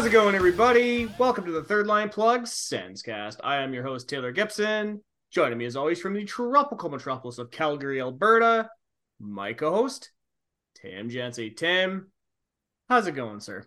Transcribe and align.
How's 0.00 0.06
it 0.06 0.12
going, 0.12 0.34
everybody? 0.34 1.10
Welcome 1.18 1.44
to 1.44 1.52
the 1.52 1.62
Third 1.62 1.86
Line 1.86 2.08
Plug 2.08 2.44
Senscast. 2.44 3.36
I 3.44 3.56
am 3.56 3.74
your 3.74 3.82
host, 3.82 4.08
Taylor 4.08 4.32
Gibson. 4.32 5.02
Joining 5.30 5.58
me, 5.58 5.66
as 5.66 5.76
always, 5.76 6.00
from 6.00 6.14
the 6.14 6.24
tropical 6.24 6.88
metropolis 6.88 7.36
of 7.36 7.50
Calgary, 7.50 8.00
Alberta, 8.00 8.70
my 9.20 9.52
co-host, 9.52 10.10
Tim 10.74 11.10
Jancy. 11.10 11.54
Tim, 11.54 12.10
how's 12.88 13.08
it 13.08 13.12
going, 13.12 13.40
sir? 13.40 13.66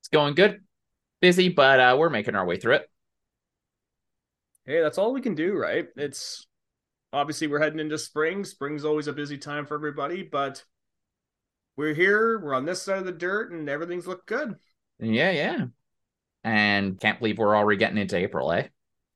It's 0.00 0.08
going 0.08 0.34
good. 0.34 0.64
Busy, 1.20 1.50
but 1.50 1.78
uh, 1.78 1.96
we're 1.98 2.08
making 2.08 2.36
our 2.36 2.46
way 2.46 2.56
through 2.56 2.76
it. 2.76 2.90
Hey, 4.64 4.80
that's 4.80 4.96
all 4.96 5.12
we 5.12 5.20
can 5.20 5.34
do, 5.34 5.52
right? 5.52 5.88
It's 5.94 6.46
obviously 7.12 7.48
we're 7.48 7.60
heading 7.60 7.80
into 7.80 7.98
spring. 7.98 8.44
Spring's 8.44 8.86
always 8.86 9.08
a 9.08 9.12
busy 9.12 9.36
time 9.36 9.66
for 9.66 9.74
everybody, 9.74 10.22
but 10.22 10.64
we're 11.76 11.92
here. 11.92 12.38
We're 12.38 12.54
on 12.54 12.64
this 12.64 12.80
side 12.80 13.00
of 13.00 13.04
the 13.04 13.12
dirt, 13.12 13.52
and 13.52 13.68
everything's 13.68 14.06
looked 14.06 14.26
good. 14.26 14.56
Yeah, 15.00 15.30
yeah. 15.30 15.64
And 16.44 16.98
can't 17.00 17.18
believe 17.18 17.38
we're 17.38 17.56
already 17.56 17.78
getting 17.78 17.98
into 17.98 18.16
April, 18.16 18.52
eh? 18.52 18.68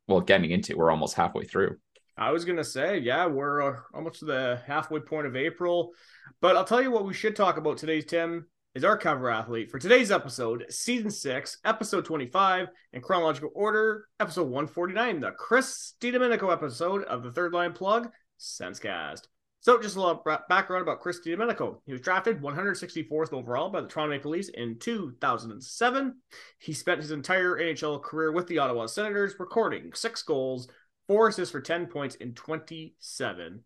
Well, 0.08 0.20
getting 0.20 0.50
into 0.50 0.76
we're 0.76 0.90
almost 0.90 1.14
halfway 1.14 1.44
through. 1.44 1.76
I 2.16 2.32
was 2.32 2.44
gonna 2.44 2.64
say, 2.64 2.98
yeah, 2.98 3.26
we're 3.26 3.62
uh, 3.62 3.80
almost 3.94 4.18
to 4.18 4.24
the 4.26 4.60
halfway 4.66 5.00
point 5.00 5.26
of 5.26 5.36
April, 5.36 5.92
but 6.40 6.56
I'll 6.56 6.64
tell 6.64 6.82
you 6.82 6.90
what 6.90 7.06
we 7.06 7.14
should 7.14 7.34
talk 7.34 7.56
about 7.56 7.78
today, 7.78 8.02
Tim, 8.02 8.46
is 8.74 8.84
our 8.84 8.98
cover 8.98 9.30
athlete 9.30 9.70
for 9.70 9.78
today's 9.78 10.10
episode, 10.10 10.66
season 10.68 11.10
six, 11.10 11.58
episode 11.64 12.04
twenty-five, 12.04 12.68
in 12.92 13.00
chronological 13.00 13.50
order, 13.54 14.06
episode 14.18 14.48
one 14.50 14.66
forty-nine, 14.66 15.20
the 15.20 15.30
Chris 15.30 15.94
DiDomenico 16.00 16.52
episode 16.52 17.04
of 17.04 17.22
the 17.22 17.32
Third 17.32 17.54
Line 17.54 17.72
Plug 17.72 18.10
Senscast. 18.38 19.22
So, 19.62 19.80
just 19.80 19.96
a 19.96 20.00
little 20.00 20.24
background 20.48 20.82
about 20.82 21.00
Chris 21.00 21.20
DiDomenico. 21.20 21.80
He 21.84 21.92
was 21.92 22.00
drafted 22.00 22.40
164th 22.40 23.34
overall 23.34 23.68
by 23.68 23.82
the 23.82 23.88
Toronto 23.88 24.14
Maple 24.14 24.30
Leafs 24.30 24.48
in 24.48 24.78
2007. 24.78 26.14
He 26.58 26.72
spent 26.72 27.02
his 27.02 27.10
entire 27.10 27.58
NHL 27.58 28.02
career 28.02 28.32
with 28.32 28.46
the 28.46 28.58
Ottawa 28.58 28.86
Senators, 28.86 29.34
recording 29.38 29.92
six 29.94 30.22
goals, 30.22 30.66
four 31.06 31.28
assists 31.28 31.52
for 31.52 31.60
10 31.60 31.88
points 31.88 32.14
in 32.14 32.32
27 32.32 33.60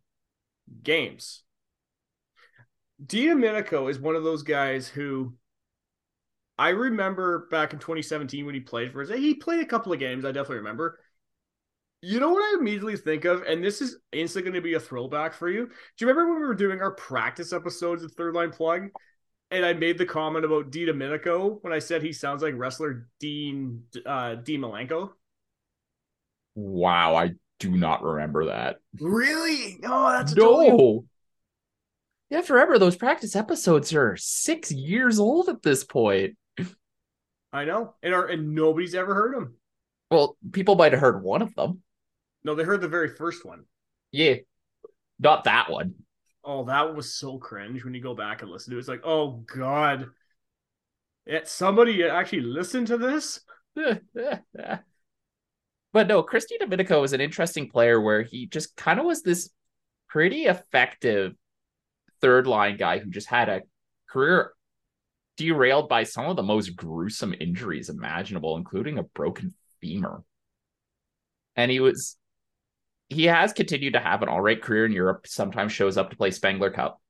games. 0.83 1.45
DiDomenico 3.05 3.89
is 3.89 3.98
one 4.00 4.17
of 4.17 4.25
those 4.25 4.42
guys 4.42 4.89
who 4.89 5.34
I 6.59 6.70
remember 6.70 7.47
back 7.50 7.72
in 7.72 7.78
2017 7.78 8.45
when 8.45 8.55
he 8.55 8.61
played 8.61 8.92
for 8.92 9.03
us. 9.03 9.11
He 9.11 9.34
played 9.34 9.61
a 9.61 9.67
couple 9.67 9.92
of 9.92 10.00
games, 10.00 10.25
I 10.25 10.33
definitely 10.33 10.56
remember. 10.56 10.98
You 12.06 12.20
know 12.20 12.28
what 12.28 12.42
I 12.42 12.58
immediately 12.60 12.98
think 12.98 13.24
of, 13.24 13.44
and 13.44 13.64
this 13.64 13.80
is 13.80 13.97
instantly 14.12 14.50
going 14.50 14.62
to 14.62 14.69
be 14.69 14.74
a 14.74 14.80
throwback 14.80 15.33
for 15.33 15.48
you. 15.48 15.64
Do 15.66 15.72
you 16.00 16.06
remember 16.06 16.33
when 16.33 16.42
we 16.42 16.47
were 16.47 16.55
doing 16.55 16.83
our 16.83 16.91
practice 16.91 17.50
episodes 17.50 18.05
of 18.05 18.12
Third 18.12 18.34
Line 18.34 18.50
Plug, 18.50 18.91
and 19.50 19.64
I 19.64 19.72
made 19.72 19.97
the 19.97 20.05
comment 20.05 20.44
about 20.44 20.70
DiDomenico 20.70 21.60
when 21.62 21.72
I 21.72 21.78
said 21.78 22.02
he 22.02 22.12
sounds 22.12 22.42
like 22.42 22.52
wrestler 22.58 23.08
Dean 23.20 23.84
uh, 24.05 24.34
Dean 24.34 24.60
Malenko? 24.60 25.12
Wow, 26.55 27.14
I 27.14 27.30
do 27.58 27.70
not 27.70 28.02
remember 28.02 28.47
that. 28.47 28.80
Really? 29.00 29.78
No, 29.80 30.10
that's 30.10 30.34
no. 30.34 30.42
Totally... 30.42 31.00
You 32.28 32.36
have 32.36 32.47
to 32.48 32.52
remember 32.52 32.78
those 32.78 32.97
practice 32.97 33.34
episodes 33.34 33.94
are 33.94 34.15
six 34.19 34.71
years 34.71 35.19
old 35.19 35.48
at 35.48 35.62
this 35.62 35.84
point. 35.84 36.36
I 37.50 37.65
know, 37.65 37.94
and 38.03 38.12
are 38.12 38.26
and 38.26 38.54
nobody's 38.54 38.94
ever 38.94 39.15
heard 39.15 39.34
them. 39.34 39.54
Well, 40.10 40.36
people 40.53 40.75
might 40.75 40.92
have 40.92 41.00
heard 41.00 41.22
one 41.22 41.41
of 41.41 41.54
them. 41.54 41.81
No, 42.44 42.55
they 42.55 42.65
heard 42.65 42.81
the 42.81 42.88
very 42.88 43.09
first 43.09 43.44
one. 43.44 43.65
Yeah. 44.12 44.37
Not 45.19 45.44
that 45.44 45.71
one. 45.71 45.94
Oh, 46.44 46.65
that 46.65 46.94
was 46.94 47.15
so 47.15 47.38
cringe 47.38 47.84
when 47.84 47.94
you 47.94 48.03
go 48.03 48.15
back 48.15 48.43
and 48.43 48.50
listen 48.50 48.72
to 48.72 48.77
it. 48.77 48.81
It's 48.81 48.88
like, 48.88 49.05
oh 49.05 49.44
god. 49.47 50.10
It, 51.27 51.49
somebody 51.49 52.04
actually 52.04 52.43
listened 52.43 52.88
to 52.88 52.99
this? 52.99 53.41
but 53.75 54.03
no, 56.06 56.22
Chris 56.22 56.47
DiDomenico 56.47 57.00
was 57.00 57.15
an 57.15 57.22
interesting 57.22 57.71
player 57.71 57.99
where 57.99 58.22
he 58.22 58.47
just 58.47 58.77
kind 58.77 59.00
of 59.00 59.06
was 59.06 59.22
this 59.22 59.49
pretty 60.09 60.44
effective 60.44 61.33
third 62.21 62.47
line 62.47 62.77
guy 62.77 62.99
who 62.99 63.10
just 63.10 63.28
had 63.28 63.49
a 63.49 63.62
career 64.09 64.53
derailed 65.37 65.88
by 65.88 66.04
some 66.04 66.27
of 66.27 66.37
the 66.37 66.43
most 66.43 66.77
gruesome 66.77 67.34
injuries 67.41 67.88
imaginable, 67.88 68.56
including 68.56 68.99
a 68.99 69.03
broken 69.03 69.54
femur. 69.81 70.22
And 71.56 71.71
he 71.71 71.81
was 71.81 72.16
he 73.09 73.25
has 73.25 73.53
continued 73.53 73.94
to 73.94 74.00
have 74.00 74.22
an 74.22 74.28
all 74.28 74.41
right 74.41 74.60
career 74.60 74.87
in 74.87 74.92
Europe, 74.92 75.26
sometimes 75.26 75.72
shows 75.72 75.97
up 75.97 76.10
to 76.10 76.16
play 76.16 76.31
Spengler 76.31 76.70
Cup. 76.70 77.00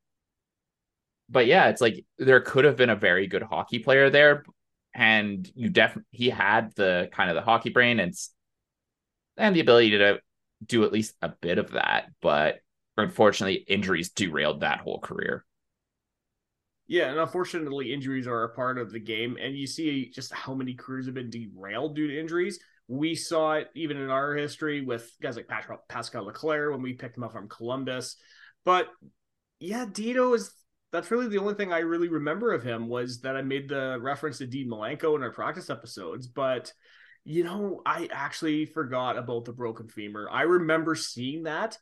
But 1.29 1.47
yeah, 1.47 1.69
it's 1.69 1.81
like 1.81 2.05
there 2.19 2.41
could 2.41 2.65
have 2.65 2.77
been 2.77 2.91
a 2.91 2.97
very 2.97 3.27
good 3.27 3.43
hockey 3.43 3.79
player 3.79 4.11
there. 4.11 4.45
And 4.95 5.51
you 5.55 5.71
definitely 5.71 6.07
he 6.13 6.31
had 6.31 6.73
the 6.77 7.09
kind 7.13 7.31
of 7.31 7.35
the 7.35 7.43
hockey 7.43 7.71
brain 7.71 7.99
and 7.99 8.15
and 9.37 9.57
the 9.57 9.61
ability 9.61 9.91
to 9.91 10.21
do 10.65 10.85
at 10.85 10.93
least 10.93 11.15
a 11.23 11.29
bit 11.29 11.59
of 11.59 11.73
that. 11.73 12.11
But 12.21 12.61
unfortunately, 12.97 13.57
injuries 13.57 14.11
derailed 14.11 14.61
that 14.61 14.81
whole 14.81 15.01
career. 15.01 15.45
Yeah, 16.87 17.11
and 17.11 17.19
unfortunately, 17.19 17.93
injuries 17.93 18.27
are 18.27 18.45
a 18.45 18.55
part 18.55 18.79
of 18.79 18.93
the 18.93 19.01
game, 19.01 19.39
and 19.41 19.57
you 19.57 19.67
see 19.67 20.11
just 20.11 20.33
how 20.33 20.55
many 20.55 20.75
careers 20.75 21.07
have 21.07 21.15
been 21.15 21.31
derailed 21.31 21.97
due 21.97 22.09
to 22.09 22.21
injuries. 22.21 22.61
We 22.89 23.15
saw 23.15 23.55
it 23.55 23.69
even 23.75 23.97
in 23.97 24.11
our 24.11 24.35
history 24.35 24.83
with 24.83 25.11
guys 25.23 25.37
like 25.37 25.49
Pascal 25.89 26.27
Leclaire 26.27 26.71
when 26.71 26.83
we 26.83 26.93
picked 26.93 27.17
him 27.17 27.25
up 27.25 27.33
from 27.33 27.49
Columbus. 27.49 28.17
But 28.65 28.89
yeah, 29.59 29.87
Dito 29.87 30.35
is 30.35 30.53
that's 30.93 31.11
really 31.11 31.27
the 31.27 31.39
only 31.39 31.55
thing 31.55 31.73
I 31.73 31.81
really 31.81 32.09
remember 32.09 32.53
of 32.53 32.63
him 32.63 32.89
was 32.89 33.21
that 33.23 33.37
I 33.37 33.43
made 33.43 33.69
the 33.69 33.99
reference 34.01 34.39
to 34.39 34.47
Dean 34.47 34.71
Malenko 34.71 35.17
in 35.17 35.23
our 35.23 35.33
practice 35.33 35.69
episodes. 35.69 36.29
But 36.29 36.73
you 37.25 37.43
know, 37.43 37.81
I 37.87 38.09
actually 38.13 38.67
forgot 38.67 39.17
about 39.17 39.47
the 39.47 39.53
broken 39.53 39.89
femur. 39.89 40.29
I 40.31 40.43
remember 40.43 40.95
seeing 40.95 41.45
that, 41.45 41.79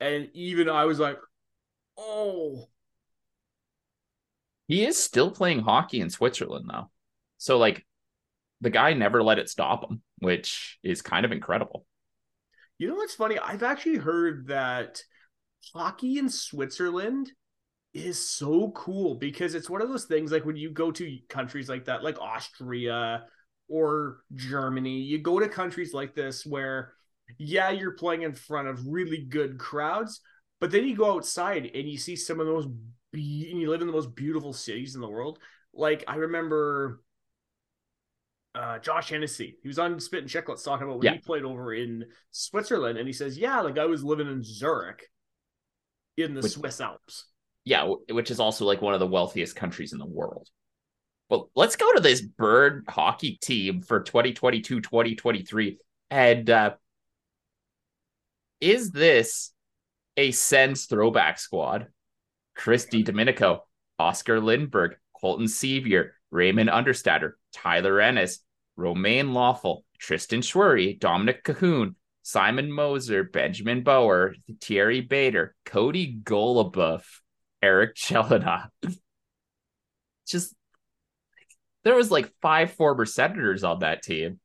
and 0.00 0.28
even 0.34 0.68
I 0.68 0.84
was 0.84 0.98
like, 0.98 1.18
oh. 1.96 2.68
He 4.66 4.84
is 4.84 5.02
still 5.02 5.30
playing 5.30 5.60
hockey 5.60 6.00
in 6.00 6.10
Switzerland 6.10 6.66
though. 6.70 6.90
So 7.38 7.56
like 7.58 7.86
the 8.60 8.70
guy 8.70 8.92
never 8.92 9.22
let 9.22 9.38
it 9.38 9.48
stop 9.48 9.90
him, 9.90 10.02
which 10.20 10.78
is 10.82 11.02
kind 11.02 11.24
of 11.24 11.32
incredible. 11.32 11.84
You 12.78 12.88
know 12.88 12.94
what's 12.94 13.14
funny? 13.14 13.38
I've 13.38 13.62
actually 13.62 13.96
heard 13.96 14.46
that 14.46 15.02
hockey 15.74 16.18
in 16.18 16.30
Switzerland 16.30 17.32
is 17.92 18.24
so 18.24 18.70
cool 18.70 19.16
because 19.16 19.54
it's 19.54 19.68
one 19.68 19.82
of 19.82 19.88
those 19.88 20.04
things 20.04 20.30
like 20.30 20.46
when 20.46 20.56
you 20.56 20.70
go 20.70 20.92
to 20.92 21.18
countries 21.28 21.68
like 21.68 21.86
that, 21.86 22.04
like 22.04 22.18
Austria 22.20 23.24
or 23.68 24.20
Germany, 24.34 24.98
you 24.98 25.18
go 25.18 25.40
to 25.40 25.48
countries 25.48 25.92
like 25.92 26.14
this 26.14 26.46
where, 26.46 26.92
yeah, 27.38 27.70
you're 27.70 27.92
playing 27.92 28.22
in 28.22 28.32
front 28.32 28.68
of 28.68 28.86
really 28.86 29.24
good 29.24 29.58
crowds, 29.58 30.20
but 30.60 30.70
then 30.70 30.86
you 30.86 30.96
go 30.96 31.12
outside 31.12 31.70
and 31.74 31.88
you 31.88 31.98
see 31.98 32.16
some 32.16 32.40
of 32.40 32.46
those, 32.46 32.66
be- 33.12 33.48
and 33.50 33.60
you 33.60 33.70
live 33.70 33.80
in 33.80 33.86
the 33.86 33.92
most 33.92 34.14
beautiful 34.14 34.52
cities 34.52 34.94
in 34.94 35.00
the 35.00 35.08
world. 35.08 35.38
Like 35.74 36.04
I 36.08 36.16
remember 36.16 37.02
uh, 38.54 38.78
Josh 38.78 39.10
Hennessy. 39.10 39.56
He 39.62 39.68
was 39.68 39.78
on 39.78 40.00
Spittin' 40.00 40.28
Chiclets 40.28 40.64
talking 40.64 40.86
about 40.86 40.98
when 40.98 41.06
yeah. 41.06 41.12
he 41.12 41.18
played 41.18 41.44
over 41.44 41.72
in 41.72 42.04
Switzerland, 42.30 42.98
and 42.98 43.06
he 43.06 43.12
says, 43.12 43.38
"Yeah, 43.38 43.60
like 43.60 43.78
I 43.78 43.86
was 43.86 44.02
living 44.02 44.26
in 44.26 44.42
Zurich, 44.42 45.08
in 46.16 46.34
the 46.34 46.40
which, 46.40 46.52
Swiss 46.52 46.80
Alps." 46.80 47.26
Yeah, 47.64 47.92
which 48.10 48.30
is 48.30 48.40
also 48.40 48.64
like 48.64 48.82
one 48.82 48.94
of 48.94 49.00
the 49.00 49.06
wealthiest 49.06 49.54
countries 49.54 49.92
in 49.92 49.98
the 49.98 50.06
world. 50.06 50.48
Well, 51.28 51.50
let's 51.54 51.76
go 51.76 51.92
to 51.92 52.00
this 52.00 52.20
bird 52.20 52.84
hockey 52.88 53.38
team 53.40 53.82
for 53.82 54.02
2022-2023, 54.02 55.76
and 56.10 56.50
uh, 56.50 56.74
is 58.60 58.90
this 58.90 59.52
a 60.16 60.32
Sens 60.32 60.86
throwback 60.86 61.38
squad? 61.38 61.86
Christy 62.56 63.04
DiDomenico, 63.04 63.60
Oscar 63.98 64.40
Lindberg, 64.40 64.96
Colton 65.18 65.46
Sceviour, 65.46 66.10
Raymond 66.30 66.68
Understatter, 66.68 67.32
Tyler 67.52 68.00
Ennis, 68.00 68.40
Romain 68.76 69.32
Loeffel, 69.32 69.84
Tristan 69.98 70.40
Scherwey, 70.40 70.98
Dominik 70.98 71.42
Kahun, 71.42 71.94
Simon 72.22 72.70
Moser, 72.70 73.24
Benjamin 73.24 73.82
Bauer, 73.82 74.34
Thierry 74.60 75.00
Bader, 75.00 75.54
Cody 75.64 76.18
Goloubef, 76.22 77.02
Eric 77.62 77.96
Chelina. 77.96 78.68
Just 80.26 80.54
there 81.82 81.96
was 81.96 82.10
like 82.10 82.32
five 82.40 82.72
former 82.72 83.04
senators 83.04 83.64
on 83.64 83.80
that 83.80 84.02
team. 84.02 84.38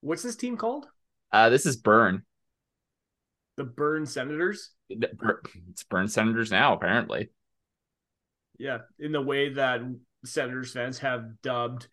What's 0.00 0.22
this 0.22 0.36
team 0.36 0.56
called? 0.56 0.86
Uh, 1.32 1.50
this 1.50 1.66
is 1.66 1.76
Bern. 1.76 2.22
The 3.56 3.64
Bern 3.64 4.06
Senators. 4.06 4.70
It's 4.88 5.84
Bern 5.84 6.08
Senators 6.08 6.50
now, 6.50 6.74
apparently. 6.74 7.30
Yeah, 8.58 8.78
in 8.98 9.12
the 9.12 9.20
way 9.20 9.52
that 9.54 9.80
Senators 10.24 10.72
fans 10.72 10.98
have 10.98 11.42
dubbed 11.42 11.88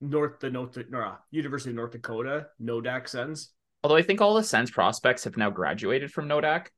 North 0.00 0.40
the 0.40 0.50
North 0.50 0.76
uh, 0.78 1.16
University 1.30 1.70
of 1.70 1.76
North 1.76 1.92
Dakota 1.92 2.46
Nodak 2.62 3.08
Sens. 3.08 3.52
Although 3.82 3.96
I 3.96 4.02
think 4.02 4.20
all 4.20 4.34
the 4.34 4.42
Sens 4.42 4.70
prospects 4.70 5.24
have 5.24 5.36
now 5.36 5.50
graduated 5.50 6.12
from 6.12 6.28
Nodak. 6.28 6.68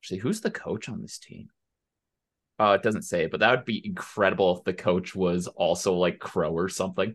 Actually, 0.00 0.18
who's 0.20 0.40
the 0.40 0.50
coach 0.50 0.88
on 0.88 1.00
this 1.02 1.18
team? 1.18 1.48
Oh, 2.60 2.72
it 2.72 2.82
doesn't 2.82 3.02
say, 3.02 3.26
but 3.26 3.40
that 3.40 3.50
would 3.50 3.64
be 3.64 3.84
incredible 3.86 4.56
if 4.58 4.64
the 4.64 4.72
coach 4.72 5.14
was 5.14 5.46
also 5.46 5.94
like 5.94 6.18
Crow 6.18 6.52
or 6.52 6.68
something. 6.68 7.14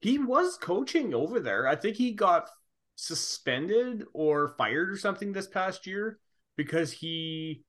he 0.00 0.18
was 0.18 0.56
coaching 0.56 1.14
over 1.14 1.40
there. 1.40 1.66
I 1.66 1.76
think 1.76 1.96
he 1.96 2.12
got 2.12 2.48
suspended 2.96 4.04
or 4.12 4.54
fired 4.58 4.90
or 4.90 4.96
something 4.96 5.32
this 5.32 5.46
past 5.46 5.86
year 5.86 6.18
because 6.56 6.92
he 6.92 7.64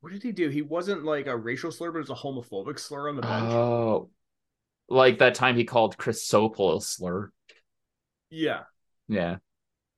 what 0.00 0.12
did 0.12 0.22
he 0.22 0.32
do? 0.32 0.48
He 0.50 0.62
wasn't 0.62 1.04
like 1.04 1.26
a 1.26 1.36
racial 1.36 1.72
slur, 1.72 1.90
but 1.90 1.98
it 1.98 2.08
was 2.08 2.10
a 2.10 2.14
homophobic 2.14 2.78
slur 2.78 3.08
on 3.08 3.16
the 3.16 3.22
bench. 3.22 3.54
Oh, 3.54 4.10
like 4.88 5.18
that 5.18 5.34
time 5.34 5.56
he 5.56 5.64
called 5.64 5.96
Chris 5.96 6.28
Sopel 6.28 6.76
a 6.76 6.80
slur. 6.80 7.30
Yeah. 8.30 8.62
Yeah. 9.08 9.36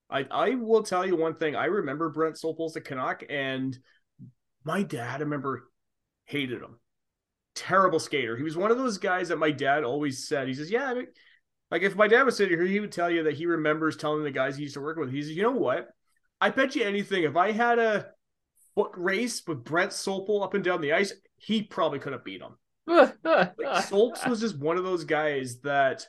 I 0.08 0.26
I 0.30 0.54
will 0.54 0.82
tell 0.82 1.04
you 1.04 1.16
one 1.16 1.34
thing. 1.34 1.56
I 1.56 1.66
remember 1.66 2.10
Brent 2.10 2.36
Sopel's 2.36 2.76
a 2.76 2.80
Canuck, 2.80 3.24
and 3.28 3.76
my 4.64 4.82
dad, 4.82 5.20
I 5.20 5.24
remember, 5.24 5.68
hated 6.26 6.62
him. 6.62 6.78
Terrible 7.54 7.98
skater. 7.98 8.36
He 8.36 8.42
was 8.44 8.56
one 8.56 8.70
of 8.70 8.76
those 8.76 8.98
guys 8.98 9.28
that 9.28 9.38
my 9.38 9.50
dad 9.50 9.82
always 9.82 10.28
said. 10.28 10.46
He 10.46 10.54
says, 10.54 10.70
"Yeah, 10.70 10.90
I 10.90 10.94
mean, 10.94 11.06
like 11.70 11.82
if 11.82 11.96
my 11.96 12.08
dad 12.08 12.22
was 12.22 12.36
sitting 12.36 12.56
here, 12.56 12.66
he 12.66 12.80
would 12.80 12.92
tell 12.92 13.10
you 13.10 13.24
that 13.24 13.34
he 13.34 13.46
remembers 13.46 13.96
telling 13.96 14.22
the 14.22 14.30
guys 14.30 14.56
he 14.56 14.62
used 14.62 14.74
to 14.74 14.80
work 14.80 14.98
with. 14.98 15.10
He 15.10 15.22
says, 15.22 15.32
you 15.32 15.42
know 15.42 15.50
what? 15.50 15.88
I 16.40 16.50
bet 16.50 16.76
you 16.76 16.84
anything. 16.84 17.24
If 17.24 17.36
I 17.36 17.52
had 17.52 17.78
a 17.78 18.06
foot 18.74 18.92
race 18.94 19.42
with 19.46 19.64
Brent 19.64 19.90
Sopel 19.90 20.44
up 20.44 20.54
and 20.54 20.62
down 20.62 20.80
the 20.80 20.92
ice, 20.92 21.12
he 21.36 21.62
probably 21.62 21.98
could 21.98 22.12
have 22.12 22.24
beat 22.24 22.40
him. 22.40 22.56
Like, 22.86 23.16
Solps 23.84 24.26
was 24.26 24.40
just 24.40 24.58
one 24.58 24.76
of 24.76 24.84
those 24.84 25.04
guys 25.04 25.60
that 25.60 26.06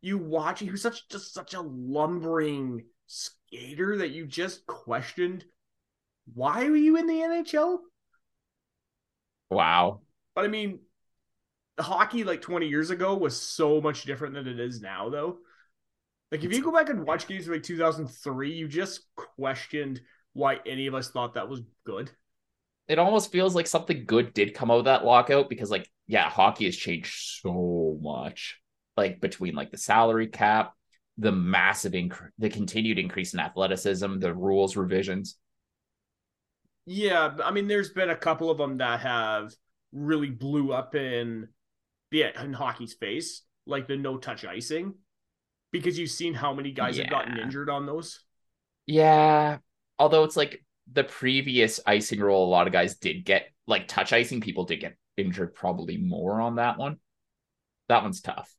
you 0.00 0.18
watch. 0.18 0.60
He 0.60 0.70
was 0.70 0.82
such 0.82 1.08
just 1.08 1.34
such 1.34 1.54
a 1.54 1.60
lumbering 1.60 2.84
skater 3.06 3.98
that 3.98 4.10
you 4.10 4.26
just 4.26 4.66
questioned 4.66 5.44
why 6.32 6.68
were 6.68 6.76
you 6.76 6.96
in 6.96 7.06
the 7.06 7.14
NHL? 7.14 7.78
Wow. 9.50 10.00
But 10.34 10.44
I 10.44 10.48
mean, 10.48 10.80
hockey 11.78 12.24
like 12.24 12.40
20 12.40 12.66
years 12.66 12.90
ago 12.90 13.14
was 13.14 13.40
so 13.40 13.80
much 13.80 14.04
different 14.04 14.34
than 14.34 14.46
it 14.46 14.58
is 14.58 14.80
now, 14.80 15.10
though. 15.10 15.38
Like 16.32 16.42
if 16.42 16.52
you 16.52 16.62
go 16.62 16.72
back 16.72 16.88
and 16.88 17.06
watch 17.06 17.28
games 17.28 17.46
like 17.46 17.62
2003, 17.62 18.52
you 18.52 18.66
just 18.66 19.02
questioned 19.36 20.00
why 20.32 20.58
any 20.66 20.86
of 20.86 20.94
us 20.94 21.10
thought 21.10 21.34
that 21.34 21.48
was 21.48 21.60
good. 21.84 22.10
It 22.88 22.98
almost 22.98 23.32
feels 23.32 23.54
like 23.54 23.66
something 23.66 24.04
good 24.04 24.34
did 24.34 24.54
come 24.54 24.70
out 24.70 24.78
of 24.78 24.84
that 24.84 25.04
lockout 25.04 25.48
because, 25.48 25.70
like, 25.70 25.88
yeah, 26.06 26.28
hockey 26.28 26.66
has 26.66 26.76
changed 26.76 27.40
so 27.42 27.98
much. 28.00 28.60
Like 28.96 29.20
between 29.20 29.54
like 29.54 29.70
the 29.70 29.78
salary 29.78 30.28
cap, 30.28 30.74
the 31.18 31.32
massive 31.32 31.92
inc- 31.92 32.30
the 32.38 32.50
continued 32.50 32.98
increase 32.98 33.34
in 33.34 33.40
athleticism, 33.40 34.18
the 34.18 34.34
rules 34.34 34.76
revisions. 34.76 35.36
Yeah, 36.86 37.34
I 37.42 37.50
mean, 37.50 37.66
there's 37.66 37.90
been 37.90 38.10
a 38.10 38.16
couple 38.16 38.50
of 38.50 38.58
them 38.58 38.78
that 38.78 39.00
have 39.00 39.54
really 39.92 40.30
blew 40.30 40.72
up 40.72 40.94
in 40.94 41.48
yeah 42.10 42.40
in 42.42 42.52
hockey's 42.52 42.94
face, 42.94 43.42
like 43.66 43.88
the 43.88 43.96
no 43.96 44.18
touch 44.18 44.44
icing, 44.44 44.94
because 45.72 45.98
you've 45.98 46.10
seen 46.10 46.34
how 46.34 46.52
many 46.52 46.72
guys 46.72 46.96
yeah. 46.96 47.04
have 47.04 47.10
gotten 47.10 47.38
injured 47.38 47.70
on 47.70 47.86
those. 47.86 48.20
Yeah, 48.86 49.58
although 49.98 50.24
it's 50.24 50.36
like 50.36 50.62
the 50.92 51.04
previous 51.04 51.80
icing 51.86 52.20
rule, 52.20 52.44
a 52.44 52.48
lot 52.48 52.66
of 52.66 52.72
guys 52.72 52.96
did 52.96 53.24
get 53.24 53.48
like 53.66 53.88
touch 53.88 54.12
icing. 54.12 54.40
People 54.40 54.64
did 54.64 54.80
get 54.80 54.96
injured 55.16 55.54
probably 55.54 55.96
more 55.96 56.40
on 56.40 56.56
that 56.56 56.78
one. 56.78 56.98
That 57.88 58.02
one's 58.02 58.20
tough. 58.20 58.54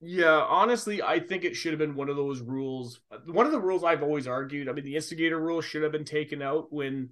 Yeah, 0.00 0.44
honestly, 0.48 1.02
I 1.02 1.18
think 1.18 1.44
it 1.44 1.56
should 1.56 1.72
have 1.72 1.78
been 1.80 1.96
one 1.96 2.08
of 2.08 2.16
those 2.16 2.40
rules. 2.40 3.00
One 3.26 3.46
of 3.46 3.52
the 3.52 3.60
rules 3.60 3.82
I've 3.82 4.02
always 4.02 4.28
argued. 4.28 4.68
I 4.68 4.72
mean, 4.72 4.84
the 4.84 4.94
instigator 4.94 5.38
rule 5.40 5.60
should 5.60 5.82
have 5.82 5.90
been 5.90 6.04
taken 6.04 6.40
out 6.40 6.72
when 6.72 7.10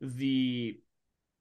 the 0.00 0.78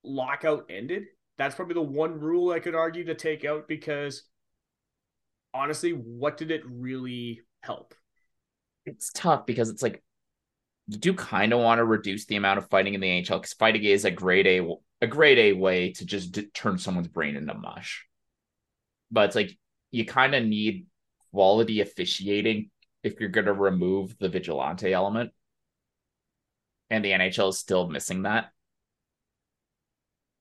lockout 0.04 0.66
ended. 0.70 1.06
That's 1.38 1.56
probably 1.56 1.76
the 1.76 1.82
one 1.82 2.20
rule 2.20 2.52
I 2.52 2.60
could 2.60 2.76
argue 2.76 3.06
to 3.06 3.16
take 3.16 3.46
out 3.46 3.68
because 3.68 4.24
honestly, 5.54 5.92
what 5.92 6.36
did 6.36 6.52
it 6.52 6.64
really 6.66 7.42
help? 7.62 7.96
It's 8.86 9.10
tough 9.14 9.46
because 9.46 9.70
it's 9.70 9.82
like 9.82 10.04
you 10.88 10.98
do 10.98 11.14
kind 11.14 11.54
of 11.54 11.60
want 11.60 11.80
to 11.80 11.86
reduce 11.86 12.26
the 12.26 12.36
amount 12.36 12.58
of 12.58 12.70
fighting 12.70 12.94
in 12.94 13.02
the 13.02 13.08
NHL 13.08 13.40
because 13.40 13.54
fighting 13.54 13.84
is 13.84 14.06
a 14.06 14.12
grade 14.12 14.48
A 14.48 14.76
a 15.02 15.08
grade 15.08 15.40
A 15.40 15.54
way 15.54 15.92
to 15.94 16.06
just 16.06 16.32
d- 16.32 16.48
turn 16.54 16.78
someone's 16.78 17.08
brain 17.08 17.36
into 17.36 17.54
mush. 17.54 18.06
But 19.12 19.26
it's 19.26 19.36
like 19.36 19.58
you 19.92 20.06
kind 20.06 20.36
of 20.36 20.44
need 20.44 20.88
quality 21.32 21.82
officiating 21.82 22.70
if 23.04 23.20
you're 23.20 23.30
going 23.30 23.46
to 23.46 23.54
remove 23.54 24.18
the 24.18 24.30
vigilante 24.30 24.92
element. 24.92 25.32
And 26.90 27.04
the 27.04 27.12
NHL 27.12 27.50
is 27.50 27.60
still 27.60 27.90
missing 27.90 28.24
that. 28.24 28.52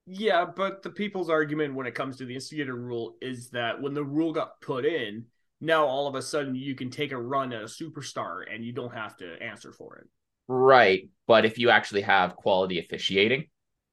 Yeah, 0.07 0.45
but 0.45 0.83
the 0.83 0.91
people's 0.91 1.31
argument 1.31 1.75
when 1.75 1.87
it 1.87 1.95
comes 1.95 2.17
to 2.17 2.25
the 2.25 2.35
instigator 2.35 2.75
rule 2.75 3.17
is 3.23 3.51
that 3.51 3.81
when 3.81 3.95
the 3.95 4.05
rule 4.05 4.33
got 4.33 4.61
put 4.61 4.85
in, 4.85 5.27
now 5.61 5.87
all 5.87 6.09
of 6.09 6.17
a 6.17 6.23
sudden 6.23 6.57
you 6.57 6.75
can 6.75 6.91
take 6.91 7.13
a 7.13 7.21
run 7.21 7.53
at 7.53 7.63
a 7.63 7.67
superstar 7.67 8.43
and 8.53 8.65
you 8.65 8.73
don't 8.73 8.95
have 8.95 9.17
to 9.19 9.41
answer 9.41 9.73
for 9.73 9.99
it. 9.99 10.09
Right. 10.49 11.09
But 11.27 11.45
if 11.45 11.59
you 11.59 11.71
actually 11.71 12.03
have 12.03 12.37
quality 12.37 12.79
officiating, 12.79 13.47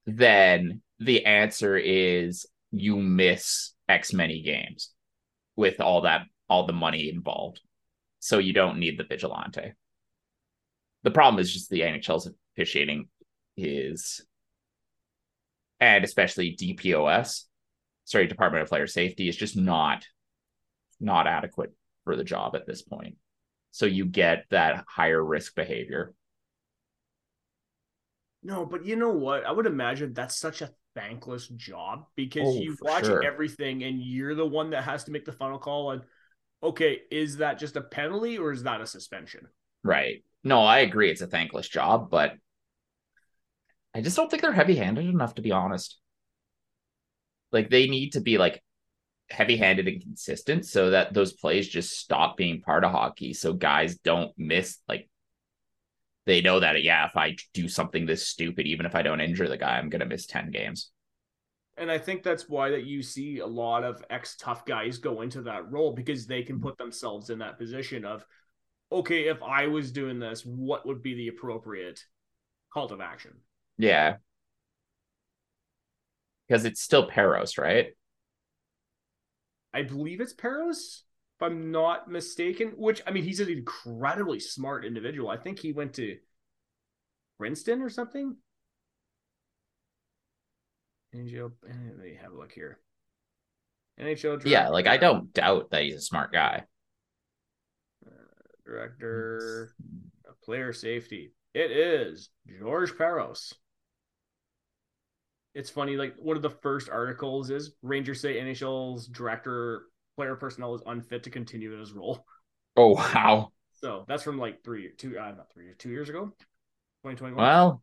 then 0.06 0.82
the 1.00 1.26
answer 1.26 1.78
is 1.78 2.46
you 2.72 2.98
miss 2.98 3.74
X 3.88 4.14
many 4.14 4.42
games 4.42 4.92
with 5.56 5.80
all 5.80 6.02
that 6.02 6.24
all 6.50 6.66
the 6.66 6.74
money 6.74 7.10
involved. 7.10 7.62
So 8.20 8.40
you 8.40 8.54
don't 8.54 8.80
need 8.80 8.98
the 8.98 9.04
vigilante. 9.04 9.74
The 11.04 11.12
problem 11.12 11.40
is 11.40 11.54
just 11.54 11.70
the 11.70 11.82
NHL's 11.82 12.30
officiating 12.56 13.08
is 13.56 14.22
and 15.80 16.04
especially 16.04 16.58
DPOS, 16.60 17.46
sorry, 18.04 18.28
Department 18.28 18.64
of 18.64 18.70
Player 18.70 18.88
Safety 18.88 19.30
is 19.30 19.38
just 19.38 19.56
not 19.56 20.06
not 21.00 21.28
adequate 21.28 21.72
for 22.04 22.18
the 22.18 22.24
job 22.24 22.56
at 22.56 22.68
this 22.68 22.82
point. 22.82 23.16
So 23.72 23.86
you 23.86 24.06
get 24.06 24.46
that 24.50 24.84
higher 24.88 25.24
risk 25.24 25.56
behavior. 25.56 26.14
No, 28.42 28.66
but 28.66 28.86
you 28.86 28.96
know 28.96 29.10
what? 29.10 29.46
I 29.46 29.52
would 29.52 29.66
imagine 29.66 30.14
that's 30.14 30.38
such 30.38 30.62
a 30.62 30.72
thankless 30.96 31.48
job 31.48 32.06
because 32.16 32.48
oh, 32.48 32.60
you 32.60 32.78
watch 32.82 33.06
sure. 33.06 33.24
everything 33.24 33.84
and 33.84 34.02
you're 34.02 34.36
the 34.36 34.46
one 34.46 34.70
that 34.72 34.84
has 34.84 35.04
to 35.06 35.12
make 35.12 35.26
the 35.26 35.32
final 35.32 35.60
call 35.60 35.92
and 35.92 36.02
okay, 36.62 37.00
is 37.12 37.38
that 37.38 37.60
just 37.60 37.76
a 37.76 37.82
penalty 37.82 38.38
or 38.38 38.52
is 38.52 38.64
that 38.64 38.82
a 38.82 38.88
suspension? 38.88 39.48
Right. 39.84 40.24
No, 40.44 40.62
I 40.62 40.80
agree 40.80 41.10
it's 41.10 41.22
a 41.22 41.28
thankless 41.28 41.68
job, 41.68 42.10
but 42.10 42.34
I 43.94 44.02
just 44.02 44.16
don't 44.16 44.30
think 44.30 44.42
they're 44.42 44.54
heavy-handed 44.54 45.06
enough 45.06 45.36
to 45.36 45.42
be 45.42 45.52
honest. 45.52 46.00
Like 47.52 47.70
they 47.70 47.88
need 47.88 48.12
to 48.12 48.22
be 48.22 48.38
like 48.38 48.62
heavy-handed 49.30 49.88
and 49.88 50.02
consistent 50.02 50.66
so 50.66 50.92
that 50.92 51.14
those 51.14 51.34
plays 51.34 51.68
just 51.68 51.98
stop 51.98 52.36
being 52.36 52.62
part 52.62 52.84
of 52.84 52.92
hockey 52.92 53.34
so 53.34 53.54
guys 53.54 53.98
don't 54.00 54.32
miss 54.38 54.80
like 54.88 55.08
they 56.26 56.42
know 56.42 56.60
that 56.60 56.84
yeah, 56.84 57.06
if 57.06 57.16
I 57.16 57.36
do 57.54 57.68
something 57.68 58.06
this 58.06 58.28
stupid, 58.28 58.68
even 58.68 58.86
if 58.86 58.96
I 58.96 59.02
don't 59.02 59.22
injure 59.22 59.48
the 59.48 59.58
guy, 59.58 59.78
I'm 59.78 59.90
gonna 59.90 60.06
miss 60.06 60.26
10 60.26 60.52
games. 60.52 60.92
And 61.78 61.90
I 61.90 61.98
think 61.98 62.24
that's 62.24 62.50
why 62.50 62.72
that 62.72 62.84
you 62.84 63.02
see 63.02 63.40
a 63.40 63.48
lot 63.48 63.86
of 63.86 64.04
ex 64.10 64.36
tough 64.36 64.66
guys 64.66 64.98
go 64.98 65.22
into 65.22 65.42
that 65.44 65.72
role 65.72 65.94
because 65.94 66.28
they 66.28 66.44
can 66.44 66.60
put 66.60 66.78
themselves 66.78 67.30
in 67.30 67.40
that 67.40 67.58
position 67.58 68.04
of, 68.04 68.26
okay, 68.92 69.30
if 69.30 69.42
I 69.42 69.68
was 69.68 69.92
doing 69.92 70.20
this, 70.20 70.46
what 70.46 70.86
would 70.86 71.02
be 71.02 71.14
the 71.14 71.30
appropriate 71.30 72.04
call 72.74 72.90
to 72.90 73.02
action? 73.02 73.32
Yeah. 73.78 74.18
Because 76.48 76.66
it's 76.66 76.82
still 76.82 77.10
Peros, 77.10 77.58
right? 77.58 77.94
I 79.74 79.84
believe 79.84 80.20
it's 80.20 80.34
Parros 80.34 81.04
if 81.40 81.44
I'm 81.46 81.72
not 81.72 82.10
mistaken. 82.10 82.74
Which 82.76 83.02
I 83.08 83.12
mean, 83.12 83.24
he's 83.24 83.40
an 83.40 83.50
incredibly 83.50 84.40
smart 84.40 84.86
individual. 84.86 85.30
I 85.30 85.38
think 85.38 85.60
he 85.60 85.72
went 85.72 85.94
to 85.96 86.18
Princeton 87.38 87.82
or 87.82 87.90
something. 87.90 88.36
NHL. 91.16 91.52
Let 91.64 91.98
me 91.98 92.18
have 92.22 92.34
a 92.34 92.38
look 92.38 92.52
here. 92.52 92.80
NHL. 94.00 94.22
Director, 94.22 94.50
yeah, 94.50 94.70
like 94.70 94.88
I 94.88 94.98
don't 94.98 95.34
doubt 95.34 95.72
that 95.72 95.84
he's 95.84 95.96
a 95.96 96.02
smart 96.02 96.32
guy. 96.32 96.64
Uh, 98.06 98.10
director, 98.66 99.74
player 100.44 100.74
safety. 100.74 101.34
It 101.54 101.72
is 101.72 102.30
George 102.60 102.92
Parros. 102.94 103.54
It's 105.56 105.70
funny, 105.70 105.96
like 105.96 106.16
one 106.18 106.36
of 106.38 106.44
the 106.44 106.50
first 106.50 106.90
articles 106.90 107.50
is 107.50 107.72
Rangers 107.82 108.22
say 108.22 108.40
NHL's 108.40 109.08
director 109.08 109.84
player 110.20 110.36
personnel 110.36 110.76
is 110.76 110.82
unfit 110.86 111.24
to 111.24 111.30
continue 111.30 111.72
in 111.72 111.80
his 111.80 111.94
role. 111.94 112.26
Oh 112.76 112.90
wow! 112.90 113.54
So 113.76 114.04
that's 114.06 114.22
from 114.22 114.38
like 114.38 114.66
three, 114.66 114.92
two, 114.98 115.18
uh, 115.18 115.32
not 115.32 115.50
three, 115.54 115.68
two 115.78 115.92
years 115.92 116.10
ago, 116.10 116.34
twenty 117.02 117.16
twenty 117.16 117.36
one. 117.36 117.46
Well, 117.46 117.82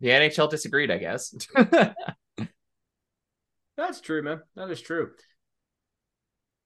the 0.00 0.08
NHL 0.08 0.50
disagreed, 0.50 0.90
I 0.90 0.98
guess. 0.98 1.32
that's 3.76 4.00
true, 4.00 4.22
man. 4.22 4.40
That 4.56 4.72
is 4.72 4.80
true. 4.80 5.12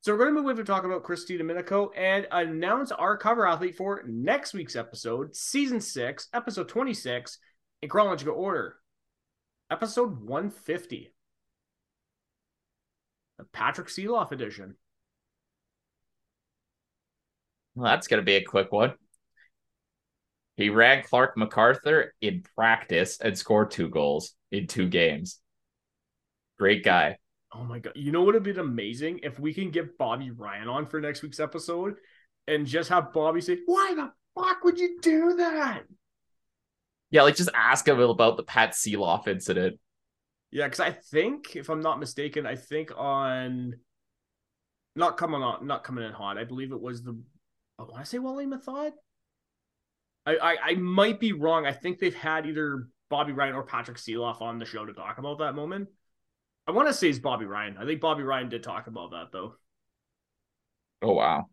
So 0.01 0.13
we're 0.13 0.19
going 0.19 0.35
to 0.35 0.43
move 0.43 0.57
to 0.57 0.65
talk 0.65 0.85
about 0.85 1.03
Chris 1.03 1.29
DiDomenico 1.29 1.91
and 1.95 2.27
announce 2.31 2.93
our 2.93 3.19
cover 3.19 3.47
athlete 3.47 3.77
for 3.77 4.03
next 4.07 4.55
week's 4.55 4.77
episode, 4.77 5.37
season 5.37 5.83
six, 5.83 6.29
episode 6.33 6.71
twenty 6.71 6.95
six, 6.95 7.39
in 7.83 7.91
chronological 7.91 8.35
order. 8.35 8.77
Episode 9.71 10.23
one 10.23 10.49
fifty 10.49 11.13
the 11.16 11.16
Patrick 13.45 13.89
Sieloff 13.89 14.33
edition. 14.33 14.77
Well, 17.75 17.91
that's 17.91 18.09
going 18.09 18.21
to 18.21 18.25
be 18.25 18.37
a 18.37 18.45
quick 18.45 18.73
one. 18.73 18.95
He 20.57 20.71
ran 20.71 21.03
Clarke 21.03 21.37
MacArthur 21.37 22.15
in 22.23 22.43
practice 22.55 23.19
and 23.21 23.37
scored 23.37 23.71
two 23.71 23.89
goals 23.89 24.33
in 24.51 24.67
two 24.67 24.89
games. 24.89 25.39
Great 26.59 26.83
guy. 26.83 27.19
Oh 27.53 27.65
my 27.65 27.79
god! 27.79 27.93
You 27.95 28.13
know 28.13 28.21
what 28.21 28.27
would 28.27 28.35
have 28.37 28.45
been 28.45 28.59
amazing 28.59 29.21
if 29.23 29.39
we 29.39 29.53
can 29.53 29.71
get 29.71 29.99
Bobby 29.99 30.31
Ryan 30.31 30.69
on 30.69 30.87
for 30.87 31.01
next 31.01 31.23
week's 31.23 31.41
episode, 31.41 31.97
and 32.49 32.67
just 32.67 32.89
have 32.89 33.13
Bobby 33.13 33.41
say, 33.41 33.59
"Why 33.67 33.95
the 33.95 34.13
fuck 34.35 34.65
would 34.65 34.79
you 34.79 34.99
do 35.01 35.35
that?" 35.37 35.83
Yeah, 37.11 37.23
like 37.23 37.37
just 37.37 37.51
ask 37.55 37.87
him 37.87 38.01
about 38.01 38.37
the 38.37 38.43
Pat 38.43 38.73
Sieloff 38.73 39.29
incident. 39.29 39.79
Yeah, 40.51 40.65
because 40.65 40.81
I 40.81 40.91
think, 40.91 41.57
if 41.57 41.69
I'm 41.69 41.81
not 41.81 42.01
mistaken, 42.01 42.47
I 42.47 42.57
think 42.57 42.91
on 42.97 43.75
not 44.95 45.17
coming 45.17 45.43
on, 45.43 45.67
not 45.67 45.85
coming 45.85 46.05
in 46.05 46.13
hot. 46.13 46.39
I 46.39 46.45
believe 46.45 46.73
it 46.73 46.81
was 46.81 47.03
the. 47.03 47.19
Oh, 47.79 47.85
I 47.85 47.91
want 47.91 48.05
to 48.05 48.11
say 48.11 48.19
Wally 48.19 48.47
Method. 48.47 48.93
I, 50.25 50.37
I 50.37 50.57
I 50.65 50.75
might 50.75 51.21
be 51.21 51.33
wrong. 51.33 51.67
I 51.67 51.73
think 51.73 51.99
they've 51.99 52.15
had 52.15 52.47
either 52.47 52.89
Bobby 53.11 53.33
Ryan 53.33 53.55
or 53.55 53.63
Patrick 53.63 53.99
Sieloff 53.99 54.41
on 54.41 54.59
the 54.59 54.65
show 54.65 54.85
to 54.85 54.93
talk 54.93 55.19
about 55.19 55.39
that 55.39 55.55
moment. 55.55 55.89
I 56.67 56.73
want 56.73 56.89
to 56.89 56.95
say 56.95 57.09
it's 57.09 57.19
Bobby 57.19 57.45
Ryan. 57.45 57.77
I 57.79 57.85
think 57.85 58.01
Bobby 58.01 58.23
Ryan 58.23 58.49
did 58.49 58.63
talk 58.63 58.87
about 58.87 59.13
that 59.13 59.31
though. 59.33 59.55
Oh 61.03 61.13
wow. 61.13 61.47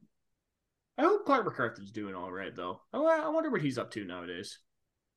I 0.98 1.04
hope 1.04 1.26
Clarke 1.26 1.46
MacArthur's 1.46 1.92
doing 1.92 2.16
all 2.16 2.32
right 2.32 2.56
though. 2.56 2.82
I, 2.94 2.98
I 2.98 3.30
wonder 3.30 3.50
what 3.50 3.62
he's 3.62 3.78
up 3.78 3.92
to 3.92 4.06
nowadays. 4.06 4.60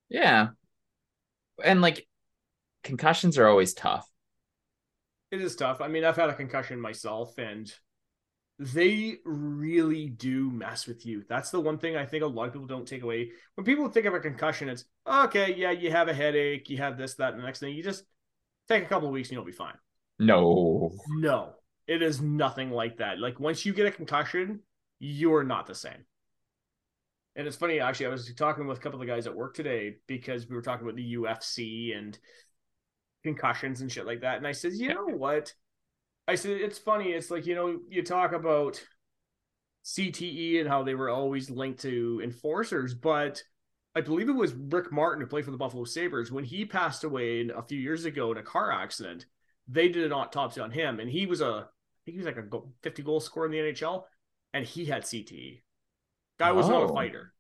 Yeah. 0.09 0.49
And 1.63 1.81
like 1.81 2.07
concussions 2.87 3.37
are 3.37 3.49
always 3.49 3.75
tough. 3.75 4.09
It 5.31 5.41
is 5.41 5.57
tough. 5.57 5.81
I 5.81 5.89
mean, 5.89 6.05
I've 6.05 6.17
had 6.17 6.31
a 6.31 6.35
concussion 6.35 6.81
myself 6.81 7.37
and 7.37 7.71
they 8.59 9.17
really 9.25 10.09
do 10.09 10.51
mess 10.51 10.87
with 10.87 11.05
you. 11.05 11.25
That's 11.29 11.51
the 11.51 11.61
one 11.61 11.79
thing 11.79 11.97
I 11.97 12.07
think 12.07 12.23
a 12.23 12.27
lot 12.27 12.47
of 12.47 12.53
people 12.53 12.69
don't 12.69 12.89
take 12.89 13.03
away. 13.03 13.31
When 13.55 13.65
people 13.65 13.89
think 13.89 14.07
of 14.07 14.15
a 14.15 14.21
concussion, 14.21 14.69
it's 14.69 14.85
okay, 15.07 15.55
yeah, 15.55 15.73
you 15.73 15.91
have 15.91 16.09
a 16.09 16.15
headache, 16.15 16.71
you 16.71 16.79
have 16.79 16.97
this, 16.97 17.17
that, 17.17 17.33
and 17.33 17.43
the 17.43 17.47
next 17.47 17.59
thing. 17.59 17.75
You 17.75 17.83
just 17.83 18.05
take 18.69 18.85
a 18.85 18.89
couple 18.89 19.09
of 19.09 19.13
weeks 19.13 19.29
and 19.29 19.37
you'll 19.37 19.45
be 19.45 19.53
fine. 19.53 19.75
No. 20.19 20.93
No, 21.09 21.55
it 21.87 22.01
is 22.01 22.23
nothing 22.23 22.71
like 22.71 22.99
that. 22.99 23.19
Like 23.19 23.39
once 23.39 23.67
you 23.67 23.75
get 23.75 23.87
a 23.87 23.91
concussion, 23.91 24.61
you're 25.01 25.45
not 25.45 25.67
the 25.67 25.75
same. 25.75 26.07
And 27.35 27.47
it's 27.47 27.57
funny, 27.57 27.81
actually, 27.81 28.07
I 28.07 28.11
was 28.11 28.33
talking 28.35 28.67
with 28.67 28.79
a 28.79 28.81
couple 28.81 28.99
of 28.99 29.07
the 29.07 29.13
guys 29.13 29.27
at 29.27 29.37
work 29.37 29.55
today 29.55 29.97
because 30.07 30.49
we 30.49 30.57
were 30.57 30.63
talking 30.63 30.87
about 30.87 30.97
the 30.97 31.15
UFC 31.17 31.95
and 31.95 32.19
concussions 33.27 33.81
and 33.81 33.91
shit 33.91 34.07
like 34.07 34.21
that. 34.23 34.39
And 34.39 34.47
I 34.47 34.53
said, 34.53 34.73
you 34.73 34.89
know 34.89 35.07
what? 35.07 35.53
I 36.29 36.35
said, 36.35 36.53
it's 36.53 36.79
funny. 36.79 37.11
It's 37.11 37.31
like, 37.31 37.47
you 37.47 37.55
know, 37.55 37.79
you 37.89 38.03
talk 38.03 38.33
about 38.33 38.83
CTE 39.85 40.61
and 40.61 40.69
how 40.69 40.83
they 40.83 40.95
were 40.95 41.11
always 41.11 41.51
linked 41.51 41.81
to 41.83 42.21
enforcers, 42.23 42.95
but 42.95 43.43
I 43.95 44.01
believe 44.01 44.29
it 44.29 44.33
was 44.33 44.53
Rick 44.53 44.93
Martin 44.93 45.23
who 45.23 45.27
played 45.27 45.45
for 45.45 45.53
the 45.53 45.57
Buffalo 45.57 45.85
Sabres. 45.85 46.31
When 46.31 46.45
he 46.45 46.65
passed 46.65 47.05
away 47.05 47.49
a 47.49 47.63
few 47.63 47.79
years 47.79 48.05
ago 48.05 48.31
in 48.33 48.39
a 48.39 48.43
car 48.43 48.71
accident, 48.71 49.27
they 49.69 49.89
did 49.89 50.05
an 50.05 50.13
autopsy 50.13 50.61
on 50.61 50.71
him. 50.71 51.01
And 51.01 51.09
he 51.09 51.27
was 51.27 51.41
a, 51.41 51.47
I 51.47 51.99
think 52.05 52.17
he 52.17 52.19
was 52.19 52.27
like 52.27 52.37
a 52.37 52.61
50 52.83 53.03
goal 53.03 53.21
scorer 53.21 53.47
in 53.47 53.53
the 53.53 53.59
NHL, 53.59 54.05
and 54.53 54.67
he 54.67 54.85
had 54.85 55.05
CTE. 55.05 55.63
Guy 56.39 56.53
was 56.53 56.67
oh. 56.67 56.71
not 56.71 56.83
a 56.83 56.87
oh. 56.87 56.95
fighter. 56.95 57.33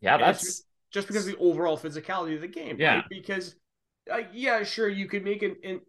Yeah, 0.00 0.16
that's 0.16 0.42
just, 0.42 0.64
just, 0.90 1.06
because 1.06 1.26
of 1.26 1.34
the 1.34 1.38
overall 1.38 1.78
physicality 1.78 2.34
of 2.34 2.40
the 2.40 2.48
game. 2.48 2.76
Yeah. 2.78 2.96
Right? 2.96 3.04
Because, 3.08 3.54
uh, 4.12 4.22
yeah, 4.32 4.62
sure, 4.64 4.88
you 4.88 5.06
could 5.06 5.24
make 5.24 5.42
an, 5.42 5.56
an 5.64 5.80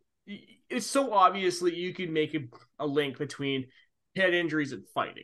it's 0.69 0.85
so 0.85 1.13
obviously 1.13 1.75
you 1.75 1.93
can 1.93 2.13
make 2.13 2.35
a, 2.35 2.41
a 2.77 2.85
link 2.85 3.17
between 3.17 3.67
head 4.15 4.33
injuries 4.33 4.71
and 4.71 4.83
fighting. 4.93 5.23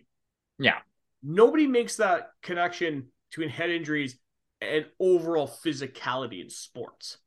Yeah. 0.57 0.79
Nobody 1.21 1.67
makes 1.67 1.97
that 1.97 2.29
connection 2.41 3.07
between 3.29 3.49
head 3.49 3.69
injuries 3.69 4.17
and 4.61 4.85
overall 4.99 5.47
physicality 5.47 6.41
in 6.41 6.49
sports. 6.49 7.17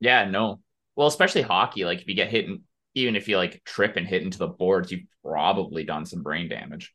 Yeah, 0.00 0.28
no. 0.28 0.60
Well, 0.96 1.08
especially 1.08 1.42
hockey. 1.42 1.84
Like 1.84 2.02
if 2.02 2.08
you 2.08 2.14
get 2.14 2.30
hit, 2.30 2.46
and 2.46 2.60
even 2.94 3.16
if 3.16 3.28
you 3.28 3.36
like 3.36 3.64
trip 3.64 3.96
and 3.96 4.06
hit 4.06 4.22
into 4.22 4.38
the 4.38 4.46
boards, 4.46 4.92
you've 4.92 5.06
probably 5.24 5.84
done 5.84 6.06
some 6.06 6.22
brain 6.22 6.48
damage. 6.48 6.94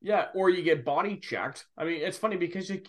Yeah, 0.00 0.26
or 0.34 0.50
you 0.50 0.62
get 0.62 0.84
body 0.84 1.16
checked. 1.16 1.66
I 1.76 1.84
mean, 1.84 2.00
it's 2.02 2.18
funny 2.18 2.36
because 2.36 2.70
you, 2.70 2.82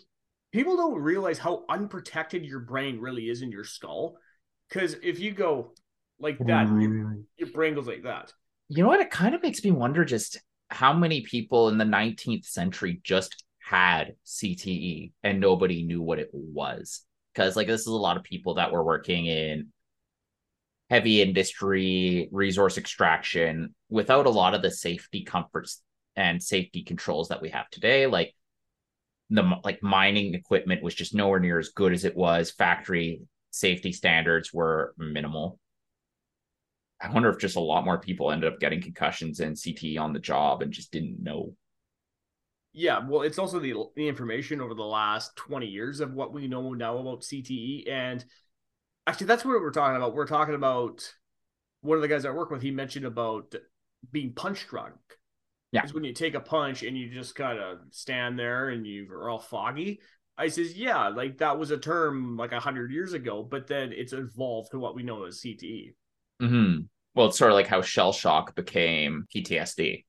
people 0.58 0.78
don't 0.78 1.00
realize 1.00 1.38
how 1.38 1.64
unprotected 1.70 2.46
your 2.46 2.60
brain 2.60 3.00
really 3.00 3.30
is 3.30 3.42
in 3.42 3.52
your 3.52 3.64
skull. 3.64 4.18
Because 4.68 4.96
if 5.04 5.20
you 5.20 5.32
go 5.32 5.74
like 6.20 6.38
that, 6.40 6.68
your, 6.68 7.20
your 7.38 7.50
brain 7.54 7.76
goes 7.76 7.88
like 7.88 8.04
that. 8.04 8.34
You 8.70 8.84
know 8.84 8.90
what? 8.90 9.00
It 9.00 9.12
kind 9.12 9.36
of 9.36 9.44
makes 9.44 9.64
me 9.64 9.72
wonder 9.72 10.04
just 10.04 10.40
how 10.70 10.94
many 10.94 11.22
people 11.22 11.70
in 11.70 11.78
the 11.78 11.86
19th 11.86 12.46
century 12.46 13.00
just 13.04 13.44
had 13.60 14.16
CTE 14.26 15.12
and 15.24 15.40
nobody 15.40 15.84
knew 15.84 16.02
what 16.02 16.20
it 16.20 16.30
was. 16.34 17.04
Because, 17.34 17.56
like, 17.56 17.68
this 17.68 17.82
is 17.82 17.88
a 17.88 17.92
lot 17.92 18.18
of 18.18 18.24
people 18.24 18.56
that 18.56 18.72
were 18.72 18.84
working 18.84 19.28
in 19.28 19.68
heavy 20.90 21.22
industry, 21.22 22.30
resource 22.32 22.78
extraction 22.78 23.76
without 23.90 24.26
a 24.26 24.32
lot 24.32 24.56
of 24.56 24.62
the 24.62 24.72
safety 24.72 25.24
comforts 25.24 25.82
and 26.16 26.42
safety 26.42 26.84
controls 26.84 27.28
that 27.28 27.42
we 27.42 27.50
have 27.50 27.70
today. 27.70 28.08
Like, 28.08 28.34
the 29.30 29.44
like 29.64 29.84
mining 29.84 30.34
equipment 30.34 30.84
was 30.84 30.96
just 30.96 31.14
nowhere 31.14 31.40
near 31.40 31.60
as 31.60 31.70
good 31.70 31.94
as 31.94 32.06
it 32.06 32.16
was. 32.16 32.52
Factory 32.52 33.22
safety 33.52 33.92
standards 33.92 34.54
were 34.54 34.94
minimal. 34.98 35.60
I 37.02 37.12
wonder 37.12 37.30
if 37.30 37.40
just 37.40 37.58
a 37.58 37.62
lot 37.62 37.86
more 37.86 38.00
people 38.00 38.32
ended 38.32 38.52
up 38.52 38.60
getting 38.60 38.82
concussions 38.82 39.40
and 39.40 39.56
CTE 39.56 40.00
on 40.00 40.14
the 40.14 40.20
job 40.20 40.62
and 40.62 40.72
just 40.72 40.92
didn't 40.92 41.22
know. 41.22 41.54
Yeah, 42.74 43.00
well, 43.08 43.22
it's 43.22 43.40
also 43.40 43.60
the 43.60 43.74
the 43.96 44.08
information 44.08 44.62
over 44.62 44.74
the 44.74 44.84
last 44.84 45.36
20 45.36 45.68
years 45.68 46.00
of 46.00 46.14
what 46.14 46.34
we 46.34 46.48
know 46.48 46.74
now 46.74 46.98
about 46.98 47.22
CTE. 47.22 47.90
And 47.90 48.24
actually, 49.06 49.28
that's 49.28 49.44
what 49.44 49.60
we're 49.62 49.72
talking 49.72 49.96
about. 49.96 50.14
We're 50.14 50.28
talking 50.28 50.56
about 50.56 51.12
one 51.82 51.98
of 51.98 52.02
the 52.02 52.08
guys 52.08 52.26
I 52.26 52.32
work 52.32 52.52
with, 52.52 52.62
he 52.62 52.72
mentioned 52.72 53.06
about 53.06 53.54
being 54.12 54.34
punch 54.34 54.68
drunk. 54.68 54.96
Yeah. 55.72 55.82
Because 55.82 55.94
when 55.94 56.04
you 56.04 56.14
take 56.14 56.34
a 56.34 56.40
punch 56.40 56.84
and 56.84 56.98
you 56.98 57.10
just 57.10 57.36
kind 57.36 57.60
of 57.60 57.80
stand 57.92 58.40
there 58.40 58.70
and 58.70 58.86
you're 58.86 59.30
all 59.30 59.40
foggy, 59.40 60.00
I 60.38 60.50
says, 60.50 60.76
yeah, 60.76 61.10
like 61.10 61.40
that 61.40 61.58
was 61.58 61.72
a 61.72 61.78
term 61.78 62.38
like 62.38 62.52
a 62.52 62.60
hundred 62.60 62.92
years 62.92 63.14
ago, 63.14 63.44
but 63.44 63.68
then 63.68 63.92
it's 63.92 64.14
evolved 64.14 64.72
to 64.72 64.80
what 64.80 64.96
we 64.96 65.04
know 65.04 65.26
as 65.26 65.42
CTE. 65.42 65.94
Mm-hmm. 66.42 66.82
Well, 67.16 67.28
it's 67.28 67.38
sort 67.38 67.52
of 67.52 67.56
like 67.56 67.68
how 67.68 67.82
shell 67.82 68.14
shock 68.14 68.56
became 68.56 69.26
PTSD. 69.36 70.06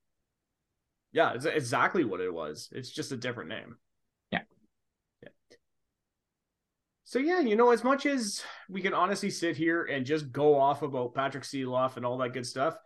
Yeah, 1.12 1.32
it's 1.32 1.46
exactly 1.46 2.04
what 2.04 2.20
it 2.20 2.32
was. 2.32 2.68
It's 2.72 2.90
just 2.90 3.12
a 3.12 3.16
different 3.16 3.48
name. 3.48 3.76
Yeah. 4.30 4.42
Yeah. 5.22 5.28
So 7.04 7.18
yeah, 7.18 7.40
you 7.40 7.56
know, 7.56 7.70
as 7.70 7.82
much 7.82 8.04
as 8.04 8.42
we 8.68 8.82
can 8.82 8.92
honestly 8.92 9.30
sit 9.30 9.56
here 9.56 9.84
and 9.84 10.04
just 10.04 10.30
go 10.30 10.60
off 10.60 10.82
about 10.82 11.14
Patrick 11.14 11.44
Sieloff 11.44 11.96
and 11.96 12.04
all 12.04 12.18
that 12.18 12.34
good 12.34 12.46
stuff, 12.46 12.76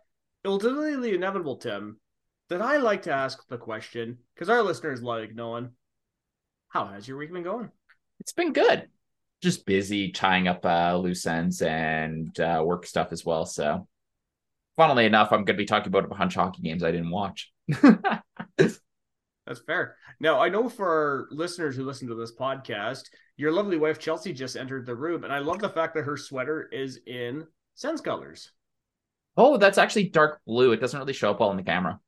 ultimately 0.45 1.13
inevitable, 1.13 1.57
Tim, 1.57 1.99
that 2.53 2.61
I 2.61 2.77
like 2.77 3.01
to 3.03 3.11
ask 3.11 3.47
the 3.47 3.57
question 3.57 4.19
because 4.35 4.47
our 4.47 4.61
listeners 4.61 5.01
like 5.01 5.33
knowing 5.33 5.71
how 6.69 6.85
has 6.85 7.07
your 7.07 7.17
week 7.17 7.33
been 7.33 7.41
going? 7.41 7.71
It's 8.19 8.31
been 8.31 8.53
good. 8.53 8.89
Just 9.41 9.65
busy 9.65 10.11
tying 10.11 10.47
up 10.47 10.63
uh, 10.63 10.95
loose 10.97 11.25
ends 11.25 11.63
and 11.63 12.39
uh, 12.39 12.61
work 12.63 12.85
stuff 12.85 13.07
as 13.11 13.25
well. 13.25 13.47
So, 13.47 13.87
funnily 14.77 15.07
enough, 15.07 15.31
I'm 15.31 15.45
going 15.45 15.57
to 15.57 15.63
be 15.63 15.65
talking 15.65 15.87
about 15.87 16.05
a 16.05 16.09
bunch 16.09 16.37
of 16.37 16.43
hockey 16.43 16.61
games 16.61 16.83
I 16.83 16.91
didn't 16.91 17.09
watch. 17.09 17.51
That's 18.57 18.79
fair. 19.65 19.95
Now, 20.19 20.39
I 20.39 20.49
know 20.49 20.69
for 20.69 20.87
our 20.87 21.35
listeners 21.35 21.75
who 21.75 21.85
listen 21.85 22.07
to 22.07 22.15
this 22.15 22.35
podcast, 22.35 23.05
your 23.35 23.51
lovely 23.51 23.79
wife 23.79 23.97
Chelsea 23.97 24.31
just 24.31 24.55
entered 24.55 24.85
the 24.85 24.95
room, 24.95 25.23
and 25.23 25.33
I 25.33 25.39
love 25.39 25.57
the 25.57 25.69
fact 25.69 25.95
that 25.95 26.03
her 26.03 26.17
sweater 26.17 26.69
is 26.71 26.99
in 27.07 27.47
Sens 27.73 27.99
colors. 27.99 28.51
Oh, 29.37 29.57
that's 29.57 29.79
actually 29.79 30.09
dark 30.09 30.39
blue. 30.45 30.71
It 30.71 30.81
doesn't 30.81 30.99
really 30.99 31.13
show 31.13 31.31
up 31.31 31.39
well 31.39 31.49
in 31.49 31.57
the 31.57 31.63
camera. 31.63 31.99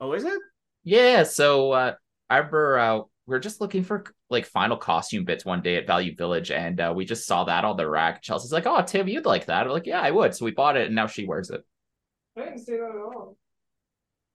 Oh, 0.00 0.12
is 0.12 0.24
it? 0.24 0.38
Yeah. 0.84 1.22
So 1.24 1.72
uh, 1.72 1.94
I 2.28 2.36
remember 2.38 2.78
uh, 2.78 3.00
we 3.26 3.36
are 3.36 3.40
just 3.40 3.60
looking 3.60 3.82
for 3.84 4.04
like 4.30 4.46
final 4.46 4.76
costume 4.76 5.24
bits 5.24 5.44
one 5.44 5.62
day 5.62 5.76
at 5.76 5.86
Value 5.86 6.14
Village, 6.16 6.50
and 6.50 6.80
uh, 6.80 6.92
we 6.94 7.04
just 7.04 7.26
saw 7.26 7.44
that 7.44 7.64
on 7.64 7.76
the 7.76 7.88
rack. 7.88 8.22
Chelsea's 8.22 8.52
like, 8.52 8.66
"Oh, 8.66 8.82
Tim, 8.82 9.08
you'd 9.08 9.26
like 9.26 9.46
that?" 9.46 9.66
I'm 9.66 9.72
like, 9.72 9.86
"Yeah, 9.86 10.00
I 10.00 10.10
would." 10.10 10.34
So 10.34 10.44
we 10.44 10.52
bought 10.52 10.76
it, 10.76 10.86
and 10.86 10.94
now 10.94 11.06
she 11.06 11.26
wears 11.26 11.50
it. 11.50 11.62
I 12.36 12.44
didn't 12.44 12.58
say 12.58 12.72
that 12.76 12.84
at 12.84 12.96
all. 12.96 13.36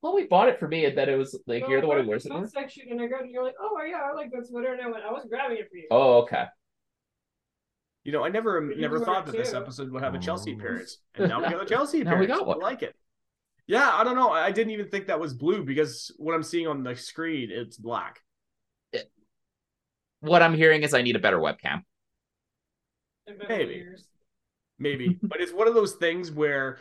Well, 0.02 0.14
we 0.14 0.26
bought 0.28 0.50
it 0.50 0.60
for 0.60 0.68
me, 0.68 0.86
and 0.86 0.96
then 0.98 1.10
it 1.10 1.16
was 1.16 1.40
like, 1.48 1.64
no, 1.64 1.70
"You're 1.70 1.82
the 1.82 1.88
one 1.88 2.02
who 2.04 2.08
wears 2.08 2.26
it." 2.26 2.32
Section, 2.50 2.88
and 2.92 3.02
I 3.02 3.08
got, 3.08 3.24
and 3.24 3.32
you're 3.32 3.44
like, 3.44 3.56
"Oh 3.60 3.82
yeah, 3.88 4.02
I 4.10 4.14
like 4.14 4.32
that 4.32 4.46
sweater," 4.48 4.74
and 4.74 4.82
I 4.82 4.88
went, 4.88 5.04
"I 5.04 5.12
was 5.12 5.26
grabbing 5.28 5.58
it 5.58 5.70
for 5.70 5.78
you." 5.78 5.88
Oh, 5.90 6.20
okay. 6.24 6.46
You 8.04 8.12
know, 8.12 8.24
I 8.24 8.30
never 8.30 8.62
never 8.78 9.00
thought 9.00 9.26
that 9.26 9.32
too. 9.32 9.40
this 9.40 9.54
episode 9.54 9.92
would 9.92 10.04
have 10.04 10.14
a 10.14 10.20
Chelsea 10.20 10.54
appearance, 10.54 11.00
and 11.16 11.30
now 11.30 11.42
we 11.42 11.50
got 11.50 11.64
a 11.64 11.66
Chelsea 11.74 12.02
appearance. 12.02 12.28
now 12.30 12.36
we 12.36 12.40
got 12.40 12.46
one. 12.46 12.62
I 12.62 12.66
like 12.68 12.84
it. 12.84 12.96
Yeah, 13.68 13.90
I 13.92 14.04
don't 14.04 14.16
know. 14.16 14.30
I 14.30 14.52
didn't 14.52 14.74
even 14.74 14.90
think 14.90 15.08
that 15.08 15.20
was 15.20 15.34
blue 15.34 15.64
because 15.64 16.12
what 16.18 16.36
I'm 16.36 16.44
seeing 16.44 16.68
on 16.68 16.84
the 16.84 16.96
screen, 16.96 17.50
it's 17.52 17.78
black 17.78 18.22
what 20.26 20.42
I'm 20.42 20.54
hearing 20.54 20.84
is 20.84 20.94
I 20.94 21.02
need 21.02 21.16
a 21.16 21.20
better 21.20 21.40
webcam. 21.40 21.84
Maybe. 23.48 23.86
Maybe. 24.80 25.20
but 25.24 25.42
it's 25.42 25.54
one 25.54 25.68
of 25.68 25.74
those 25.74 25.94
things 25.94 26.32
where 26.32 26.78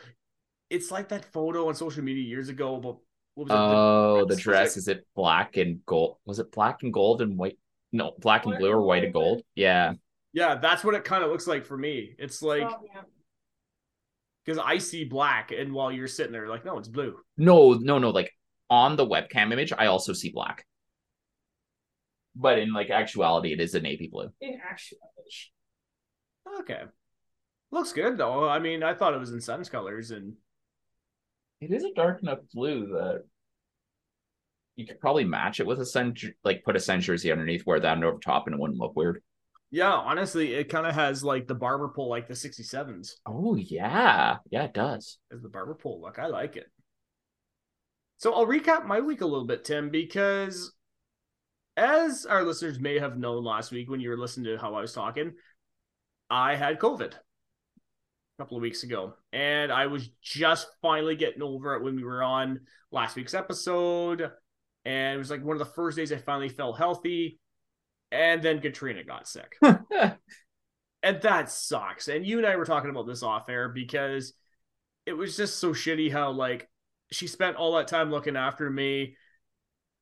it's 0.69 0.91
like 0.91 1.09
that 1.09 1.25
photo 1.31 1.69
on 1.69 1.75
social 1.75 2.03
media 2.03 2.23
years 2.23 2.49
ago 2.49 2.75
about 2.75 2.99
what 3.35 3.49
was 3.49 3.51
it? 3.51 3.55
Oh, 3.57 4.19
the 4.21 4.25
was 4.27 4.39
dress 4.39 4.75
it- 4.75 4.79
is 4.79 4.87
it 4.87 5.07
black 5.15 5.57
and 5.57 5.85
gold? 5.85 6.17
Was 6.25 6.39
it 6.39 6.51
black 6.51 6.83
and 6.83 6.93
gold 6.93 7.21
and 7.21 7.37
white? 7.37 7.57
No, 7.91 8.13
black 8.19 8.45
and 8.45 8.57
blue 8.57 8.71
or 8.71 8.81
white 8.81 9.03
and 9.05 9.13
gold. 9.13 9.37
gold? 9.37 9.43
Yeah. 9.55 9.93
yeah, 10.33 10.55
that's 10.55 10.83
what 10.83 10.95
it 10.95 11.03
kind 11.03 11.23
of 11.23 11.29
looks 11.31 11.47
like 11.47 11.65
for 11.65 11.77
me. 11.77 12.15
It's 12.17 12.41
like 12.41 12.63
Oh, 12.63 12.79
yeah. 12.93 13.01
Because 14.45 14.61
I 14.63 14.77
see 14.77 15.05
black, 15.05 15.51
and 15.51 15.73
while 15.73 15.91
you're 15.91 16.07
sitting 16.07 16.31
there, 16.31 16.47
like, 16.47 16.65
no, 16.65 16.77
it's 16.77 16.87
blue. 16.87 17.15
No, 17.37 17.73
no, 17.73 17.97
no. 17.97 18.11
Like 18.11 18.31
on 18.69 18.95
the 18.95 19.05
webcam 19.05 19.51
image, 19.51 19.73
I 19.75 19.87
also 19.87 20.13
see 20.13 20.31
black. 20.31 20.65
But 22.35 22.59
in 22.59 22.73
like 22.73 22.89
actuality, 22.89 23.53
it 23.53 23.59
is 23.59 23.75
a 23.75 23.79
navy 23.79 24.09
blue. 24.11 24.29
In 24.41 24.59
actuality. 24.61 25.05
Okay, 26.59 26.83
looks 27.71 27.91
good 27.91 28.17
though. 28.17 28.47
I 28.47 28.59
mean, 28.59 28.83
I 28.83 28.93
thought 28.93 29.13
it 29.13 29.19
was 29.19 29.31
in 29.31 29.41
Sens 29.41 29.69
colors, 29.69 30.11
and 30.11 30.33
It 31.61 31.71
is 31.71 31.83
a 31.83 31.93
dark 31.93 32.21
enough 32.21 32.39
blue 32.53 32.87
that 32.87 33.23
you 34.75 34.85
could 34.85 34.99
probably 34.99 35.23
match 35.23 35.59
it 35.59 35.65
with 35.65 35.79
a 35.79 35.85
sun, 35.85 36.13
like 36.43 36.63
put 36.63 36.75
a 36.75 36.79
sun 36.79 37.01
jersey 37.01 37.31
underneath, 37.31 37.65
wear 37.65 37.79
that 37.79 38.03
over 38.03 38.19
top, 38.19 38.45
and 38.45 38.53
it 38.53 38.59
wouldn't 38.59 38.79
look 38.79 38.95
weird. 38.95 39.23
Yeah, 39.71 39.91
honestly, 39.93 40.53
it 40.53 40.69
kind 40.69 40.85
of 40.87 40.93
has 40.95 41.23
like 41.23 41.47
the 41.47 41.55
barber 41.55 41.89
pole, 41.89 42.09
like 42.09 42.27
the 42.27 42.33
'67s, 42.33 43.11
Oh 43.25 43.55
yeah, 43.55 44.37
yeah, 44.49 44.63
it 44.63 44.73
does. 44.73 45.17
as 45.31 45.41
the 45.41 45.49
barber 45.49 45.75
pole 45.75 46.01
look. 46.01 46.19
I 46.19 46.27
like 46.27 46.55
it. 46.55 46.67
So 48.17 48.33
I'll 48.33 48.47
recap 48.47 48.85
my 48.85 49.01
week 49.01 49.21
a 49.21 49.25
little 49.25 49.45
bit, 49.45 49.65
Tim, 49.65 49.89
because 49.89 50.71
as 51.77 52.25
our 52.25 52.43
listeners 52.43 52.79
may 52.79 52.99
have 52.99 53.17
known 53.17 53.43
last 53.43 53.71
week 53.71 53.89
when 53.89 53.99
you 53.99 54.09
were 54.09 54.17
listening 54.17 54.45
to 54.45 54.57
how 54.61 54.75
I 54.75 54.81
was 54.81 54.93
talking, 54.93 55.33
I 56.29 56.55
had 56.55 56.79
COVID 56.79 57.11
a 57.13 57.17
couple 58.37 58.55
of 58.57 58.61
weeks 58.61 58.83
ago. 58.83 59.15
And 59.33 59.71
I 59.71 59.87
was 59.87 60.09
just 60.21 60.67
finally 60.81 61.15
getting 61.17 61.41
over 61.43 61.75
it 61.75 61.83
when 61.83 61.95
we 61.97 62.03
were 62.03 62.23
on 62.23 62.61
last 62.91 63.15
week's 63.17 63.33
episode. 63.33 64.31
And 64.85 65.15
it 65.15 65.17
was 65.17 65.29
like 65.29 65.43
one 65.43 65.55
of 65.55 65.59
the 65.67 65.73
first 65.73 65.97
days 65.97 66.13
I 66.13 66.17
finally 66.17 66.49
felt 66.49 66.77
healthy. 66.77 67.39
And 68.15 68.41
then 68.41 68.61
Katrina 68.61 69.03
got 69.03 69.27
sick. 69.27 69.57
and 69.61 71.21
that 71.21 71.51
sucks. 71.51 72.07
And 72.07 72.25
you 72.25 72.37
and 72.37 72.47
I 72.47 72.55
were 72.55 72.65
talking 72.65 72.89
about 72.89 73.07
this 73.07 73.23
off 73.23 73.49
air 73.49 73.69
because 73.69 74.33
it 75.05 75.13
was 75.13 75.37
just 75.37 75.59
so 75.59 75.73
shitty 75.73 76.11
how 76.11 76.31
like 76.31 76.69
she 77.11 77.27
spent 77.27 77.57
all 77.57 77.75
that 77.75 77.87
time 77.87 78.09
looking 78.11 78.37
after 78.37 78.69
me. 78.69 79.15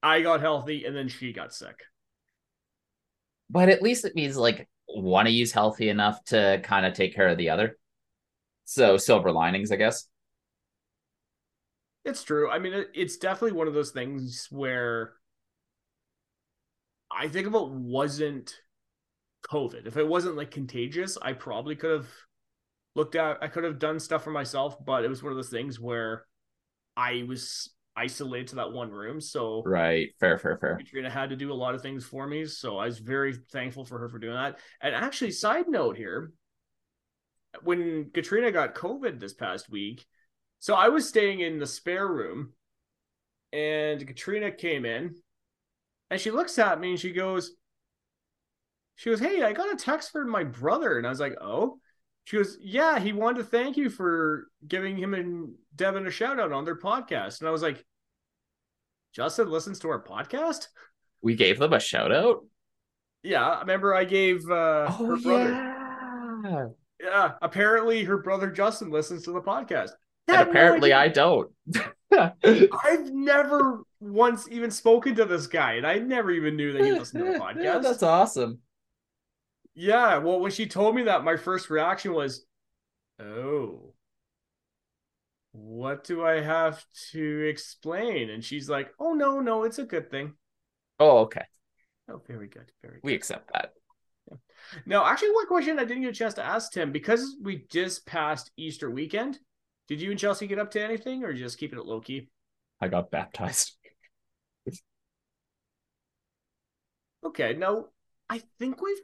I 0.03 0.21
got 0.21 0.41
healthy 0.41 0.85
and 0.85 0.95
then 0.95 1.07
she 1.07 1.33
got 1.33 1.53
sick. 1.53 1.79
but 3.49 3.69
at 3.69 3.81
least 3.81 4.05
it 4.05 4.15
means 4.15 4.37
like 4.37 4.67
one 4.85 5.27
of 5.27 5.33
you's 5.33 5.51
healthy 5.51 5.89
enough 5.89 6.23
to 6.25 6.59
kind 6.63 6.85
of 6.85 6.93
take 6.93 7.15
care 7.15 7.27
of 7.27 7.37
the 7.37 7.49
other. 7.49 7.77
So 8.65 8.97
silver 8.97 9.31
linings, 9.31 9.71
I 9.71 9.75
guess. 9.77 10.07
It's 12.05 12.23
true. 12.23 12.49
I 12.49 12.59
mean, 12.59 12.85
it's 12.93 13.17
definitely 13.17 13.53
one 13.57 13.67
of 13.67 13.73
those 13.73 13.91
things 13.91 14.47
where 14.51 15.13
I 17.15 17.27
think 17.27 17.47
if 17.47 17.53
it 17.53 17.69
wasn't 17.69 18.55
COVID, 19.49 19.87
if 19.87 19.97
it 19.97 20.07
wasn't 20.07 20.37
like 20.37 20.51
contagious, 20.51 21.17
I 21.21 21.33
probably 21.33 21.75
could 21.75 21.91
have 21.91 22.09
looked 22.95 23.15
at, 23.15 23.37
I 23.41 23.47
could 23.47 23.63
have 23.63 23.79
done 23.79 23.99
stuff 23.99 24.23
for 24.23 24.31
myself, 24.31 24.83
but 24.83 25.03
it 25.03 25.09
was 25.09 25.21
one 25.21 25.31
of 25.31 25.37
those 25.37 25.49
things 25.49 25.79
where 25.79 26.25
I 26.95 27.25
was 27.27 27.69
isolated 27.95 28.47
to 28.49 28.55
that 28.55 28.71
one 28.71 28.91
room. 28.91 29.21
So 29.21 29.63
Right. 29.65 30.09
Fair, 30.19 30.37
fair, 30.37 30.57
fair. 30.57 30.77
Katrina 30.77 31.09
had 31.09 31.29
to 31.29 31.35
do 31.35 31.51
a 31.51 31.53
lot 31.53 31.75
of 31.75 31.81
things 31.81 32.03
for 32.03 32.27
me. 32.27 32.45
So 32.45 32.77
I 32.77 32.85
was 32.85 32.99
very 32.99 33.33
thankful 33.51 33.85
for 33.85 33.99
her 33.99 34.09
for 34.09 34.19
doing 34.19 34.35
that. 34.35 34.59
And 34.81 34.95
actually, 34.95 35.31
side 35.31 35.67
note 35.67 35.97
here, 35.97 36.31
when 37.61 38.09
Katrina 38.13 38.51
got 38.51 38.75
COVID 38.75 39.19
this 39.19 39.33
past 39.33 39.69
week, 39.69 40.05
so 40.59 40.73
I 40.75 40.89
was 40.89 41.07
staying 41.07 41.41
in 41.41 41.59
the 41.59 41.67
spare 41.67 42.07
room 42.07 42.53
and 43.51 44.05
Katrina 44.05 44.51
came 44.51 44.85
in 44.85 45.15
and 46.13 46.21
she 46.21 46.29
looks 46.29 46.59
at 46.59 46.79
me 46.79 46.91
and 46.91 46.99
she 46.99 47.11
goes, 47.11 47.55
she 48.97 49.09
goes, 49.09 49.19
Hey, 49.19 49.41
I 49.41 49.51
got 49.51 49.73
a 49.73 49.75
text 49.75 50.11
from 50.11 50.29
my 50.29 50.43
brother. 50.43 50.99
And 50.99 51.07
I 51.07 51.09
was 51.09 51.19
like, 51.19 51.33
Oh, 51.41 51.79
she 52.25 52.37
goes, 52.37 52.55
Yeah, 52.61 52.99
he 52.99 53.13
wanted 53.13 53.39
to 53.39 53.43
thank 53.45 53.77
you 53.77 53.89
for 53.89 54.45
giving 54.67 54.95
him 54.95 55.15
and 55.15 55.55
Devin 55.75 56.05
a 56.05 56.11
shout 56.11 56.39
out 56.39 56.51
on 56.51 56.65
their 56.65 56.77
podcast. 56.77 57.39
And 57.39 57.47
I 57.47 57.51
was 57.51 57.63
like, 57.63 57.83
Justin 59.15 59.49
listens 59.49 59.79
to 59.79 59.89
our 59.89 60.03
podcast? 60.03 60.67
We 61.23 61.33
gave 61.33 61.57
them 61.57 61.73
a 61.73 61.79
shout 61.79 62.11
out. 62.11 62.45
Yeah, 63.23 63.47
I 63.47 63.61
remember 63.61 63.95
I 63.95 64.03
gave 64.03 64.47
uh, 64.51 64.91
her 64.91 65.17
brother. 65.17 65.51
yeah. 66.43 66.67
Yeah, 67.01 67.31
apparently 67.41 68.03
her 68.03 68.17
brother 68.17 68.51
Justin 68.51 68.91
listens 68.91 69.23
to 69.23 69.31
the 69.31 69.41
podcast. 69.41 69.89
And 70.27 70.37
Had 70.37 70.45
no 70.45 70.51
apparently, 70.51 70.93
I 70.93 71.07
don't. 71.07 71.49
I've 72.83 73.11
never 73.11 73.81
once 73.99 74.47
even 74.49 74.71
spoken 74.71 75.15
to 75.15 75.25
this 75.25 75.47
guy, 75.47 75.73
and 75.73 75.87
I 75.87 75.99
never 75.99 76.31
even 76.31 76.55
knew 76.55 76.73
that 76.73 76.83
he 76.83 76.91
listened 76.91 77.25
to 77.25 77.31
the 77.33 77.39
podcast. 77.43 77.63
Yeah, 77.63 77.77
that's 77.79 78.03
awesome. 78.03 78.59
Yeah, 79.75 80.17
well, 80.17 80.39
when 80.39 80.51
she 80.51 80.67
told 80.67 80.95
me 80.95 81.03
that, 81.03 81.23
my 81.23 81.35
first 81.35 81.69
reaction 81.69 82.13
was, 82.13 82.45
"Oh, 83.19 83.93
what 85.51 86.03
do 86.03 86.23
I 86.23 86.41
have 86.41 86.83
to 87.11 87.47
explain?" 87.47 88.29
And 88.29 88.43
she's 88.43 88.69
like, 88.69 88.91
"Oh 88.99 89.13
no, 89.13 89.39
no, 89.39 89.63
it's 89.63 89.79
a 89.79 89.85
good 89.85 90.11
thing." 90.11 90.33
Oh, 90.99 91.19
okay. 91.19 91.45
Oh, 92.09 92.21
very 92.27 92.47
good, 92.47 92.71
very 92.81 92.95
good. 92.95 93.03
We 93.03 93.13
accept 93.13 93.51
that. 93.53 93.73
Now, 94.85 95.05
actually, 95.05 95.31
one 95.31 95.47
question 95.47 95.79
I 95.79 95.85
didn't 95.85 96.03
get 96.03 96.11
a 96.11 96.13
chance 96.13 96.33
to 96.35 96.43
ask 96.43 96.71
Tim 96.71 96.91
because 96.91 97.35
we 97.41 97.65
just 97.69 98.05
passed 98.05 98.51
Easter 98.57 98.89
weekend. 98.89 99.39
Did 99.87 100.01
you 100.01 100.11
and 100.11 100.19
Chelsea 100.19 100.47
get 100.47 100.59
up 100.59 100.71
to 100.71 100.81
anything, 100.83 101.23
or 101.23 101.33
just 101.33 101.57
keeping 101.57 101.79
it 101.79 101.85
low 101.85 101.99
key? 101.99 102.29
I 102.81 102.87
got 102.87 103.11
baptized. 103.11 103.73
Okay, 107.25 107.53
now 107.53 107.85
I 108.29 108.41
think 108.59 108.81
we've 108.81 108.99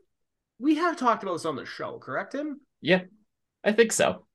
we 0.59 0.75
have 0.75 0.97
talked 0.97 1.23
about 1.23 1.33
this 1.33 1.45
on 1.45 1.55
the 1.55 1.65
show, 1.65 1.97
correct, 1.99 2.35
Him? 2.35 2.59
Yeah, 2.81 3.03
I 3.63 3.71
think 3.71 3.93
so. 3.93 4.25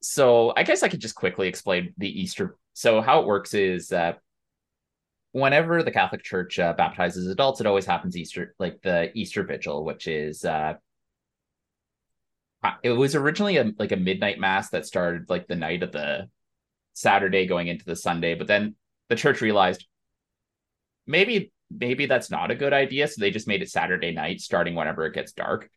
So 0.00 0.52
I 0.56 0.62
guess 0.62 0.82
I 0.82 0.88
could 0.88 1.00
just 1.00 1.16
quickly 1.16 1.48
explain 1.48 1.92
the 1.98 2.08
Easter. 2.08 2.56
So 2.72 3.00
how 3.00 3.20
it 3.20 3.26
works 3.26 3.52
is 3.54 3.88
that 3.88 4.18
whenever 5.32 5.82
the 5.82 5.90
Catholic 5.90 6.22
Church 6.22 6.58
uh, 6.58 6.72
baptizes 6.72 7.26
adults, 7.26 7.60
it 7.60 7.66
always 7.66 7.86
happens 7.86 8.16
Easter, 8.16 8.54
like 8.58 8.80
the 8.82 9.10
Easter 9.14 9.42
Vigil, 9.42 9.84
which 9.84 10.06
is 10.06 10.44
uh, 10.44 10.48
uh, 10.48 10.74
it 12.82 12.90
was 12.90 13.14
originally 13.14 13.56
a 13.56 13.72
like 13.78 13.92
a 13.92 13.96
midnight 13.96 14.38
mass 14.38 14.70
that 14.70 14.86
started 14.86 15.28
like 15.28 15.48
the 15.48 15.56
night 15.56 15.82
of 15.82 15.92
the 15.92 16.28
Saturday 16.92 17.46
going 17.46 17.68
into 17.68 17.84
the 17.84 17.96
Sunday, 17.96 18.34
but 18.34 18.46
then 18.46 18.74
the 19.08 19.16
church 19.16 19.40
realized 19.40 19.86
maybe 21.06 21.52
maybe 21.70 22.06
that's 22.06 22.30
not 22.30 22.50
a 22.50 22.54
good 22.56 22.72
idea, 22.72 23.08
so 23.08 23.20
they 23.20 23.30
just 23.30 23.48
made 23.48 23.62
it 23.62 23.70
Saturday 23.70 24.12
night, 24.12 24.40
starting 24.40 24.74
whenever 24.74 25.04
it 25.06 25.14
gets 25.14 25.32
dark. 25.32 25.68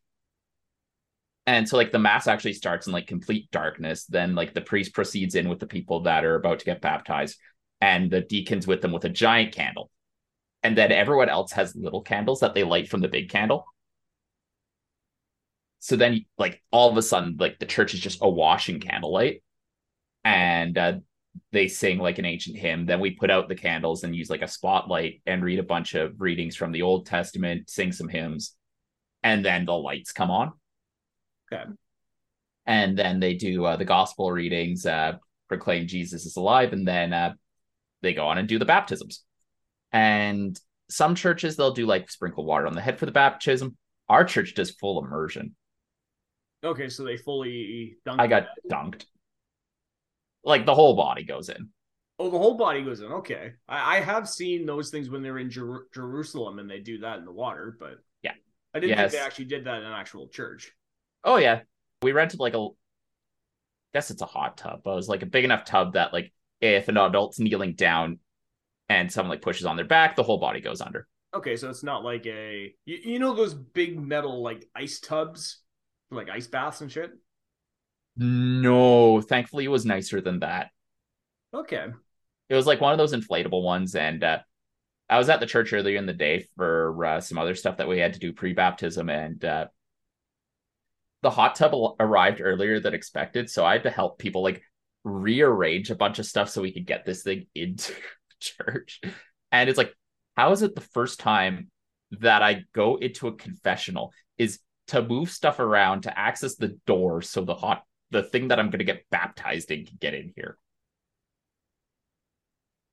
And 1.47 1.67
so 1.69 1.77
like 1.77 1.91
the 1.91 1.99
mass 1.99 2.27
actually 2.27 2.53
starts 2.53 2.87
in 2.87 2.93
like 2.93 3.07
complete 3.07 3.49
darkness. 3.51 4.05
Then 4.05 4.35
like 4.35 4.53
the 4.53 4.61
priest 4.61 4.93
proceeds 4.93 5.35
in 5.35 5.47
with 5.47 5.59
the 5.59 5.67
people 5.67 6.01
that 6.01 6.25
are 6.25 6.35
about 6.35 6.59
to 6.59 6.65
get 6.65 6.81
baptized, 6.81 7.39
and 7.81 8.11
the 8.11 8.21
deacons 8.21 8.67
with 8.67 8.81
them 8.81 8.91
with 8.91 9.05
a 9.05 9.09
giant 9.09 9.53
candle. 9.53 9.89
And 10.63 10.77
then 10.77 10.91
everyone 10.91 11.29
else 11.29 11.51
has 11.51 11.75
little 11.75 12.01
candles 12.01 12.39
that 12.39 12.55
they 12.55 12.63
light 12.63 12.89
from 12.89 13.01
the 13.01 13.07
big 13.07 13.29
candle. 13.29 13.65
So 15.85 15.95
then 15.95 16.25
like 16.39 16.63
all 16.71 16.89
of 16.89 16.97
a 16.97 17.03
sudden, 17.03 17.37
like 17.39 17.59
the 17.59 17.67
church 17.67 17.93
is 17.93 17.99
just 17.99 18.17
awash 18.23 18.69
in 18.69 18.79
candlelight. 18.79 19.43
And 20.23 20.75
uh, 20.75 20.93
they 21.51 21.67
sing 21.67 21.99
like 21.99 22.17
an 22.17 22.25
ancient 22.25 22.57
hymn. 22.57 22.87
Then 22.87 22.99
we 22.99 23.11
put 23.11 23.29
out 23.29 23.49
the 23.49 23.55
candles 23.55 24.03
and 24.03 24.15
use 24.15 24.27
like 24.27 24.41
a 24.41 24.47
spotlight 24.47 25.21
and 25.27 25.43
read 25.43 25.59
a 25.59 25.63
bunch 25.63 25.93
of 25.93 26.19
readings 26.19 26.55
from 26.55 26.71
the 26.71 26.81
Old 26.81 27.05
Testament, 27.05 27.69
sing 27.69 27.91
some 27.91 28.09
hymns, 28.09 28.55
and 29.21 29.45
then 29.45 29.65
the 29.65 29.77
lights 29.77 30.11
come 30.11 30.31
on. 30.31 30.53
Okay. 31.53 31.65
And 32.65 32.97
then 32.97 33.19
they 33.19 33.35
do 33.35 33.63
uh, 33.65 33.75
the 33.75 33.85
gospel 33.85 34.31
readings, 34.31 34.87
uh, 34.87 35.17
proclaim 35.49 35.85
Jesus 35.85 36.25
is 36.25 36.35
alive, 36.35 36.73
and 36.73 36.87
then 36.87 37.13
uh, 37.13 37.33
they 38.01 38.15
go 38.15 38.25
on 38.25 38.39
and 38.39 38.47
do 38.47 38.57
the 38.57 38.65
baptisms. 38.65 39.23
And 39.91 40.59
some 40.89 41.13
churches 41.13 41.57
they'll 41.57 41.75
do 41.75 41.85
like 41.85 42.09
sprinkle 42.09 42.43
water 42.43 42.65
on 42.65 42.73
the 42.73 42.81
head 42.81 42.97
for 42.97 43.05
the 43.05 43.11
baptism. 43.11 43.77
Our 44.09 44.23
church 44.23 44.55
does 44.55 44.71
full 44.71 45.05
immersion. 45.05 45.55
Okay, 46.63 46.89
so 46.89 47.03
they 47.03 47.17
fully 47.17 47.97
dunked 48.07 48.19
I 48.19 48.27
got 48.27 48.47
dunked. 48.69 49.05
Like 50.43 50.65
the 50.65 50.75
whole 50.75 50.95
body 50.95 51.23
goes 51.23 51.49
in. 51.49 51.69
Oh, 52.17 52.29
the 52.29 52.37
whole 52.37 52.55
body 52.55 52.83
goes 52.83 53.01
in. 53.01 53.11
Okay, 53.11 53.53
I, 53.67 53.97
I 53.97 53.99
have 53.99 54.27
seen 54.29 54.65
those 54.65 54.89
things 54.89 55.09
when 55.09 55.21
they're 55.21 55.37
in 55.37 55.49
Jer- 55.49 55.87
Jerusalem 55.93 56.59
and 56.59 56.69
they 56.69 56.79
do 56.79 56.99
that 56.99 57.19
in 57.19 57.25
the 57.25 57.31
water, 57.31 57.75
but 57.79 57.97
Yeah. 58.23 58.31
I 58.73 58.79
didn't 58.79 58.97
Yes. 58.97 59.11
think 59.11 59.21
they 59.21 59.25
actually 59.25 59.45
did 59.45 59.65
that 59.65 59.79
in 59.79 59.83
an 59.85 59.93
actual 59.93 60.27
church. 60.27 60.71
Oh 61.23 61.37
yeah, 61.37 61.61
we 62.01 62.11
rented 62.11 62.39
like 62.39 62.53
a. 62.53 62.67
Guess 63.93 64.11
it's 64.11 64.21
a 64.21 64.25
hot 64.25 64.57
tub, 64.57 64.81
but 64.83 64.91
it 64.91 64.95
was 64.95 65.07
like 65.07 65.23
a 65.23 65.25
big 65.27 65.45
enough 65.45 65.63
tub 65.65 65.93
that 65.93 66.13
like 66.13 66.33
if 66.61 66.87
an 66.89 66.97
adult's 66.97 67.39
kneeling 67.39 67.73
down, 67.75 68.19
and 68.89 69.11
someone 69.11 69.29
like 69.31 69.41
pushes 69.41 69.65
on 69.65 69.75
their 69.75 69.85
back, 69.85 70.15
the 70.15 70.23
whole 70.23 70.37
body 70.37 70.59
goes 70.61 70.81
under. 70.81 71.07
Okay, 71.33 71.55
so 71.55 71.69
it's 71.69 71.83
not 71.83 72.03
like 72.03 72.25
a 72.27 72.73
you, 72.85 72.97
you 73.03 73.19
know 73.19 73.33
those 73.33 73.53
big 73.53 73.99
metal 73.99 74.41
like 74.43 74.67
ice 74.75 74.99
tubs, 74.99 75.61
like 76.11 76.29
ice 76.29 76.47
baths 76.47 76.81
and 76.81 76.91
shit. 76.91 77.11
No, 78.17 79.21
thankfully 79.21 79.65
it 79.65 79.69
was 79.69 79.85
nicer 79.85 80.21
than 80.21 80.39
that. 80.39 80.69
Okay, 81.53 81.87
it 82.49 82.55
was 82.55 82.67
like 82.67 82.81
one 82.81 82.93
of 82.93 82.97
those 82.97 83.13
inflatable 83.13 83.63
ones, 83.63 83.95
and 83.95 84.23
uh, 84.23 84.39
I 85.09 85.17
was 85.17 85.29
at 85.29 85.39
the 85.39 85.45
church 85.45 85.73
earlier 85.73 85.97
in 85.97 86.05
the 86.05 86.13
day 86.13 86.47
for 86.55 87.05
uh, 87.05 87.21
some 87.21 87.37
other 87.37 87.55
stuff 87.55 87.77
that 87.77 87.87
we 87.87 87.99
had 87.99 88.13
to 88.13 88.19
do 88.19 88.33
pre 88.33 88.53
baptism, 88.53 89.09
and 89.09 89.43
uh, 89.43 89.67
the 91.21 91.29
hot 91.29 91.55
tub 91.55 91.73
arrived 91.99 92.41
earlier 92.41 92.79
than 92.79 92.93
expected, 92.93 93.49
so 93.49 93.65
I 93.65 93.73
had 93.73 93.83
to 93.83 93.89
help 93.89 94.19
people 94.19 94.43
like 94.43 94.61
rearrange 95.03 95.91
a 95.91 95.95
bunch 95.95 96.19
of 96.19 96.25
stuff 96.25 96.49
so 96.49 96.61
we 96.61 96.73
could 96.73 96.85
get 96.85 97.05
this 97.05 97.23
thing 97.23 97.47
into 97.55 97.93
church. 98.39 99.01
And 99.51 99.69
it's 99.69 99.77
like, 99.77 99.93
how 100.35 100.51
is 100.51 100.61
it 100.61 100.75
the 100.75 100.81
first 100.81 101.19
time 101.19 101.69
that 102.19 102.43
I 102.43 102.63
go 102.73 102.97
into 102.97 103.27
a 103.27 103.35
confessional 103.35 104.13
is 104.37 104.59
to 104.87 105.01
move 105.01 105.29
stuff 105.29 105.59
around 105.59 106.01
to 106.01 106.17
access 106.17 106.55
the 106.55 106.77
door 106.85 107.21
so 107.21 107.43
the 107.43 107.55
hot 107.55 107.83
the 108.11 108.23
thing 108.23 108.49
that 108.49 108.59
I'm 108.59 108.67
going 108.67 108.79
to 108.79 108.85
get 108.85 109.05
baptized 109.09 109.71
in 109.71 109.85
can 109.85 109.97
get 109.99 110.13
in 110.13 110.31
here. 110.35 110.57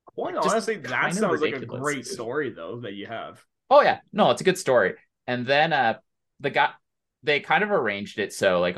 Quite 0.06 0.36
honestly, 0.36 0.76
that 0.76 1.14
sounds 1.14 1.40
ridiculous. 1.40 1.68
like 1.68 1.78
a 1.78 1.80
great 1.80 2.06
story 2.06 2.50
though 2.50 2.80
that 2.80 2.94
you 2.94 3.06
have. 3.06 3.44
Oh 3.70 3.82
yeah, 3.82 4.00
no, 4.12 4.30
it's 4.30 4.40
a 4.40 4.44
good 4.44 4.58
story. 4.58 4.94
And 5.26 5.46
then 5.46 5.72
uh 5.72 5.98
the 6.40 6.50
guy 6.50 6.70
they 7.22 7.40
kind 7.40 7.62
of 7.62 7.70
arranged 7.70 8.18
it 8.18 8.32
so 8.32 8.60
like 8.60 8.76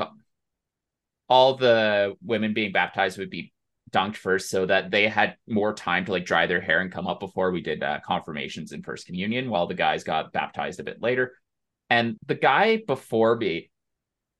all 1.27 1.55
the 1.55 2.15
women 2.23 2.53
being 2.53 2.71
baptized 2.71 3.17
would 3.17 3.31
be 3.31 3.51
dunked 3.91 4.17
first 4.17 4.49
so 4.49 4.65
that 4.65 4.91
they 4.91 5.07
had 5.07 5.35
more 5.47 5.73
time 5.73 6.05
to 6.05 6.11
like 6.11 6.25
dry 6.25 6.45
their 6.45 6.61
hair 6.61 6.81
and 6.81 6.91
come 6.91 7.07
up 7.07 7.19
before 7.19 7.51
we 7.51 7.61
did 7.61 7.81
uh, 7.81 7.99
confirmations 8.05 8.71
and 8.71 8.83
first 8.83 9.05
communion 9.05 9.49
while 9.49 9.67
the 9.67 9.73
guys 9.73 10.03
got 10.03 10.33
baptized 10.33 10.79
a 10.79 10.83
bit 10.83 11.01
later 11.01 11.33
and 11.89 12.17
the 12.25 12.35
guy 12.35 12.77
before 12.77 13.35
me 13.37 13.69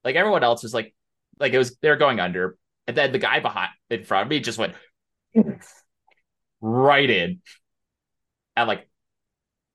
like 0.03 0.15
everyone 0.15 0.43
else 0.43 0.63
was 0.63 0.73
like 0.73 0.93
like 1.39 1.53
it 1.53 1.57
was 1.57 1.77
they're 1.81 1.97
going 1.97 2.19
under. 2.19 2.57
And 2.87 2.95
then 2.95 3.11
the 3.11 3.19
guy 3.19 3.39
behind 3.39 3.71
in 3.89 4.03
front 4.03 4.27
of 4.27 4.29
me 4.29 4.39
just 4.39 4.59
went 4.59 4.75
right 6.61 7.09
in. 7.09 7.41
And 8.55 8.67
like 8.67 8.87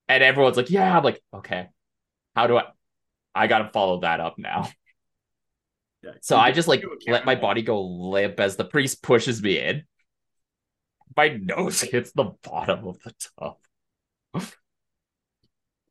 and 0.09 0.23
everyone's 0.23 0.57
like 0.57 0.71
yeah 0.71 0.97
i'm 0.97 1.05
like 1.05 1.23
okay. 1.35 1.69
How 2.37 2.47
do 2.47 2.59
i 2.59 2.65
i 3.35 3.47
gotta 3.47 3.71
follow 3.73 4.01
that 4.03 4.21
up 4.21 4.37
now. 4.39 4.69
Yeah, 6.03 6.13
so 6.23 6.37
I 6.39 6.53
just 6.53 6.69
like 6.69 6.83
let 7.07 7.27
my 7.27 7.35
body 7.35 7.63
go 7.63 7.83
limp 7.83 8.41
as 8.41 8.57
the 8.57 8.65
priest 8.65 9.03
pushes 9.03 9.43
me 9.43 9.59
in. 9.59 9.85
My 11.17 11.29
nose 11.29 11.81
hits 11.83 12.13
the 12.13 12.33
bottom 12.43 12.87
of 12.87 12.99
the 13.03 13.13
tub. 13.39 13.59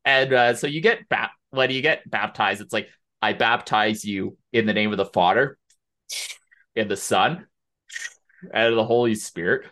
and 0.04 0.32
uh, 0.32 0.54
so 0.54 0.66
you 0.66 0.80
get 0.80 1.08
bap- 1.08 1.32
when 1.50 1.70
you 1.70 1.82
get 1.82 2.08
baptized, 2.08 2.60
it's 2.60 2.72
like 2.72 2.88
I 3.22 3.32
baptize 3.32 4.04
you 4.04 4.36
in 4.52 4.66
the 4.66 4.72
name 4.72 4.92
of 4.92 4.96
the 4.96 5.06
Father, 5.06 5.58
in 6.74 6.88
the 6.88 6.96
Son, 6.96 7.46
and 8.52 8.76
the 8.76 8.84
Holy 8.84 9.14
Spirit. 9.14 9.66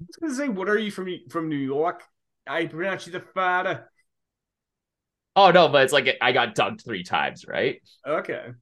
I 0.00 0.04
was 0.06 0.16
gonna 0.16 0.34
say, 0.34 0.48
what 0.48 0.68
are 0.68 0.78
you 0.78 0.90
from 0.90 1.08
from 1.30 1.48
New 1.48 1.56
York? 1.56 2.02
I 2.46 2.66
pronounce 2.66 3.06
you 3.06 3.12
the 3.12 3.20
Father. 3.20 3.90
Oh 5.36 5.50
no, 5.50 5.68
but 5.68 5.84
it's 5.84 5.92
like 5.92 6.08
I 6.20 6.32
got 6.32 6.54
dunked 6.54 6.84
three 6.84 7.04
times, 7.04 7.46
right? 7.46 7.80
Okay 8.06 8.52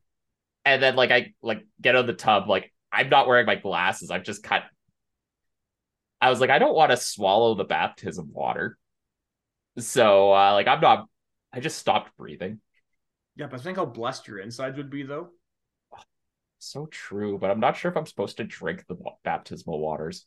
and 0.65 0.83
then 0.83 0.97
like 0.97 1.11
I 1.11 1.33
like 1.43 1.65
get 1.81 1.97
on 1.97 2.07
the 2.07 2.13
tub, 2.13 2.49
like 2.49 2.73
I'm 2.91 3.09
not 3.09 3.27
wearing 3.27 3.47
my 3.47 3.57
glasses. 3.57 4.11
I've 4.11 4.25
just 4.25 4.43
cut. 4.43 4.63
I 6.21 6.31
was 6.31 6.41
like, 6.41 6.51
I 6.51 6.59
don't 6.59 6.75
want 6.75 6.91
to 6.91 6.97
swallow 6.97 7.55
the 7.55 7.65
baptism 7.65 8.31
water. 8.33 8.79
So 9.79 10.33
uh 10.33 10.53
like 10.53 10.69
I'm 10.69 10.81
not 10.81 11.09
I 11.53 11.61
just 11.61 11.79
stopped 11.79 12.17
breathing. 12.17 12.61
Yeah, 13.37 13.47
but 13.47 13.61
think 13.61 13.79
how 13.79 13.87
blessed 13.87 14.29
your 14.29 14.39
insides 14.39 14.77
would 14.77 14.91
be 14.91 15.03
though. 15.03 15.31
So 16.59 16.87
true, 16.87 17.39
but 17.39 17.51
I'm 17.51 17.61
not 17.61 17.77
sure 17.77 17.91
if 17.91 17.97
I'm 17.97 18.07
supposed 18.07 18.37
to 18.37 18.45
drink 18.45 18.85
the 18.87 18.97
baptismal 19.25 19.81
waters. 19.81 20.27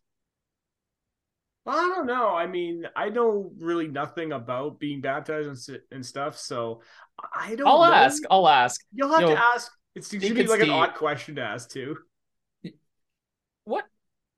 I 1.65 1.93
don't 1.95 2.05
know. 2.05 2.29
I 2.29 2.45
mean, 2.45 2.85
I 2.95 3.09
know 3.09 3.51
really 3.57 3.87
nothing 3.87 4.33
about 4.33 4.79
being 4.79 5.01
baptized 5.01 5.69
and, 5.69 5.79
and 5.91 6.05
stuff, 6.05 6.37
so 6.37 6.81
I 7.33 7.55
don't. 7.55 7.67
I'll 7.67 7.79
know. 7.79 7.93
ask. 7.93 8.21
I'll 8.29 8.47
ask. 8.47 8.79
You'll 8.93 9.09
have 9.09 9.21
you 9.21 9.27
to 9.27 9.41
ask 9.41 9.71
it 9.95 10.03
seems 10.03 10.27
to 10.27 10.33
be 10.33 10.45
like 10.45 10.59
the... 10.59 10.65
an 10.65 10.71
odd 10.71 10.93
question 10.93 11.35
to 11.35 11.41
ask 11.41 11.69
too. 11.69 11.97
What 13.63 13.85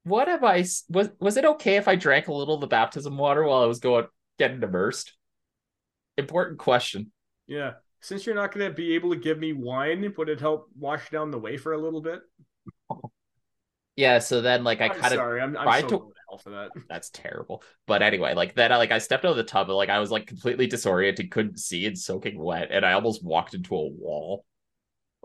what 0.04 0.28
have 0.28 0.44
I 0.44 0.60
was 0.60 1.10
was 1.20 1.36
it 1.36 1.46
okay 1.46 1.76
if 1.76 1.88
I 1.88 1.96
drank 1.96 2.28
a 2.28 2.34
little 2.34 2.56
of 2.56 2.62
the 2.62 2.68
baptism 2.68 3.18
water 3.18 3.44
while 3.44 3.64
I 3.64 3.66
was 3.66 3.80
going 3.80 4.06
getting 4.38 4.62
immersed? 4.62 5.17
Important 6.18 6.60
question. 6.60 7.12
Yeah. 7.48 7.74
Since 8.02 8.26
you're 8.26 8.36
not 8.36 8.52
gonna 8.52 8.72
be 8.72 8.96
able 8.96 9.12
to 9.12 9.20
give 9.20 9.40
me 9.40 9.54
wine, 9.54 10.14
would 10.18 10.30
it 10.30 10.40
help 10.40 10.70
wash 10.78 11.10
down 11.10 11.32
the 11.32 11.40
wafer 11.40 11.74
a 11.74 11.78
little 11.78 12.02
bit? 12.02 12.22
Yeah, 13.98 14.20
so 14.20 14.42
then 14.42 14.64
like 14.64 14.80
I 14.80 14.90
kind 14.90 15.06
of 15.06 15.14
sorry, 15.14 15.42
I'm, 15.42 15.58
I'm 15.58 15.82
so 15.82 15.88
to 15.88 16.12
hell 16.30 16.38
for 16.38 16.52
that. 16.52 16.70
That's 16.90 17.10
terrible. 17.10 17.64
But 17.88 18.04
anyway, 18.04 18.36
like 18.36 18.54
then 18.54 18.72
I 18.72 18.78
like 18.78 18.92
I 18.92 19.00
stepped 19.00 19.26
out 19.26 19.32
of 19.32 19.38
the 19.38 19.44
tub 19.44 19.68
and 19.70 19.76
like 19.76 19.90
I 19.90 20.00
was 20.00 20.12
like 20.12 20.28
completely 20.28 20.68
disoriented, 20.68 21.32
couldn't 21.32 21.60
see 21.60 21.88
and 21.88 21.98
soaking 21.98 22.40
wet, 22.40 22.70
and 22.72 22.86
I 22.86 22.94
almost 22.94 23.26
walked 23.26 23.56
into 23.56 23.76
a 23.76 23.88
wall. 23.88 24.46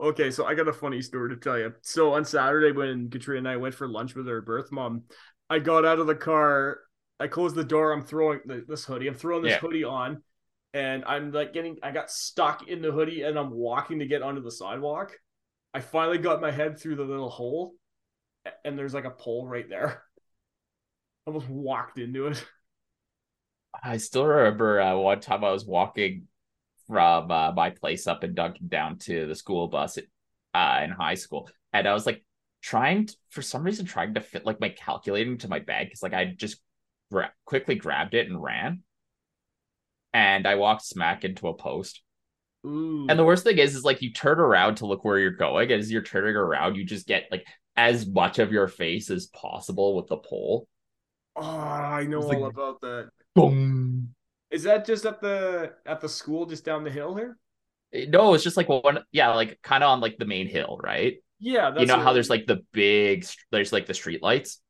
Okay, 0.00 0.30
so 0.30 0.46
I 0.46 0.54
got 0.54 0.68
a 0.68 0.72
funny 0.72 1.02
story 1.02 1.28
to 1.34 1.36
tell 1.36 1.58
you. 1.58 1.74
So 1.82 2.14
on 2.14 2.24
Saturday, 2.24 2.72
when 2.72 3.10
Katrina 3.10 3.38
and 3.40 3.48
I 3.48 3.56
went 3.58 3.74
for 3.74 3.86
lunch 3.86 4.14
with 4.14 4.26
her 4.26 4.40
birth 4.40 4.72
mom, 4.72 5.02
I 5.50 5.58
got 5.58 5.84
out 5.84 5.98
of 5.98 6.06
the 6.06 6.14
car, 6.14 6.80
I 7.20 7.26
closed 7.26 7.54
the 7.54 7.62
door, 7.62 7.92
I'm 7.92 8.02
throwing 8.02 8.40
this 8.66 8.86
hoodie, 8.86 9.06
I'm 9.06 9.14
throwing 9.14 9.42
this 9.42 9.52
yeah. 9.52 9.58
hoodie 9.58 9.84
on, 9.84 10.22
and 10.74 11.04
I'm 11.04 11.32
like 11.32 11.52
getting, 11.52 11.78
I 11.82 11.90
got 11.90 12.10
stuck 12.10 12.68
in 12.68 12.82
the 12.82 12.92
hoodie 12.92 13.22
and 13.22 13.38
I'm 13.38 13.50
walking 13.50 13.98
to 13.98 14.06
get 14.06 14.22
onto 14.22 14.42
the 14.42 14.50
sidewalk. 14.50 15.12
I 15.74 15.80
finally 15.80 16.18
got 16.18 16.40
my 16.40 16.50
head 16.50 16.78
through 16.78 16.96
the 16.96 17.04
little 17.04 17.30
hole, 17.30 17.74
and 18.64 18.78
there's 18.78 18.94
like 18.94 19.04
a 19.04 19.10
pole 19.10 19.46
right 19.46 19.68
there. 19.68 20.02
I 21.26 21.30
almost 21.30 21.48
walked 21.48 21.98
into 21.98 22.26
it. 22.26 22.44
I 23.82 23.96
still 23.96 24.26
remember 24.26 24.80
uh, 24.80 24.96
one 24.96 25.20
time 25.20 25.44
I 25.44 25.50
was 25.50 25.64
walking 25.64 26.28
from 26.86 27.30
uh, 27.30 27.52
my 27.52 27.70
place 27.70 28.06
up 28.06 28.22
in 28.22 28.34
Duncan 28.34 28.68
down 28.68 28.98
to 28.98 29.26
the 29.26 29.34
school 29.34 29.68
bus 29.68 29.98
uh, 30.54 30.80
in 30.84 30.90
high 30.90 31.14
school, 31.14 31.48
and 31.72 31.88
I 31.88 31.94
was 31.94 32.04
like 32.04 32.22
trying 32.60 33.06
to, 33.06 33.16
for 33.30 33.40
some 33.40 33.64
reason 33.64 33.86
trying 33.86 34.14
to 34.14 34.20
fit 34.20 34.44
like 34.44 34.60
my 34.60 34.68
calculator 34.68 35.30
into 35.30 35.48
my 35.48 35.58
bag 35.58 35.86
because 35.86 36.02
like 36.02 36.12
I 36.12 36.26
just 36.26 36.60
gra- 37.10 37.32
quickly 37.46 37.76
grabbed 37.76 38.14
it 38.14 38.28
and 38.28 38.42
ran, 38.42 38.82
and 40.12 40.46
I 40.46 40.56
walked 40.56 40.84
smack 40.84 41.24
into 41.24 41.48
a 41.48 41.54
post. 41.54 42.02
Ooh. 42.64 43.06
And 43.08 43.18
the 43.18 43.24
worst 43.24 43.44
thing 43.44 43.58
is, 43.58 43.74
is 43.74 43.84
like 43.84 44.02
you 44.02 44.12
turn 44.12 44.38
around 44.38 44.76
to 44.76 44.86
look 44.86 45.04
where 45.04 45.18
you're 45.18 45.30
going. 45.30 45.72
As 45.72 45.90
you're 45.90 46.02
turning 46.02 46.36
around, 46.36 46.76
you 46.76 46.84
just 46.84 47.06
get 47.06 47.26
like 47.30 47.44
as 47.76 48.06
much 48.06 48.38
of 48.38 48.52
your 48.52 48.68
face 48.68 49.10
as 49.10 49.26
possible 49.26 49.96
with 49.96 50.06
the 50.06 50.16
pole. 50.16 50.68
Oh, 51.34 51.42
I 51.42 52.04
know 52.04 52.22
all 52.22 52.28
like, 52.28 52.52
about 52.52 52.80
that. 52.82 53.10
Boom. 53.34 54.14
Is 54.50 54.64
that 54.64 54.84
just 54.84 55.06
at 55.06 55.20
the 55.20 55.72
at 55.86 56.00
the 56.00 56.08
school 56.08 56.46
just 56.46 56.64
down 56.64 56.84
the 56.84 56.90
hill 56.90 57.14
here? 57.14 57.38
Eh, 57.92 58.06
no, 58.08 58.34
it's 58.34 58.44
just 58.44 58.56
like 58.56 58.68
one. 58.68 59.02
Yeah, 59.10 59.34
like 59.34 59.60
kind 59.62 59.82
of 59.82 59.90
on 59.90 60.00
like 60.00 60.18
the 60.18 60.26
main 60.26 60.46
hill, 60.46 60.78
right? 60.82 61.16
Yeah, 61.40 61.76
you 61.76 61.86
know 61.86 61.98
how 61.98 62.12
there's 62.12 62.30
like 62.30 62.46
the 62.46 62.60
big, 62.72 63.26
there's 63.50 63.72
like 63.72 63.86
the 63.86 63.94
street 63.94 64.22
lights 64.22 64.60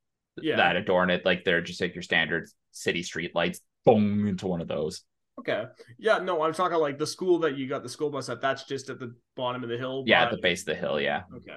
yeah. 0.40 0.56
that 0.56 0.76
adorn 0.76 1.10
it. 1.10 1.26
Like 1.26 1.44
they're 1.44 1.60
just 1.60 1.80
like 1.80 1.94
your 1.94 2.02
standard 2.02 2.48
city 2.70 3.02
street 3.02 3.34
lights. 3.34 3.60
Boom 3.84 4.26
into 4.28 4.46
one 4.46 4.60
of 4.60 4.68
those. 4.68 5.02
Okay. 5.42 5.64
Yeah, 5.98 6.18
no, 6.18 6.42
I'm 6.42 6.54
talking 6.54 6.78
like 6.78 6.98
the 6.98 7.06
school 7.06 7.40
that 7.40 7.56
you 7.56 7.68
got 7.68 7.82
the 7.82 7.88
school 7.88 8.10
bus 8.10 8.28
at. 8.28 8.40
That's 8.40 8.64
just 8.64 8.88
at 8.90 9.00
the 9.00 9.14
bottom 9.36 9.64
of 9.64 9.68
the 9.68 9.76
hill. 9.76 10.04
Yeah, 10.06 10.24
at 10.24 10.30
the 10.30 10.38
base 10.40 10.60
of 10.60 10.66
the 10.66 10.74
hill. 10.76 11.00
Yeah. 11.00 11.22
Okay. 11.34 11.56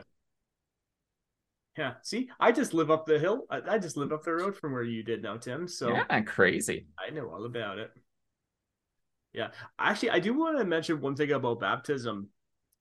Yeah. 1.78 1.93
See, 2.04 2.30
I 2.39 2.52
just 2.52 2.74
live 2.74 2.89
up 2.89 3.06
the 3.06 3.19
hill. 3.19 3.45
I, 3.50 3.62
I 3.67 3.78
just 3.78 3.98
live 3.98 4.12
up 4.12 4.24
the 4.24 4.34
road 4.34 4.56
from 4.56 4.74
where 4.74 4.84
you 4.84 5.04
did 5.04 5.21
now, 5.21 5.38
Tim. 5.38 5.67
So 5.67 5.89
yeah, 5.89 6.21
crazy. 6.21 6.88
I 6.98 7.12
know 7.12 7.30
all 7.30 7.45
about 7.45 7.78
it. 7.78 7.91
Yeah. 9.34 9.50
Actually, 9.78 10.12
I 10.12 10.19
do 10.19 10.34
want 10.34 10.58
to 10.58 10.65
mention 10.65 11.02
one 11.02 11.15
thing 11.15 11.32
about 11.32 11.60
baptism. 11.60 12.30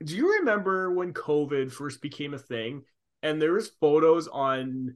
Do 0.03 0.17
you 0.17 0.39
remember 0.39 0.93
when 0.93 1.13
COVID 1.13 1.71
first 1.71 2.01
became 2.01 2.35
a 2.35 2.39
thing 2.39 2.83
and 3.23 3.43
there 3.43 3.53
was 3.53 3.73
photos 3.81 4.29
on 4.29 4.95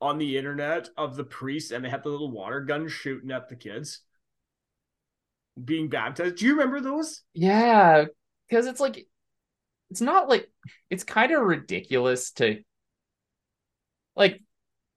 on 0.00 0.18
the 0.18 0.38
internet 0.38 0.88
of 0.96 1.16
the 1.16 1.24
priests 1.24 1.72
and 1.72 1.84
they 1.84 1.90
had 1.90 2.02
the 2.02 2.08
little 2.08 2.30
water 2.30 2.60
gun 2.60 2.88
shooting 2.88 3.30
at 3.30 3.48
the 3.48 3.56
kids 3.56 4.00
being 5.64 5.88
baptized? 5.88 6.36
Do 6.36 6.46
you 6.46 6.52
remember 6.52 6.80
those? 6.80 7.22
Yeah, 7.34 8.06
because 8.48 8.66
it's 8.66 8.80
like 8.80 9.06
it's 9.90 10.00
not 10.00 10.28
like 10.28 10.50
it's 10.88 11.04
kind 11.04 11.32
of 11.32 11.42
ridiculous 11.42 12.30
to 12.32 12.62
like 14.16 14.40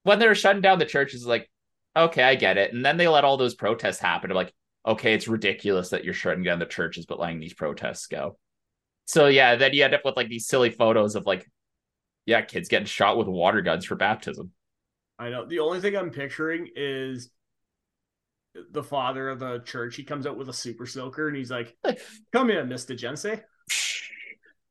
when 0.04 0.20
they're 0.20 0.36
shutting 0.36 0.62
down 0.62 0.80
the 0.80 0.86
churches 0.86 1.26
like 1.26 1.50
okay 1.96 2.24
i 2.24 2.36
get 2.36 2.58
it 2.58 2.74
and 2.74 2.86
then 2.86 2.98
they 2.98 3.08
let 3.08 3.24
all 3.24 3.38
those 3.38 3.56
protests 3.56 4.00
happen 4.00 4.30
I'm 4.30 4.36
like 4.36 4.54
okay, 4.86 5.14
it's 5.14 5.28
ridiculous 5.28 5.90
that 5.90 6.04
you're 6.04 6.14
shutting 6.14 6.44
down 6.44 6.60
the 6.60 6.66
churches 6.66 7.06
but 7.06 7.20
letting 7.20 7.40
these 7.40 7.54
protests 7.54 8.08
go. 8.08 8.38
So 9.06 9.28
yeah, 9.28 9.56
then 9.56 9.74
you 9.74 9.84
end 9.84 9.94
up 9.94 10.06
with 10.06 10.16
like 10.16 10.30
these 10.30 10.48
silly 10.48 10.70
photos 10.70 11.16
of 11.16 11.26
like, 11.26 11.50
yeah, 12.26 12.42
kids 12.42 12.70
getting 12.70 12.86
shot 12.86 13.18
with 13.18 13.28
water 13.28 13.62
guns 13.62 13.86
for 13.86 13.96
baptism. 13.96 14.52
I 15.20 15.30
know. 15.30 15.46
The 15.46 15.60
only 15.60 15.82
thing 15.82 15.96
I'm 15.96 16.10
picturing 16.10 16.70
is 16.76 17.30
the 18.72 18.84
father 18.84 19.30
of 19.30 19.40
the 19.40 19.60
church. 19.60 19.96
He 19.96 20.04
comes 20.04 20.26
out 20.26 20.38
with 20.38 20.50
a 20.50 20.54
super 20.54 20.86
soaker 20.86 21.28
and 21.28 21.38
he's 21.38 21.52
like, 21.52 21.76
"Come 22.32 22.50
in, 22.50 22.70
Mister 22.70 22.96
Jense." 22.96 23.42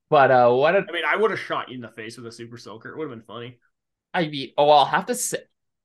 But 0.09 0.31
uh, 0.31 0.51
what? 0.51 0.75
A... 0.75 0.79
I 0.87 0.91
mean, 0.91 1.03
I 1.07 1.15
would 1.15 1.31
have 1.31 1.39
shot 1.39 1.69
you 1.69 1.75
in 1.75 1.81
the 1.81 1.89
face 1.89 2.17
with 2.17 2.27
a 2.27 2.31
super 2.31 2.57
soaker. 2.57 2.89
It 2.89 2.97
would 2.97 3.09
have 3.09 3.17
been 3.17 3.25
funny. 3.25 3.59
I 4.13 4.27
mean, 4.27 4.51
oh, 4.57 4.69
I'll 4.69 4.85
have 4.85 5.07
to 5.07 5.15
say, 5.15 5.39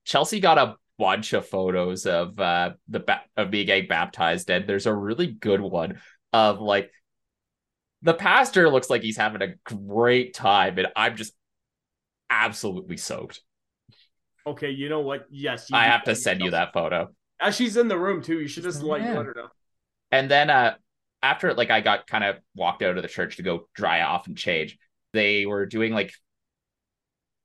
Chelsea 0.05 0.39
got 0.39 0.57
a 0.57 0.75
bunch 0.97 1.31
of 1.33 1.47
photos 1.47 2.05
of 2.05 2.37
uh 2.39 2.71
the 2.89 2.99
ba- 2.99 3.23
of 3.37 3.51
being 3.51 3.65
getting 3.65 3.87
baptized, 3.87 4.49
and 4.49 4.67
there's 4.67 4.85
a 4.85 4.93
really 4.93 5.27
good 5.27 5.61
one 5.61 5.99
of 6.31 6.59
like 6.59 6.91
the 8.01 8.13
pastor 8.13 8.69
looks 8.69 8.89
like 8.89 9.01
he's 9.01 9.17
having 9.17 9.41
a 9.41 9.55
great 9.63 10.33
time, 10.33 10.77
and 10.77 10.87
I'm 10.95 11.15
just 11.15 11.33
absolutely 12.29 12.97
soaked. 12.97 13.41
Okay, 14.45 14.69
you 14.69 14.89
know 14.89 15.01
what? 15.01 15.25
Yes, 15.29 15.69
you 15.69 15.77
I 15.77 15.85
have 15.85 16.03
to 16.05 16.15
send 16.15 16.41
you 16.41 16.51
that 16.51 16.73
photo. 16.73 17.09
As 17.39 17.55
she's 17.55 17.77
in 17.77 17.87
the 17.87 17.97
room 17.97 18.21
too, 18.21 18.39
you 18.39 18.47
should 18.47 18.63
just 18.63 18.83
like 18.83 19.01
Yeah. 19.01 19.17
let 19.17 19.25
her 19.25 19.33
know. 19.35 19.47
And 20.11 20.29
then 20.29 20.49
uh 20.49 20.75
after 21.21 21.53
like 21.53 21.69
I 21.69 21.81
got 21.81 22.07
kind 22.07 22.23
of 22.23 22.37
walked 22.55 22.81
out 22.81 22.97
of 22.97 23.03
the 23.03 23.09
church 23.09 23.37
to 23.37 23.43
go 23.43 23.67
dry 23.73 24.01
off 24.01 24.27
and 24.27 24.37
change, 24.37 24.77
they 25.13 25.45
were 25.45 25.65
doing 25.65 25.93
like 25.93 26.13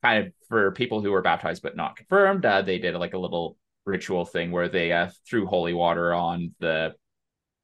kind 0.03 0.27
of 0.27 0.33
for 0.49 0.73
people 0.73 1.01
who 1.01 1.11
were 1.11 1.23
baptized 1.23 1.63
but 1.63 1.77
not 1.77 1.97
confirmed, 1.97 2.45
uh, 2.45 2.63
they 2.63 2.79
did 2.79 2.95
like 2.95 3.15
a 3.15 3.19
little 3.19 3.57
ritual 3.87 4.25
thing 4.25 4.51
where 4.51 4.69
they 4.69 4.93
uh, 4.93 5.11
threw 5.29 5.47
holy 5.47 5.73
water 5.73 6.13
on 6.15 6.55
the 6.61 6.95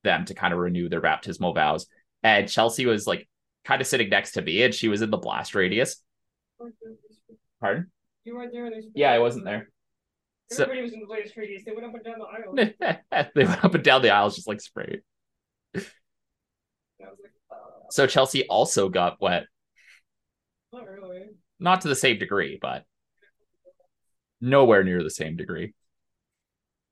them 0.03 0.25
to 0.25 0.35
kind 0.35 0.55
of 0.55 0.59
renew 0.59 0.88
their 0.88 1.01
baptismal 1.01 1.53
vows. 1.53 1.87
And 2.23 2.49
Chelsea 2.49 2.87
was 2.87 3.07
like 3.07 3.29
kind 3.64 3.81
of 3.81 3.87
sitting 3.87 4.09
next 4.09 4.33
to 4.33 4.43
me 4.43 4.62
and 4.62 4.75
she 4.75 4.88
was 4.88 5.03
in 5.03 5.11
the 5.11 5.19
blast 5.19 5.55
radius. 5.55 6.03
Pardon? 7.61 7.90
You 8.25 8.35
weren't 8.37 8.53
there 8.53 8.64
when 8.64 8.73
they 8.73 8.83
Yeah, 8.95 9.12
I 9.12 9.19
wasn't 9.19 9.45
there. 9.45 9.69
So 10.50 10.64
Everybody 10.64 10.82
was 10.82 10.92
in 10.92 11.00
the 11.00 11.06
latest 11.06 11.34
treaties. 11.34 11.64
They 11.64 11.72
went 11.72 11.86
up 11.86 11.94
and 11.94 12.04
down 12.04 12.18
the 12.18 12.24
aisle. 12.26 13.28
they 13.34 13.44
went 13.44 13.64
up 13.64 13.74
and 13.74 13.84
down 13.84 14.02
the 14.02 14.10
aisles 14.10 14.34
just 14.34 14.48
like 14.48 14.60
sprayed. 14.60 15.02
Like, 15.74 15.86
uh, 17.50 17.54
So 17.90 18.06
Chelsea 18.06 18.46
also 18.48 18.88
got 18.88 19.20
wet, 19.20 19.44
not 20.72 20.88
really. 20.88 21.30
not 21.60 21.82
to 21.82 21.88
the 21.88 21.94
same 21.96 22.18
degree, 22.18 22.58
but 22.60 22.84
nowhere 24.40 24.82
near 24.82 25.02
the 25.02 25.10
same 25.10 25.36
degree. 25.36 25.74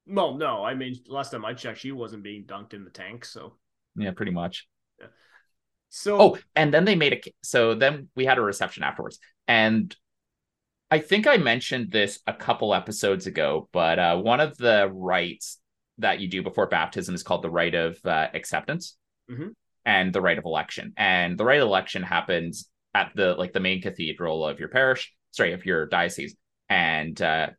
Well, 0.07 0.35
no, 0.35 0.65
I 0.65 0.75
mean, 0.75 0.95
last 1.07 1.31
time 1.33 1.45
I 1.45 1.53
checked, 1.55 1.81
she 1.81 1.93
wasn't 1.93 2.23
being 2.23 2.45
dunked 2.45 2.75
in 2.75 2.85
the 2.85 2.91
tank. 2.91 3.25
So, 3.25 3.57
Yeah, 3.97 4.13
pretty 4.13 4.33
much. 4.33 4.67
Yeah. 5.01 5.07
so 5.91 6.21
Oh, 6.21 6.39
and 6.57 6.73
then 6.73 6.85
they 6.85 6.95
made 6.95 7.13
a 7.13 7.21
so 7.43 7.75
then 7.75 8.09
we 8.15 8.25
had 8.25 8.39
a 8.39 8.43
reception 8.43 8.85
afterwards. 8.85 9.19
And 9.47 9.95
I 10.91 11.01
think 11.01 11.27
I 11.27 11.37
mentioned 11.37 11.91
this 11.91 12.21
a 12.27 12.33
couple 12.33 12.75
episodes 12.75 13.27
ago, 13.27 13.69
but 13.73 13.99
uh, 13.99 14.17
one 14.17 14.41
of 14.41 14.57
the 14.57 14.91
rites 14.91 15.59
that 15.99 16.21
you 16.21 16.29
do 16.29 16.43
before 16.43 16.67
baptism 16.67 17.15
is 17.15 17.23
called 17.23 17.43
the 17.43 17.51
rite 17.51 17.75
of 17.75 17.99
uh, 18.05 18.29
acceptance 18.33 18.97
Mhm. 19.31 19.55
and 19.85 20.13
the 20.13 20.21
rite 20.23 20.39
of 20.39 20.45
election. 20.45 20.95
And 20.97 21.37
the 21.37 21.45
rite 21.45 21.61
of 21.61 21.67
election 21.67 22.03
happens 22.03 22.71
at 22.95 23.13
the 23.15 23.35
like 23.35 23.53
the 23.53 23.61
main 23.61 23.83
cathedral 23.83 24.47
of 24.47 24.59
your 24.59 24.71
parish, 24.71 25.13
sorry, 25.33 25.53
of 25.53 25.67
your 25.67 25.87
diocese. 25.87 26.35
And 26.71 27.21
uh, 27.21 27.51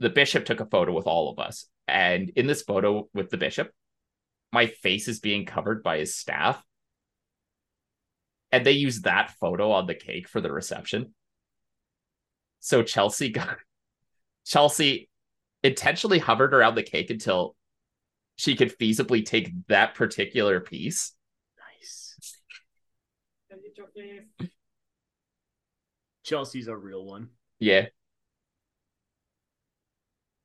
the 0.00 0.10
bishop 0.10 0.44
took 0.44 0.60
a 0.60 0.66
photo 0.66 0.92
with 0.92 1.06
all 1.06 1.30
of 1.30 1.38
us. 1.38 1.66
And 1.88 2.30
in 2.36 2.46
this 2.46 2.62
photo 2.62 3.08
with 3.14 3.30
the 3.30 3.38
bishop, 3.38 3.72
my 4.52 4.66
face 4.66 5.08
is 5.08 5.20
being 5.20 5.46
covered 5.46 5.82
by 5.82 5.98
his 5.98 6.16
staff 6.16 6.62
and 8.52 8.64
they 8.64 8.72
use 8.72 9.02
that 9.02 9.32
photo 9.40 9.72
on 9.72 9.86
the 9.86 9.94
cake 9.94 10.28
for 10.28 10.40
the 10.40 10.52
reception. 10.52 11.14
So 12.66 12.82
Chelsea 12.82 13.28
got 13.30 13.58
Chelsea 14.44 15.08
intentionally 15.62 16.18
hovered 16.18 16.52
around 16.52 16.74
the 16.74 16.82
cake 16.82 17.10
until 17.10 17.54
she 18.34 18.56
could 18.56 18.76
feasibly 18.76 19.24
take 19.24 19.52
that 19.68 19.94
particular 19.94 20.58
piece. 20.58 21.12
nice. 21.56 22.40
And 23.50 23.60
get 23.62 23.78
your 23.78 23.86
face. 23.86 24.50
Chelsea's 26.24 26.66
a 26.66 26.76
real 26.76 27.04
one. 27.04 27.28
Yeah. 27.60 27.86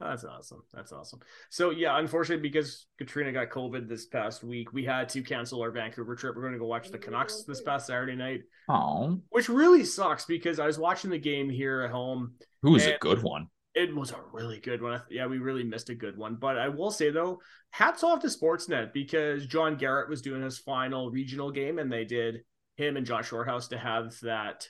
Oh, 0.02 0.10
that's 0.10 0.24
awesome. 0.24 0.64
That's 0.74 0.92
awesome. 0.92 1.20
So 1.50 1.70
yeah, 1.70 1.98
unfortunately, 2.00 2.42
because 2.42 2.88
Katrina 2.98 3.32
got 3.32 3.50
COVID 3.50 3.88
this 3.88 4.08
past 4.08 4.44
week, 4.44 4.74
we 4.74 4.84
had 4.84 5.10
to 5.10 5.22
cancel 5.22 5.62
our 5.62 5.70
Vancouver 5.72 6.16
trip. 6.16 6.36
We're 6.36 6.42
going 6.42 6.54
to 6.54 6.60
go 6.60 6.66
watch 6.66 6.90
the 6.90 6.98
Canucks 6.98 7.44
this 7.44 7.62
past 7.62 7.88
Saturday 7.88 8.16
night, 8.16 8.42
Oh, 8.68 9.22
which 9.30 9.48
really 9.48 9.84
sucks 9.84 10.26
because 10.26 10.60
I 10.60 10.66
was 10.66 10.80
watching 10.80 11.12
the 11.12 11.20
game 11.20 11.50
here 11.50 11.82
at 11.84 11.92
home. 11.92 12.34
who 12.64 12.72
was 12.72 12.86
a 12.86 12.98
good 13.00 13.22
one? 13.22 13.48
It 13.74 13.96
was 13.96 14.12
a 14.12 14.20
really 14.34 14.60
good 14.60 14.82
one. 14.82 15.02
Yeah, 15.10 15.28
we 15.28 15.38
really 15.38 15.64
missed 15.64 15.90
a 15.90 15.96
good 15.96 16.18
one. 16.18 16.36
But 16.36 16.58
I 16.58 16.68
will 16.68 16.92
say 16.92 17.10
though, 17.12 17.40
hats 17.70 18.04
off 18.04 18.20
to 18.22 18.28
Sportsnet 18.28 18.92
because 18.94 19.46
John 19.46 19.78
Garrett 19.78 20.10
was 20.10 20.22
doing 20.22 20.42
his 20.42 20.58
final 20.58 21.10
regional 21.12 21.52
game, 21.52 21.80
and 21.80 21.90
they 21.92 22.04
did 22.06 22.42
him 22.76 22.98
and 22.98 23.06
John 23.06 23.24
Shorthouse 23.24 23.68
to 23.70 23.78
have 23.78 24.20
that 24.24 24.68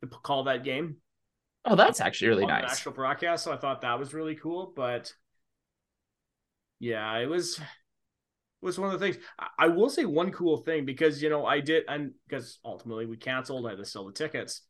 to 0.00 0.08
call 0.08 0.44
that 0.44 0.64
game 0.64 0.96
Oh, 1.64 1.76
that's 1.76 2.00
actually 2.00 2.28
really 2.28 2.46
nice. 2.46 2.68
national 2.68 2.94
broadcast. 2.94 3.44
So 3.44 3.52
I 3.52 3.56
thought 3.56 3.82
that 3.82 3.98
was 3.98 4.14
really 4.14 4.34
cool. 4.34 4.72
But 4.74 5.12
yeah, 6.80 7.18
it 7.18 7.26
was 7.26 7.60
was 8.60 8.78
one 8.78 8.92
of 8.92 8.98
the 8.98 9.04
things. 9.04 9.22
I, 9.38 9.48
I 9.58 9.68
will 9.68 9.88
say 9.88 10.04
one 10.04 10.32
cool 10.32 10.56
thing 10.56 10.84
because 10.84 11.22
you 11.22 11.30
know 11.30 11.46
I 11.46 11.60
did, 11.60 11.84
and 11.88 12.12
because 12.28 12.58
ultimately 12.64 13.06
we 13.06 13.16
canceled, 13.16 13.66
I 13.66 13.70
had 13.70 13.78
to 13.78 13.84
sell 13.84 14.06
the 14.06 14.12
tickets. 14.12 14.62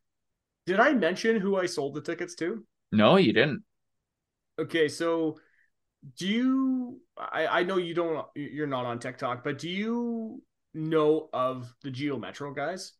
Did 0.67 0.81
I 0.81 0.93
mention 0.93 1.41
who 1.41 1.57
I 1.57 1.67
sold 1.67 1.95
the 1.95 2.01
tickets 2.01 2.35
to? 2.37 2.65
No, 2.93 3.17
you 3.17 3.33
didn't. 3.33 3.63
Okay, 4.59 4.89
so 4.89 5.39
do 6.19 6.27
you? 6.27 7.01
I 7.17 7.47
I 7.47 7.63
know 7.63 7.79
you 7.79 7.95
don't. 7.95 8.27
You're 8.35 8.67
not 8.67 8.87
on 8.87 8.99
TikTok, 8.99 9.45
but 9.45 9.59
do 9.59 9.69
you 9.69 10.43
know 10.75 11.29
of 11.33 11.73
the 11.83 11.91
Geo 11.91 12.19
Metro 12.19 12.53
guys? 12.53 12.93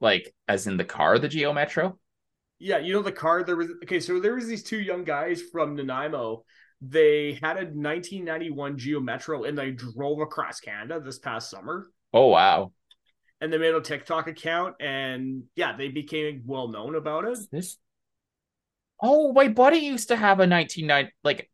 Like, 0.00 0.34
as 0.46 0.66
in 0.66 0.76
the 0.76 0.84
car, 0.84 1.18
the 1.18 1.28
Geo 1.28 1.52
Metro? 1.52 1.98
Yeah, 2.58 2.78
you 2.78 2.92
know 2.92 3.02
the 3.02 3.12
car. 3.12 3.44
There 3.44 3.56
was 3.56 3.68
okay. 3.82 4.00
So 4.00 4.18
there 4.20 4.34
was 4.34 4.46
these 4.46 4.62
two 4.62 4.80
young 4.80 5.04
guys 5.04 5.42
from 5.52 5.76
Nanaimo. 5.76 6.44
They 6.80 7.38
had 7.42 7.56
a 7.56 7.64
1991 7.64 8.78
Geo 8.78 9.00
Metro, 9.00 9.44
and 9.44 9.56
they 9.56 9.70
drove 9.70 10.20
across 10.20 10.60
Canada 10.60 11.00
this 11.00 11.18
past 11.18 11.50
summer. 11.50 11.86
Oh, 12.12 12.28
wow. 12.28 12.72
And 13.40 13.52
they 13.52 13.58
made 13.58 13.74
a 13.74 13.80
TikTok 13.80 14.28
account, 14.28 14.76
and 14.80 15.44
yeah, 15.54 15.76
they 15.76 15.88
became 15.88 16.42
well 16.46 16.68
known 16.68 16.94
about 16.94 17.26
it. 17.26 17.38
This. 17.50 17.78
Oh, 19.02 19.32
my 19.32 19.48
buddy 19.48 19.78
used 19.78 20.08
to 20.08 20.16
have 20.16 20.40
a 20.40 20.46
1990, 20.46 21.12
like, 21.22 21.50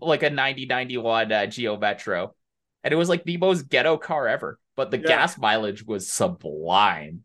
like 0.00 0.22
a 0.22 0.30
9091 0.30 1.30
uh, 1.30 1.46
Geo 1.46 1.76
Metro. 1.76 2.34
And 2.82 2.92
it 2.92 2.96
was 2.96 3.08
like 3.10 3.24
the 3.24 3.36
most 3.36 3.68
ghetto 3.68 3.98
car 3.98 4.26
ever. 4.28 4.58
But 4.76 4.90
the 4.90 4.98
Yeah. 4.98 5.08
gas 5.08 5.36
mileage 5.36 5.84
was 5.84 6.10
sublime. 6.10 7.24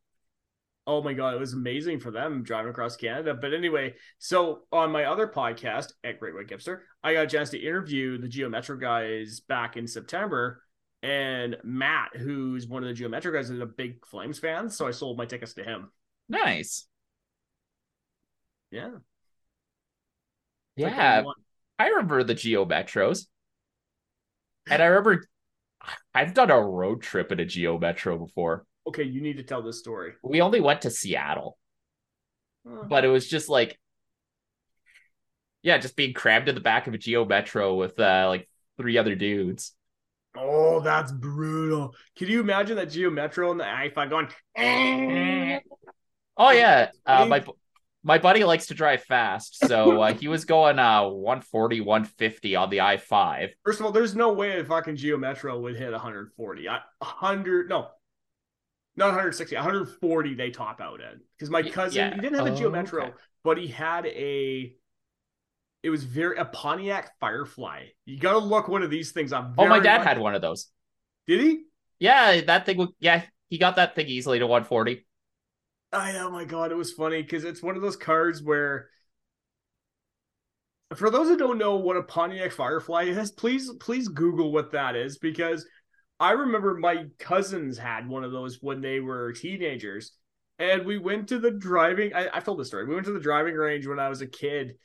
Oh 0.86 1.02
my 1.02 1.14
god, 1.14 1.34
it 1.34 1.40
was 1.40 1.54
amazing 1.54 2.00
for 2.00 2.12
them 2.12 2.44
driving 2.44 2.72
across 2.72 2.98
Canada. 2.98 3.34
But 3.34 3.54
anyway, 3.54 3.96
so 4.20 4.64
on 4.72 4.92
my 4.92 5.06
other 5.06 5.28
podcast 5.28 5.94
at 6.04 6.20
Great 6.20 6.36
White 6.36 6.48
Gipster, 6.48 6.80
I 7.04 7.14
got 7.14 7.26
a 7.26 7.28
chance 7.28 7.50
to 7.52 7.58
interview 7.58 8.18
the 8.18 8.28
Geo 8.28 8.50
Metro 8.50 8.76
guys 8.76 9.40
back 9.40 9.78
in 9.78 9.88
September. 9.88 10.62
And 11.02 11.58
Matt, 11.64 12.16
who's 12.16 12.68
one 12.68 12.84
of 12.84 12.90
the 12.90 12.94
Geo 12.96 13.10
Metro 13.10 13.32
guys, 13.32 13.50
is 13.50 13.60
a 13.60 13.66
big 13.66 14.06
Flames 14.06 14.40
fan. 14.40 14.70
So 14.70 14.88
I 14.88 14.92
sold 14.92 15.18
my 15.18 15.26
tickets 15.26 15.54
to 15.56 15.64
him. 15.64 15.92
Nice. 16.28 16.86
Yeah. 18.72 18.92
Yeah. 20.76 21.22
one- 21.22 21.36
I 21.80 21.88
remember 21.88 22.24
the 22.24 22.34
Geo 22.34 22.66
Metros. 22.66 23.28
And 24.70 24.82
I 24.82 24.86
remember 24.88 25.26
I've 26.14 26.34
done 26.34 26.52
a 26.52 26.62
road 26.62 27.02
trip 27.02 27.32
in 27.32 27.40
a 27.40 27.46
Geo 27.46 27.78
Metro 27.78 28.18
before. 28.18 28.66
Okay, 28.88 29.04
you 29.04 29.22
need 29.22 29.38
to 29.38 29.44
tell 29.44 29.62
this 29.62 29.80
story. 29.80 30.14
We 30.24 30.42
only 30.42 30.62
went 30.62 30.82
to 30.82 30.90
Seattle, 30.90 31.58
Uh, 32.68 32.84
but 32.84 33.06
it 33.06 33.10
was 33.10 33.28
just 33.28 33.50
like, 33.50 33.80
yeah, 35.62 35.78
just 35.78 35.96
being 35.96 36.14
crammed 36.14 36.50
in 36.50 36.56
the 36.56 36.62
back 36.62 36.88
of 36.88 36.94
a 36.94 36.98
Geo 36.98 37.26
Metro 37.26 37.76
with 37.76 38.00
uh, 38.00 38.26
like 38.28 38.50
three 38.78 38.98
other 38.98 39.16
dudes. 39.16 39.74
Oh, 40.36 40.80
that's 40.80 41.12
brutal. 41.12 41.96
Can 42.18 42.28
you 42.28 42.40
imagine 42.42 42.76
that 42.78 42.90
Geo 42.90 43.10
Metro 43.10 43.52
and 43.52 43.60
the 43.60 43.66
i5 43.66 44.10
going? 44.10 44.28
"Eh." 44.56 45.60
Oh 46.38 46.52
yeah, 46.52 46.92
uh, 47.06 47.26
my 47.26 47.46
my 48.04 48.18
buddy 48.20 48.44
likes 48.44 48.68
to 48.68 48.74
drive 48.74 49.04
fast, 49.04 49.60
so 49.68 50.02
uh, 50.04 50.14
he 50.14 50.28
was 50.28 50.46
going 50.46 50.80
uh 50.80 51.08
140, 51.10 51.82
150 51.82 52.56
on 52.56 52.70
the 52.70 52.82
I 52.82 52.98
five. 52.98 53.52
First 53.64 53.80
of 53.80 53.86
all, 53.86 53.92
there's 53.92 54.16
no 54.16 54.34
way 54.34 54.60
a 54.60 54.66
fucking 54.66 54.96
Geo 54.98 55.18
Metro 55.18 55.60
would 55.62 55.76
hit 55.78 55.92
140. 55.92 56.70
I 56.70 56.80
100, 57.00 57.70
no, 57.70 57.90
not 58.96 59.08
160, 59.08 59.56
140 59.56 60.36
they 60.36 60.52
top 60.52 60.80
out 60.82 61.02
at. 61.02 61.16
Because 61.38 61.50
my 61.50 61.64
cousin, 61.64 61.98
yeah. 61.98 62.16
he 62.16 62.22
didn't 62.22 62.38
have 62.38 62.48
a 62.48 62.56
Geo 62.56 62.68
Oh, 62.68 62.72
Metro, 62.72 63.04
okay. 63.06 63.14
but 63.44 63.58
he 63.58 63.68
had 63.68 64.06
a, 64.06 64.74
it 65.82 65.90
was 65.90 66.04
very, 66.04 66.38
a 66.38 66.46
Pontiac 66.46 67.12
Firefly. 67.20 67.86
You 68.06 68.20
got 68.20 68.34
to 68.34 68.38
look 68.40 68.68
one 68.68 68.84
of 68.84 68.90
these 68.90 69.12
things 69.12 69.34
up. 69.34 69.54
Oh, 69.58 69.68
my 69.68 69.80
dad 69.80 70.00
much- 70.00 70.08
had 70.08 70.20
one 70.20 70.36
of 70.36 70.42
those. 70.42 70.68
Did 71.28 71.40
he? 71.42 71.64
Yeah, 72.00 72.42
that 72.42 72.66
thing. 72.66 72.78
would- 72.78 72.90
Yeah, 73.00 73.24
he 73.50 73.58
got 73.58 73.78
that 73.78 73.96
thing 73.96 74.08
easily 74.08 74.40
to 74.40 74.48
140. 74.48 75.06
I 75.92 76.18
oh 76.18 76.30
my 76.32 76.44
god, 76.44 76.72
it 76.72 76.76
was 76.76 76.92
funny 76.92 77.22
because 77.22 77.44
it's 77.44 77.62
one 77.62 77.76
of 77.76 77.82
those 77.84 77.96
cars 77.96 78.42
where 78.42 78.90
for 80.96 81.10
those 81.10 81.28
who 81.28 81.38
don't 81.38 81.58
know 81.58 81.76
what 81.78 81.98
a 81.98 82.04
Pontiac 82.04 82.52
Firefly 82.52 83.04
is, 83.04 83.32
please 83.32 83.72
please 83.80 84.08
Google 84.08 84.52
what 84.52 84.72
that 84.72 84.96
is 84.96 85.18
because 85.18 85.66
I 86.24 86.32
remember 86.32 86.76
my 86.76 87.06
cousins 87.20 87.78
had 87.78 88.08
one 88.08 88.24
of 88.24 88.32
those 88.32 88.60
when 88.62 88.82
they 88.82 89.00
were 89.00 89.34
teenagers. 89.34 90.14
And 90.60 90.86
we 90.86 90.98
went 90.98 91.28
to 91.30 91.40
the 91.40 91.52
driving 91.52 92.14
I, 92.14 92.30
I've 92.34 92.46
told 92.46 92.60
this 92.60 92.68
story. 92.68 92.86
We 92.86 92.94
went 92.96 93.08
to 93.08 93.14
the 93.14 93.20
driving 93.20 93.56
range 93.56 93.88
when 93.88 94.00
I 94.00 94.10
was 94.10 94.22
a 94.22 94.28
kid 94.28 94.76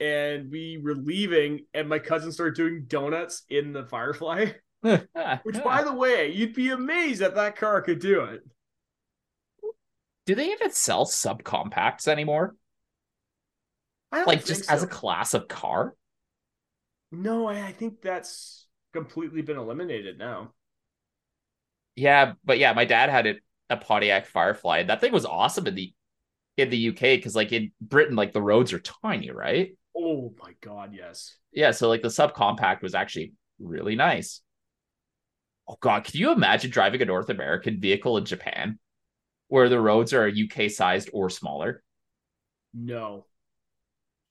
and 0.00 0.50
we 0.50 0.78
were 0.82 0.94
leaving, 0.94 1.66
and 1.72 1.88
my 1.88 1.98
cousin 2.00 2.32
started 2.32 2.56
doing 2.56 2.84
donuts 2.88 3.42
in 3.48 3.72
the 3.72 3.84
Firefly. 3.86 4.46
Which, 4.82 5.62
by 5.62 5.82
the 5.84 5.92
way, 5.92 6.32
you'd 6.32 6.54
be 6.54 6.70
amazed 6.70 7.20
that 7.20 7.36
that 7.36 7.56
car 7.56 7.80
could 7.80 8.00
do 8.00 8.22
it. 8.24 8.42
do 10.26 10.34
they 10.34 10.52
even 10.52 10.70
sell 10.70 11.06
subcompacts 11.06 12.08
anymore? 12.08 12.54
I 14.12 14.24
Like 14.24 14.44
just 14.44 14.64
so. 14.64 14.74
as 14.74 14.82
a 14.82 14.86
class 14.86 15.34
of 15.34 15.48
car? 15.48 15.94
no, 17.12 17.46
I, 17.46 17.66
I 17.68 17.72
think 17.72 18.02
that's 18.02 18.66
completely 18.92 19.42
been 19.42 19.56
eliminated 19.56 20.18
now. 20.18 20.52
Yeah, 21.96 22.32
but 22.44 22.58
yeah, 22.58 22.72
my 22.72 22.84
dad 22.84 23.10
had 23.10 23.26
it 23.26 23.38
a 23.70 23.76
Pontiac 23.76 24.26
Firefly. 24.26 24.78
and 24.78 24.90
That 24.90 25.00
thing 25.00 25.12
was 25.12 25.24
awesome 25.24 25.66
in 25.66 25.74
the 25.74 25.92
in 26.56 26.70
the 26.70 26.78
UK 26.78 27.16
because 27.16 27.34
like 27.34 27.52
in 27.52 27.72
Britain, 27.80 28.16
like 28.16 28.32
the 28.32 28.42
roads 28.42 28.72
are 28.72 28.80
tiny, 28.80 29.30
right? 29.30 29.76
Oh 29.96 30.34
my 30.42 30.54
god, 30.60 30.94
yes. 30.94 31.36
Yeah, 31.52 31.70
so 31.70 31.88
like 31.88 32.02
the 32.02 32.08
subcompact 32.08 32.82
was 32.82 32.94
actually 32.94 33.32
really 33.58 33.96
nice. 33.96 34.40
Oh 35.68 35.76
god, 35.80 36.04
can 36.04 36.18
you 36.18 36.32
imagine 36.32 36.70
driving 36.70 37.00
a 37.02 37.06
North 37.06 37.30
American 37.30 37.80
vehicle 37.80 38.16
in 38.18 38.24
Japan 38.24 38.78
where 39.48 39.68
the 39.68 39.80
roads 39.80 40.12
are 40.12 40.28
UK 40.28 40.68
sized 40.68 41.10
or 41.12 41.30
smaller? 41.30 41.82
No. 42.74 43.26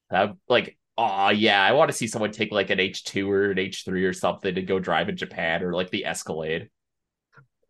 That 0.09 0.35
like 0.47 0.77
oh 0.97 1.29
yeah, 1.29 1.61
I 1.63 1.71
want 1.73 1.89
to 1.89 1.97
see 1.97 2.07
someone 2.07 2.31
take 2.31 2.51
like 2.51 2.69
an 2.69 2.79
H2 2.79 3.29
or 3.29 3.51
an 3.51 3.59
H3 3.59 4.03
or 4.05 4.13
something 4.13 4.53
to 4.55 4.61
go 4.61 4.79
drive 4.79 5.09
in 5.09 5.17
Japan 5.17 5.63
or 5.63 5.73
like 5.73 5.89
the 5.89 6.05
Escalade. 6.05 6.69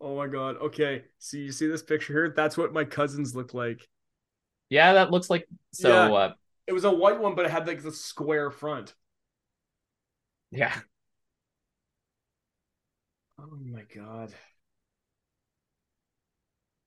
Oh 0.00 0.16
my 0.16 0.26
god. 0.26 0.56
Okay. 0.58 1.04
So 1.18 1.36
you 1.36 1.52
see 1.52 1.66
this 1.66 1.82
picture 1.82 2.12
here? 2.12 2.32
That's 2.34 2.56
what 2.56 2.72
my 2.72 2.84
cousins 2.84 3.34
look 3.34 3.54
like. 3.54 3.88
Yeah, 4.70 4.94
that 4.94 5.10
looks 5.10 5.30
like 5.30 5.46
so 5.72 6.12
Yeah. 6.12 6.14
uh 6.14 6.34
It 6.66 6.72
was 6.72 6.84
a 6.84 6.90
white 6.90 7.20
one, 7.20 7.34
but 7.34 7.44
it 7.46 7.50
had 7.50 7.66
like 7.66 7.82
the 7.82 7.92
square 7.92 8.50
front. 8.50 8.94
yeah. 10.50 10.74
Oh 13.38 13.56
my 13.70 13.82
god. 13.94 14.34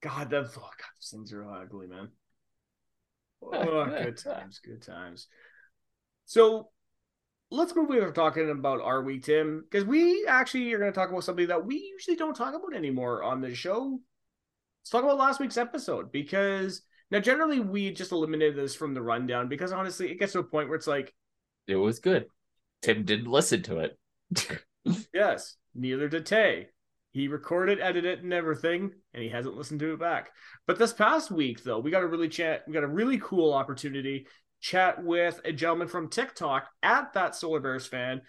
God, 0.02 0.32
that 0.32 0.46
oh 0.58 0.62
god, 0.62 0.74
those 0.96 1.10
things 1.12 1.32
are 1.34 1.44
ugly, 1.46 1.86
man. 1.88 2.12
Oh, 3.42 3.86
good 4.02 4.18
times, 4.18 4.60
good 4.60 4.82
times. 4.82 5.28
So 6.26 6.70
let's 7.52 7.76
move 7.76 7.90
away 7.90 8.00
from 8.00 8.14
talking 8.14 8.50
about 8.50 8.82
our 8.82 9.02
week, 9.02 9.24
Tim, 9.24 9.64
because 9.70 9.86
we 9.86 10.26
actually 10.28 10.74
are 10.74 10.80
going 10.80 10.92
to 10.92 10.98
talk 10.98 11.10
about 11.10 11.24
something 11.24 11.48
that 11.48 11.66
we 11.66 11.76
usually 11.94 12.18
don't 12.18 12.36
talk 12.36 12.54
about 12.54 12.76
anymore 12.76 13.24
on 13.24 13.42
the 13.42 13.56
show. 13.56 14.00
Let's 14.82 14.90
talk 14.90 15.04
about 15.04 15.18
last 15.18 15.40
week's 15.40 15.58
episode 15.58 16.12
because 16.12 16.82
now 17.12 17.20
generally 17.20 17.60
we 17.60 17.92
just 17.92 18.12
eliminated 18.12 18.56
this 18.56 18.76
from 18.76 18.94
the 18.94 19.02
rundown 19.02 19.48
because 19.48 19.72
honestly, 19.72 20.12
it 20.12 20.20
gets 20.20 20.34
to 20.34 20.40
a 20.40 20.44
point 20.44 20.70
where 20.70 20.78
it's 20.78 20.88
like, 20.88 21.14
It 21.68 21.76
was 21.76 22.00
good. 22.00 22.26
Tim 22.82 23.04
didn't 23.04 23.32
listen 23.32 23.64
to 23.64 23.80
it. 23.80 23.98
yes, 25.14 25.56
neither 25.74 26.10
did 26.10 26.26
Tay. 26.26 26.68
He 27.12 27.30
recorded, 27.30 27.80
edited, 27.82 28.24
and 28.24 28.34
everything, 28.34 28.92
and 29.14 29.24
he 29.24 29.30
hasn't 29.30 29.56
listened 29.56 29.80
to 29.80 29.94
it 29.94 30.00
back. 30.00 30.30
But 30.68 30.78
this 30.78 30.94
past 30.94 31.32
week, 31.32 31.64
though, 31.64 31.80
we 31.80 31.90
got 31.90 32.04
a 32.04 32.08
really 32.08 32.30
chat. 32.30 32.64
We 32.68 32.74
got 32.74 32.84
a 32.84 32.88
really 32.88 33.18
cool 33.18 33.54
opportunity 33.54 34.28
chat 34.60 35.04
with 35.04 35.42
a 35.46 35.52
gentleman 35.52 35.88
from 35.88 36.10
TikTok 36.10 36.68
at 36.82 37.14
that 37.14 37.36
Solar 37.36 37.60
Bears 37.60 37.88
fan, 37.88 38.22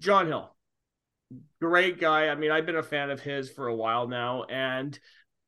John 0.00 0.26
Hill. 0.26 0.54
Great 1.60 2.00
guy. 2.00 2.28
I 2.28 2.34
mean, 2.34 2.50
I've 2.50 2.66
been 2.66 2.76
a 2.76 2.82
fan 2.82 3.10
of 3.10 3.20
his 3.20 3.50
for 3.50 3.68
a 3.68 3.74
while 3.74 4.08
now, 4.08 4.44
and 4.44 4.98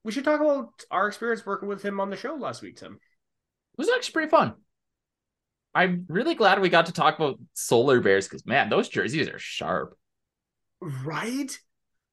we 0.05 0.13
should 0.13 0.25
talk 0.25 0.41
about 0.41 0.69
our 0.91 1.09
experience 1.09 1.45
working 1.45 1.69
with 1.69 1.83
him 1.83 2.01
on 2.01 2.11
the 2.11 2.17
show 2.17 2.35
last 2.35 2.63
week, 2.63 2.77
Tim. 2.77 2.95
It 2.95 3.79
was 3.79 3.89
actually 3.89 4.13
pretty 4.13 4.31
fun. 4.31 4.55
I'm 5.75 6.05
really 6.09 6.35
glad 6.35 6.61
we 6.61 6.69
got 6.69 6.87
to 6.87 6.93
talk 6.93 7.17
about 7.17 7.39
Solar 7.55 8.01
Bears 8.01 8.29
because 8.29 8.47
man, 8.47 8.69
those 8.69 8.89
jerseys 8.89 9.29
are 9.29 9.39
sharp. 9.39 9.97
Right? 10.81 11.57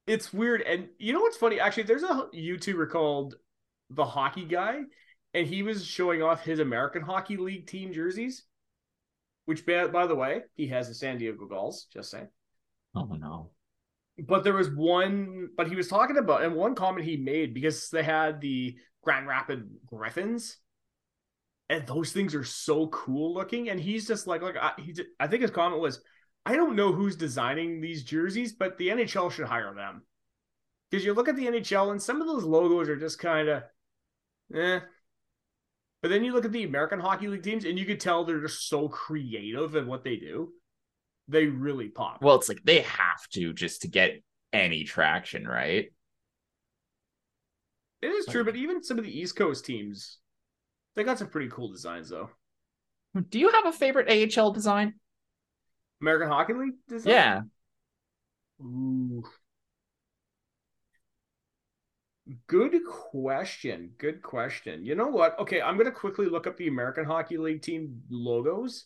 It's 0.08 0.32
weird. 0.34 0.62
And 0.62 0.88
you 0.98 1.14
know 1.14 1.20
what's 1.20 1.38
funny? 1.38 1.60
Actually, 1.60 1.84
there's 1.84 2.04
a 2.04 2.28
YouTuber 2.34 2.90
called 2.90 3.36
The 3.90 4.06
Hockey 4.06 4.46
Guy, 4.46 4.82
and 5.34 5.48
he 5.48 5.64
was 5.64 5.86
showing 5.86 6.22
off 6.22 6.44
his 6.44 6.60
American 6.60 7.02
Hockey 7.02 7.38
League 7.38 7.68
team 7.68 7.94
jerseys. 7.94 8.44
Which, 9.46 9.66
by 9.66 9.88
by 9.88 10.06
the 10.06 10.16
way, 10.16 10.42
he 10.56 10.68
has 10.68 10.88
the 10.88 10.94
San 10.94 11.18
Diego 11.18 11.46
Gulls, 11.46 11.88
just 11.92 12.12
saying. 12.12 12.28
Oh 12.96 13.06
no. 13.06 13.52
But 14.20 14.44
there 14.44 14.54
was 14.54 14.70
one, 14.70 15.50
but 15.56 15.68
he 15.68 15.76
was 15.76 15.88
talking 15.88 16.18
about, 16.18 16.44
and 16.44 16.56
one 16.56 16.76
comment 16.76 17.08
he 17.08 17.18
made 17.18 17.54
because 17.54 17.90
they 17.90 18.04
had 18.04 18.42
the 18.42 18.76
Grand 19.02 19.28
Rapid 19.28 19.70
Griffins, 19.86 20.58
and 21.70 21.88
those 21.88 22.12
things 22.12 22.36
are 22.36 22.44
so 22.44 22.88
cool 22.88 23.34
looking. 23.34 23.70
And 23.70 23.80
he's 23.80 24.08
just 24.08 24.28
like, 24.28 24.42
like 24.42 24.58
I, 24.58 24.74
he, 24.78 24.94
I 25.20 25.28
think 25.28 25.42
his 25.42 25.52
comment 25.52 25.82
was, 25.82 26.02
I 26.46 26.56
don't 26.56 26.76
know 26.76 26.92
who's 26.92 27.16
designing 27.16 27.80
these 27.80 28.04
jerseys, 28.04 28.54
but 28.54 28.78
the 28.78 28.90
NHL 28.90 29.32
should 29.32 29.48
hire 29.48 29.74
them. 29.74 30.04
Because 30.90 31.06
you 31.06 31.14
look 31.14 31.30
at 31.30 31.36
the 31.36 31.46
NHL 31.46 31.92
and 31.92 32.02
some 32.02 32.22
of 32.22 32.28
those 32.28 32.44
logos 32.44 32.90
are 32.90 32.98
just 32.98 33.20
kind 33.20 33.48
of, 33.48 33.64
eh. 34.54 34.80
But 36.02 36.10
then 36.10 36.24
you 36.24 36.34
look 36.34 36.46
at 36.46 36.52
the 36.52 36.64
American 36.64 37.00
Hockey 37.00 37.28
League 37.28 37.44
teams, 37.44 37.66
and 37.66 37.78
you 37.78 37.86
could 37.86 38.00
tell 38.00 38.24
they're 38.24 38.40
just 38.40 38.70
so 38.70 38.88
creative 38.88 39.76
in 39.76 39.86
what 39.88 40.04
they 40.04 40.16
do. 40.16 40.54
They 41.28 41.46
really 41.46 41.90
pop. 41.90 42.22
Well, 42.22 42.36
it's 42.36 42.50
like 42.50 42.62
they 42.64 42.82
have 42.82 43.28
to 43.34 43.54
just 43.54 43.82
to 43.82 43.88
get 43.88 44.24
any 44.54 44.84
traction, 44.84 45.48
right? 45.48 45.92
It 48.02 48.08
is 48.08 48.26
true, 48.26 48.46
but 48.46 48.56
even 48.56 48.82
some 48.82 48.98
of 48.98 49.04
the 49.04 49.20
East 49.20 49.36
Coast 49.36 49.66
teams, 49.66 50.20
they 50.96 51.04
got 51.04 51.20
some 51.20 51.28
pretty 51.28 51.50
cool 51.50 51.70
designs 51.70 52.10
though. 52.10 52.30
Do 53.30 53.40
you 53.40 53.50
have 53.50 53.66
a 53.66 53.74
favorite 53.74 54.38
AHL 54.38 54.54
design? 54.54 54.94
American 56.02 56.30
Hockey 56.30 56.54
League 56.54 56.76
design? 56.88 57.14
Yeah. 57.14 57.42
Ooh. 58.62 59.24
Good 62.48 62.74
question. 62.86 63.92
Good 63.98 64.22
question. 64.22 64.86
You 64.86 64.96
know 64.96 65.08
what? 65.08 65.40
Okay, 65.40 65.62
I'm 65.62 65.78
gonna 65.78 65.92
quickly 65.92 66.28
look 66.28 66.46
up 66.46 66.58
the 66.58 66.68
American 66.68 67.06
Hockey 67.06 67.38
League 67.38 67.62
team 67.62 68.04
logos 68.10 68.86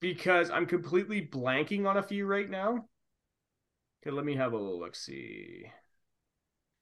because 0.00 0.50
I'm 0.50 0.66
completely 0.66 1.26
blanking 1.26 1.86
on 1.86 1.96
a 1.96 2.02
few 2.02 2.26
right 2.26 2.48
now. 2.48 2.86
Okay, 4.02 4.14
let 4.14 4.24
me 4.24 4.36
have 4.36 4.52
a 4.52 4.58
look. 4.58 4.94
See. 4.94 5.64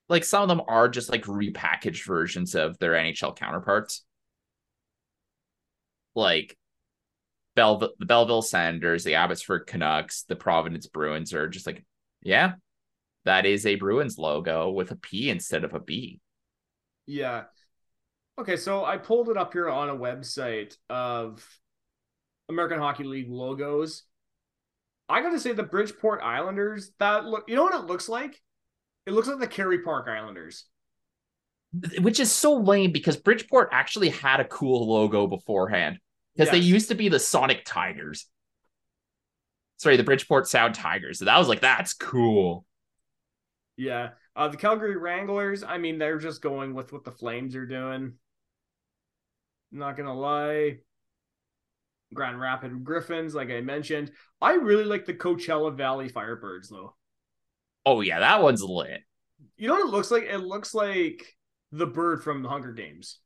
Like 0.09 0.25
some 0.25 0.43
of 0.43 0.49
them 0.49 0.63
are 0.67 0.89
just 0.89 1.09
like 1.09 1.25
repackaged 1.25 2.05
versions 2.05 2.55
of 2.55 2.79
their 2.79 2.93
NHL 2.93 3.37
counterparts. 3.37 4.05
Like 6.15 6.59
Belleville, 7.55 7.93
the 7.99 8.07
Belleville 8.07 8.43
Senators, 8.43 9.05
the 9.05 9.15
Abbotsford 9.15 9.67
Canucks, 9.67 10.25
the 10.25 10.37
Providence 10.37 10.87
Bruins 10.87 11.33
are 11.33 11.49
just 11.49 11.67
like, 11.67 11.85
yeah, 12.23 12.55
that 13.25 13.47
is 13.47 13.67
a 13.67 13.77
Bruins 13.77 14.19
logo 14.19 14.71
with 14.71 14.91
a 14.91 14.97
P 14.97 15.31
instead 15.31 15.65
of 15.65 15.75
a 15.75 15.81
B. 15.81 16.21
Yeah. 17.07 17.45
Okay, 18.39 18.57
so 18.57 18.85
I 18.85 18.97
pulled 18.97 19.29
it 19.29 19.37
up 19.37 19.53
here 19.53 19.69
on 19.69 19.89
a 19.89 19.97
website 19.97 20.77
of 20.91 21.47
American 22.49 22.79
Hockey 22.79 23.05
League 23.05 23.31
logos. 23.31 24.05
I 25.09 25.23
gotta 25.23 25.39
say 25.39 25.53
the 25.53 25.63
Bridgeport 25.63 26.23
Islanders, 26.23 26.93
that 26.99 27.25
look 27.25 27.45
you 27.49 27.57
know 27.57 27.65
what 27.65 27.75
it 27.75 27.87
looks 27.87 28.09
like? 28.09 28.41
It 29.07 29.13
looks 29.13 29.29
like 29.29 29.39
the 29.39 29.47
Kerry 29.47 29.83
Park 29.83 30.09
Islanders. 30.09 30.65
Which 31.99 32.21
is 32.21 32.33
so 32.33 32.55
lame 32.55 32.93
because 32.93 33.17
Bridgeport 33.17 33.69
actually 33.73 34.09
had 34.09 34.41
a 34.41 34.45
cool 34.45 34.89
logo 34.89 35.27
beforehand. 35.27 35.99
Because 36.37 36.51
they 36.51 36.59
used 36.59 36.89
to 36.89 36.95
be 36.95 37.09
the 37.09 37.21
Sonic 37.21 37.65
Tigers. 37.65 38.27
Sorry, 39.77 39.97
the 39.97 40.05
Bridgeport 40.05 40.49
Sound 40.49 40.75
Tigers. 40.75 41.19
So 41.19 41.27
that 41.27 41.39
was 41.39 41.49
like, 41.49 41.61
that's 41.61 41.95
cool. 41.95 42.65
Yeah. 43.77 44.11
Uh 44.37 44.49
the 44.49 44.57
Calgary 44.57 44.97
Wranglers, 44.97 45.63
I 45.63 45.79
mean, 45.79 45.99
they're 45.99 46.19
just 46.19 46.43
going 46.43 46.75
with 46.75 46.93
what 46.93 47.05
the 47.05 47.13
Flames 47.13 47.57
are 47.57 47.67
doing. 47.67 48.15
Not 49.73 49.97
gonna 49.97 50.15
lie. 50.15 50.79
Grand 52.13 52.41
Rapid 52.41 52.85
Griffins, 52.85 53.35
like 53.35 53.51
I 53.51 53.61
mentioned. 53.61 54.13
I 54.41 54.55
really 54.55 54.85
like 54.85 55.05
the 55.05 55.15
Coachella 55.15 55.75
Valley 55.77 56.09
Firebirds 56.09 56.69
though. 56.71 56.95
Oh, 57.87 58.01
yeah, 58.01 58.21
that 58.21 58.43
one's 58.43 58.63
lit. 58.63 59.03
You 59.57 59.69
know 59.69 59.75
what 59.75 59.87
it 59.87 59.91
looks 59.91 60.11
like? 60.11 60.25
It 60.25 60.39
looks 60.39 60.75
like 60.75 61.37
the 61.71 61.87
bird 61.87 62.23
from 62.23 62.43
the 62.43 62.49
Hunger 62.49 62.73
Games. 62.73 63.19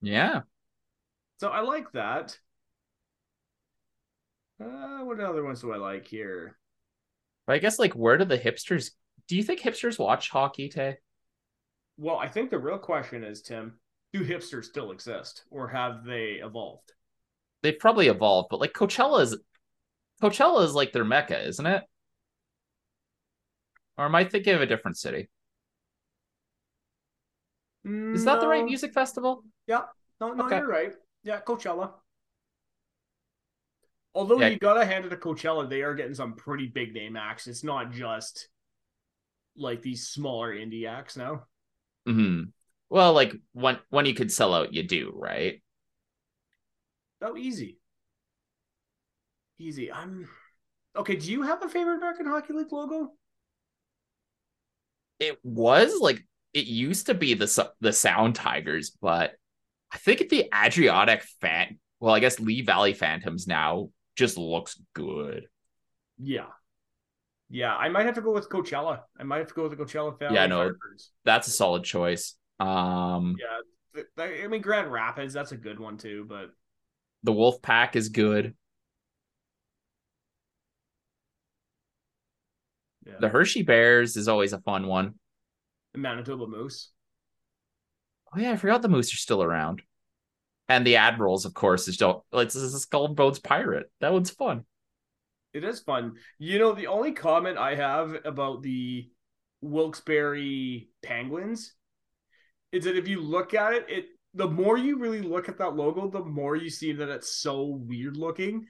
Yeah. 0.00 0.40
So 1.38 1.48
I 1.48 1.60
like 1.60 1.92
that. 1.92 2.36
Uh, 4.60 5.00
what 5.04 5.20
other 5.20 5.44
ones 5.44 5.60
do 5.60 5.72
I 5.72 5.76
like 5.76 6.06
here? 6.06 6.56
I 7.46 7.58
guess, 7.58 7.78
like, 7.78 7.92
where 7.92 8.16
do 8.16 8.24
the 8.24 8.38
hipsters. 8.38 8.90
Do 9.28 9.36
you 9.36 9.42
think 9.42 9.60
hipsters 9.60 9.98
watch 9.98 10.30
hockey, 10.30 10.68
Tay? 10.68 10.98
Well, 11.96 12.16
I 12.18 12.28
think 12.28 12.50
the 12.50 12.58
real 12.58 12.78
question 12.78 13.24
is, 13.24 13.40
Tim, 13.42 13.74
do 14.12 14.24
hipsters 14.24 14.64
still 14.64 14.90
exist 14.90 15.44
or 15.50 15.68
have 15.68 16.04
they 16.04 16.40
evolved? 16.42 16.92
They've 17.62 17.78
probably 17.78 18.08
evolved, 18.08 18.48
but 18.50 18.60
like 18.60 18.72
Coachella 18.72 19.22
is. 19.22 19.36
Coachella 20.22 20.64
is 20.64 20.74
like 20.74 20.92
their 20.92 21.04
mecca, 21.04 21.46
isn't 21.46 21.66
it? 21.66 21.82
Or 23.98 24.04
am 24.04 24.14
I 24.14 24.24
thinking 24.24 24.54
of 24.54 24.60
a 24.60 24.66
different 24.66 24.96
city? 24.96 25.28
Is 27.84 28.24
that 28.24 28.40
the 28.40 28.48
right 28.48 28.64
music 28.64 28.94
festival? 28.94 29.44
Yeah. 29.66 29.82
No, 30.20 30.32
no, 30.32 30.46
Okay. 30.46 30.58
you're 30.58 30.68
right. 30.68 30.92
Yeah, 31.22 31.40
Coachella. 31.40 31.92
Although 34.14 34.40
Yeah. 34.40 34.48
you 34.50 34.58
gotta 34.58 34.84
hand 34.84 35.04
it 35.04 35.08
to 35.10 35.16
Coachella, 35.16 35.68
they 35.68 35.82
are 35.82 35.94
getting 35.94 36.14
some 36.14 36.34
pretty 36.34 36.66
big 36.68 36.94
name 36.94 37.16
acts. 37.16 37.46
It's 37.46 37.64
not 37.64 37.90
just 37.90 38.48
like 39.56 39.82
these 39.82 40.08
smaller 40.08 40.54
indie 40.54 40.88
acts 40.88 41.16
now. 41.16 41.46
hmm 42.06 42.42
Well, 42.90 43.12
like 43.12 43.34
when 43.52 43.78
when 43.90 44.06
you 44.06 44.14
could 44.14 44.32
sell 44.32 44.54
out, 44.54 44.72
you 44.74 44.82
do, 44.82 45.12
right? 45.14 45.62
Oh, 47.20 47.36
easy. 47.36 47.78
Easy. 49.58 49.90
I'm 49.92 50.28
okay. 50.96 51.16
Do 51.16 51.30
you 51.30 51.42
have 51.42 51.62
a 51.64 51.68
favorite 51.68 51.96
American 51.96 52.26
Hockey 52.26 52.52
League 52.52 52.72
logo? 52.72 53.12
It 55.18 55.38
was 55.44 56.00
like 56.00 56.24
it 56.52 56.66
used 56.66 57.06
to 57.06 57.14
be 57.14 57.34
the 57.34 57.70
the 57.80 57.92
Sound 57.92 58.34
Tigers, 58.34 58.90
but 59.00 59.34
I 59.92 59.98
think 59.98 60.28
the 60.28 60.48
Adirondack 60.52 61.24
fan, 61.40 61.78
well, 62.00 62.14
I 62.14 62.20
guess 62.20 62.40
Lehigh 62.40 62.64
Valley 62.66 62.94
Phantoms 62.94 63.46
now 63.46 63.90
just 64.16 64.38
looks 64.38 64.80
good. 64.94 65.48
Yeah. 66.18 66.50
Yeah, 67.54 67.72
I 67.76 67.88
might 67.88 68.04
have 68.04 68.16
to 68.16 68.20
go 68.20 68.32
with 68.32 68.48
Coachella. 68.48 69.02
I 69.16 69.22
might 69.22 69.38
have 69.38 69.46
to 69.46 69.54
go 69.54 69.62
with 69.68 69.78
the 69.78 69.84
Coachella 69.84 70.18
family. 70.18 70.34
Yeah, 70.34 70.46
no. 70.48 70.58
Firebirds. 70.70 71.10
That's 71.24 71.46
a 71.46 71.52
solid 71.52 71.84
choice. 71.84 72.34
Um, 72.58 73.36
Yeah, 73.38 74.24
I 74.24 74.48
mean 74.48 74.60
Grand 74.60 74.90
Rapids, 74.90 75.32
that's 75.32 75.52
a 75.52 75.56
good 75.56 75.78
one 75.78 75.96
too. 75.96 76.26
But 76.28 76.50
the 77.22 77.32
Wolf 77.32 77.62
Pack 77.62 77.94
is 77.94 78.08
good. 78.08 78.56
yeah, 83.06 83.12
The 83.20 83.28
Hershey 83.28 83.62
Bears 83.62 84.16
is 84.16 84.26
always 84.26 84.52
a 84.52 84.58
fun 84.58 84.88
one. 84.88 85.14
the 85.92 86.00
Manitoba 86.00 86.48
Moose. 86.48 86.90
Oh 88.34 88.40
yeah, 88.40 88.50
I 88.50 88.56
forgot 88.56 88.82
the 88.82 88.88
Moose 88.88 89.14
are 89.14 89.18
still 89.18 89.44
around. 89.44 89.80
And 90.68 90.84
the 90.84 90.96
Admirals, 90.96 91.44
of 91.44 91.54
course, 91.54 91.86
is 91.86 91.94
still 91.94 92.24
it's 92.32 92.56
a 92.56 92.80
Skull 92.80 93.06
and 93.06 93.14
Bones 93.14 93.38
pirate. 93.38 93.92
That 94.00 94.12
one's 94.12 94.30
fun. 94.30 94.64
It 95.54 95.64
is 95.64 95.80
fun. 95.80 96.16
You 96.38 96.58
know, 96.58 96.72
the 96.72 96.88
only 96.88 97.12
comment 97.12 97.56
I 97.56 97.76
have 97.76 98.16
about 98.24 98.62
the 98.62 99.08
Wilkes-Barre 99.62 100.88
Penguins 101.02 101.72
is 102.72 102.84
that 102.84 102.98
if 102.98 103.06
you 103.06 103.20
look 103.20 103.54
at 103.54 103.72
it, 103.72 103.86
it 103.88 104.06
the 104.34 104.50
more 104.50 104.76
you 104.76 104.98
really 104.98 105.22
look 105.22 105.48
at 105.48 105.58
that 105.58 105.76
logo, 105.76 106.10
the 106.10 106.24
more 106.24 106.56
you 106.56 106.68
see 106.68 106.92
that 106.92 107.08
it's 107.08 107.36
so 107.36 107.66
weird 107.66 108.16
looking 108.16 108.66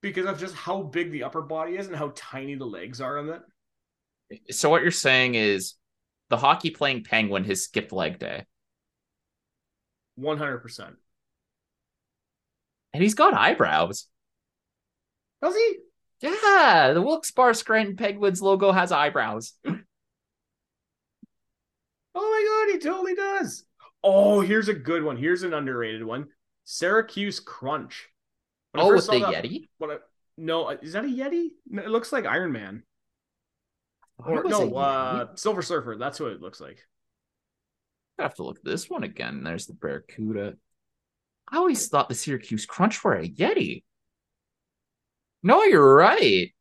because 0.00 0.26
of 0.26 0.38
just 0.38 0.54
how 0.54 0.84
big 0.84 1.10
the 1.10 1.24
upper 1.24 1.42
body 1.42 1.76
is 1.76 1.88
and 1.88 1.96
how 1.96 2.12
tiny 2.14 2.54
the 2.54 2.64
legs 2.64 3.00
are 3.00 3.18
on 3.18 3.28
it. 4.30 4.54
So 4.54 4.70
what 4.70 4.82
you're 4.82 4.92
saying 4.92 5.34
is 5.34 5.74
the 6.30 6.36
hockey 6.36 6.70
playing 6.70 7.02
penguin 7.02 7.42
has 7.44 7.64
skipped 7.64 7.92
leg 7.92 8.20
day. 8.20 8.46
One 10.14 10.38
hundred 10.38 10.58
percent. 10.58 10.94
And 12.94 13.02
he's 13.02 13.14
got 13.14 13.34
eyebrows. 13.34 14.06
Does 15.42 15.56
he? 15.56 15.76
Yeah, 16.22 16.92
the 16.94 17.02
Wilkes-Barre 17.02 17.54
Scranton 17.54 17.96
Penguins 17.96 18.40
logo 18.40 18.72
has 18.72 18.92
eyebrows. 18.92 19.54
Oh 22.14 22.20
my 22.20 22.66
god, 22.66 22.74
he 22.74 22.78
totally 22.78 23.14
does. 23.14 23.64
Oh, 24.04 24.42
here's 24.42 24.68
a 24.68 24.74
good 24.74 25.02
one. 25.02 25.16
Here's 25.16 25.44
an 25.44 25.54
underrated 25.54 26.04
one. 26.04 26.26
Syracuse 26.64 27.40
Crunch. 27.40 28.10
When 28.72 28.84
oh, 28.84 28.92
with 28.92 29.06
the 29.06 29.18
that- 29.20 29.44
Yeti? 29.44 29.68
When 29.78 29.92
I, 29.92 29.96
no, 30.36 30.64
uh, 30.64 30.76
is 30.82 30.92
that 30.92 31.04
a 31.04 31.08
Yeti? 31.08 31.52
No, 31.70 31.82
it 31.82 31.88
looks 31.88 32.12
like 32.12 32.26
Iron 32.26 32.52
Man. 32.52 32.82
Or 34.18 34.40
it 34.40 34.44
was 34.44 34.58
a 34.58 34.66
no, 34.66 34.76
uh, 34.76 35.26
Silver 35.36 35.62
Surfer. 35.62 35.96
That's 35.98 36.20
what 36.20 36.32
it 36.32 36.42
looks 36.42 36.60
like. 36.60 36.84
I 38.18 38.22
have 38.22 38.34
to 38.34 38.44
look 38.44 38.58
at 38.58 38.64
this 38.64 38.90
one 38.90 39.04
again. 39.04 39.42
There's 39.42 39.66
the 39.66 39.72
Barracuda. 39.72 40.56
I 41.48 41.56
always 41.56 41.88
thought 41.88 42.08
the 42.08 42.14
Syracuse 42.14 42.66
Crunch 42.66 43.02
were 43.02 43.14
a 43.14 43.26
Yeti. 43.26 43.84
No, 45.42 45.64
you're 45.64 45.94
right. 45.94 46.52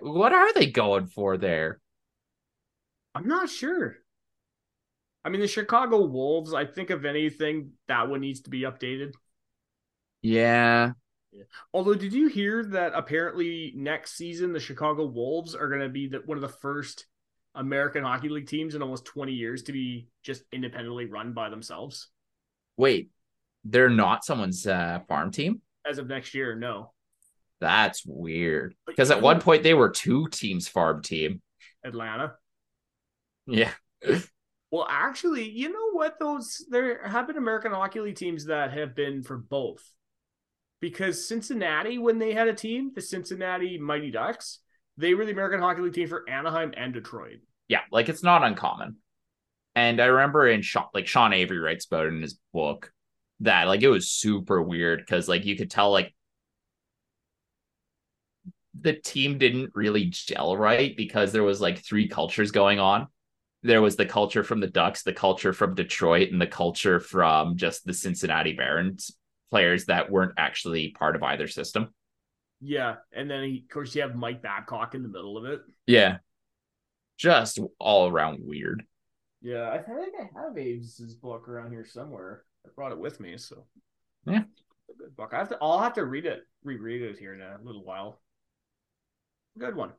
What 0.00 0.32
are 0.32 0.52
they 0.52 0.66
going 0.70 1.06
for 1.06 1.36
there? 1.36 1.80
I'm 3.14 3.26
not 3.26 3.48
sure. 3.48 3.96
I 5.24 5.28
mean, 5.28 5.40
the 5.40 5.48
Chicago 5.48 6.04
Wolves. 6.04 6.54
I 6.54 6.64
think 6.64 6.90
if 6.90 7.04
anything, 7.04 7.72
that 7.88 8.08
one 8.08 8.20
needs 8.20 8.40
to 8.42 8.50
be 8.50 8.62
updated. 8.62 9.12
Yeah. 10.22 10.92
Although, 11.72 11.94
did 11.94 12.12
you 12.12 12.28
hear 12.28 12.64
that 12.64 12.92
apparently 12.94 13.72
next 13.76 14.16
season 14.16 14.52
the 14.52 14.60
Chicago 14.60 15.06
Wolves 15.06 15.54
are 15.54 15.68
going 15.68 15.80
to 15.80 15.88
be 15.88 16.08
the, 16.08 16.18
one 16.24 16.36
of 16.38 16.42
the 16.42 16.48
first 16.48 17.06
American 17.54 18.02
Hockey 18.02 18.28
League 18.28 18.46
teams 18.48 18.74
in 18.74 18.82
almost 18.82 19.04
20 19.04 19.32
years 19.32 19.62
to 19.64 19.72
be 19.72 20.08
just 20.22 20.42
independently 20.52 21.06
run 21.06 21.32
by 21.32 21.48
themselves 21.48 22.08
Wait, 22.76 23.10
they're 23.64 23.90
not 23.90 24.24
someone's 24.24 24.66
uh, 24.66 25.00
farm 25.08 25.30
team? 25.30 25.60
as 25.86 25.98
of 25.98 26.06
next 26.08 26.34
year? 26.34 26.54
No, 26.54 26.92
That's 27.60 28.04
weird. 28.06 28.74
Because 28.86 29.10
at 29.10 29.22
one 29.22 29.40
point 29.40 29.62
they 29.62 29.74
were 29.74 29.90
two 29.90 30.28
teams 30.28 30.68
farm 30.68 31.02
team. 31.02 31.42
Atlanta. 31.84 32.34
Yeah. 33.46 33.72
Well, 34.72 34.86
actually, 34.88 35.50
you 35.50 35.72
know 35.72 35.90
what? 35.90 36.20
Those 36.20 36.64
there 36.70 37.04
have 37.06 37.26
been 37.26 37.36
American 37.36 37.72
Hockey 37.72 38.00
League 38.00 38.14
teams 38.14 38.46
that 38.46 38.72
have 38.72 38.94
been 38.94 39.22
for 39.22 39.36
both. 39.36 39.82
Because 40.80 41.26
Cincinnati, 41.26 41.98
when 41.98 42.18
they 42.18 42.32
had 42.32 42.48
a 42.48 42.54
team, 42.54 42.92
the 42.94 43.02
Cincinnati 43.02 43.78
Mighty 43.78 44.10
Ducks, 44.10 44.60
they 44.96 45.14
were 45.14 45.26
the 45.26 45.32
American 45.32 45.60
Hockey 45.60 45.82
League 45.82 45.94
team 45.94 46.08
for 46.08 46.28
Anaheim 46.28 46.72
and 46.76 46.94
Detroit. 46.94 47.40
Yeah, 47.68 47.80
like 47.90 48.08
it's 48.08 48.22
not 48.22 48.44
uncommon. 48.44 48.96
And 49.74 50.00
I 50.00 50.06
remember 50.06 50.48
in 50.48 50.62
Sean, 50.62 50.86
like 50.94 51.06
Sean 51.06 51.32
Avery 51.32 51.58
writes 51.58 51.86
about 51.86 52.06
it 52.06 52.14
in 52.14 52.22
his 52.22 52.38
book 52.52 52.92
that 53.40 53.66
like 53.66 53.82
it 53.82 53.88
was 53.88 54.08
super 54.08 54.62
weird 54.62 55.00
because 55.00 55.28
like 55.28 55.44
you 55.44 55.56
could 55.56 55.70
tell 55.70 55.90
like 55.90 56.14
the 58.78 58.94
team 58.94 59.38
didn't 59.38 59.72
really 59.74 60.06
gel 60.06 60.56
right 60.56 60.96
because 60.96 61.32
there 61.32 61.42
was 61.42 61.60
like 61.60 61.84
three 61.84 62.08
cultures 62.08 62.50
going 62.50 62.78
on. 62.78 63.08
There 63.62 63.82
was 63.82 63.96
the 63.96 64.06
culture 64.06 64.42
from 64.42 64.60
the 64.60 64.68
Ducks, 64.68 65.02
the 65.02 65.12
culture 65.12 65.52
from 65.52 65.74
Detroit, 65.74 66.30
and 66.30 66.40
the 66.40 66.46
culture 66.46 66.98
from 67.00 67.56
just 67.56 67.84
the 67.84 67.92
Cincinnati 67.92 68.52
Barons 68.52 69.16
players 69.50 69.86
that 69.86 70.10
weren't 70.10 70.34
actually 70.38 70.90
part 70.92 71.16
of 71.16 71.22
either 71.22 71.48
system. 71.48 71.92
Yeah, 72.62 72.96
and 73.12 73.30
then 73.30 73.42
of 73.42 73.72
course 73.72 73.94
you 73.94 74.02
have 74.02 74.14
Mike 74.14 74.42
Babcock 74.42 74.94
in 74.94 75.02
the 75.02 75.08
middle 75.08 75.36
of 75.36 75.44
it. 75.44 75.60
Yeah. 75.86 76.18
Just 77.18 77.58
all 77.78 78.08
around 78.08 78.38
weird. 78.42 78.82
Yeah, 79.42 79.70
I 79.70 79.78
think 79.78 80.14
I 80.18 80.40
have 80.40 80.56
Aves' 80.56 81.14
book 81.14 81.48
around 81.48 81.72
here 81.72 81.84
somewhere. 81.84 82.44
I 82.64 82.68
brought 82.74 82.92
it 82.92 82.98
with 82.98 83.20
me, 83.20 83.36
so 83.36 83.66
Yeah. 84.26 84.42
Good 84.98 85.16
book. 85.16 85.30
I 85.32 85.38
have 85.38 85.48
to. 85.50 85.58
I'll 85.60 85.80
have 85.80 85.94
to 85.94 86.04
read 86.04 86.26
it, 86.26 86.46
reread 86.62 87.02
it 87.02 87.18
here 87.18 87.34
in 87.34 87.40
a 87.40 87.58
little 87.62 87.84
while. 87.84 88.20
Good 89.58 89.76
one. 89.76 89.92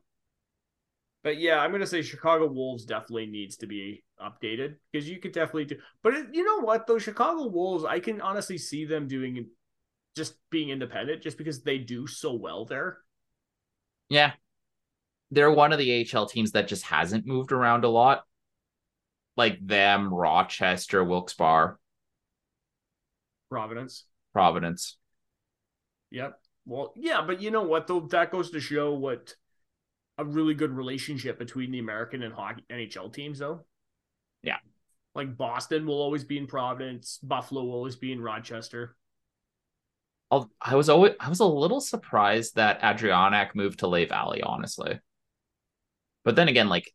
But 1.22 1.38
yeah, 1.38 1.58
I'm 1.58 1.70
gonna 1.70 1.86
say 1.86 2.02
Chicago 2.02 2.48
Wolves 2.48 2.84
definitely 2.84 3.26
needs 3.26 3.56
to 3.58 3.66
be 3.66 4.02
updated 4.20 4.76
because 4.90 5.08
you 5.08 5.18
could 5.18 5.32
definitely 5.32 5.66
do. 5.66 5.76
But 6.02 6.14
it, 6.14 6.26
you 6.32 6.44
know 6.44 6.64
what? 6.64 6.86
though, 6.86 6.98
Chicago 6.98 7.46
Wolves, 7.46 7.84
I 7.84 8.00
can 8.00 8.20
honestly 8.20 8.58
see 8.58 8.84
them 8.84 9.06
doing 9.06 9.46
just 10.16 10.34
being 10.50 10.70
independent, 10.70 11.22
just 11.22 11.38
because 11.38 11.62
they 11.62 11.78
do 11.78 12.06
so 12.06 12.34
well 12.34 12.64
there. 12.64 12.98
Yeah. 14.08 14.32
They're 15.30 15.50
one 15.50 15.72
of 15.72 15.78
the 15.78 16.06
AHL 16.14 16.26
teams 16.26 16.52
that 16.52 16.68
just 16.68 16.84
hasn't 16.84 17.26
moved 17.26 17.52
around 17.52 17.84
a 17.84 17.88
lot. 17.88 18.24
Like 19.36 19.66
them, 19.66 20.12
Rochester, 20.12 21.02
Wilkes-Barre, 21.02 21.78
Providence. 23.52 24.04
Providence. 24.32 24.96
Yep. 26.10 26.38
Well, 26.64 26.94
yeah, 26.96 27.20
but 27.26 27.42
you 27.42 27.50
know 27.50 27.64
what 27.64 27.86
though? 27.86 28.00
That 28.00 28.30
goes 28.30 28.50
to 28.52 28.60
show 28.60 28.94
what 28.94 29.34
a 30.18 30.24
really 30.24 30.54
good 30.54 30.70
relationship 30.70 31.38
between 31.38 31.70
the 31.70 31.78
American 31.78 32.22
and 32.22 32.34
hockey 32.34 32.64
NHL 32.70 33.12
teams, 33.12 33.38
though. 33.38 33.64
Yeah. 34.42 34.58
Like 35.14 35.36
Boston 35.36 35.86
will 35.86 36.00
always 36.00 36.24
be 36.24 36.38
in 36.38 36.46
Providence, 36.46 37.18
Buffalo 37.22 37.64
will 37.64 37.72
always 37.74 37.96
be 37.96 38.12
in 38.12 38.20
Rochester. 38.20 38.96
I'll- 40.30 40.50
I 40.60 40.76
was 40.76 40.88
always 40.88 41.12
I 41.20 41.28
was 41.28 41.40
a 41.40 41.46
little 41.46 41.80
surprised 41.80 42.56
that 42.56 42.82
Adirondack 42.82 43.54
moved 43.54 43.80
to 43.80 43.86
Lehigh 43.86 44.08
Valley, 44.08 44.42
honestly. 44.42 44.98
But 46.24 46.36
then 46.36 46.48
again, 46.48 46.68
like 46.68 46.90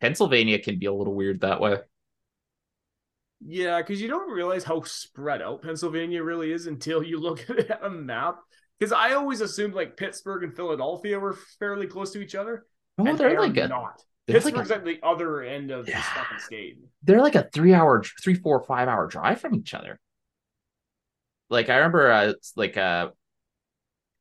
Pennsylvania 0.00 0.58
can 0.58 0.78
be 0.78 0.86
a 0.86 0.92
little 0.92 1.14
weird 1.14 1.40
that 1.40 1.60
way. 1.60 1.78
Yeah, 3.46 3.78
because 3.78 4.00
you 4.02 4.08
don't 4.08 4.30
realize 4.30 4.64
how 4.64 4.82
spread 4.82 5.40
out 5.40 5.62
Pennsylvania 5.62 6.22
really 6.22 6.52
is 6.52 6.66
until 6.66 7.02
you 7.02 7.18
look 7.18 7.48
at 7.70 7.82
a 7.84 7.90
map. 7.90 8.40
Because 8.80 8.92
I 8.92 9.12
always 9.12 9.42
assumed 9.42 9.74
like 9.74 9.96
Pittsburgh 9.96 10.42
and 10.42 10.56
Philadelphia 10.56 11.20
were 11.20 11.36
fairly 11.58 11.86
close 11.86 12.10
to 12.12 12.20
each 12.22 12.34
other. 12.34 12.64
No, 12.98 13.06
and 13.10 13.18
they're 13.18 13.30
they 13.30 13.38
like 13.38 13.56
a 13.58 13.68
not. 13.68 14.02
they're 14.26 14.36
like 14.40 14.44
Pittsburgh's 14.54 14.70
a, 14.70 14.76
at 14.76 14.84
the 14.86 14.98
other 15.02 15.42
end 15.42 15.70
of 15.70 15.86
Yeah. 15.88 15.98
this 15.98 16.06
fucking 16.06 16.38
state. 16.38 16.78
they're 17.02 17.20
like 17.20 17.34
a 17.34 17.48
three 17.52 17.74
hour, 17.74 18.02
three, 18.22 18.34
four, 18.34 18.62
five 18.62 18.88
hour 18.88 19.06
drive 19.06 19.40
from 19.40 19.54
each 19.54 19.74
other. 19.74 20.00
Like 21.50 21.68
I 21.68 21.76
remember, 21.76 22.10
uh, 22.10 22.32
like 22.56 22.76
uh, 22.76 23.10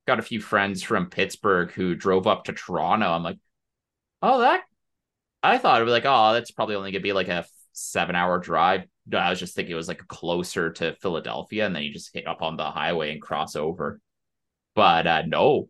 got 0.08 0.20
a 0.20 0.24
few 0.24 0.42
friends 0.42 0.84
from 0.84 1.10
Pittsburgh 1.10 1.72
who 1.72 1.96
drove 1.96 2.28
up 2.28 2.46
to 2.46 2.54
Toronto. 2.54 3.08
I'm 3.08 3.24
like, 3.24 3.38
oh, 4.22 4.40
that. 4.40 4.62
I 5.42 5.58
thought 5.58 5.80
it 5.80 5.84
would 5.84 5.88
be 5.90 5.92
like, 5.92 6.06
oh, 6.06 6.34
that's 6.34 6.52
probably 6.52 6.76
only 6.76 6.92
gonna 6.92 7.02
be 7.02 7.14
like 7.14 7.30
a 7.30 7.46
seven 7.72 8.16
hour 8.16 8.40
drive. 8.40 8.84
I 9.16 9.30
was 9.30 9.40
just 9.40 9.56
thinking 9.56 9.72
it 9.72 9.76
was 9.76 9.88
like 9.88 10.06
closer 10.08 10.70
to 10.74 10.94
Philadelphia, 11.02 11.66
and 11.66 11.74
then 11.76 11.84
you 11.84 11.94
just 11.94 12.14
hit 12.14 12.28
up 12.28 12.42
on 12.42 12.58
the 12.58 12.66
highway 12.66 13.12
and 13.14 13.22
cross 13.22 13.56
over. 13.56 14.02
But 14.80 15.08
uh, 15.08 15.24
no, 15.28 15.68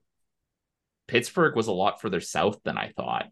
Pittsburgh 1.08 1.56
was 1.56 1.66
a 1.66 1.72
lot 1.72 2.00
further 2.00 2.22
south 2.22 2.60
than 2.64 2.78
I 2.78 2.94
thought. 2.96 3.26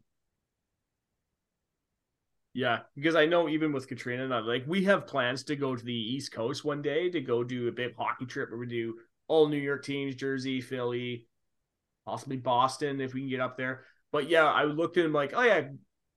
Yeah, 2.56 2.80
because 2.96 3.14
I 3.14 3.28
know 3.28 3.48
even 3.48 3.72
with 3.72 3.88
Katrina, 3.88 4.24
and 4.24 4.48
like 4.48 4.64
we 4.66 4.86
have 4.86 5.06
plans 5.06 5.44
to 5.44 5.56
go 5.56 5.76
to 5.76 5.86
the 5.86 5.94
East 5.94 6.32
Coast 6.32 6.66
one 6.66 6.82
day 6.82 7.12
to 7.12 7.22
go 7.22 7.44
do 7.44 7.68
a 7.68 7.72
big 7.72 7.96
hockey 7.96 8.26
trip 8.26 8.50
where 8.50 8.58
we 8.58 8.66
do 8.66 8.96
all 9.28 9.48
New 9.48 9.58
York 9.58 9.86
teams, 9.86 10.16
Jersey, 10.16 10.62
Philly, 10.62 11.28
possibly 12.08 12.38
Boston 12.38 13.00
if 13.00 13.14
we 13.14 13.20
can 13.20 13.30
get 13.30 13.40
up 13.40 13.56
there. 13.56 13.84
But 14.12 14.30
yeah, 14.30 14.46
I 14.46 14.64
looked 14.64 14.98
at 14.98 15.06
him 15.06 15.14
like, 15.14 15.34
oh 15.36 15.44
yeah, 15.44 15.62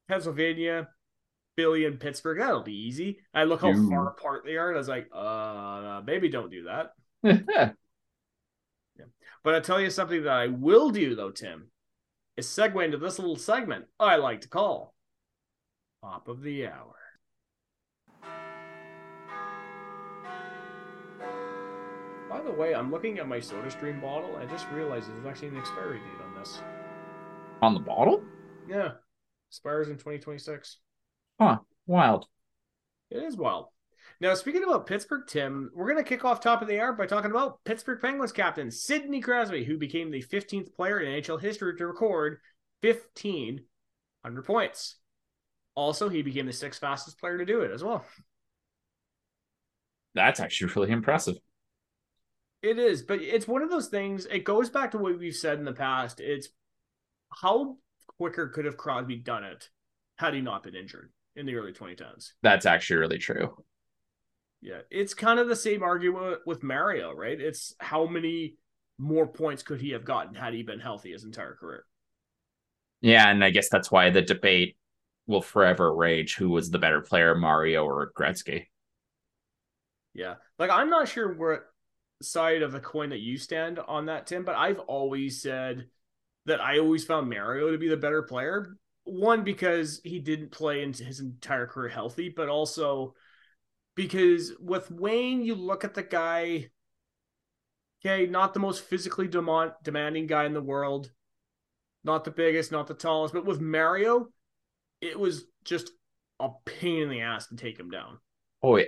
Pennsylvania, 0.08 0.88
Philly, 1.56 1.84
and 1.84 2.00
Pittsburgh. 2.00 2.38
That'll 2.38 2.62
be 2.62 2.86
easy. 2.86 3.18
I 3.34 3.44
look 3.44 3.60
how 3.60 3.74
far 3.74 4.08
apart 4.08 4.44
they 4.46 4.56
are, 4.56 4.68
and 4.68 4.76
I 4.76 4.78
was 4.78 4.88
like, 4.88 5.10
uh, 5.12 6.00
maybe 6.06 6.30
don't 6.30 6.50
do 6.50 6.64
that. 7.22 7.74
But 9.42 9.54
I 9.54 9.60
tell 9.60 9.80
you 9.80 9.90
something 9.90 10.22
that 10.24 10.32
I 10.32 10.46
will 10.48 10.90
do 10.90 11.14
though, 11.14 11.30
Tim, 11.30 11.70
is 12.36 12.46
segue 12.46 12.84
into 12.84 12.98
this 12.98 13.18
little 13.18 13.36
segment 13.36 13.86
I 13.98 14.16
like 14.16 14.42
to 14.42 14.48
call 14.48 14.94
Top 16.02 16.28
of 16.28 16.42
the 16.42 16.66
Hour. 16.66 16.94
By 22.28 22.40
the 22.42 22.52
way, 22.52 22.74
I'm 22.74 22.90
looking 22.90 23.18
at 23.18 23.26
my 23.26 23.38
SodaStream 23.38 24.00
bottle. 24.00 24.36
I 24.36 24.46
just 24.46 24.66
realized 24.70 25.08
there's 25.12 25.26
actually 25.26 25.48
an 25.48 25.56
expiry 25.58 25.98
date 25.98 26.24
on 26.24 26.34
this. 26.38 26.60
on 27.60 27.74
the 27.74 27.80
bottle? 27.80 28.22
Yeah. 28.68 28.92
Expires 29.50 29.88
in 29.88 29.94
2026. 29.94 30.78
Huh. 31.40 31.58
Wild. 31.86 32.26
It 33.10 33.22
is 33.22 33.36
wild. 33.36 33.66
Now, 34.20 34.34
speaking 34.34 34.62
about 34.62 34.86
Pittsburgh, 34.86 35.22
Tim, 35.26 35.70
we're 35.74 35.90
going 35.90 36.02
to 36.02 36.08
kick 36.08 36.26
off 36.26 36.40
top 36.40 36.60
of 36.60 36.68
the 36.68 36.78
hour 36.78 36.92
by 36.92 37.06
talking 37.06 37.30
about 37.30 37.64
Pittsburgh 37.64 38.02
Penguins 38.02 38.32
captain 38.32 38.70
Sidney 38.70 39.20
Crosby, 39.20 39.64
who 39.64 39.78
became 39.78 40.10
the 40.10 40.22
15th 40.22 40.74
player 40.74 41.00
in 41.00 41.22
NHL 41.22 41.40
history 41.40 41.74
to 41.76 41.86
record 41.86 42.38
1,500 42.82 44.44
points. 44.44 44.96
Also, 45.74 46.10
he 46.10 46.20
became 46.20 46.44
the 46.44 46.52
sixth 46.52 46.80
fastest 46.80 47.18
player 47.18 47.38
to 47.38 47.46
do 47.46 47.62
it 47.62 47.70
as 47.70 47.82
well. 47.82 48.04
That's 50.14 50.38
actually 50.38 50.72
really 50.76 50.90
impressive. 50.90 51.36
It 52.62 52.78
is, 52.78 53.00
but 53.00 53.22
it's 53.22 53.48
one 53.48 53.62
of 53.62 53.70
those 53.70 53.88
things. 53.88 54.26
It 54.26 54.44
goes 54.44 54.68
back 54.68 54.90
to 54.90 54.98
what 54.98 55.18
we've 55.18 55.34
said 55.34 55.58
in 55.58 55.64
the 55.64 55.72
past. 55.72 56.20
It's 56.20 56.48
how 57.32 57.78
quicker 58.18 58.48
could 58.48 58.66
have 58.66 58.76
Crosby 58.76 59.16
done 59.16 59.44
it 59.44 59.70
had 60.18 60.34
he 60.34 60.42
not 60.42 60.62
been 60.62 60.74
injured 60.74 61.10
in 61.36 61.46
the 61.46 61.54
early 61.54 61.72
2010s? 61.72 62.32
That's 62.42 62.66
actually 62.66 62.98
really 62.98 63.16
true. 63.16 63.56
Yeah, 64.62 64.80
it's 64.90 65.14
kind 65.14 65.38
of 65.40 65.48
the 65.48 65.56
same 65.56 65.82
argument 65.82 66.40
with 66.44 66.62
Mario, 66.62 67.12
right? 67.12 67.40
It's 67.40 67.74
how 67.78 68.06
many 68.06 68.56
more 68.98 69.26
points 69.26 69.62
could 69.62 69.80
he 69.80 69.90
have 69.90 70.04
gotten 70.04 70.34
had 70.34 70.52
he 70.52 70.62
been 70.62 70.80
healthy 70.80 71.12
his 71.12 71.24
entire 71.24 71.54
career? 71.54 71.86
Yeah, 73.00 73.30
and 73.30 73.42
I 73.42 73.50
guess 73.50 73.70
that's 73.70 73.90
why 73.90 74.10
the 74.10 74.20
debate 74.20 74.76
will 75.26 75.40
forever 75.40 75.94
rage 75.94 76.34
who 76.34 76.50
was 76.50 76.70
the 76.70 76.78
better 76.78 77.00
player, 77.00 77.34
Mario 77.34 77.84
or 77.84 78.12
Gretzky. 78.12 78.66
Yeah, 80.12 80.34
like 80.58 80.70
I'm 80.70 80.90
not 80.90 81.08
sure 81.08 81.32
what 81.32 81.64
side 82.20 82.62
of 82.62 82.72
the 82.72 82.80
coin 82.80 83.10
that 83.10 83.20
you 83.20 83.38
stand 83.38 83.78
on 83.78 84.06
that, 84.06 84.26
Tim, 84.26 84.44
but 84.44 84.56
I've 84.56 84.80
always 84.80 85.40
said 85.40 85.86
that 86.46 86.60
I 86.60 86.78
always 86.78 87.04
found 87.04 87.30
Mario 87.30 87.70
to 87.70 87.78
be 87.78 87.88
the 87.88 87.96
better 87.96 88.22
player. 88.22 88.76
One 89.04 89.44
because 89.44 90.00
he 90.04 90.18
didn't 90.18 90.50
play 90.50 90.82
into 90.82 91.04
his 91.04 91.20
entire 91.20 91.66
career 91.66 91.88
healthy, 91.88 92.28
but 92.28 92.48
also 92.48 93.14
because 93.94 94.52
with 94.60 94.90
Wayne, 94.90 95.44
you 95.44 95.54
look 95.54 95.84
at 95.84 95.94
the 95.94 96.02
guy. 96.02 96.70
Okay, 98.04 98.26
not 98.26 98.54
the 98.54 98.60
most 98.60 98.82
physically 98.84 99.28
demand, 99.28 99.72
demanding 99.82 100.26
guy 100.26 100.44
in 100.44 100.54
the 100.54 100.62
world, 100.62 101.12
not 102.04 102.24
the 102.24 102.30
biggest, 102.30 102.72
not 102.72 102.86
the 102.86 102.94
tallest, 102.94 103.34
but 103.34 103.44
with 103.46 103.60
Mario, 103.60 104.28
it 105.00 105.18
was 105.18 105.46
just 105.64 105.92
a 106.40 106.50
pain 106.66 107.02
in 107.02 107.10
the 107.10 107.22
ass 107.22 107.48
to 107.48 107.56
take 107.56 107.78
him 107.80 107.90
down. 107.90 108.20
Oh, 108.62 108.76
yeah. 108.76 108.86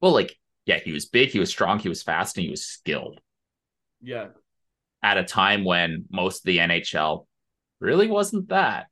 Well, 0.00 0.12
like, 0.12 0.36
yeah, 0.66 0.78
he 0.80 0.92
was 0.92 1.06
big, 1.06 1.30
he 1.30 1.38
was 1.40 1.50
strong, 1.50 1.78
he 1.78 1.88
was 1.90 2.02
fast, 2.02 2.36
and 2.36 2.44
he 2.44 2.50
was 2.50 2.64
skilled 2.66 3.20
Yeah, 4.00 4.28
at 5.02 5.18
a 5.18 5.24
time 5.24 5.64
when 5.64 6.06
most 6.10 6.40
of 6.40 6.44
the 6.46 6.58
NHL 6.58 7.26
really 7.80 8.08
wasn't 8.08 8.48
that. 8.48 8.86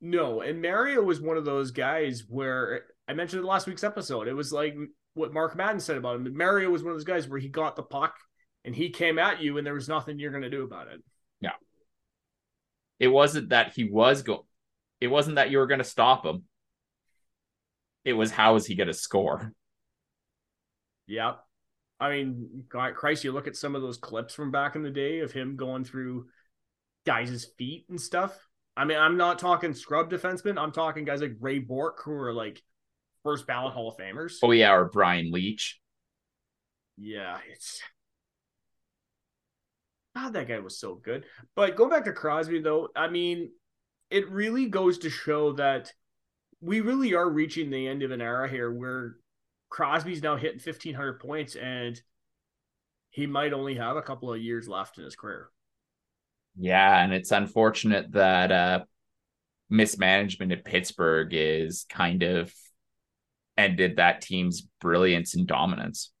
No, 0.00 0.40
and 0.40 0.60
Mario 0.60 1.02
was 1.02 1.20
one 1.20 1.36
of 1.36 1.44
those 1.44 1.70
guys 1.70 2.24
where 2.28 2.86
I 3.08 3.14
mentioned 3.14 3.40
in 3.40 3.46
last 3.46 3.66
week's 3.66 3.84
episode. 3.84 4.28
It 4.28 4.34
was 4.34 4.52
like 4.52 4.76
what 5.14 5.32
Mark 5.32 5.56
Madden 5.56 5.80
said 5.80 5.96
about 5.96 6.16
him. 6.16 6.36
Mario 6.36 6.70
was 6.70 6.82
one 6.82 6.92
of 6.92 6.96
those 6.96 7.04
guys 7.04 7.28
where 7.28 7.38
he 7.38 7.48
got 7.48 7.76
the 7.76 7.82
puck 7.82 8.14
and 8.64 8.74
he 8.74 8.90
came 8.90 9.18
at 9.18 9.40
you, 9.40 9.58
and 9.58 9.66
there 9.66 9.74
was 9.74 9.88
nothing 9.88 10.18
you're 10.18 10.32
going 10.32 10.42
to 10.42 10.50
do 10.50 10.64
about 10.64 10.88
it. 10.88 11.00
Yeah. 11.40 11.52
It 12.98 13.08
wasn't 13.08 13.50
that 13.50 13.74
he 13.74 13.84
was 13.84 14.22
go. 14.22 14.44
It 15.00 15.06
wasn't 15.06 15.36
that 15.36 15.50
you 15.50 15.58
were 15.58 15.68
going 15.68 15.78
to 15.78 15.84
stop 15.84 16.26
him. 16.26 16.44
It 18.04 18.14
was 18.14 18.30
how 18.30 18.56
is 18.56 18.66
he 18.66 18.74
going 18.74 18.88
to 18.88 18.94
score? 18.94 19.52
Yeah. 21.06 21.34
I 22.00 22.10
mean, 22.10 22.64
God, 22.68 22.94
Christ, 22.94 23.24
you 23.24 23.32
look 23.32 23.46
at 23.46 23.56
some 23.56 23.74
of 23.74 23.82
those 23.82 23.96
clips 23.98 24.34
from 24.34 24.50
back 24.50 24.74
in 24.74 24.82
the 24.82 24.90
day 24.90 25.20
of 25.20 25.32
him 25.32 25.56
going 25.56 25.84
through 25.84 26.26
guys' 27.06 27.46
feet 27.56 27.86
and 27.88 28.00
stuff. 28.00 28.36
I 28.76 28.84
mean, 28.84 28.98
I'm 28.98 29.16
not 29.16 29.38
talking 29.38 29.72
scrub 29.72 30.10
defensemen. 30.10 30.58
I'm 30.58 30.72
talking 30.72 31.04
guys 31.04 31.22
like 31.22 31.36
Ray 31.40 31.60
Bourque, 31.60 32.02
who 32.04 32.12
are 32.12 32.32
like 32.32 32.62
first 33.26 33.46
ballot 33.46 33.74
Hall 33.74 33.88
of 33.88 33.96
Famers. 33.96 34.36
Oh 34.42 34.52
yeah, 34.52 34.72
or 34.72 34.84
Brian 34.86 35.32
Leetch. 35.32 35.74
Yeah, 36.96 37.38
it's 37.50 37.82
God, 40.14 40.32
that 40.32 40.48
guy 40.48 40.60
was 40.60 40.78
so 40.78 40.94
good. 40.94 41.24
But 41.54 41.76
going 41.76 41.90
back 41.90 42.04
to 42.04 42.12
Crosby, 42.12 42.60
though, 42.60 42.88
I 42.96 43.08
mean, 43.08 43.50
it 44.10 44.30
really 44.30 44.66
goes 44.66 44.98
to 44.98 45.10
show 45.10 45.52
that 45.54 45.92
we 46.60 46.80
really 46.80 47.14
are 47.14 47.28
reaching 47.28 47.68
the 47.68 47.86
end 47.86 48.02
of 48.02 48.12
an 48.12 48.22
era 48.22 48.48
here 48.48 48.72
where 48.72 49.16
Crosby's 49.68 50.22
now 50.22 50.36
hitting 50.36 50.60
1,500 50.64 51.20
points 51.20 51.54
and 51.54 52.00
he 53.10 53.26
might 53.26 53.52
only 53.52 53.74
have 53.74 53.96
a 53.96 54.02
couple 54.02 54.32
of 54.32 54.40
years 54.40 54.68
left 54.68 54.96
in 54.96 55.04
his 55.04 55.16
career. 55.16 55.50
Yeah, 56.56 57.02
and 57.02 57.12
it's 57.12 57.32
unfortunate 57.32 58.12
that 58.12 58.52
uh 58.52 58.84
mismanagement 59.68 60.52
at 60.52 60.64
Pittsburgh 60.64 61.30
is 61.32 61.84
kind 61.90 62.22
of 62.22 62.54
ended 63.56 63.96
that 63.96 64.20
team's 64.20 64.68
brilliance 64.80 65.34
and 65.34 65.46
dominance. 65.46 66.12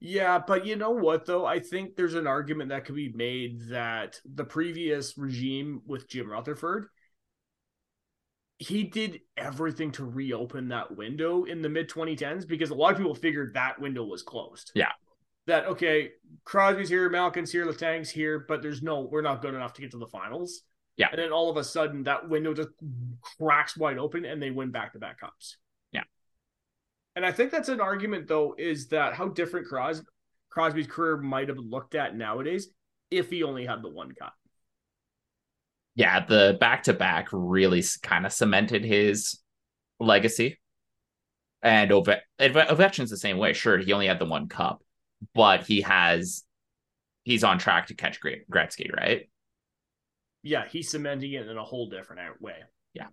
Yeah, 0.00 0.38
but 0.44 0.64
you 0.64 0.76
know 0.76 0.92
what, 0.92 1.26
though? 1.26 1.44
I 1.44 1.58
think 1.58 1.94
there's 1.94 2.14
an 2.14 2.26
argument 2.26 2.70
that 2.70 2.86
could 2.86 2.94
be 2.94 3.12
made 3.12 3.68
that 3.68 4.18
the 4.24 4.44
previous 4.44 5.18
regime 5.18 5.82
with 5.86 6.08
Jim 6.08 6.30
Rutherford, 6.30 6.86
he 8.58 8.84
did 8.84 9.20
everything 9.36 9.92
to 9.92 10.04
reopen 10.04 10.68
that 10.68 10.96
window 10.96 11.44
in 11.44 11.60
the 11.60 11.68
mid 11.68 11.90
2010s 11.90 12.48
because 12.48 12.70
a 12.70 12.74
lot 12.74 12.92
of 12.92 12.98
people 12.98 13.14
figured 13.14 13.52
that 13.54 13.78
window 13.78 14.04
was 14.04 14.22
closed. 14.22 14.72
Yeah. 14.74 14.92
That, 15.46 15.66
okay, 15.66 16.10
Crosby's 16.44 16.88
here, 16.88 17.10
Malkin's 17.10 17.52
here, 17.52 17.66
Letang's 17.66 18.08
here, 18.08 18.44
but 18.48 18.62
there's 18.62 18.82
no, 18.82 19.08
we're 19.10 19.22
not 19.22 19.42
good 19.42 19.54
enough 19.54 19.74
to 19.74 19.82
get 19.82 19.90
to 19.90 19.98
the 19.98 20.06
finals. 20.06 20.62
Yeah. 20.96 21.08
And 21.10 21.18
then 21.18 21.32
all 21.32 21.50
of 21.50 21.56
a 21.56 21.64
sudden, 21.64 22.04
that 22.04 22.28
window 22.28 22.52
just 22.52 22.68
cracks 23.38 23.76
wide 23.76 23.98
open 23.98 24.24
and 24.24 24.42
they 24.42 24.50
win 24.50 24.70
back 24.70 24.92
to 24.92 24.98
back 24.98 25.20
cups. 25.20 25.56
Yeah. 25.92 26.02
And 27.16 27.24
I 27.24 27.32
think 27.32 27.50
that's 27.50 27.68
an 27.68 27.80
argument, 27.80 28.28
though, 28.28 28.54
is 28.58 28.88
that 28.88 29.14
how 29.14 29.28
different 29.28 29.66
Cros- 29.66 30.04
Crosby's 30.50 30.86
career 30.86 31.16
might 31.16 31.48
have 31.48 31.58
looked 31.58 31.94
at 31.94 32.16
nowadays 32.16 32.68
if 33.10 33.30
he 33.30 33.42
only 33.42 33.64
had 33.64 33.82
the 33.82 33.88
one 33.88 34.12
cup. 34.12 34.34
Yeah, 35.94 36.24
the 36.24 36.56
back 36.60 36.84
to 36.84 36.92
back 36.92 37.28
really 37.32 37.82
kind 38.02 38.24
of 38.24 38.32
cemented 38.32 38.84
his 38.84 39.40
legacy. 39.98 40.58
And 41.62 41.92
Ove- 41.92 42.20
Ovechkin's 42.38 43.10
the 43.10 43.16
same 43.16 43.38
way. 43.38 43.52
Sure, 43.52 43.78
he 43.78 43.92
only 43.92 44.06
had 44.06 44.18
the 44.18 44.24
one 44.24 44.48
cup, 44.48 44.82
but 45.34 45.66
he 45.66 45.82
has 45.82 46.44
he's 47.24 47.44
on 47.44 47.58
track 47.58 47.88
to 47.88 47.94
catch 47.94 48.18
Gre- 48.20 48.44
Gretzky, 48.50 48.90
right? 48.94 49.28
Yeah, 50.42 50.66
he's 50.68 50.90
cementing 50.90 51.32
it 51.32 51.48
in 51.48 51.56
a 51.56 51.64
whole 51.64 51.88
different 51.88 52.40
way. 52.40 52.56
Yeah. 52.94 53.08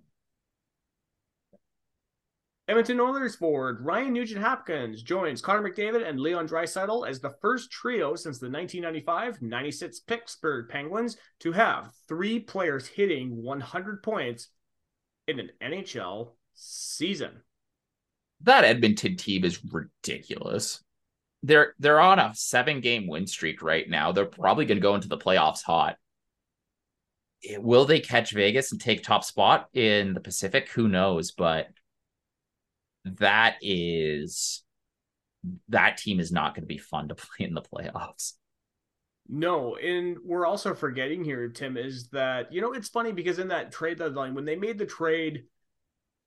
Edmonton 2.70 3.00
Oilers 3.00 3.36
forward 3.36 3.86
Ryan 3.86 4.14
Nugent 4.14 4.42
Hopkins 4.42 5.02
joins 5.02 5.42
Connor 5.42 5.70
McDavid 5.70 6.08
and 6.08 6.20
Leon 6.20 6.48
Draisaitl 6.48 7.08
as 7.08 7.20
the 7.20 7.36
first 7.42 7.72
trio 7.72 8.16
since 8.16 8.40
the 8.40 8.48
1995-96 8.48 10.06
Pittsburgh 10.06 10.68
Penguins 10.70 11.18
to 11.40 11.54
have 11.54 11.92
three 12.08 12.40
players 12.40 12.88
hitting 12.88 13.42
100 13.42 14.04
points 14.04 14.50
in 15.28 15.40
an 15.40 15.50
NHL 15.62 16.32
season. 16.54 17.42
That 18.42 18.66
Edmonton 18.66 19.16
team 19.16 19.46
is 19.46 19.64
ridiculous. 19.64 20.84
They're 21.44 21.74
they're 21.80 22.00
on 22.00 22.20
a 22.20 22.34
seven 22.36 22.82
game 22.82 23.08
win 23.08 23.28
streak 23.28 23.62
right 23.62 23.88
now. 23.90 24.12
They're 24.12 24.26
probably 24.26 24.66
going 24.66 24.78
to 24.78 24.82
go 24.82 24.96
into 24.96 25.08
the 25.08 25.18
playoffs 25.18 25.64
hot. 25.64 25.98
Will 27.58 27.86
they 27.86 28.00
catch 28.00 28.32
Vegas 28.32 28.72
and 28.72 28.82
take 28.82 29.04
top 29.04 29.24
spot 29.24 29.70
in 29.74 30.14
the 30.14 30.20
Pacific? 30.20 30.70
Who 30.70 30.88
knows? 30.88 31.32
But 31.32 31.68
that 33.04 33.58
is 33.62 34.64
that 35.70 35.98
team 35.98 36.20
is 36.20 36.32
not 36.32 36.56
going 36.56 36.64
to 36.64 36.68
be 36.68 36.78
fun 36.78 37.08
to 37.10 37.16
play 37.16 37.46
in 37.46 37.54
the 37.54 37.62
playoffs. 37.62 38.34
No, 39.30 39.76
and 39.76 40.18
we're 40.24 40.46
also 40.46 40.74
forgetting 40.74 41.24
here, 41.24 41.50
Tim, 41.50 41.76
is 41.76 42.08
that 42.10 42.52
you 42.54 42.62
know 42.62 42.74
it's 42.74 42.88
funny 42.88 43.12
because 43.12 43.40
in 43.40 43.50
that 43.50 43.72
trade 43.72 44.00
deadline 44.00 44.34
when 44.34 44.46
they 44.46 44.56
made 44.56 44.78
the 44.78 44.86
trade 44.86 45.44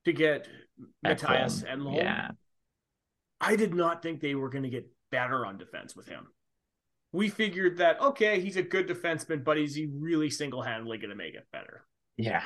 to 0.05 0.13
get 0.13 0.47
Mattias 1.05 1.65
and 1.67 1.95
yeah, 1.95 2.31
I 3.41 3.57
did 3.57 3.75
not 3.75 4.03
think 4.03 4.21
they 4.21 4.35
were 4.35 4.51
going 4.51 4.65
to 4.65 4.71
get 4.71 4.91
better 5.11 5.47
on 5.47 5.57
defense 5.57 5.97
with 5.97 6.09
him. 6.09 6.27
We 7.13 7.29
figured 7.29 7.79
that 7.79 8.01
okay, 8.01 8.41
he's 8.41 8.57
a 8.57 8.63
good 8.63 8.89
defenseman, 8.89 9.45
but 9.45 9.59
is 9.59 9.75
he 9.75 9.89
really 9.93 10.31
single 10.31 10.63
handedly 10.63 10.99
going 10.99 11.11
to 11.11 11.17
make 11.17 11.35
it 11.35 11.47
better? 11.53 11.85
Yeah, 12.17 12.45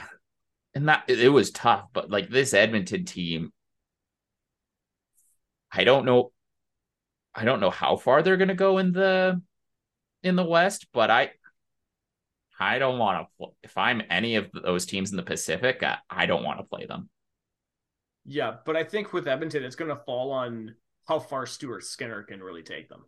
and 0.75 0.89
that 0.89 1.05
it 1.09 1.29
was 1.29 1.51
tough, 1.51 1.87
but 1.93 2.11
like 2.11 2.29
this 2.29 2.55
Edmonton 2.55 3.05
team, 3.05 3.53
I 5.73 5.85
don't 5.85 6.05
know, 6.05 6.33
I 7.35 7.45
don't 7.45 7.61
know 7.61 7.71
how 7.71 7.97
far 7.97 8.23
they're 8.23 8.37
going 8.37 8.49
to 8.49 8.55
go 8.55 8.79
in 8.79 8.93
the 8.93 9.41
in 10.23 10.37
the 10.37 10.45
West, 10.45 10.87
but 10.93 11.11
I 11.11 11.31
I 12.59 12.79
don't 12.79 12.99
want 12.99 13.27
to. 13.41 13.47
If 13.63 13.77
I'm 13.77 14.03
any 14.11 14.37
of 14.37 14.51
those 14.53 14.87
teams 14.87 15.11
in 15.11 15.17
the 15.17 15.23
Pacific, 15.23 15.83
I, 15.83 15.99
I 16.09 16.27
don't 16.27 16.45
want 16.45 16.59
to 16.59 16.65
play 16.65 16.87
them. 16.87 17.09
Yeah, 18.25 18.55
but 18.65 18.77
I 18.77 18.85
think 18.85 19.13
with 19.13 19.29
Edmonton, 19.29 19.65
it's 19.65 19.77
going 19.77 19.91
to 19.91 20.03
fall 20.05 20.31
on 20.33 20.75
how 21.07 21.19
far 21.19 21.47
Stuart 21.47 21.85
Skinner 21.85 22.23
can 22.23 22.43
really 22.43 22.63
take 22.63 22.89
them. 22.89 23.05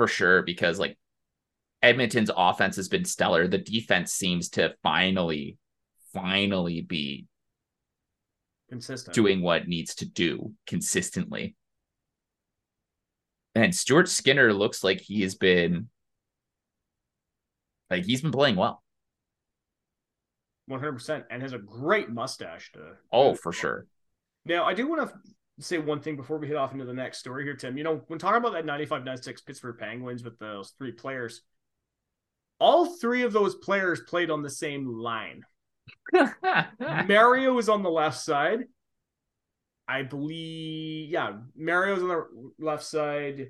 For 0.00 0.08
sure, 0.08 0.40
because 0.40 0.78
like 0.78 0.96
Edmonton's 1.82 2.30
offense 2.34 2.76
has 2.76 2.88
been 2.88 3.04
stellar. 3.04 3.46
The 3.46 3.58
defense 3.58 4.14
seems 4.14 4.48
to 4.52 4.72
finally, 4.82 5.58
finally 6.14 6.80
be 6.80 7.26
consistent, 8.70 9.14
doing 9.14 9.42
what 9.42 9.68
needs 9.68 9.96
to 9.96 10.06
do 10.06 10.54
consistently. 10.66 11.54
And 13.54 13.74
Stuart 13.74 14.08
Skinner 14.08 14.54
looks 14.54 14.82
like 14.82 15.02
he 15.02 15.20
has 15.20 15.34
been 15.34 15.90
like 17.90 18.06
he's 18.06 18.22
been 18.22 18.32
playing 18.32 18.56
well. 18.56 18.82
100% 20.70 21.24
and 21.30 21.42
has 21.42 21.52
a 21.52 21.58
great 21.58 22.08
mustache 22.08 22.72
to 22.72 22.92
Oh, 23.12 23.34
for 23.34 23.52
sure. 23.52 23.84
Now, 24.46 24.64
I 24.64 24.72
do 24.72 24.88
want 24.88 25.10
to 25.10 25.14
say 25.60 25.78
one 25.78 26.00
thing 26.00 26.16
before 26.16 26.38
we 26.38 26.46
hit 26.46 26.56
off 26.56 26.72
into 26.72 26.84
the 26.84 26.92
next 26.92 27.18
story 27.18 27.44
here, 27.44 27.54
Tim. 27.54 27.76
You 27.76 27.84
know, 27.84 28.02
when 28.06 28.18
talking 28.18 28.38
about 28.38 28.52
that 28.52 28.66
95 28.66 29.04
96 29.04 29.42
Pittsburgh 29.42 29.78
Penguins 29.78 30.24
with 30.24 30.38
those 30.38 30.70
three 30.78 30.92
players, 30.92 31.42
all 32.58 32.86
three 32.86 33.22
of 33.22 33.32
those 33.32 33.54
players 33.54 34.00
played 34.00 34.30
on 34.30 34.42
the 34.42 34.50
same 34.50 34.86
line. 34.86 35.42
Mario 36.80 37.54
was 37.54 37.68
on 37.68 37.82
the 37.82 37.90
left 37.90 38.18
side. 38.18 38.64
I 39.88 40.02
believe, 40.02 41.10
yeah, 41.10 41.38
Mario's 41.56 42.02
on 42.02 42.08
the 42.08 42.26
left 42.58 42.84
side. 42.84 43.48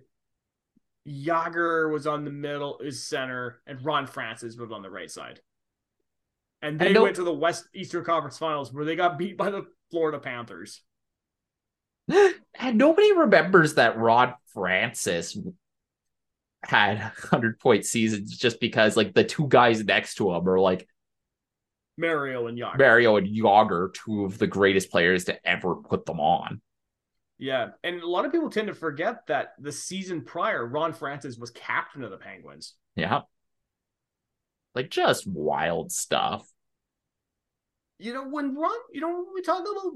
Jagr 1.06 1.92
was 1.92 2.06
on 2.06 2.24
the 2.24 2.30
middle, 2.30 2.78
is 2.78 3.06
center, 3.06 3.60
and 3.66 3.84
Ron 3.84 4.06
Francis 4.06 4.56
was 4.56 4.70
on 4.70 4.82
the 4.82 4.90
right 4.90 5.10
side. 5.10 5.40
And 6.62 6.78
they 6.78 6.98
went 6.98 7.16
to 7.16 7.24
the 7.24 7.32
West 7.32 7.64
Eastern 7.74 8.04
Conference 8.04 8.38
Finals 8.38 8.72
where 8.72 8.84
they 8.84 8.96
got 8.96 9.18
beat 9.18 9.36
by 9.36 9.50
the 9.50 9.66
Florida 9.90 10.18
Panthers. 10.18 10.82
And 12.08 12.76
nobody 12.76 13.12
remembers 13.12 13.74
that 13.74 13.96
Rod 13.96 14.34
Francis 14.52 15.36
had 16.62 16.98
hundred 16.98 17.58
point 17.58 17.86
seasons 17.86 18.36
just 18.36 18.60
because 18.60 18.96
like 18.96 19.14
the 19.14 19.24
two 19.24 19.48
guys 19.48 19.82
next 19.82 20.16
to 20.16 20.30
him 20.32 20.46
are 20.48 20.60
like 20.60 20.86
Mario 21.96 22.46
and 22.48 22.58
Jagr. 22.58 22.78
Mario 22.78 23.16
and 23.16 23.28
Jagr, 23.28 23.94
two 23.94 24.24
of 24.24 24.38
the 24.38 24.46
greatest 24.46 24.90
players 24.90 25.24
to 25.24 25.48
ever 25.48 25.76
put 25.76 26.06
them 26.06 26.20
on. 26.20 26.60
Yeah, 27.38 27.68
and 27.82 28.02
a 28.02 28.06
lot 28.06 28.26
of 28.26 28.32
people 28.32 28.50
tend 28.50 28.68
to 28.68 28.74
forget 28.74 29.26
that 29.28 29.54
the 29.58 29.72
season 29.72 30.22
prior, 30.22 30.66
Ron 30.66 30.92
Francis 30.92 31.38
was 31.38 31.50
captain 31.50 32.04
of 32.04 32.10
the 32.10 32.18
Penguins. 32.18 32.74
Yeah. 32.96 33.22
Like 34.74 34.90
just 34.90 35.26
wild 35.26 35.90
stuff. 35.90 36.46
You 37.98 38.12
know, 38.12 38.28
when 38.28 38.54
Ron, 38.54 38.78
you 38.92 39.00
know, 39.00 39.08
when 39.08 39.26
we 39.34 39.42
talk 39.42 39.60
about 39.60 39.92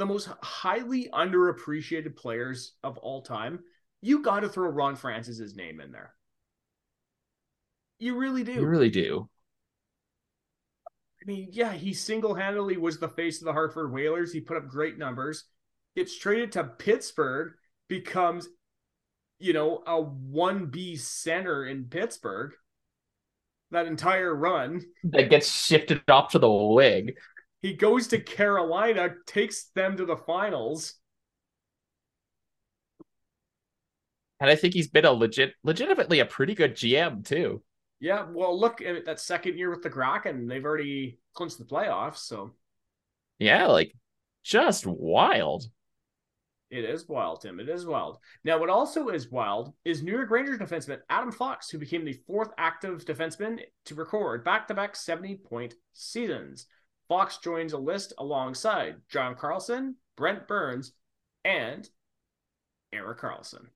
the 0.00 0.06
most 0.06 0.28
highly 0.42 1.08
underappreciated 1.12 2.16
players 2.16 2.72
of 2.82 2.98
all 2.98 3.22
time, 3.22 3.60
you 4.00 4.22
got 4.22 4.40
to 4.40 4.48
throw 4.48 4.68
Ron 4.68 4.96
Francis's 4.96 5.54
name 5.54 5.80
in 5.80 5.92
there. 5.92 6.14
You 7.98 8.16
really 8.16 8.42
do. 8.42 8.54
You 8.54 8.66
really 8.66 8.90
do. 8.90 9.28
I 11.22 11.26
mean, 11.26 11.48
yeah, 11.52 11.72
he 11.72 11.92
single 11.92 12.34
handedly 12.34 12.78
was 12.78 12.98
the 12.98 13.08
face 13.08 13.40
of 13.40 13.44
the 13.44 13.52
Hartford 13.52 13.92
Whalers. 13.92 14.32
He 14.32 14.40
put 14.40 14.56
up 14.56 14.68
great 14.68 14.96
numbers 14.96 15.44
gets 15.96 16.16
traded 16.16 16.52
to 16.52 16.64
Pittsburgh, 16.64 17.52
becomes, 17.88 18.48
you 19.38 19.52
know, 19.52 19.82
a 19.86 20.02
1B 20.02 20.98
center 20.98 21.66
in 21.66 21.84
Pittsburgh. 21.84 22.52
That 23.72 23.86
entire 23.86 24.34
run. 24.34 24.82
That 25.04 25.30
gets 25.30 25.52
shifted 25.52 26.02
off 26.08 26.32
to 26.32 26.40
the 26.40 26.50
wing. 26.50 27.12
He 27.62 27.74
goes 27.74 28.08
to 28.08 28.18
Carolina, 28.18 29.10
takes 29.26 29.64
them 29.74 29.96
to 29.98 30.06
the 30.06 30.16
finals. 30.16 30.94
And 34.40 34.48
I 34.48 34.56
think 34.56 34.72
he's 34.72 34.88
been 34.88 35.04
a 35.04 35.12
legit, 35.12 35.52
legitimately 35.62 36.20
a 36.20 36.24
pretty 36.24 36.54
good 36.54 36.74
GM 36.74 37.26
too. 37.26 37.62
Yeah, 38.00 38.24
well, 38.30 38.58
look 38.58 38.80
at 38.80 39.04
that 39.04 39.20
second 39.20 39.58
year 39.58 39.68
with 39.68 39.82
the 39.82 39.90
Kraken; 39.90 40.46
they've 40.46 40.64
already 40.64 41.18
clinched 41.34 41.58
the 41.58 41.64
playoffs. 41.64 42.18
So, 42.18 42.54
yeah, 43.38 43.66
like 43.66 43.94
just 44.42 44.86
wild. 44.86 45.64
It 46.70 46.84
is 46.84 47.08
wild, 47.08 47.42
Tim. 47.42 47.60
It 47.60 47.68
is 47.68 47.84
wild. 47.84 48.18
Now, 48.44 48.58
what 48.58 48.70
also 48.70 49.08
is 49.08 49.30
wild 49.30 49.74
is 49.84 50.02
New 50.02 50.12
York 50.12 50.30
Rangers 50.30 50.58
defenseman 50.58 51.00
Adam 51.10 51.32
Fox, 51.32 51.68
who 51.68 51.78
became 51.78 52.04
the 52.04 52.18
fourth 52.26 52.50
active 52.56 53.04
defenseman 53.04 53.60
to 53.86 53.94
record 53.94 54.44
back 54.44 54.68
to 54.68 54.74
back 54.74 54.96
70 54.96 55.36
point 55.36 55.74
seasons. 55.92 56.66
Fox 57.10 57.38
joins 57.38 57.72
a 57.72 57.78
list 57.78 58.12
alongside 58.18 58.94
John 59.08 59.34
Carlson, 59.34 59.96
Brent 60.16 60.46
Burns, 60.46 60.92
and 61.44 61.86
Erik 62.92 63.18
Karlsson. 63.18 63.66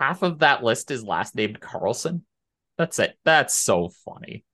Half 0.00 0.22
of 0.22 0.38
that 0.38 0.64
list 0.64 0.90
is 0.90 1.04
last 1.04 1.34
named 1.34 1.60
Carlson. 1.60 2.24
That's 2.78 2.98
it. 2.98 3.18
That's 3.26 3.54
so 3.54 3.90
funny. 4.06 4.46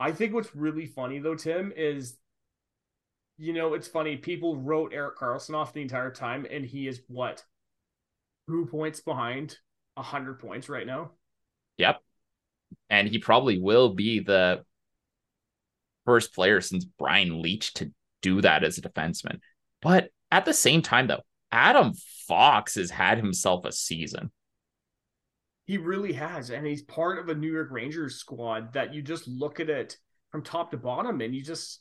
I 0.00 0.12
think 0.12 0.32
what's 0.32 0.56
really 0.56 0.86
funny 0.86 1.18
though, 1.18 1.34
Tim, 1.34 1.74
is 1.76 2.16
you 3.36 3.52
know, 3.52 3.74
it's 3.74 3.86
funny. 3.86 4.16
People 4.16 4.56
wrote 4.56 4.94
Erik 4.94 5.18
Karlsson 5.18 5.54
off 5.54 5.74
the 5.74 5.82
entire 5.82 6.10
time, 6.10 6.46
and 6.50 6.64
he 6.64 6.88
is 6.88 7.02
what 7.08 7.44
two 8.48 8.64
points 8.64 9.00
behind 9.00 9.58
a 9.98 10.02
hundred 10.02 10.38
points 10.38 10.70
right 10.70 10.86
now. 10.86 11.10
Yep, 11.76 12.00
and 12.88 13.06
he 13.08 13.18
probably 13.18 13.58
will 13.58 13.90
be 13.90 14.20
the 14.20 14.64
first 16.08 16.34
player 16.34 16.62
since 16.62 16.86
Brian 16.86 17.42
Leetch 17.42 17.74
to 17.74 17.92
do 18.22 18.40
that 18.40 18.64
as 18.64 18.78
a 18.78 18.80
defenseman. 18.80 19.40
But 19.82 20.08
at 20.30 20.46
the 20.46 20.54
same 20.54 20.80
time, 20.80 21.06
though, 21.06 21.20
Adam 21.52 21.92
Fox 22.26 22.76
has 22.76 22.90
had 22.90 23.18
himself 23.18 23.66
a 23.66 23.72
season. 23.72 24.30
He 25.66 25.76
really 25.76 26.14
has, 26.14 26.48
and 26.48 26.66
he's 26.66 26.80
part 26.80 27.18
of 27.18 27.28
a 27.28 27.34
New 27.34 27.52
York 27.52 27.68
Rangers 27.70 28.16
squad 28.16 28.72
that 28.72 28.94
you 28.94 29.02
just 29.02 29.28
look 29.28 29.60
at 29.60 29.68
it 29.68 29.98
from 30.30 30.42
top 30.42 30.70
to 30.70 30.78
bottom, 30.78 31.20
and 31.20 31.34
you 31.34 31.42
just 31.42 31.80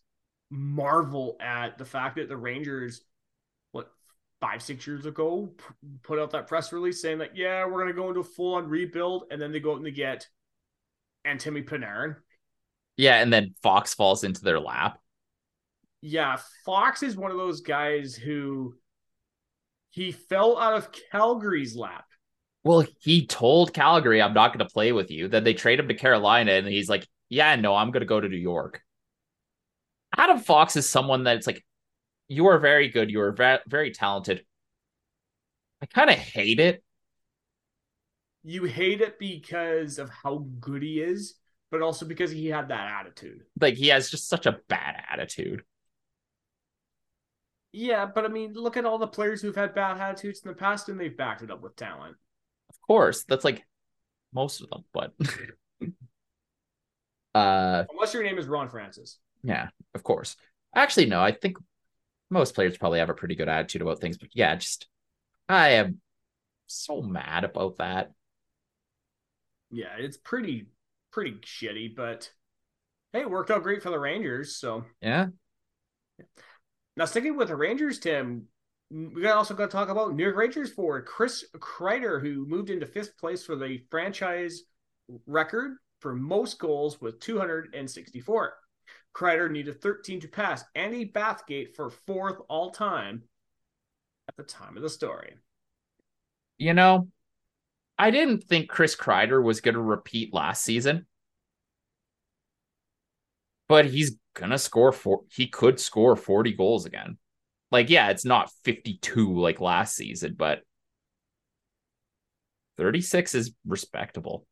marvel 0.49 1.37
at 1.39 1.77
the 1.77 1.85
fact 1.85 2.17
that 2.17 2.27
the 2.27 2.35
Rangers, 2.35 2.99
what 3.71 3.89
five 4.41 4.61
six 4.61 4.85
years 4.85 5.05
ago, 5.05 5.53
put 6.03 6.19
out 6.19 6.31
that 6.31 6.47
press 6.47 6.73
release 6.73 7.01
saying 7.01 7.19
that 7.19 7.37
yeah 7.37 7.65
we're 7.65 7.79
gonna 7.79 7.93
go 7.93 8.09
into 8.09 8.19
a 8.19 8.25
full 8.25 8.55
on 8.55 8.67
rebuild, 8.67 9.23
and 9.31 9.41
then 9.41 9.53
they 9.53 9.61
go 9.61 9.71
out 9.71 9.77
and 9.77 9.85
they 9.85 9.91
get 9.91 10.27
Artemi 11.25 11.63
Panarin. 11.65 12.17
Yeah, 12.97 13.21
and 13.21 13.31
then 13.31 13.53
Fox 13.61 13.93
falls 13.93 14.23
into 14.23 14.41
their 14.41 14.59
lap. 14.59 14.99
Yeah, 16.01 16.37
Fox 16.65 17.03
is 17.03 17.15
one 17.15 17.31
of 17.31 17.37
those 17.37 17.61
guys 17.61 18.15
who 18.15 18.75
he 19.91 20.11
fell 20.11 20.57
out 20.57 20.73
of 20.73 20.89
Calgary's 21.11 21.75
lap. 21.75 22.05
Well, 22.63 22.85
he 22.99 23.25
told 23.25 23.73
Calgary, 23.73 24.21
I'm 24.21 24.33
not 24.33 24.49
going 24.49 24.67
to 24.67 24.71
play 24.71 24.91
with 24.91 25.09
you. 25.09 25.27
Then 25.27 25.43
they 25.43 25.53
trade 25.53 25.79
him 25.79 25.87
to 25.87 25.93
Carolina, 25.93 26.53
and 26.53 26.67
he's 26.67 26.89
like, 26.89 27.07
Yeah, 27.29 27.55
no, 27.55 27.75
I'm 27.75 27.91
going 27.91 28.01
to 28.01 28.07
go 28.07 28.19
to 28.19 28.27
New 28.27 28.35
York. 28.35 28.81
Adam 30.15 30.39
Fox 30.39 30.75
is 30.75 30.89
someone 30.89 31.23
that 31.23 31.37
it's 31.37 31.47
like, 31.47 31.63
you 32.27 32.47
are 32.47 32.59
very 32.59 32.89
good. 32.89 33.09
You 33.09 33.21
are 33.21 33.31
very, 33.31 33.59
very 33.67 33.91
talented. 33.91 34.43
I 35.81 35.85
kind 35.85 36.09
of 36.09 36.17
hate 36.17 36.59
it. 36.59 36.83
You 38.43 38.63
hate 38.63 39.01
it 39.01 39.19
because 39.19 39.99
of 39.99 40.09
how 40.09 40.45
good 40.59 40.81
he 40.81 40.99
is, 41.01 41.35
but 41.71 41.81
also 41.81 42.05
because 42.05 42.31
he 42.31 42.47
had 42.47 42.69
that 42.69 42.91
attitude. 42.99 43.43
Like 43.59 43.75
he 43.75 43.87
has 43.87 44.09
just 44.09 44.27
such 44.29 44.45
a 44.45 44.59
bad 44.67 44.95
attitude. 45.09 45.63
Yeah, 47.73 48.05
but 48.05 48.25
I 48.25 48.29
mean, 48.29 48.53
look 48.53 48.77
at 48.77 48.85
all 48.85 48.97
the 48.97 49.07
players 49.07 49.41
who've 49.41 49.55
had 49.55 49.75
bad 49.75 49.99
attitudes 49.99 50.41
in 50.43 50.49
the 50.49 50.55
past 50.55 50.89
and 50.89 50.99
they've 50.99 51.15
backed 51.15 51.41
it 51.43 51.51
up 51.51 51.61
with 51.61 51.75
talent. 51.75 52.15
Of 52.69 52.81
course, 52.81 53.23
that's 53.25 53.43
like 53.45 53.63
most 54.33 54.61
of 54.61 54.69
them, 54.69 54.83
but 54.93 55.13
Uh, 57.35 57.83
Unless 57.91 58.15
your 58.15 58.23
name 58.23 58.39
is 58.39 58.47
Ron 58.47 58.67
Francis. 58.69 59.19
yeah, 59.43 59.67
of 59.93 60.01
course. 60.01 60.35
Actually, 60.73 61.05
no, 61.05 61.21
I 61.21 61.31
think 61.31 61.57
most 62.31 62.55
players 62.55 62.77
probably 62.77 62.99
have 62.99 63.09
a 63.11 63.13
pretty 63.13 63.35
good 63.35 63.47
attitude 63.49 63.81
about 63.83 63.99
things, 63.99 64.17
but 64.17 64.29
yeah, 64.33 64.55
just 64.55 64.87
I 65.47 65.69
am 65.73 66.01
so 66.65 67.01
mad 67.01 67.43
about 67.43 67.77
that. 67.77 68.11
Yeah, 69.69 69.95
it's 69.97 70.17
pretty 70.17 70.67
pretty 71.17 71.39
shitty, 71.39 71.95
but 71.95 72.29
hey, 73.11 73.21
it 73.21 73.29
worked 73.31 73.49
out 73.49 73.63
great 73.63 73.81
for 73.81 73.89
the 73.89 73.97
Rangers. 73.97 74.55
So 74.57 74.85
Yeah. 75.01 75.29
now 76.95 77.05
sticking 77.05 77.35
with 77.35 77.47
the 77.47 77.55
Rangers, 77.55 77.97
Tim, 77.97 78.49
we 78.91 79.23
got 79.23 79.35
also 79.35 79.55
got 79.55 79.65
to 79.65 79.71
talk 79.71 79.89
about 79.89 80.13
New 80.13 80.21
York 80.21 80.35
Rangers 80.35 80.71
forward 80.71 81.07
Chris 81.07 81.43
Kreider, 81.55 82.21
who 82.21 82.45
moved 82.45 82.69
into 82.69 82.85
fifth 82.85 83.17
place 83.17 83.43
for 83.43 83.55
the 83.55 83.79
franchise 83.89 84.61
record 85.25 85.77
for 86.01 86.13
most 86.13 86.59
goals 86.59 87.01
with 87.01 87.19
264. 87.19 88.53
Kreider 89.15 89.49
needed 89.49 89.81
13 89.81 90.19
to 90.19 90.27
pass 90.27 90.63
Andy 90.75 91.11
Bathgate 91.11 91.75
for 91.75 91.89
fourth 91.89 92.37
all 92.47 92.69
time 92.69 93.23
at 94.29 94.37
the 94.37 94.43
time 94.43 94.77
of 94.77 94.83
the 94.83 94.89
story. 94.89 95.35
You 96.59 96.75
know, 96.75 97.07
I 97.97 98.11
didn't 98.11 98.43
think 98.43 98.69
Chris 98.69 98.95
Kreider 98.95 99.41
was 99.41 99.61
going 99.61 99.75
to 99.75 99.81
repeat 99.81 100.33
last 100.33 100.63
season, 100.63 101.05
but 103.67 103.85
he's 103.85 104.17
going 104.35 104.51
to 104.51 104.57
score 104.57 104.91
four. 104.91 105.21
He 105.31 105.47
could 105.47 105.79
score 105.79 106.15
40 106.15 106.53
goals 106.53 106.85
again. 106.85 107.17
Like, 107.71 107.89
yeah, 107.89 108.09
it's 108.09 108.25
not 108.25 108.51
52 108.63 109.39
like 109.39 109.59
last 109.59 109.95
season, 109.95 110.35
but 110.37 110.61
36 112.77 113.35
is 113.35 113.53
respectable. 113.65 114.45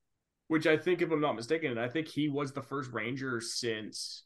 which 0.48 0.68
I 0.68 0.78
think, 0.78 1.02
if 1.02 1.12
I'm 1.12 1.22
not 1.22 1.36
mistaken, 1.36 1.78
I 1.78 1.88
think 1.88 2.08
he 2.08 2.28
was 2.30 2.52
the 2.52 2.62
first 2.62 2.92
Ranger 2.92 3.40
since 3.42 4.24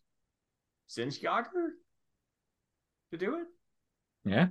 since 0.87 1.19
Jagr 1.19 1.69
to 3.11 3.17
do 3.17 3.35
it. 3.35 3.47
Yeah. 4.25 4.47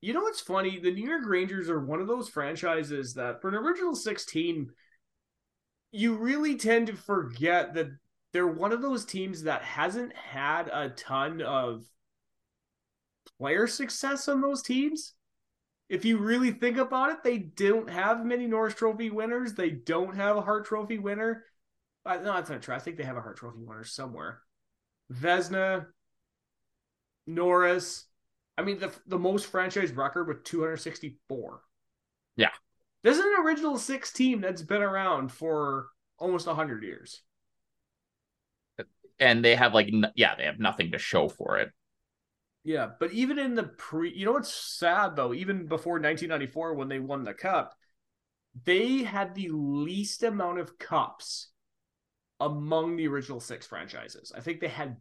You 0.00 0.14
know 0.14 0.22
what's 0.22 0.40
funny? 0.40 0.78
The 0.78 0.92
New 0.92 1.08
York 1.08 1.24
Rangers 1.26 1.68
are 1.68 1.80
one 1.80 2.00
of 2.00 2.06
those 2.06 2.28
franchises 2.28 3.14
that, 3.14 3.42
for 3.42 3.48
an 3.48 3.54
original 3.54 3.94
six 3.94 4.24
team, 4.24 4.70
you 5.92 6.14
really 6.14 6.56
tend 6.56 6.86
to 6.86 6.96
forget 6.96 7.74
that 7.74 7.88
they're 8.32 8.46
one 8.46 8.72
of 8.72 8.80
those 8.80 9.04
teams 9.04 9.42
that 9.42 9.62
hasn't 9.62 10.14
had 10.14 10.68
a 10.68 10.90
ton 10.90 11.42
of 11.42 11.84
player 13.38 13.66
success 13.66 14.28
on 14.28 14.40
those 14.40 14.62
teams. 14.62 15.14
If 15.88 16.04
you 16.04 16.18
really 16.18 16.52
think 16.52 16.76
about 16.76 17.10
it, 17.10 17.24
they 17.24 17.38
don't 17.38 17.90
have 17.90 18.24
many 18.24 18.46
Norris 18.46 18.74
Trophy 18.74 19.10
winners. 19.10 19.54
They 19.54 19.70
don't 19.70 20.14
have 20.14 20.36
a 20.36 20.42
Hart 20.42 20.64
Trophy 20.64 20.98
winner. 20.98 21.44
Uh, 22.06 22.16
no, 22.16 22.34
that's 22.34 22.48
not 22.48 22.62
true. 22.62 22.74
I 22.74 22.78
think 22.78 22.96
they 22.96 23.04
have 23.04 23.16
a 23.16 23.20
Hart 23.20 23.36
Trophy 23.36 23.58
winner 23.60 23.84
somewhere. 23.84 24.40
Vezina, 25.12 25.86
Norris. 27.26 28.06
I 28.56 28.62
mean, 28.62 28.78
the 28.78 28.92
the 29.06 29.18
most 29.18 29.46
franchise 29.46 29.92
record 29.92 30.28
with 30.28 30.44
264. 30.44 31.60
Yeah. 32.36 32.50
This 33.02 33.16
is 33.16 33.24
an 33.24 33.44
original 33.44 33.78
six 33.78 34.12
team 34.12 34.40
that's 34.40 34.62
been 34.62 34.82
around 34.82 35.32
for 35.32 35.88
almost 36.18 36.46
100 36.46 36.82
years. 36.82 37.22
And 39.18 39.44
they 39.44 39.54
have 39.54 39.74
like, 39.74 39.88
n- 39.88 40.12
yeah, 40.16 40.34
they 40.34 40.44
have 40.44 40.58
nothing 40.58 40.92
to 40.92 40.98
show 40.98 41.28
for 41.28 41.58
it. 41.58 41.70
Yeah, 42.62 42.90
but 42.98 43.12
even 43.12 43.38
in 43.38 43.54
the 43.54 43.64
pre, 43.64 44.12
you 44.14 44.26
know 44.26 44.32
what's 44.32 44.52
sad 44.52 45.16
though? 45.16 45.32
Even 45.32 45.66
before 45.66 45.94
1994, 45.94 46.74
when 46.74 46.88
they 46.88 46.98
won 46.98 47.24
the 47.24 47.32
cup, 47.34 47.74
they 48.64 48.98
had 48.98 49.34
the 49.34 49.48
least 49.50 50.22
amount 50.22 50.58
of 50.58 50.78
cups 50.78 51.48
among 52.38 52.96
the 52.96 53.08
original 53.08 53.40
six 53.40 53.66
franchises. 53.66 54.32
I 54.34 54.40
think 54.40 54.60
they 54.60 54.68
had 54.68 54.96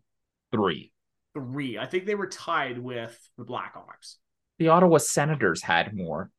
Three. 0.51 0.91
Three. 1.39 1.77
I 1.77 1.85
think 1.85 2.05
they 2.05 2.15
were 2.15 2.27
tied 2.27 2.77
with 2.77 3.17
the 3.37 3.45
Blackhawks. 3.45 4.15
The 4.57 4.69
Ottawa 4.69 4.97
Senators 4.97 5.61
had 5.63 5.95
more, 5.95 6.29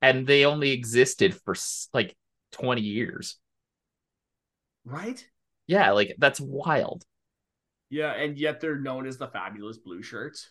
and 0.00 0.26
they 0.26 0.44
only 0.44 0.70
existed 0.70 1.34
for 1.44 1.54
like 1.92 2.16
20 2.52 2.80
years. 2.80 3.38
Right? 4.84 5.24
Yeah, 5.66 5.90
like 5.92 6.14
that's 6.18 6.40
wild. 6.40 7.04
Yeah, 7.90 8.12
and 8.12 8.38
yet 8.38 8.60
they're 8.60 8.78
known 8.78 9.06
as 9.06 9.18
the 9.18 9.28
fabulous 9.28 9.78
blue 9.78 10.02
shirts. 10.02 10.50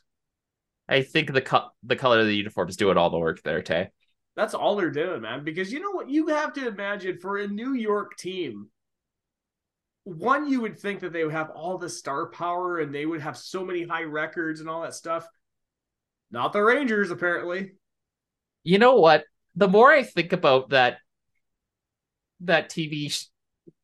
I 0.87 1.01
think 1.01 1.33
the 1.33 1.41
co- 1.41 1.69
the 1.83 1.95
color 1.95 2.19
of 2.19 2.27
the 2.27 2.35
uniforms 2.35 2.77
doing 2.77 2.97
all 2.97 3.09
the 3.09 3.17
work 3.17 3.41
there, 3.43 3.61
Tay. 3.61 3.89
That's 4.35 4.53
all 4.53 4.75
they're 4.75 4.91
doing, 4.91 5.21
man. 5.21 5.43
Because 5.43 5.71
you 5.71 5.79
know 5.79 5.91
what? 5.91 6.09
You 6.09 6.27
have 6.27 6.53
to 6.53 6.67
imagine 6.67 7.17
for 7.19 7.37
a 7.37 7.47
New 7.47 7.73
York 7.73 8.17
team, 8.17 8.69
one, 10.05 10.47
you 10.47 10.61
would 10.61 10.79
think 10.79 10.99
that 10.99 11.11
they 11.11 11.23
would 11.23 11.33
have 11.33 11.49
all 11.49 11.77
the 11.77 11.89
star 11.89 12.27
power 12.27 12.79
and 12.79 12.93
they 12.93 13.05
would 13.05 13.21
have 13.21 13.35
so 13.35 13.65
many 13.65 13.83
high 13.83 14.03
records 14.03 14.61
and 14.61 14.69
all 14.69 14.83
that 14.83 14.93
stuff. 14.93 15.27
Not 16.31 16.53
the 16.53 16.61
Rangers, 16.63 17.09
apparently. 17.09 17.73
You 18.63 18.77
know 18.77 18.95
what? 18.95 19.25
The 19.55 19.67
more 19.67 19.91
I 19.91 20.03
think 20.03 20.31
about 20.31 20.69
that 20.69 20.97
that 22.41 22.69
TV 22.69 23.11
sh- 23.11 23.25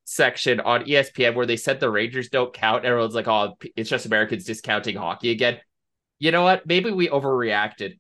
section 0.06 0.60
on 0.60 0.86
ESPN 0.86 1.34
where 1.34 1.46
they 1.48 1.58
said 1.58 1.80
the 1.80 1.90
Rangers 1.90 2.30
don't 2.30 2.54
count, 2.54 2.86
everyone's 2.86 3.16
like, 3.16 3.28
"Oh, 3.28 3.58
it's 3.76 3.90
just 3.90 4.06
Americans 4.06 4.46
discounting 4.46 4.98
hockey 4.98 5.32
again." 5.32 5.60
You 6.20 6.32
know 6.32 6.44
what? 6.44 6.68
Maybe 6.68 6.92
we 6.92 7.08
overreacted. 7.08 7.98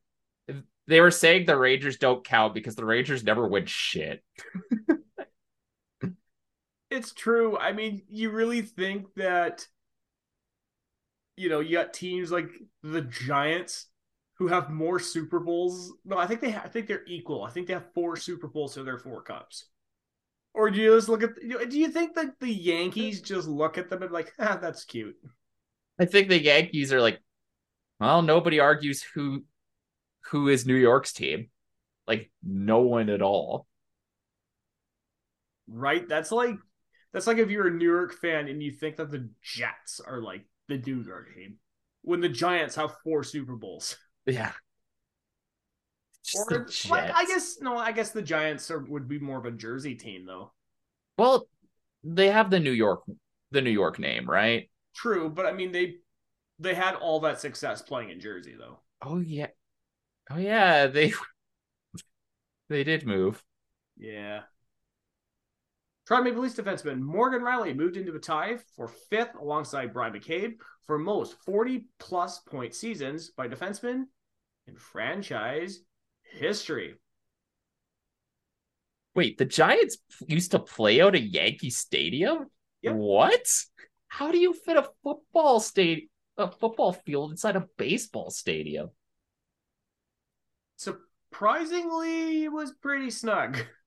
They 0.88 1.01
were 1.01 1.11
saying 1.11 1.45
the 1.45 1.57
Rangers 1.57 1.97
don't 1.97 2.26
count 2.26 2.53
because 2.53 2.76
the 2.76 2.86
Rangers 2.86 3.24
never 3.24 3.47
win 3.47 3.65
shit. 3.65 4.24
It's 6.92 7.12
true. 7.14 7.58
I 7.58 7.72
mean, 7.74 8.04
you 8.10 8.30
really 8.30 8.62
think 8.62 9.08
that, 9.16 9.68
you 11.38 11.50
know, 11.50 11.60
you 11.60 11.78
got 11.78 11.94
teams 11.94 12.32
like 12.32 12.50
the 12.84 13.02
Giants 13.02 13.88
who 14.36 14.48
have 14.48 14.70
more 14.70 15.00
Super 15.00 15.39
Bowls. 15.39 15.94
No, 16.06 16.18
I 16.18 16.28
think 16.28 16.42
they 16.42 16.52
ha- 16.52 16.64
I 16.66 16.68
think 16.70 16.88
they're 16.88 17.06
equal. 17.08 17.44
I 17.44 17.50
think 17.52 17.68
they 17.68 17.74
have 17.74 17.94
four 17.94 18.16
Super 18.18 18.48
Bowls 18.48 18.74
so 18.74 18.84
they're 18.84 18.98
four 18.98 19.22
cups. 19.22 19.66
Or 20.54 20.70
do 20.72 20.80
you 20.80 20.96
just 20.96 21.10
look 21.10 21.24
at? 21.24 21.36
Do 21.70 21.80
you 21.80 21.89
think 21.89 22.16
that 22.16 22.39
the 22.39 22.52
Yankees 22.52 23.22
just 23.22 23.48
look 23.48 23.78
at 23.78 23.89
them 23.89 24.04
and 24.04 24.12
like, 24.12 24.34
ah, 24.39 24.58
that's 24.62 24.86
cute? 24.86 25.18
I 26.00 26.06
think 26.06 26.28
the 26.30 26.42
Yankees 26.42 26.92
are 26.92 27.02
like, 27.02 27.22
well, 28.00 28.22
nobody 28.22 28.60
argues 28.60 29.04
who 29.04 29.46
who 30.32 30.48
is 30.50 30.66
New 30.66 30.76
York's 30.76 31.14
team. 31.14 31.50
Like 32.08 32.32
no 32.44 32.82
one 32.82 33.10
at 33.10 33.22
all. 33.22 33.68
right? 35.68 36.08
That's 36.08 36.32
like 36.32 36.58
that's 37.14 37.28
like 37.28 37.38
if 37.38 37.49
you're 37.49 37.68
a 37.68 37.72
New 37.72 37.89
York 37.89 38.14
fan 38.14 38.47
and 38.47 38.62
you 38.64 38.72
think 38.72 38.97
that 38.97 39.12
the 39.12 39.30
Jets 39.41 39.99
are 39.99 40.22
like 40.22 40.45
the 40.68 40.78
New 40.78 41.01
York 41.03 41.34
team 41.36 41.57
when 42.03 42.22
the 42.22 42.30
Giants 42.30 42.76
have 42.76 42.97
four 43.03 43.24
Super 43.24 43.55
Bowls. 43.55 43.97
Yeah. 44.26 44.53
Just 46.24 46.49
Or 46.49 46.68
like, 46.89 47.12
I 47.14 47.26
guess 47.26 47.59
no, 47.62 47.78
I 47.78 47.91
guess 47.91 48.12
the 48.12 48.22
Giants 48.22 48.70
are, 48.72 48.80
would 48.80 49.07
be 49.07 49.20
more 49.20 49.38
of 49.39 49.45
a 49.45 49.51
Jersey 49.51 49.95
team 49.95 50.26
though. 50.26 50.51
Well, 51.18 51.47
they 52.03 52.30
have 52.32 52.49
the 52.49 52.59
New 52.59 52.72
York 52.72 53.03
the 53.51 53.62
New 53.62 53.72
York 53.72 53.99
name, 53.99 54.30
right? 54.30 54.70
True, 54.95 55.30
but 55.30 55.45
I 55.45 55.51
mean 55.51 55.72
they 55.72 55.97
they 56.59 56.76
had 56.76 56.95
all 56.95 57.20
that 57.22 57.39
success 57.41 57.82
playing 57.82 58.09
in 58.09 58.20
Jersey 58.20 58.55
though. 58.57 58.80
Oh 59.01 59.20
yeah. 59.20 59.47
Oh 60.30 60.38
yeah, 60.38 60.88
they 60.88 61.14
they 62.70 62.84
did 62.84 63.05
move. 63.05 63.43
Yeah. 63.97 64.43
Toronto 66.12 66.30
Maple 66.30 66.43
Leafs 66.43 66.55
defenseman 66.55 66.99
Morgan 66.99 67.39
Rielly 67.39 67.74
moved 67.74 67.95
into 67.95 68.14
a 68.14 68.20
tie 68.20 68.57
for 68.76 68.89
fifth 68.89 69.34
alongside 69.39 69.93
Bryan 69.93 70.12
McCabe 70.12 70.55
for 70.86 70.99
most 70.99 71.38
40 71.45 71.86
plus 71.99 72.39
point 72.39 72.76
seasons 72.76 73.30
by 73.30 73.47
defensemen 73.47 74.07
in 74.68 74.76
franchise 74.76 75.80
history. 76.24 76.95
Wait, 79.16 79.38
the 79.38 79.45
Giants 79.45 79.99
used 80.28 80.51
to 80.51 80.59
play 80.59 80.99
out 80.99 81.16
a 81.16 81.22
Yankee 81.22 81.70
Stadium? 81.70 82.47
Yep. 82.82 82.95
What? 82.95 83.47
How 84.09 84.34
do 84.34 84.38
you 84.38 84.53
fit 84.53 84.76
a 84.76 84.89
football 85.05 85.62
state 85.62 86.09
a 86.38 86.51
football 86.51 86.91
field 86.91 87.32
inside 87.32 87.55
a 87.55 87.70
baseball 87.78 88.32
stadium? 88.32 88.89
Surprisingly, 90.76 92.43
it 92.43 92.51
was 92.51 92.74
pretty 92.82 93.12
snug. 93.12 93.59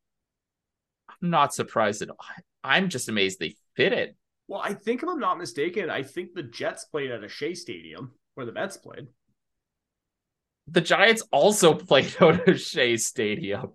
Not 1.25 1.55
surprised 1.55 2.03
at 2.03 2.11
all. 2.11 2.19
I'm 2.63 2.91
just 2.91 3.09
amazed 3.09 3.39
they 3.39 3.57
fit 3.77 3.95
it. 3.95 4.15
Well, 4.47 4.61
I 4.63 4.75
think 4.75 5.03
if 5.03 5.09
I'm 5.09 5.19
not 5.19 5.39
mistaken, 5.39 5.89
I 5.89 6.03
think 6.03 6.35
the 6.35 6.43
Jets 6.43 6.85
played 6.85 7.11
at 7.11 7.25
a 7.25 7.29
Shea 7.29 7.55
Stadium 7.55 8.13
where 8.35 8.45
the 8.45 8.53
Mets 8.53 8.77
played. 8.77 9.07
The 10.69 10.83
Giants 10.83 11.23
also 11.33 11.73
played 11.75 12.15
out 12.21 12.47
of 12.47 12.61
Shea 12.61 12.99
Stadium. 12.99 13.73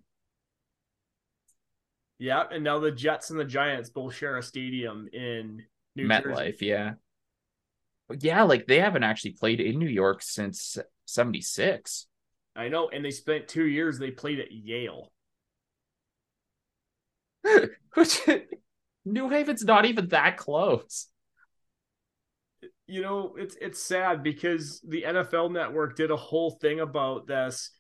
Yeah, 2.20 2.44
and 2.52 2.64
now 2.64 2.78
the 2.78 2.92
Jets 2.92 3.32
and 3.32 3.40
the 3.40 3.46
Giants 3.46 3.90
both 3.90 4.14
share 4.14 4.38
a 4.38 4.44
stadium 4.44 5.08
in 5.12 5.64
New 5.96 6.08
Jersey. 6.08 6.28
MetLife, 6.28 6.62
yeah. 6.62 6.92
Yeah, 8.20 8.44
like 8.44 8.68
they 8.68 8.80
haven't 8.80 9.04
actually 9.04 9.32
played 9.32 9.60
in 9.60 9.80
New 9.80 9.88
York 9.88 10.22
since 10.22 10.78
76. 11.06 12.06
I 12.56 12.68
know, 12.68 12.90
and 12.90 13.04
they 13.04 13.12
spent 13.12 13.48
two 13.48 13.66
years. 13.66 13.98
They 13.98 14.12
played 14.12 14.40
at 14.40 14.52
Yale. 14.52 15.12
Which 17.94 18.22
New 19.06 19.30
Haven's 19.30 19.64
not 19.64 19.86
even 19.86 20.08
that 20.10 20.38
close. 20.38 21.08
You 22.88 23.02
know, 23.02 23.36
it's 23.38 23.56
it's 23.62 23.82
sad 23.82 24.24
because 24.24 24.82
the 24.88 25.04
NFL 25.04 25.52
network 25.52 25.96
did 25.96 26.12
a 26.12 26.16
whole 26.16 26.52
thing 26.62 26.80
about 26.80 27.28
this. 27.28 27.72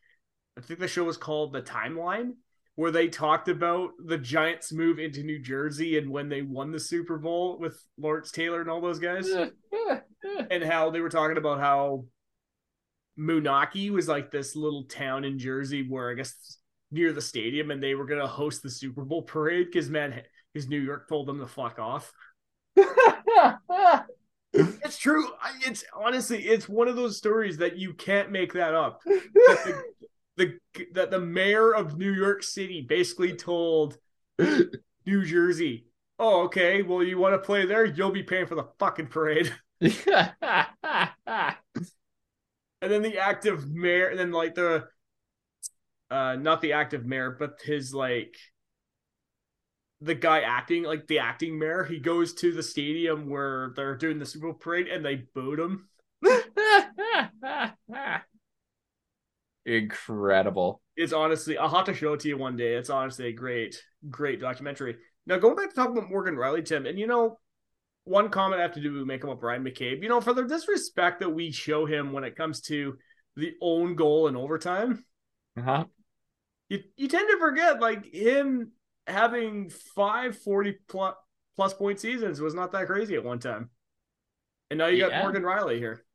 I 0.57 0.61
think 0.61 0.79
the 0.79 0.87
show 0.87 1.03
was 1.03 1.17
called 1.17 1.53
The 1.53 1.61
Timeline, 1.61 2.33
where 2.75 2.91
they 2.91 3.07
talked 3.07 3.47
about 3.47 3.91
the 4.03 4.17
Giants 4.17 4.71
move 4.71 4.99
into 4.99 5.23
New 5.23 5.39
Jersey 5.39 5.97
and 5.97 6.09
when 6.09 6.29
they 6.29 6.41
won 6.41 6.71
the 6.71 6.79
Super 6.79 7.17
Bowl 7.17 7.57
with 7.59 7.81
Lawrence 7.97 8.31
Taylor 8.31 8.61
and 8.61 8.69
all 8.69 8.81
those 8.81 8.99
guys. 8.99 9.29
and 10.49 10.63
how 10.63 10.89
they 10.89 11.01
were 11.01 11.09
talking 11.09 11.37
about 11.37 11.59
how 11.59 12.05
Munaki 13.19 13.89
was 13.89 14.07
like 14.07 14.31
this 14.31 14.55
little 14.55 14.85
town 14.85 15.25
in 15.25 15.39
Jersey 15.39 15.85
where 15.87 16.09
I 16.09 16.13
guess 16.13 16.57
near 16.91 17.13
the 17.13 17.21
stadium 17.21 17.71
and 17.71 17.81
they 17.81 17.95
were 17.95 18.05
gonna 18.05 18.27
host 18.27 18.63
the 18.63 18.69
Super 18.69 19.03
Bowl 19.03 19.21
parade 19.21 19.67
because 19.67 19.89
man 19.89 20.21
because 20.53 20.67
New 20.67 20.79
York 20.79 21.07
told 21.07 21.27
them 21.27 21.39
to 21.39 21.47
fuck 21.47 21.79
off. 21.79 22.11
it's 24.53 24.97
true. 24.97 25.27
It's 25.65 25.83
honestly 25.95 26.43
it's 26.43 26.67
one 26.67 26.87
of 26.87 26.95
those 26.95 27.17
stories 27.17 27.57
that 27.57 27.77
you 27.77 27.93
can't 27.93 28.31
make 28.31 28.53
that 28.53 28.73
up. 28.73 29.01
That 29.05 29.59
the, 29.65 29.83
the 30.75 30.85
that 30.93 31.11
the 31.11 31.19
mayor 31.19 31.73
of 31.73 31.97
New 31.97 32.13
York 32.13 32.43
City 32.43 32.85
basically 32.87 33.33
told 33.35 33.97
New 34.39 35.25
Jersey, 35.25 35.85
"Oh, 36.17 36.43
okay. 36.43 36.81
Well, 36.81 37.03
you 37.03 37.17
want 37.17 37.35
to 37.35 37.45
play 37.45 37.65
there? 37.65 37.85
You'll 37.85 38.11
be 38.11 38.23
paying 38.23 38.47
for 38.47 38.55
the 38.55 38.67
fucking 38.79 39.07
parade." 39.07 39.53
and 39.81 39.95
then 42.81 43.01
the 43.01 43.17
active 43.17 43.69
mayor, 43.69 44.07
and 44.07 44.19
then 44.19 44.31
like 44.31 44.55
the, 44.55 44.87
uh, 46.11 46.35
not 46.35 46.61
the 46.61 46.73
active 46.73 47.05
mayor, 47.05 47.35
but 47.37 47.59
his 47.63 47.93
like, 47.93 48.35
the 50.01 50.15
guy 50.15 50.41
acting 50.41 50.83
like 50.83 51.07
the 51.07 51.19
acting 51.19 51.59
mayor. 51.59 51.83
He 51.83 51.99
goes 51.99 52.33
to 52.35 52.53
the 52.53 52.63
stadium 52.63 53.29
where 53.29 53.73
they're 53.75 53.97
doing 53.97 54.19
the 54.19 54.25
Super 54.25 54.47
Bowl 54.47 54.53
parade, 54.53 54.87
and 54.87 55.05
they 55.05 55.23
booed 55.33 55.59
him. 55.59 55.89
Incredible. 59.65 60.81
It's 60.95 61.13
honestly, 61.13 61.57
I'll 61.57 61.69
have 61.69 61.85
to 61.85 61.93
show 61.93 62.13
it 62.13 62.21
to 62.21 62.27
you 62.27 62.37
one 62.37 62.57
day. 62.57 62.75
It's 62.75 62.89
honestly 62.89 63.27
a 63.27 63.33
great, 63.33 63.81
great 64.09 64.39
documentary. 64.39 64.97
Now, 65.27 65.37
going 65.37 65.55
back 65.55 65.69
to 65.69 65.75
talk 65.75 65.89
about 65.89 66.09
Morgan 66.09 66.35
Rielly, 66.35 66.65
Tim, 66.65 66.85
and 66.85 66.97
you 66.97 67.07
know, 67.07 67.37
one 68.05 68.29
comment 68.29 68.59
I 68.59 68.63
have 68.63 68.73
to 68.73 68.81
do 68.81 69.05
make 69.05 69.23
him 69.23 69.29
up 69.29 69.39
Bryan 69.39 69.63
McCabe. 69.63 70.01
You 70.01 70.09
know, 70.09 70.21
for 70.21 70.33
the 70.33 70.43
disrespect 70.43 71.19
that 71.19 71.29
we 71.29 71.51
show 71.51 71.85
him 71.85 72.11
when 72.11 72.23
it 72.23 72.35
comes 72.35 72.61
to 72.61 72.97
the 73.35 73.53
own 73.61 73.95
goal 73.95 74.27
in 74.27 74.35
overtime, 74.35 75.05
uh-huh. 75.57 75.85
You, 76.69 76.83
you 76.97 77.07
tend 77.07 77.29
to 77.29 77.37
forget 77.37 77.81
like 77.81 78.13
him 78.13 78.71
having 79.07 79.69
five 79.69 80.37
40 80.37 80.77
plus, 80.87 81.15
plus 81.55 81.73
point 81.73 81.99
seasons 81.99 82.39
was 82.39 82.53
not 82.53 82.71
that 82.71 82.87
crazy 82.87 83.15
at 83.15 83.23
one 83.23 83.39
time. 83.39 83.69
And 84.69 84.77
now 84.77 84.87
you 84.87 85.01
got 85.01 85.11
yeah. 85.11 85.21
Morgan 85.23 85.43
Rielly 85.43 85.77
here. 85.77 86.05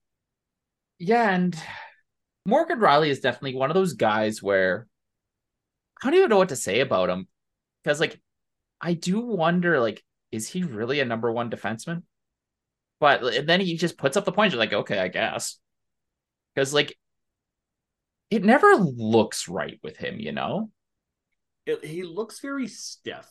Yeah, 0.98 1.30
and 1.30 1.57
Morgan 2.46 2.78
Rielly 2.78 3.09
is 3.09 3.20
definitely 3.20 3.57
one 3.57 3.70
of 3.70 3.74
those 3.74 3.94
guys 3.94 4.42
where 4.42 4.86
I 6.02 6.07
don't 6.07 6.14
even 6.18 6.30
know 6.30 6.38
what 6.38 6.50
to 6.50 6.57
say 6.57 6.80
about 6.80 7.11
him. 7.11 7.26
Because 7.82 7.98
like 7.98 8.20
I 8.80 8.94
do 8.94 9.20
wonder, 9.20 9.80
like, 9.80 10.05
is 10.30 10.48
he 10.48 10.62
really 10.62 11.00
a 11.00 11.05
number 11.05 11.32
one 11.32 11.50
defenseman? 11.50 12.02
But 13.00 13.46
then 13.46 13.61
he 13.61 13.76
just 13.76 13.98
puts 13.98 14.16
up 14.16 14.24
the 14.24 14.32
points. 14.32 14.55
You're 14.55 14.61
like, 14.61 14.72
okay, 14.72 14.98
I 14.98 15.09
guess. 15.09 15.59
Because 16.55 16.72
like 16.72 16.96
it 18.35 18.43
never 18.43 18.74
looks 18.74 19.47
right 19.47 19.78
with 19.85 19.97
him, 19.97 20.18
you 20.18 20.32
know? 20.32 20.68
It, 21.66 21.85
he 21.85 22.03
looks 22.03 22.41
very 22.41 22.66
stiff. 22.66 23.28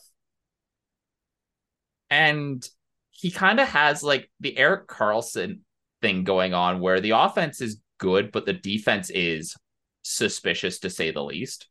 And 2.08 2.66
he 3.10 3.30
kind 3.30 3.60
of 3.60 3.68
has 3.68 4.02
like 4.02 4.30
the 4.40 4.56
Erik 4.56 4.86
Karlsson 4.88 5.58
thing 6.00 6.24
going 6.24 6.54
on 6.54 6.80
where 6.80 7.00
the 7.00 7.10
offense 7.10 7.60
is 7.60 7.82
good, 7.98 8.32
but 8.32 8.46
the 8.46 8.54
defense 8.54 9.10
is 9.10 9.54
suspicious 10.00 10.78
to 10.78 10.88
say 10.88 11.10
the 11.10 11.22
least. 11.22 11.68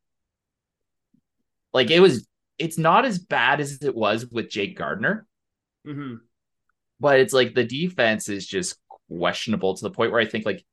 Like 1.73 1.89
it 1.89 2.01
was, 2.01 2.27
it's 2.59 2.77
not 2.77 3.03
as 3.03 3.17
bad 3.17 3.61
as 3.61 3.81
it 3.81 3.95
was 3.95 4.27
with 4.27 4.47
Jake 4.47 4.77
Gardiner. 4.77 5.25
mm-hmm. 5.87 6.17
but 6.99 7.19
it's 7.19 7.33
like 7.33 7.55
the 7.55 7.65
defense 7.65 8.29
is 8.29 8.45
just 8.45 8.77
questionable 9.09 9.73
to 9.73 9.81
the 9.81 9.91
point 9.91 10.11
where 10.11 10.21
I 10.21 10.25
think 10.27 10.45
like 10.45 10.63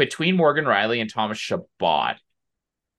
between 0.00 0.34
Morgan 0.34 0.64
Rielly 0.64 1.02
and 1.02 1.12
Thomas 1.12 1.36
Chabot, 1.36 2.16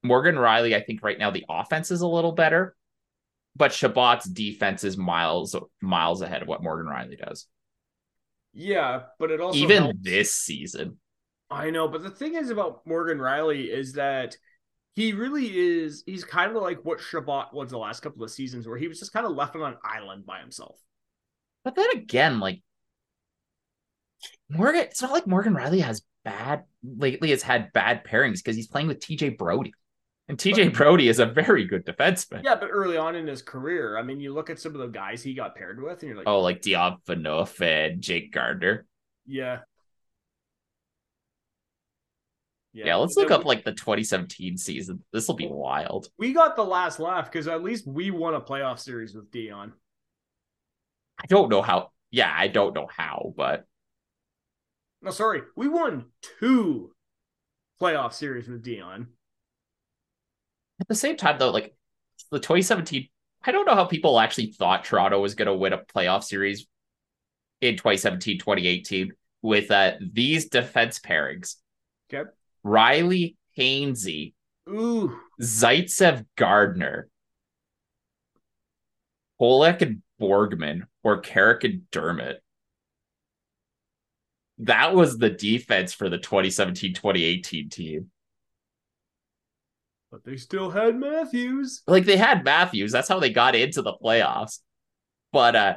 Morgan 0.04 0.36
Rielly, 0.36 0.76
I 0.76 0.82
think 0.82 1.04
right 1.04 1.18
now 1.18 1.32
the 1.32 1.46
offense 1.50 1.90
is 1.90 2.02
a 2.02 2.08
little 2.08 2.32
better, 2.32 2.76
but 3.56 3.72
Chabot's 3.72 4.26
defense 4.26 4.84
is 4.84 4.98
miles 4.98 5.56
miles 5.82 6.22
ahead 6.22 6.44
of 6.44 6.48
what 6.48 6.62
Morgan 6.62 6.86
Rielly 6.86 7.18
does. 7.18 7.48
Yeah, 8.54 9.04
but 9.18 9.32
it 9.32 9.42
also 9.42 9.58
even 9.58 9.84
helps. 9.84 10.00
this 10.00 10.34
season. 10.36 11.00
I 11.50 11.72
know, 11.72 11.88
but 11.88 12.04
the 12.04 12.12
thing 12.12 12.36
is 12.36 12.52
about 12.52 12.86
Morgan 12.86 13.18
Rielly 13.18 13.68
is 13.68 13.94
that 13.94 14.38
he 14.94 15.14
really 15.14 15.48
is. 15.48 16.04
He's 16.06 16.24
kind 16.24 16.56
of 16.56 16.62
like 16.62 16.86
what 16.86 17.02
Chabot 17.02 17.48
was 17.52 17.72
the 17.72 17.80
last 17.80 18.02
couple 18.02 18.24
of 18.24 18.30
seasons, 18.30 18.68
where 18.68 18.78
he 18.78 18.88
was 18.88 19.00
just 19.00 19.12
kind 19.12 19.26
of 19.26 19.32
left 19.32 19.56
on 19.56 19.64
an 19.64 19.78
island 19.84 20.28
by 20.28 20.40
himself. 20.40 20.78
But 21.64 21.74
then 21.74 21.88
again, 21.96 22.40
like 22.40 22.62
Morgan, 24.50 24.82
it's 24.82 25.02
not 25.02 25.12
like 25.12 25.26
Morgan 25.26 25.56
Rielly 25.56 25.82
has 25.82 26.04
bad 26.24 26.64
lately. 26.84 27.32
Has 27.32 27.42
had 27.42 27.72
bad 27.74 28.04
pairings 28.04 28.38
because 28.38 28.56
he's 28.56 28.68
playing 28.68 28.88
with 28.88 29.00
TJ 29.00 29.38
Brodie. 29.38 29.74
And 30.28 30.38
TJ 30.38 30.66
but, 30.66 30.74
Brodie 30.76 31.10
is 31.10 31.20
a 31.20 31.26
very 31.26 31.66
good 31.66 31.86
defenseman. 31.86 32.44
Yeah, 32.44 32.56
but 32.56 32.70
early 32.72 32.96
on 32.96 33.16
in 33.16 33.28
his 33.28 33.42
career, 33.42 33.98
I 33.98 34.04
mean, 34.04 34.20
you 34.20 34.34
look 34.34 34.50
at 34.50 34.60
some 34.60 34.74
of 34.74 34.80
the 34.80 34.88
guys 34.88 35.22
he 35.22 35.34
got 35.34 35.56
paired 35.56 35.82
with, 35.82 36.02
and 36.02 36.10
you're 36.10 36.18
like, 36.18 36.28
oh, 36.28 36.40
like 36.40 36.62
Dion 36.62 37.00
Phaneuf 37.06 37.60
and 37.62 38.02
Jake 38.02 38.32
Gardiner. 38.32 38.86
Yeah. 39.26 39.60
Yeah, 42.74 42.86
yeah 42.86 42.96
let's 42.96 43.18
look 43.18 43.30
we, 43.30 43.36
up 43.36 43.44
like 43.44 43.66
the 43.66 43.74
2017 43.74 44.58
season. 44.58 45.04
This 45.12 45.28
will 45.28 45.36
be 45.36 45.48
wild. 45.48 46.08
We 46.18 46.32
got 46.32 46.56
the 46.56 46.64
last 46.64 47.00
laugh 47.00 47.30
because 47.30 47.48
at 47.48 47.64
least 47.64 47.86
we 47.86 48.12
won 48.12 48.34
a 48.34 48.40
playoff 48.40 48.80
series 48.80 49.14
with 49.14 49.30
Dion. 49.32 49.74
I 51.22 51.26
don't 51.28 51.50
know 51.50 51.62
how. 51.62 51.92
Yeah, 52.10 52.34
I 52.34 52.48
don't 52.48 52.74
know 52.74 52.88
how, 52.90 53.34
but 53.36 53.66
no, 55.02 55.12
sorry, 55.12 55.42
we 55.56 55.68
won 55.68 56.06
two 56.40 56.92
playoff 57.82 58.14
series 58.14 58.48
with 58.48 58.64
Dion. 58.64 59.08
At 60.80 60.88
the 60.88 60.96
same 60.96 61.18
time, 61.18 61.38
though, 61.40 61.52
like 61.52 61.76
the 62.32 62.40
2017, 62.40 63.08
I 63.44 63.52
don't 63.52 63.66
know 63.66 63.76
how 63.76 63.86
people 63.86 64.20
actually 64.20 64.48
thought 64.48 64.84
Toronto 64.84 65.20
was 65.20 65.36
going 65.36 65.48
to 65.48 65.56
win 65.56 65.74
a 65.74 65.80
playoff 65.80 66.24
series 66.24 66.68
in 67.62 67.76
2017, 67.76 68.40
2018 68.40 69.12
with 69.42 69.72
uh, 69.72 69.94
these 70.00 70.50
defense 70.50 71.00
pairings. 71.00 71.56
Okay. 72.14 72.30
Rielly 72.66 73.36
Hainsey. 73.58 74.34
Ooh. 74.70 75.18
Zaitsev 75.42 76.26
Gardiner. 76.36 77.10
Polak 79.40 79.82
and 79.82 80.04
Borgman 80.22 80.84
or 81.04 81.20
Carrick 81.20 81.64
and 81.64 81.90
Dermott. 81.90 82.44
That 84.62 84.94
was 84.94 85.18
the 85.18 85.30
defense 85.30 85.92
for 85.92 86.08
the 86.08 86.20
2017 86.20 86.94
2018 86.94 87.70
team. 87.70 88.12
But 90.12 90.24
they 90.24 90.38
still 90.38 90.70
had 90.70 91.00
Matthews. 91.00 91.82
Like 91.88 92.06
they 92.06 92.18
had 92.18 92.44
Matthews. 92.44 92.92
That's 92.92 93.08
how 93.08 93.20
they 93.20 93.32
got 93.32 93.56
into 93.56 93.82
the 93.82 93.94
playoffs. 93.94 94.60
But 95.32 95.56
uh 95.56 95.76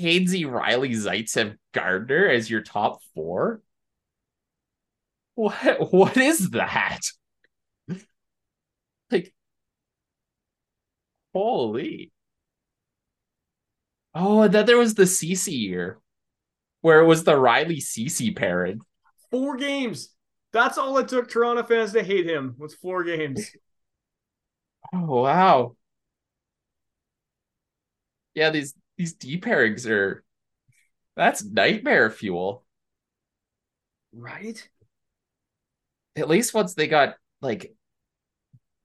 Hainsey, 0.00 0.44
Rielly, 0.46 0.92
Zaitsev, 0.92 1.56
Gardiner 1.74 2.28
as 2.28 2.48
your 2.48 2.62
top 2.62 3.00
four. 3.14 3.60
What 5.34 5.92
what 5.92 6.16
is 6.16 6.50
that? 6.50 7.00
like 9.10 9.34
holy. 11.34 12.12
Oh, 14.14 14.42
and 14.42 14.54
then 14.54 14.64
there 14.66 14.78
was 14.78 14.94
the 14.94 15.04
CC 15.04 15.48
year 15.52 16.00
where 16.80 17.00
it 17.00 17.06
was 17.06 17.24
the 17.24 17.32
Rielly 17.32 17.80
Ceci 17.80 18.32
pairing. 18.32 18.80
Four 19.30 19.56
games. 19.56 20.14
That's 20.52 20.78
all 20.78 20.98
it 20.98 21.08
took 21.08 21.30
Toronto 21.30 21.62
fans 21.62 21.92
to 21.92 22.02
hate 22.02 22.28
him 22.28 22.54
was 22.58 22.74
four 22.74 23.04
games. 23.04 23.50
Oh 24.92 25.22
wow. 25.22 25.76
Yeah, 28.34 28.50
these 28.50 28.74
these 28.96 29.14
D 29.14 29.40
pairings 29.40 29.88
are 29.88 30.24
that's 31.16 31.44
nightmare 31.44 32.10
fuel. 32.10 32.64
Right? 34.12 34.68
At 36.16 36.28
least 36.28 36.54
once 36.54 36.74
they 36.74 36.88
got 36.88 37.14
like 37.40 37.74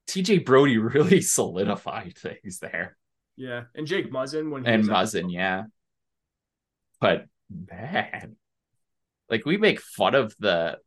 TJ 0.08 0.46
Brodie 0.46 0.78
really 0.78 1.22
solidified 1.22 2.18
things 2.18 2.60
there. 2.60 2.98
Yeah. 3.36 3.64
And 3.74 3.88
Jake 3.88 4.12
Muzzin 4.12 4.52
when 4.52 4.64
he 4.64 4.72
And 4.72 4.84
Muzzin, 4.84 5.32
yeah. 5.32 5.64
But 7.02 7.26
man. 7.50 8.36
Like 9.30 9.46
we 9.46 9.58
make 9.58 9.82
fun 9.82 10.16
of 10.16 10.36
the 10.40 10.78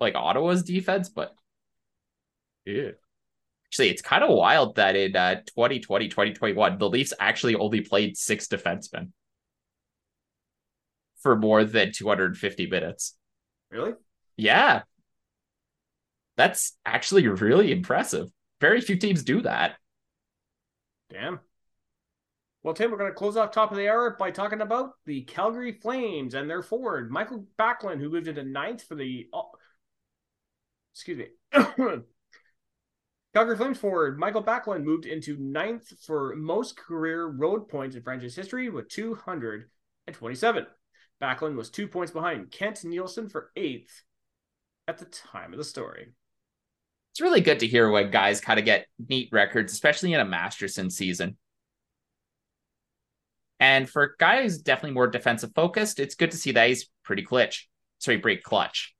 like 0.00 0.14
Ottawa's 0.14 0.62
defense, 0.62 1.08
but 1.08 1.34
yeah. 2.64 2.90
Actually, 3.66 3.90
it's 3.90 4.02
kind 4.02 4.24
of 4.24 4.30
wild 4.30 4.76
that 4.76 4.96
in 4.96 5.14
uh, 5.14 5.36
2020, 5.46 6.08
2021, 6.08 6.78
the 6.78 6.88
Leafs 6.88 7.12
actually 7.20 7.54
only 7.54 7.82
played 7.82 8.16
six 8.16 8.46
defensemen 8.46 9.10
for 11.20 11.36
more 11.36 11.64
than 11.64 11.92
250 11.92 12.66
minutes. 12.68 13.14
Really? 13.70 13.92
Yeah. 14.36 14.82
That's 16.36 16.76
actually 16.86 17.26
really 17.28 17.72
impressive. 17.72 18.28
Very 18.60 18.80
few 18.80 18.96
teams 18.96 19.22
do 19.22 19.42
that. 19.42 19.76
Damn. 21.10 21.40
Well, 22.68 22.74
Tim, 22.74 22.90
we're 22.90 22.98
going 22.98 23.10
to 23.10 23.14
close 23.14 23.38
off 23.38 23.50
top 23.50 23.70
of 23.70 23.78
the 23.78 23.88
hour 23.88 24.14
by 24.18 24.30
talking 24.30 24.60
about 24.60 24.90
the 25.06 25.22
Calgary 25.22 25.72
Flames 25.72 26.34
and 26.34 26.50
their 26.50 26.60
forward, 26.60 27.10
Mikael 27.10 27.46
Backlund, 27.58 27.98
who 27.98 28.10
moved 28.10 28.28
into 28.28 28.44
ninth 28.44 28.82
for 28.82 28.94
the. 28.94 29.26
Oh, 29.32 29.52
excuse 30.92 31.16
me. 31.16 31.28
Calgary 33.34 33.56
Flames 33.56 33.78
forward 33.78 34.18
Mikael 34.18 34.44
Backlund 34.44 34.84
moved 34.84 35.06
into 35.06 35.38
ninth 35.38 35.90
for 36.04 36.36
most 36.36 36.76
career 36.76 37.24
road 37.24 37.70
points 37.70 37.96
in 37.96 38.02
franchise 38.02 38.36
history 38.36 38.68
with 38.68 38.90
227. 38.90 40.66
Backlund 41.22 41.56
was 41.56 41.70
two 41.70 41.88
points 41.88 42.12
behind 42.12 42.50
Kent 42.50 42.84
Nilsson 42.84 43.30
for 43.30 43.50
eighth 43.56 44.02
at 44.86 44.98
the 44.98 45.06
time 45.06 45.54
of 45.54 45.58
the 45.58 45.64
story. 45.64 46.08
It's 47.12 47.22
really 47.22 47.40
good 47.40 47.60
to 47.60 47.66
hear 47.66 47.90
when 47.90 48.10
guys 48.10 48.42
kind 48.42 48.58
of 48.58 48.66
get 48.66 48.88
neat 49.08 49.30
records, 49.32 49.72
especially 49.72 50.12
in 50.12 50.20
a 50.20 50.26
Masterson 50.26 50.90
season. 50.90 51.38
And 53.60 53.88
for 53.88 54.02
a 54.02 54.16
guy 54.18 54.42
who's 54.42 54.58
definitely 54.58 54.94
more 54.94 55.08
defensive 55.08 55.52
focused, 55.54 55.98
it's 55.98 56.14
good 56.14 56.30
to 56.30 56.36
see 56.36 56.52
that 56.52 56.68
he's 56.68 56.88
pretty 57.04 57.22
clutch. 57.22 57.68
Sorry, 57.98 58.16
break 58.16 58.42
clutch. 58.42 58.94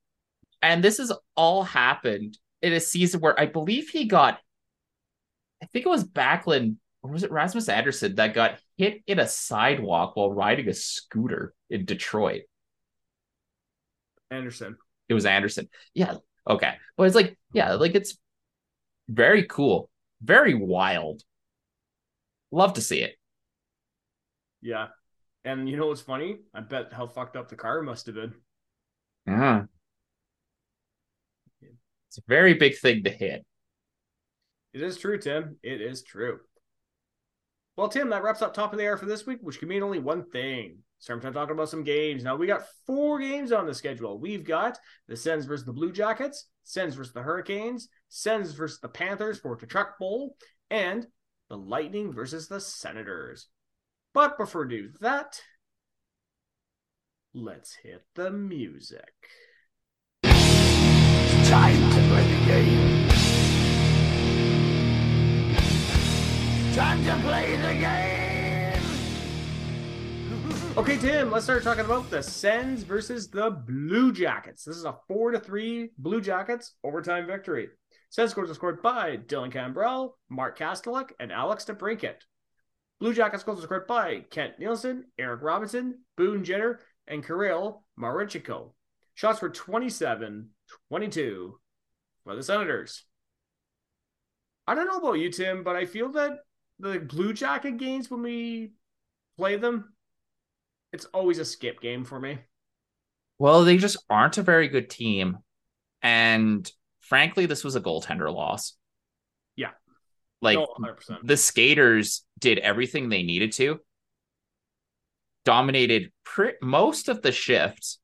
And 0.63 0.83
this 0.83 0.99
has 0.99 1.13
all 1.37 1.63
happened 1.63 2.37
in 2.63 2.73
a 2.73 2.81
season 2.81 3.21
where 3.21 3.39
I 3.39 3.47
believe 3.47 3.89
he 3.89 4.07
got, 4.07 4.41
I 5.63 5.67
think 5.67 5.87
it 5.87 5.91
was 5.91 6.05
Backlund 6.05 6.77
or 7.03 7.13
was 7.13 7.23
it 7.23 7.31
Rasmus 7.31 7.69
Andersson 7.69 8.17
that 8.17 8.35
got 8.35 8.59
hit 8.77 9.03
in 9.07 9.19
a 9.19 9.29
sidewalk 9.29 10.17
while 10.17 10.33
riding 10.33 10.69
a 10.69 10.75
scooter 10.75 11.55
in 11.71 11.85
Detroit? 11.85 12.43
Andersson. 14.31 14.77
It 15.09 15.15
was 15.15 15.27
Andersson. 15.27 15.69
Yeah. 15.95 16.17
Okay. 16.49 16.75
But 16.97 17.05
it's 17.05 17.15
like, 17.15 17.39
yeah, 17.53 17.75
like 17.75 17.95
it's 17.95 18.19
very 19.09 19.45
cool, 19.45 19.89
very 20.23 20.55
wild. 20.55 21.23
Love 22.51 22.75
to 22.75 22.81
see 22.81 23.01
it. 23.01 23.18
Yeah. 24.61 24.89
And 25.45 25.69
you 25.69 25.77
know 25.77 25.87
what's 25.87 26.01
funny? 26.01 26.39
I 26.55 26.61
bet 26.61 26.93
how 26.93 27.07
fucked 27.07 27.37
up 27.37 27.49
the 27.49 27.57
car 27.57 27.83
must 27.83 28.07
have 28.07 28.15
been. 28.15 28.35
Yeah. 29.27 29.63
It's 32.09 32.19
a 32.19 32.23
very 32.27 32.55
big 32.55 32.79
thing 32.79 33.05
to 33.05 33.11
hit. 33.11 33.45
It 34.73 34.83
is 34.83 34.99
true, 34.99 35.19
Tim. 35.19 35.57
It 35.63 35.81
is 35.81 36.03
true. 36.03 36.41
Well, 37.77 37.89
Tim, 37.89 38.11
that 38.11 38.23
wraps 38.23 38.43
up 38.43 38.55
top 38.55 38.73
of 38.73 38.79
the 38.79 38.87
hour 38.87 38.97
for 38.97 39.07
this 39.07 39.27
week, 39.27 39.39
which 39.41 39.59
can 39.59 39.69
mean 39.69 39.83
only 39.83 39.99
one 39.99 40.25
thing. 40.31 40.79
Time 41.07 41.21
talking 41.21 41.55
about 41.55 41.69
some 41.69 41.85
games. 41.85 42.25
Now 42.25 42.35
we 42.35 42.49
got 42.49 42.65
four 42.87 43.21
games 43.21 43.53
on 43.53 43.67
the 43.67 43.75
schedule. 43.75 44.19
We've 44.19 44.45
got 44.45 44.79
the 45.07 45.17
Sens 45.17 45.45
versus 45.45 45.65
the 45.65 45.73
Blue 45.73 45.93
Jackets, 45.93 46.49
Sens 46.65 46.97
versus 46.97 47.13
the 47.13 47.23
Hurricanes, 47.23 47.89
Sens 48.09 48.53
versus 48.53 48.81
the 48.81 48.89
Panthers 48.89 49.39
for 49.39 49.57
the 49.57 49.65
Tkachuk 49.65 49.91
Bowl, 50.01 50.37
and 50.71 51.07
the 51.49 51.57
Lightning 51.57 52.13
versus 52.13 52.49
the 52.49 52.61
Senators. 52.61 53.47
But 54.19 54.37
before 54.37 54.67
we 54.67 54.77
do 54.77 54.91
that, 55.01 55.41
let's 57.33 57.77
hit 57.85 58.05
the 58.17 58.33
music. 58.33 59.15
Time 60.25 61.91
to 61.93 62.01
play 62.09 62.25
the 62.27 62.45
game. 62.45 63.09
Time 66.75 67.05
to 67.05 67.15
play 67.23 67.57
the 67.59 67.75
game. 67.79 68.83
Okay, 70.77 70.97
Tim, 70.97 71.31
let's 71.31 71.45
start 71.45 71.63
talking 71.63 71.85
about 71.85 72.11
the 72.11 72.21
Sens 72.21 72.83
versus 72.83 73.29
the 73.29 73.53
Blue 73.53 74.11
Jackets. 74.13 74.65
This 74.65 74.79
is 74.79 74.85
a 74.85 74.99
four 75.07 75.31
to 75.31 75.39
three 75.39 75.91
Blue 75.97 76.21
Jackets 76.21 76.75
overtime 76.83 77.29
victory. 77.29 77.69
Sens 78.11 78.33
scores 78.33 78.51
are 78.51 78.55
scored 78.55 78.83
by 78.83 79.17
Dylan 79.17 79.53
Gambrell, 79.53 80.15
Mark 80.29 80.59
Kastelic, 80.59 81.13
and 81.21 81.31
Alex 81.31 81.65
DeBrincat. 81.67 82.23
Blue 83.01 83.15
Jackets 83.15 83.45
goals 83.45 83.63
scored 83.63 83.87
by 83.87 84.25
Kent 84.31 84.59
Nilsson, 84.59 85.05
Eric 85.19 85.43
Robinson, 85.43 86.01
Boone 86.17 86.45
Jenner, 86.45 86.81
and 87.07 87.25
Kirill 87.25 87.85
Marchenko. 87.99 88.73
Shots 89.15 89.41
were 89.41 89.51
27 89.51 90.51
22 90.89 91.59
for 92.25 92.37
the 92.37 92.43
Senators. 92.43 93.05
I 94.67 94.75
don't 94.75 94.87
know 94.87 94.99
about 94.99 95.15
you, 95.15 95.31
Tim, 95.31 95.63
but 95.63 95.77
I 95.77 95.87
feel 95.87 96.11
that 96.13 96.41
the 96.79 96.99
Blue 96.99 97.33
Jacket 97.33 97.79
games 97.79 98.11
when 98.11 98.23
we 98.23 98.73
play 99.37 99.57
them, 99.57 99.95
it's 100.93 101.07
always 101.07 101.39
a 101.39 101.45
skip 101.45 101.81
game 101.81 102.05
for 102.05 102.21
me. 102.21 102.39
Well, 103.39 103.65
they 103.65 103.79
just 103.79 103.97
aren't 104.11 104.39
a 104.39 104.43
very 104.43 104.69
good 104.69 104.91
team. 104.91 105.39
And 106.03 106.71
frankly, 107.01 107.47
this 107.47 107.65
was 107.65 107.77
a 107.77 107.81
goaltender 107.81 108.33
loss. 108.33 108.75
Like 110.41 110.57
No, 110.57 110.69
the 111.25 111.37
skaters 111.37 112.25
did 112.39 112.59
everything 112.59 113.09
they 113.09 113.23
needed 113.23 113.53
to, 113.53 113.81
dominated 115.45 116.13
pr- 116.25 116.59
most 116.63 117.09
of 117.09 117.23
the 117.23 117.33
shifts, 117.33 117.99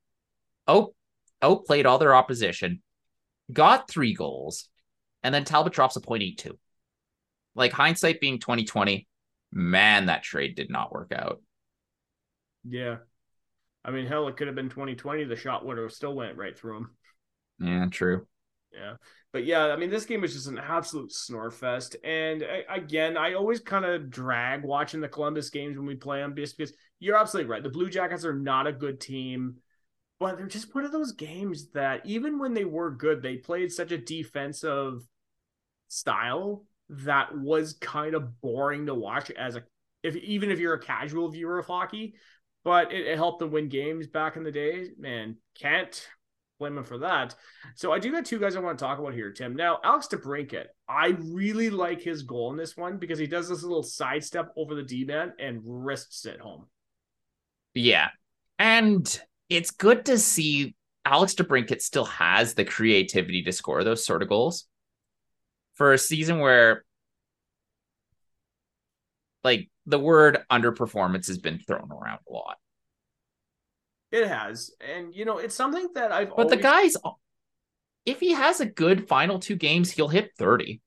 out- 0.66 0.94
outplayed 1.42 1.86
all 1.86 1.98
their 1.98 2.14
opposition, 2.14 2.82
got 3.52 3.88
three 3.88 4.14
goals, 4.14 4.68
and 5.22 5.34
then 5.34 5.44
Talbot 5.44 5.72
drops 5.72 5.96
a 5.96 6.00
point 6.00 6.22
eight 6.22 6.38
two. 6.38 6.58
Like 7.54 7.72
hindsight 7.72 8.20
being 8.20 8.40
2020, 8.40 9.06
man, 9.52 10.06
that 10.06 10.24
trade 10.24 10.56
did 10.56 10.70
not 10.70 10.92
work 10.92 11.12
out. 11.14 11.40
Yeah. 12.64 12.96
I 13.84 13.90
mean, 13.90 14.06
hell, 14.06 14.26
it 14.28 14.36
could 14.36 14.46
have 14.46 14.56
been 14.56 14.70
2020. 14.70 15.24
The 15.24 15.36
shot 15.36 15.64
would 15.64 15.78
have 15.78 15.92
still 15.92 16.14
went 16.14 16.36
right 16.36 16.58
through 16.58 16.78
him. 16.78 16.90
Yeah, 17.60 17.86
true. 17.90 18.26
Yeah. 18.72 18.94
But 19.34 19.46
yeah, 19.46 19.66
I 19.66 19.76
mean, 19.76 19.90
this 19.90 20.04
game 20.04 20.20
was 20.20 20.32
just 20.32 20.46
an 20.46 20.60
absolute 20.60 21.10
snore 21.10 21.50
fest. 21.50 21.96
And 22.04 22.46
again, 22.68 23.16
I 23.16 23.34
always 23.34 23.58
kind 23.58 23.84
of 23.84 24.08
drag 24.08 24.62
watching 24.62 25.00
the 25.00 25.08
Columbus 25.08 25.50
games 25.50 25.76
when 25.76 25.86
we 25.86 25.96
play 25.96 26.20
them 26.20 26.36
just 26.36 26.56
because 26.56 26.72
you're 27.00 27.16
absolutely 27.16 27.50
right. 27.50 27.60
The 27.60 27.68
Blue 27.68 27.90
Jackets 27.90 28.24
are 28.24 28.32
not 28.32 28.68
a 28.68 28.72
good 28.72 29.00
team, 29.00 29.56
but 30.20 30.38
they're 30.38 30.46
just 30.46 30.72
one 30.72 30.84
of 30.84 30.92
those 30.92 31.10
games 31.10 31.72
that 31.72 32.06
even 32.06 32.38
when 32.38 32.54
they 32.54 32.64
were 32.64 32.92
good, 32.92 33.22
they 33.22 33.34
played 33.34 33.72
such 33.72 33.90
a 33.90 33.98
defensive 33.98 35.04
style 35.88 36.64
that 36.88 37.36
was 37.36 37.72
kind 37.72 38.14
of 38.14 38.40
boring 38.40 38.86
to 38.86 38.94
watch 38.94 39.32
as 39.32 39.56
a 39.56 39.64
if 40.04 40.14
even 40.14 40.52
if 40.52 40.60
you're 40.60 40.74
a 40.74 40.80
casual 40.80 41.28
viewer 41.28 41.58
of 41.58 41.66
hockey. 41.66 42.14
But 42.62 42.92
it, 42.92 43.04
it 43.04 43.16
helped 43.16 43.40
them 43.40 43.50
win 43.50 43.68
games 43.68 44.06
back 44.06 44.36
in 44.36 44.44
the 44.44 44.52
day. 44.52 44.90
Man, 44.96 45.38
can't 45.58 46.08
blame 46.64 46.78
him 46.78 46.84
for 46.84 46.98
that. 46.98 47.34
So 47.74 47.92
I 47.92 47.98
do 47.98 48.10
got 48.10 48.24
two 48.24 48.38
guys 48.38 48.56
I 48.56 48.60
want 48.60 48.78
to 48.78 48.84
talk 48.84 48.98
about 48.98 49.12
here, 49.12 49.30
Tim. 49.30 49.54
Now, 49.54 49.80
Alex 49.84 50.08
DeBrincat, 50.10 50.66
I 50.88 51.08
really 51.20 51.68
like 51.68 52.00
his 52.00 52.22
goal 52.22 52.50
in 52.50 52.56
this 52.56 52.74
one 52.74 52.96
because 52.96 53.18
he 53.18 53.26
does 53.26 53.50
this 53.50 53.62
little 53.62 53.82
sidestep 53.82 54.50
over 54.56 54.74
the 54.74 54.82
D 54.82 55.04
man 55.04 55.34
and 55.38 55.60
wrists 55.62 56.24
it 56.24 56.40
home. 56.40 56.66
Yeah. 57.74 58.08
And 58.58 59.20
it's 59.50 59.72
good 59.72 60.06
to 60.06 60.16
see 60.16 60.74
Alex 61.04 61.34
DeBrincat 61.34 61.82
still 61.82 62.06
has 62.06 62.54
the 62.54 62.64
creativity 62.64 63.42
to 63.42 63.52
score 63.52 63.84
those 63.84 64.06
sort 64.06 64.22
of 64.22 64.30
goals 64.30 64.66
for 65.74 65.92
a 65.92 65.98
season 65.98 66.38
where 66.38 66.82
like 69.42 69.68
the 69.84 69.98
word 69.98 70.38
underperformance 70.50 71.26
has 71.26 71.36
been 71.36 71.58
thrown 71.58 71.92
around 71.92 72.20
a 72.26 72.32
lot. 72.32 72.56
It 74.14 74.28
has, 74.28 74.70
and 74.80 75.12
you 75.12 75.24
know, 75.24 75.38
it's 75.38 75.56
something 75.56 75.88
that 75.96 76.12
I've. 76.12 76.36
But 76.36 76.48
the 76.48 76.56
guy's 76.56 76.96
if 78.06 78.20
he 78.20 78.32
has 78.32 78.60
a 78.60 78.66
good 78.66 79.08
final 79.08 79.40
two 79.40 79.56
games, 79.56 79.90
he'll 79.90 80.06
hit 80.06 80.30
30. 80.38 80.80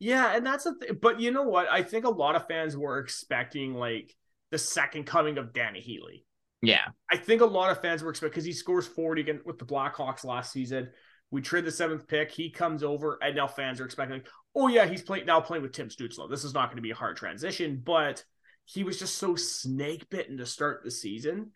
Yeah, 0.00 0.36
and 0.36 0.44
that's 0.44 0.66
a 0.66 0.74
th- 0.78 1.00
but 1.00 1.18
you 1.18 1.30
know 1.30 1.44
what? 1.44 1.66
I 1.70 1.82
think 1.82 2.04
a 2.04 2.10
lot 2.10 2.36
of 2.36 2.46
fans 2.46 2.76
were 2.76 2.98
expecting 2.98 3.72
like 3.74 4.14
the 4.50 4.58
second 4.58 5.04
coming 5.04 5.38
of 5.38 5.52
Dany 5.52 5.78
Heatley. 5.78 6.24
Yeah. 6.60 6.88
I 7.10 7.16
think 7.16 7.40
a 7.40 7.46
lot 7.46 7.70
of 7.70 7.80
fans 7.80 8.02
were 8.02 8.10
expecting 8.10 8.32
because 8.32 8.44
he 8.44 8.52
scores 8.52 8.86
40 8.86 9.22
again 9.22 9.40
with 9.44 9.58
the 9.58 9.64
Blackhawks 9.64 10.24
last 10.24 10.52
season. 10.52 10.90
We 11.30 11.40
trade 11.40 11.64
the 11.64 11.72
seventh 11.72 12.06
pick. 12.06 12.30
He 12.30 12.50
comes 12.50 12.82
over, 12.82 13.18
and 13.22 13.34
now 13.34 13.46
fans 13.46 13.80
are 13.80 13.84
expecting, 13.84 14.22
oh 14.54 14.68
yeah, 14.68 14.86
he's 14.86 15.02
playing 15.02 15.26
now 15.26 15.40
playing 15.40 15.62
with 15.62 15.72
Tim 15.72 15.88
Stützle. 15.88 16.28
This 16.28 16.44
is 16.44 16.54
not 16.54 16.66
going 16.66 16.76
to 16.76 16.82
be 16.82 16.90
a 16.90 16.96
hard 16.96 17.16
transition, 17.16 17.82
but 17.82 18.22
he 18.66 18.84
was 18.84 18.98
just 18.98 19.16
so 19.16 19.36
snake 19.36 20.08
bitten 20.10 20.36
to 20.36 20.46
start 20.46 20.82
the 20.84 20.90
season. 20.90 21.52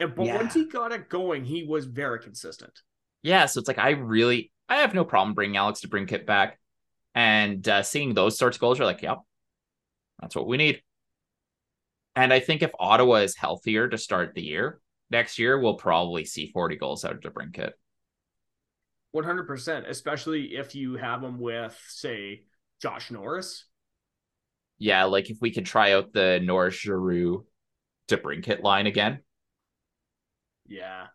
And 0.00 0.14
but 0.14 0.26
Yeah. 0.26 0.36
once 0.36 0.54
he 0.54 0.64
got 0.64 0.92
it 0.92 1.08
going, 1.08 1.44
he 1.44 1.64
was 1.64 1.84
very 1.84 2.18
consistent. 2.18 2.80
Yeah. 3.22 3.46
So 3.46 3.60
it's 3.60 3.68
like, 3.68 3.78
I 3.78 3.90
really, 3.90 4.50
I 4.68 4.76
have 4.76 4.94
no 4.94 5.04
problem 5.04 5.34
bringing 5.34 5.56
Alex 5.56 5.80
DeBrincat 5.82 6.26
back 6.26 6.58
and 7.14 7.66
uh, 7.68 7.82
seeing 7.82 8.14
those 8.14 8.38
sorts 8.38 8.56
of 8.56 8.60
goals. 8.60 8.78
You're 8.78 8.86
like, 8.86 9.02
yep, 9.02 9.18
that's 10.20 10.34
what 10.34 10.46
we 10.46 10.56
need. 10.56 10.82
And 12.16 12.32
I 12.32 12.40
think 12.40 12.62
if 12.62 12.70
Ottawa 12.78 13.16
is 13.16 13.36
healthier 13.36 13.88
to 13.88 13.98
start 13.98 14.34
the 14.34 14.42
year, 14.42 14.80
next 15.10 15.38
year, 15.38 15.58
we'll 15.60 15.74
probably 15.74 16.24
see 16.24 16.50
40 16.52 16.76
goals 16.76 17.04
out 17.04 17.12
of 17.12 17.20
DeBrincat. 17.20 17.72
One 19.12 19.24
hundred 19.24 19.48
percent, 19.48 19.86
especially 19.88 20.54
if 20.56 20.74
you 20.76 20.94
have 20.94 21.20
them 21.20 21.40
with, 21.40 21.76
say, 21.88 22.44
Josh 22.80 23.10
Norris. 23.10 23.64
Yeah, 24.78 25.04
like 25.04 25.30
if 25.30 25.38
we 25.40 25.50
could 25.52 25.66
try 25.66 25.92
out 25.92 26.12
the 26.12 26.40
Norris 26.40 26.76
Giroux 26.76 27.44
DeBrincat 28.08 28.62
line 28.62 28.86
again. 28.86 29.20
Yeah. 30.70 31.08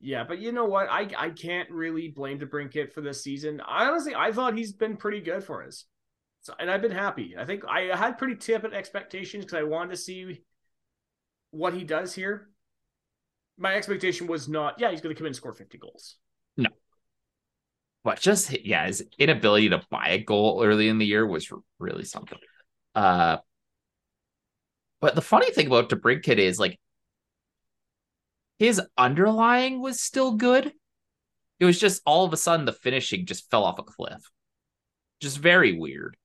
Yeah, 0.00 0.24
but 0.24 0.40
you 0.40 0.50
know 0.50 0.64
what? 0.64 0.90
I 0.90 1.08
I 1.16 1.30
can't 1.30 1.70
really 1.70 2.08
blame 2.08 2.40
DeBrincat 2.40 2.92
for 2.92 3.00
this 3.00 3.22
season. 3.22 3.62
I 3.66 3.86
honestly 3.86 4.14
I 4.16 4.32
thought 4.32 4.58
he's 4.58 4.72
been 4.72 4.96
pretty 4.96 5.20
good 5.20 5.44
for 5.44 5.62
us. 5.62 5.84
So, 6.40 6.52
and 6.58 6.68
I've 6.68 6.82
been 6.82 6.90
happy. 6.90 7.36
I 7.38 7.44
think 7.44 7.62
I 7.68 7.96
had 7.96 8.18
pretty 8.18 8.34
tepid 8.34 8.74
expectations 8.74 9.44
because 9.44 9.58
I 9.58 9.62
wanted 9.62 9.90
to 9.92 9.96
see 9.96 10.42
what 11.52 11.72
he 11.72 11.84
does 11.84 12.12
here. 12.12 12.48
My 13.56 13.76
expectation 13.76 14.26
was 14.26 14.48
not, 14.48 14.80
yeah, 14.80 14.90
he's 14.90 15.00
going 15.00 15.14
to 15.14 15.18
come 15.18 15.26
in 15.26 15.30
and 15.30 15.36
score 15.36 15.52
50 15.52 15.78
goals. 15.78 16.16
No. 16.56 16.70
But 18.02 18.18
just 18.18 18.50
yeah, 18.64 18.86
his 18.86 19.04
inability 19.18 19.68
to 19.68 19.82
buy 19.88 20.08
a 20.08 20.18
goal 20.18 20.64
early 20.64 20.88
in 20.88 20.98
the 20.98 21.06
year 21.06 21.24
was 21.24 21.48
really 21.78 22.04
something. 22.04 22.38
Uh 22.96 23.36
but 25.00 25.14
the 25.14 25.22
funny 25.22 25.50
thing 25.52 25.66
about 25.68 25.88
DeBrincat 25.88 26.38
is 26.38 26.58
like 26.58 26.78
his 28.62 28.80
underlying 28.96 29.82
was 29.82 30.00
still 30.00 30.36
good. 30.36 30.72
It 31.58 31.64
was 31.64 31.80
just 31.80 32.00
all 32.06 32.24
of 32.24 32.32
a 32.32 32.36
sudden 32.36 32.64
the 32.64 32.72
finishing 32.72 33.26
just 33.26 33.50
fell 33.50 33.64
off 33.64 33.80
a 33.80 33.82
cliff. 33.82 34.22
Just 35.20 35.38
very 35.38 35.76
weird. 35.76 36.16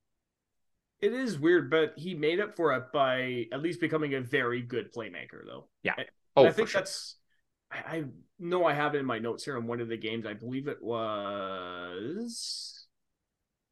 It 1.02 1.14
is 1.14 1.40
weird, 1.40 1.72
but 1.72 1.94
he 1.98 2.14
made 2.14 2.40
up 2.40 2.56
for 2.56 2.74
it 2.74 2.92
by 2.94 3.46
at 3.52 3.64
least 3.64 3.82
becoming 3.82 4.14
a 4.14 4.22
very 4.22 4.62
good 4.62 4.94
playmaker, 4.94 5.44
though. 5.48 5.68
Yeah. 5.82 5.96
And 5.98 6.06
Oh, 6.36 6.46
I 6.46 6.52
think 6.52 6.70
sure. 6.70 6.82
that's. 6.82 7.16
I, 7.72 7.98
I 7.98 8.04
know 8.38 8.66
I 8.66 8.74
have 8.74 8.94
it 8.94 9.00
in 9.00 9.06
my 9.08 9.18
notes 9.18 9.44
here 9.44 9.58
on 9.58 9.66
one 9.66 9.82
of 9.82 9.90
the 9.90 9.98
games. 9.98 10.28
I 10.28 10.34
believe 10.34 10.68
it 10.68 10.82
was. 10.82 12.86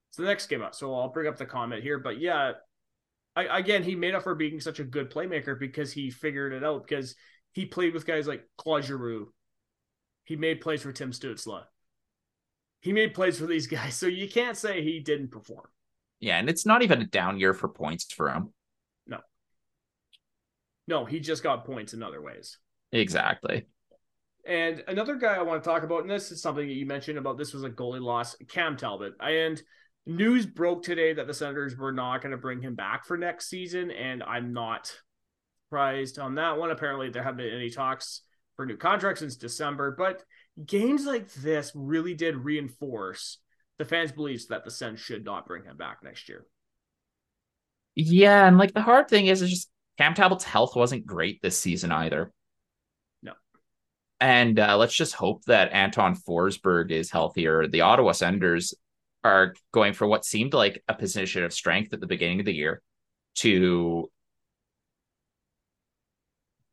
It's 0.10 0.18
the 0.18 0.24
next 0.24 0.48
game 0.48 0.64
up, 0.64 0.74
so 0.74 0.96
I'll 0.96 1.10
bring 1.10 1.28
up 1.28 1.38
the 1.38 1.46
comment 1.46 1.84
here. 1.84 2.00
But 2.00 2.20
yeah, 2.20 2.54
I, 3.36 3.60
again, 3.60 3.84
he 3.84 3.94
made 3.94 4.16
up 4.16 4.24
for 4.24 4.34
being 4.34 4.60
such 4.60 4.80
a 4.80 4.84
good 4.84 5.12
playmaker 5.12 5.60
because 5.60 5.94
he 5.94 6.10
figured 6.10 6.54
it 6.54 6.64
out. 6.64 6.88
Because 6.88 7.16
he 7.56 7.66
played 7.66 7.94
with 7.94 8.06
guys 8.06 8.28
like 8.28 8.44
Claude 8.58 8.84
Giroux. 8.84 9.34
He 10.26 10.36
made 10.36 10.60
plays 10.60 10.82
for 10.82 10.92
Tim 10.92 11.12
Stützle. 11.12 11.64
He 12.82 12.92
made 12.92 13.14
plays 13.14 13.40
for 13.40 13.46
these 13.46 13.66
guys, 13.68 13.96
so 13.96 14.08
you 14.08 14.30
can't 14.30 14.58
say 14.58 14.84
he 14.84 15.00
didn't 15.00 15.32
perform. 15.32 15.66
Yeah, 16.20 16.38
and 16.38 16.50
it's 16.50 16.66
not 16.66 16.84
even 16.84 17.02
a 17.02 17.08
down 17.08 17.40
year 17.40 17.54
for 17.54 17.70
points 17.70 18.12
for 18.12 18.30
him. 18.30 18.54
No, 19.08 19.20
No, 20.86 21.06
he 21.06 21.22
just 21.22 21.44
got 21.44 21.66
points 21.66 21.94
in 21.94 22.04
other 22.04 22.22
ways. 22.22 22.58
Exactly. 22.92 23.66
And 24.46 24.84
another 24.90 25.16
guy 25.16 25.36
I 25.36 25.42
want 25.42 25.64
to 25.64 25.68
talk 25.68 25.84
about, 25.84 26.02
and 26.02 26.10
this 26.10 26.32
is 26.32 26.42
something 26.42 26.68
that 26.68 26.74
you 26.74 26.86
mentioned 26.86 27.18
about 27.18 27.38
this 27.38 27.54
was 27.54 27.64
a 27.64 27.70
goalie 27.70 28.02
loss, 28.02 28.36
Cam 28.50 28.76
Talbot. 28.76 29.14
And 29.20 29.62
news 30.06 30.46
broke 30.46 30.84
today 30.84 31.14
that 31.14 31.26
the 31.26 31.34
Senators 31.34 31.78
were 31.78 31.94
not 31.94 32.22
going 32.22 32.32
to 32.32 32.38
bring 32.38 32.62
him 32.62 32.76
back 32.76 33.06
for 33.06 33.18
next 33.18 33.48
season, 33.50 33.92
and 33.92 34.22
I'm 34.24 34.52
not 34.52 34.94
surprised 35.76 36.20
on 36.20 36.36
that 36.36 36.58
one. 36.58 36.72
Apparently, 36.72 37.10
there 37.10 37.22
haven't 37.22 37.38
been 37.38 37.54
any 37.54 37.70
talks 37.70 38.22
for 38.56 38.66
new 38.66 38.78
contracts 38.78 39.20
since 39.20 39.36
December, 39.36 39.94
but 39.98 40.24
games 40.66 41.06
like 41.06 41.32
this 41.34 41.74
really 41.76 42.14
did 42.14 42.38
reinforce 42.38 43.40
the 43.78 43.84
fans' 43.84 44.14
beliefs 44.14 44.46
that 44.46 44.64
the 44.64 44.72
Sens 44.72 45.02
should 45.02 45.26
not 45.26 45.46
bring 45.46 45.66
him 45.66 45.76
back 45.76 45.98
next 46.02 46.30
year. 46.30 46.46
Yeah, 47.94 48.48
and 48.48 48.58
like 48.58 48.74
the 48.74 48.82
hard 48.82 49.10
thing 49.10 49.28
is, 49.28 49.42
is 49.42 49.50
just 49.50 49.70
Cam 49.98 50.14
Talbot's 50.14 50.46
health 50.46 50.78
wasn't 50.78 51.06
great 51.06 51.42
this 51.42 51.60
season 51.60 51.92
either. 51.92 52.32
No. 53.22 53.34
And 54.22 54.58
uh, 54.58 54.78
let's 54.78 54.96
just 54.96 55.14
hope 55.14 55.44
that 55.46 55.74
Anton 55.74 56.16
Forsberg 56.16 56.90
is 56.90 57.12
healthier. 57.12 57.68
The 57.68 57.82
Ottawa 57.82 58.14
Senators 58.14 58.74
are 59.26 59.56
going 59.74 59.92
for 59.92 60.08
what 60.08 60.24
seemed 60.24 60.54
like 60.54 60.82
a 60.88 60.94
position 60.94 61.44
of 61.44 61.52
strength 61.52 61.92
at 61.92 62.00
the 62.00 62.08
beginning 62.08 62.40
of 62.40 62.46
the 62.46 62.54
year 62.54 62.82
to 63.36 64.10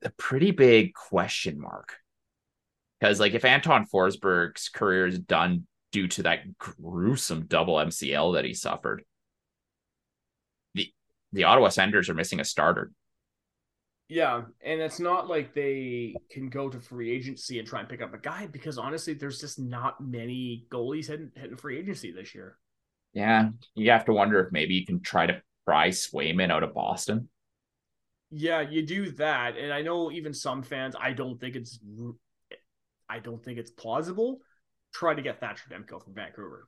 a 0.04 0.10
pretty 0.10 0.50
big 0.50 0.94
question 0.94 1.60
mark. 1.60 1.96
Because 3.00 3.18
like 3.20 3.34
if 3.34 3.44
Anton 3.44 3.86
Forsberg's 3.92 4.68
career 4.68 5.06
is 5.06 5.18
done 5.18 5.66
due 5.90 6.08
to 6.08 6.22
that 6.24 6.56
gruesome 6.58 7.46
double 7.46 7.74
MCL 7.76 8.34
that 8.34 8.44
he 8.44 8.54
suffered, 8.54 9.04
the 10.74 10.88
the 11.32 11.44
Ottawa 11.44 11.68
Senators 11.68 12.08
are 12.08 12.14
missing 12.14 12.40
a 12.40 12.44
starter. 12.44 12.92
Yeah, 14.08 14.42
and 14.62 14.80
it's 14.80 15.00
not 15.00 15.26
like 15.26 15.54
they 15.54 16.14
can 16.30 16.50
go 16.50 16.68
to 16.68 16.78
free 16.78 17.10
agency 17.10 17.58
and 17.58 17.66
try 17.66 17.80
and 17.80 17.88
pick 17.88 18.02
up 18.02 18.12
a 18.12 18.18
guy 18.18 18.46
because 18.46 18.76
honestly, 18.76 19.14
there's 19.14 19.40
just 19.40 19.58
not 19.58 20.00
many 20.00 20.66
goalies 20.70 21.06
hitting, 21.06 21.30
hitting 21.34 21.56
free 21.56 21.78
agency 21.78 22.12
this 22.12 22.34
year. 22.34 22.58
Yeah, 23.14 23.48
you 23.74 23.90
have 23.90 24.04
to 24.04 24.12
wonder 24.12 24.44
if 24.44 24.52
maybe 24.52 24.74
you 24.74 24.84
can 24.84 25.00
try 25.00 25.26
to 25.26 25.40
pry 25.64 25.88
Swayman 25.88 26.50
out 26.50 26.62
of 26.62 26.74
Boston. 26.74 27.30
Yeah, 28.34 28.62
you 28.62 28.86
do 28.86 29.10
that, 29.12 29.58
and 29.58 29.72
I 29.72 29.82
know 29.82 30.10
even 30.10 30.32
some 30.32 30.62
fans. 30.62 30.96
I 30.98 31.12
don't 31.12 31.38
think 31.38 31.54
it's, 31.54 31.78
I 33.08 33.18
don't 33.18 33.44
think 33.44 33.58
it's 33.58 33.70
plausible. 33.70 34.40
Try 34.94 35.14
to 35.14 35.20
get 35.22 35.38
Thatcher 35.38 35.68
Demko 35.70 36.02
from 36.02 36.14
Vancouver, 36.14 36.66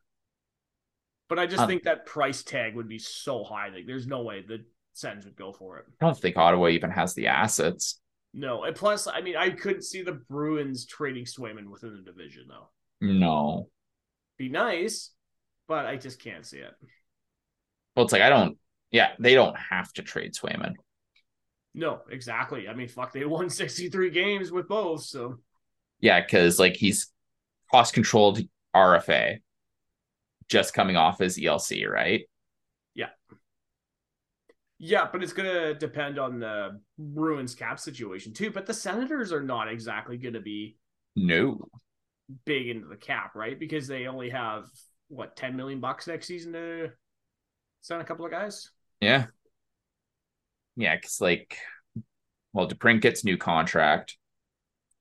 but 1.29 1.39
I 1.39 1.47
just 1.47 1.63
Um, 1.63 1.69
think 1.69 1.85
that 1.85 2.05
price 2.05 2.43
tag 2.43 2.75
would 2.77 2.89
be 2.89 2.99
so 2.99 3.45
high. 3.45 3.69
Like, 3.69 3.87
there's 3.87 4.07
no 4.07 4.23
way 4.23 4.43
the 4.43 4.65
Sens 4.93 5.25
would 5.25 5.37
go 5.37 5.53
for 5.53 5.79
it. 5.79 5.87
I 6.01 6.05
don't 6.05 6.19
think 6.19 6.37
Ottawa 6.37 6.69
even 6.69 6.91
has 6.91 7.15
the 7.15 7.29
assets. 7.29 8.01
No, 8.35 8.65
and 8.65 8.77
plus, 8.77 9.07
I 9.07 9.21
mean, 9.23 9.37
I 9.37 9.51
couldn't 9.51 9.83
see 9.83 10.03
the 10.03 10.21
Bruins 10.29 10.87
trading 10.87 11.25
Swayman 11.25 11.69
within 11.71 11.95
the 11.97 12.03
division 12.03 12.47
though. 12.49 12.69
No. 13.01 13.69
Be 14.37 14.49
nice, 14.49 15.13
but 15.67 15.87
I 15.87 15.97
just 15.97 16.21
can't 16.21 16.45
see 16.45 16.59
it. 16.59 16.75
Well, 17.97 18.05
it's 18.05 18.13
like 18.13 18.23
I 18.23 18.29
don't. 18.29 18.59
Yeah, 18.91 19.13
they 19.19 19.35
don't 19.35 19.57
have 19.57 19.93
to 19.95 20.03
trade 20.03 20.35
Swayman. 20.35 20.75
No, 21.75 22.03
exactly. 22.11 22.69
I 22.69 22.75
mean, 22.75 22.89
fuck, 22.89 23.13
they 23.13 23.25
won 23.25 23.51
63 23.51 24.11
games 24.11 24.53
with 24.53 24.69
both. 24.69 25.03
So, 25.03 25.39
Yeah, 26.01 26.21
because 26.21 26.59
like 26.59 26.77
he's 26.77 27.09
cost 27.71 27.95
controlled 27.95 28.41
RFA, 28.75 29.39
just 30.49 30.75
coming 30.75 30.97
off 30.97 31.19
his 31.19 31.39
ELC, 31.39 31.89
right? 31.89 32.29
Yeah. 32.95 33.09
Yeah, 34.79 35.09
but 35.11 35.23
it's 35.23 35.33
going 35.33 35.51
to 35.53 35.75
depend 35.75 36.19
on 36.19 36.41
the 36.41 36.81
Bruins 36.99 37.55
cap 37.55 37.79
situation 37.81 38.33
too. 38.33 38.51
But 38.51 38.67
the 38.67 38.75
Senators 38.75 39.33
are 39.33 39.43
not 39.43 39.69
exactly 39.69 40.17
going 40.17 40.35
to 40.35 40.41
be 40.41 40.77
No. 41.17 41.69
big 42.45 42.69
into 42.69 42.87
the 42.89 42.97
cap, 42.97 43.35
right? 43.35 43.59
Because 43.59 43.87
they 43.87 44.07
only 44.07 44.31
have, 44.31 44.67
what, 45.09 45.37
10 45.37 45.57
million 45.57 45.81
bucks 45.81 46.07
next 46.07 46.27
season 46.27 46.53
to 46.53 46.91
sign 47.83 48.01
a 48.01 48.05
couple 48.05 48.25
of 48.25 48.31
guys? 48.31 48.71
Yeah. 49.01 49.27
Yeah, 50.77 50.97
because 50.97 51.21
like, 51.21 51.57
well, 52.53 52.69
DeBrincat's 52.69 53.25
new 53.25 53.37
contract. 53.37 54.17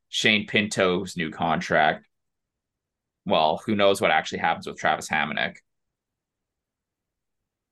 Shane 0.09 0.45
Pinto's 0.45 1.17
new 1.17 1.31
contract. 1.31 2.07
Well, 3.25 3.61
who 3.65 3.75
knows 3.75 4.01
what 4.01 4.11
actually 4.11 4.39
happens 4.39 4.67
with 4.67 4.77
Travis 4.77 5.09
Hamonic. 5.09 5.55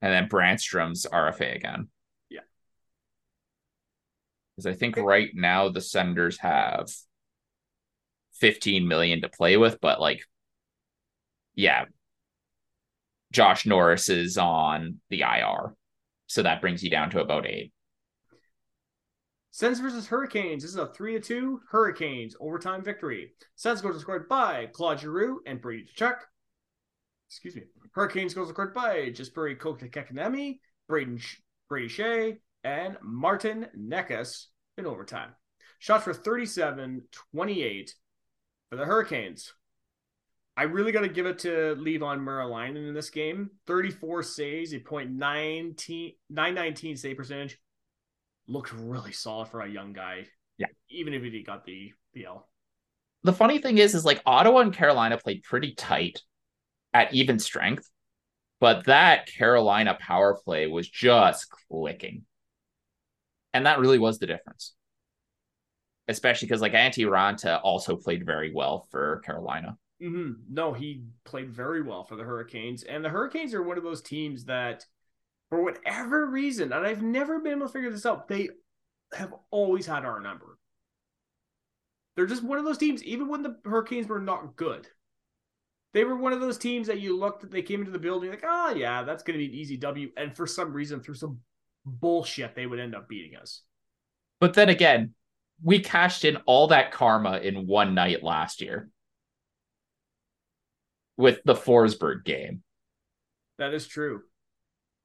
And 0.01 0.11
then 0.11 0.29
Brännström's 0.29 1.05
RFA 1.05 1.55
again. 1.55 1.89
Yeah. 2.29 2.39
Because 4.55 4.65
I 4.65 4.73
think 4.73 4.97
right 4.97 5.29
now 5.35 5.69
the 5.69 5.81
Senators 5.81 6.39
have 6.39 6.87
15 8.39 8.87
million 8.87 9.21
to 9.21 9.29
play 9.29 9.57
with, 9.57 9.79
but 9.79 10.01
like, 10.01 10.23
yeah, 11.53 11.85
Josh 13.31 13.65
Norris 13.65 14.09
is 14.09 14.37
on 14.37 14.99
the 15.09 15.21
IR. 15.21 15.75
So 16.27 16.43
that 16.43 16.61
brings 16.61 16.83
you 16.83 16.89
down 16.89 17.11
to 17.11 17.21
about 17.21 17.45
eight. 17.45 17.71
Sens 19.53 19.81
versus 19.81 20.07
Hurricanes. 20.07 20.63
This 20.63 20.71
is 20.71 20.77
a 20.77 20.87
3 20.87 21.13
to 21.15 21.19
2 21.19 21.61
Hurricanes 21.69 22.37
overtime 22.39 22.81
victory. 22.83 23.33
Sens 23.55 23.81
goals 23.81 23.99
scored 23.99 24.29
by 24.29 24.67
Claude 24.71 25.01
Giroux 25.01 25.41
and 25.45 25.61
Brady 25.61 25.85
Tkachuk. 25.85 26.15
Excuse 27.29 27.57
me. 27.57 27.63
Hurricanes 27.93 28.33
goals 28.33 28.49
scored 28.49 28.73
by 28.73 29.09
Jesperi 29.09 29.57
Kotkaniemi, 29.57 30.59
Braden 30.87 31.19
Brady 31.67 31.89
Skjei, 31.89 32.37
and 32.63 32.97
Martin 33.03 33.67
Necas 33.77 34.45
in 34.77 34.85
overtime. 34.85 35.31
Shots 35.79 36.05
for 36.05 36.13
37 36.13 37.01
28 37.33 37.95
for 38.69 38.77
the 38.77 38.85
Hurricanes. 38.85 39.53
I 40.55 40.63
really 40.63 40.93
got 40.93 41.01
to 41.01 41.09
give 41.09 41.25
it 41.25 41.39
to 41.39 41.75
Leevi 41.77 42.17
Meriläinen 42.19 42.87
in 42.87 42.93
this 42.93 43.09
game. 43.09 43.49
34 43.67 44.23
saves, 44.23 44.73
a 44.73 44.79
.19 44.79 46.15
919 46.29 46.95
save 46.95 47.17
percentage. 47.17 47.57
Looked 48.47 48.73
really 48.73 49.11
solid 49.11 49.47
for 49.47 49.61
a 49.61 49.69
young 49.69 49.93
guy. 49.93 50.25
Yeah. 50.57 50.67
Even 50.89 51.13
if 51.13 51.23
he 51.23 51.43
got 51.43 51.65
the 51.65 51.93
the 52.13 52.25
L. 52.25 52.47
The 53.23 53.33
funny 53.33 53.59
thing 53.59 53.77
is, 53.77 53.93
is 53.93 54.03
like 54.05 54.21
Ottawa 54.25 54.59
and 54.59 54.73
Carolina 54.73 55.17
played 55.17 55.43
pretty 55.43 55.73
tight 55.75 56.21
at 56.93 57.13
even 57.13 57.39
strength, 57.39 57.89
but 58.59 58.85
that 58.85 59.27
Carolina 59.27 59.95
power 59.99 60.39
play 60.43 60.67
was 60.67 60.89
just 60.89 61.47
clicking. 61.69 62.25
And 63.53 63.65
that 63.65 63.79
really 63.79 63.99
was 63.99 64.19
the 64.19 64.27
difference. 64.27 64.73
Especially 66.07 66.47
because 66.47 66.61
like 66.61 66.73
Antti 66.73 67.05
Raanta 67.05 67.61
also 67.63 67.95
played 67.95 68.25
very 68.25 68.51
well 68.53 68.87
for 68.91 69.21
Carolina. 69.23 69.77
hmm 70.01 70.31
No, 70.49 70.73
he 70.73 71.03
played 71.23 71.51
very 71.51 71.81
well 71.81 72.03
for 72.03 72.15
the 72.15 72.23
Hurricanes. 72.23 72.83
And 72.83 73.05
the 73.05 73.09
Hurricanes 73.09 73.53
are 73.53 73.63
one 73.63 73.77
of 73.77 73.83
those 73.83 74.01
teams 74.01 74.45
that, 74.45 74.85
for 75.51 75.61
whatever 75.61 76.27
reason, 76.27 76.71
and 76.71 76.87
I've 76.87 77.01
never 77.01 77.39
been 77.39 77.57
able 77.57 77.67
to 77.67 77.73
figure 77.73 77.91
this 77.91 78.05
out, 78.05 78.29
they 78.29 78.49
have 79.13 79.33
always 79.51 79.85
had 79.85 80.05
our 80.05 80.21
number. 80.21 80.57
They're 82.15 82.25
just 82.25 82.41
one 82.41 82.57
of 82.57 82.63
those 82.63 82.77
teams, 82.77 83.03
even 83.03 83.27
when 83.27 83.43
the 83.43 83.57
Hurricanes 83.65 84.07
were 84.07 84.21
not 84.21 84.55
good. 84.55 84.87
They 85.93 86.05
were 86.05 86.15
one 86.15 86.31
of 86.31 86.39
those 86.39 86.57
teams 86.57 86.87
that 86.87 87.01
you 87.01 87.19
looked 87.19 87.43
at, 87.43 87.51
they 87.51 87.61
came 87.61 87.81
into 87.81 87.91
the 87.91 87.99
building 87.99 88.29
like, 88.29 88.45
oh, 88.47 88.73
yeah, 88.73 89.03
that's 89.03 89.23
going 89.23 89.37
to 89.37 89.45
be 89.45 89.51
an 89.51 89.59
easy 89.59 89.75
W. 89.75 90.09
And 90.15 90.33
for 90.33 90.47
some 90.47 90.71
reason, 90.71 91.01
through 91.01 91.15
some 91.15 91.39
bullshit, 91.85 92.55
they 92.55 92.65
would 92.65 92.79
end 92.79 92.95
up 92.95 93.09
beating 93.09 93.35
us. 93.35 93.61
But 94.39 94.53
then 94.53 94.69
again, 94.69 95.13
we 95.61 95.79
cashed 95.79 96.23
in 96.23 96.37
all 96.45 96.67
that 96.67 96.93
karma 96.93 97.39
in 97.39 97.67
one 97.67 97.93
night 97.93 98.23
last 98.23 98.61
year 98.61 98.89
with 101.17 101.41
the 101.43 101.55
Forsberg 101.55 102.23
game. 102.23 102.63
That 103.57 103.73
is 103.73 103.85
true. 103.85 104.21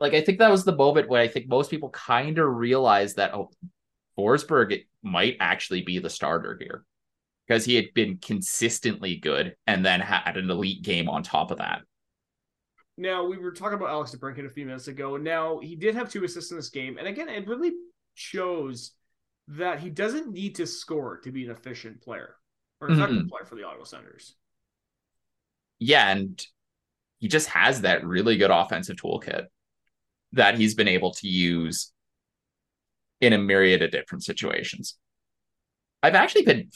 Like 0.01 0.15
I 0.15 0.21
think 0.21 0.39
that 0.39 0.51
was 0.51 0.65
the 0.65 0.77
moment 0.77 1.09
when 1.09 1.21
I 1.21 1.29
think 1.29 1.49
most 1.49 1.71
people 1.71 1.91
kind 1.91 2.39
of 2.39 2.55
realized 2.55 3.17
that 3.17 3.35
oh, 3.35 3.51
Forsberg 4.19 4.85
might 5.03 5.37
actually 5.41 5.83
be 5.83 5.99
the 5.99 6.11
starter 6.11 6.57
here 6.61 6.85
because 7.47 7.65
he 7.65 7.77
had 7.77 7.95
been 7.95 8.19
consistently 8.19 9.17
good 9.17 9.55
and 9.67 9.85
then 9.85 10.01
had 10.01 10.37
an 10.37 10.51
elite 10.51 10.83
game 10.83 11.09
on 11.09 11.23
top 11.23 11.51
of 11.51 11.59
that. 11.59 11.83
Now 12.99 13.25
we 13.27 13.37
were 13.39 13.53
talking 13.53 13.77
about 13.77 13.91
Alex 13.91 14.15
DeBrincat 14.15 14.47
a 14.47 14.51
few 14.51 14.65
minutes 14.67 14.89
ago. 14.89 15.17
Now 15.17 15.59
he 15.61 15.77
did 15.77 15.95
have 15.95 16.11
two 16.11 16.25
assists 16.25 16.51
in 16.51 16.57
this 16.57 16.71
game, 16.71 16.99
and 16.99 17.07
again, 17.07 17.29
it 17.29 17.47
really 17.47 17.73
shows 18.15 18.93
that 19.49 19.81
he 19.81 19.91
doesn't 19.91 20.33
need 20.33 20.57
to 20.57 20.67
score 20.67 21.19
to 21.19 21.31
be 21.31 21.45
an 21.45 21.51
efficient 21.51 22.01
player 22.03 22.37
or 22.81 22.89
effective 22.91 23.23
Mhm. 23.23 23.29
player 23.29 23.45
for 23.45 23.55
the 23.55 23.65
Ottawa 23.65 23.85
Senators. 23.85 24.35
Yeah, 25.79 26.11
and 26.11 26.45
he 27.19 27.29
just 27.29 27.49
has 27.49 27.83
that 27.83 28.05
really 28.05 28.37
good 28.37 28.51
offensive 28.51 28.97
toolkit 28.97 29.47
that 30.37 30.57
he's 30.57 30.75
been 30.75 30.89
able 30.89 31.13
to 31.13 31.29
use 31.29 31.93
in 33.21 33.33
a 33.33 33.39
myriad 33.39 33.83
of 33.83 33.91
different 33.91 34.25
situations. 34.25 34.99
I've 36.03 36.15
actually 36.15 36.45
been 36.45 36.71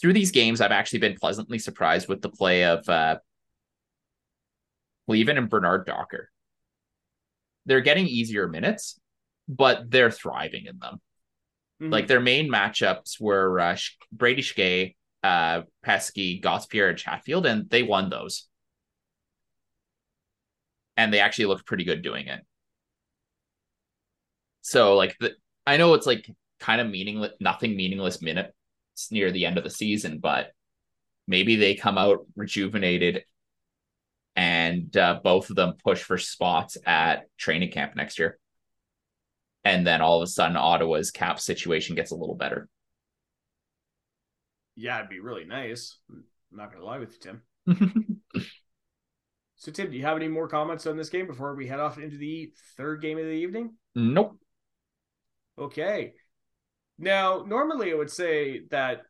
through 0.00 0.14
these 0.14 0.30
games. 0.30 0.60
I've 0.60 0.72
actually 0.72 1.00
been 1.00 1.16
pleasantly 1.20 1.58
surprised 1.58 2.08
with 2.08 2.22
the 2.22 2.30
play 2.30 2.64
of 2.64 2.88
uh, 2.88 3.16
and 5.08 5.48
Bernard 5.50 5.86
Docker. 5.86 6.30
They're 7.66 7.80
getting 7.80 8.06
easier 8.06 8.48
minutes, 8.48 8.98
but 9.48 9.90
they're 9.90 10.10
thriving 10.10 10.66
in 10.66 10.78
them. 10.78 11.00
Mhm. 11.82 11.92
Like 11.92 12.06
their 12.06 12.20
main 12.20 12.50
matchups 12.50 13.20
were 13.20 13.58
uh, 13.60 13.76
Brady 14.12 14.42
Skjei, 14.42 14.94
uh, 15.22 15.62
Pesce, 15.82 16.40
Gauthier, 16.40 16.88
and 16.88 16.98
Chatfield, 16.98 17.46
and 17.46 17.68
they 17.68 17.82
won 17.82 18.08
those. 18.08 18.48
And 20.96 21.12
they 21.12 21.20
actually 21.20 21.46
looked 21.46 21.66
pretty 21.66 21.84
good 21.84 22.02
doing 22.02 22.26
it. 22.26 22.44
So, 24.70 24.94
like, 24.94 25.16
the, 25.18 25.32
I 25.66 25.78
know 25.78 25.94
it's 25.94 26.06
like 26.06 26.30
kind 26.60 26.80
of 26.80 26.88
meaningless, 26.88 27.32
nothing 27.40 27.74
meaningless 27.74 28.22
minutes 28.22 28.52
near 29.10 29.32
the 29.32 29.44
end 29.44 29.58
of 29.58 29.64
the 29.64 29.70
season, 29.70 30.20
but 30.20 30.52
maybe 31.26 31.56
they 31.56 31.74
come 31.74 31.98
out 31.98 32.20
rejuvenated 32.36 33.24
and 34.36 34.96
uh, 34.96 35.18
both 35.24 35.50
of 35.50 35.56
them 35.56 35.74
push 35.82 36.00
for 36.00 36.18
spots 36.18 36.76
at 36.86 37.24
training 37.36 37.72
camp 37.72 37.96
next 37.96 38.20
year. 38.20 38.38
And 39.64 39.84
then 39.84 40.02
all 40.02 40.22
of 40.22 40.28
a 40.28 40.30
sudden, 40.30 40.56
Ottawa's 40.56 41.10
cap 41.10 41.40
situation 41.40 41.96
gets 41.96 42.12
a 42.12 42.16
little 42.16 42.36
better. 42.36 42.68
yeah, 44.76 44.98
it'd 44.98 45.10
be 45.10 45.18
really 45.18 45.46
nice. 45.46 45.98
I'm 46.08 46.22
not 46.52 46.72
gonna 46.72 46.84
lie 46.84 47.00
with 47.00 47.12
you, 47.12 47.32
Tim. 47.66 48.22
So, 49.56 49.70
Tim, 49.70 49.90
do 49.90 49.96
you 49.98 50.04
have 50.04 50.16
any 50.16 50.26
more 50.26 50.48
comments 50.48 50.86
on 50.86 50.96
this 50.96 51.10
game 51.10 51.26
before 51.26 51.54
we 51.54 51.66
head 51.66 51.80
off 51.80 51.98
into 51.98 52.16
the 52.16 52.50
third 52.78 53.02
game 53.02 53.18
of 53.18 53.24
the 53.24 53.30
evening? 53.30 53.74
nope. 53.94 54.38
Okay. 55.60 56.14
Now, 56.98 57.44
normally 57.46 57.92
I 57.92 57.94
would 57.94 58.10
say 58.10 58.62
that 58.70 59.02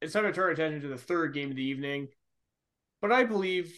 it's 0.00 0.14
time 0.14 0.24
to 0.24 0.32
turn 0.32 0.52
attention 0.52 0.80
to 0.82 0.88
the 0.88 0.96
third 0.96 1.34
game 1.34 1.50
of 1.50 1.56
the 1.56 1.62
evening, 1.62 2.08
but 3.00 3.12
I 3.12 3.24
believe 3.24 3.72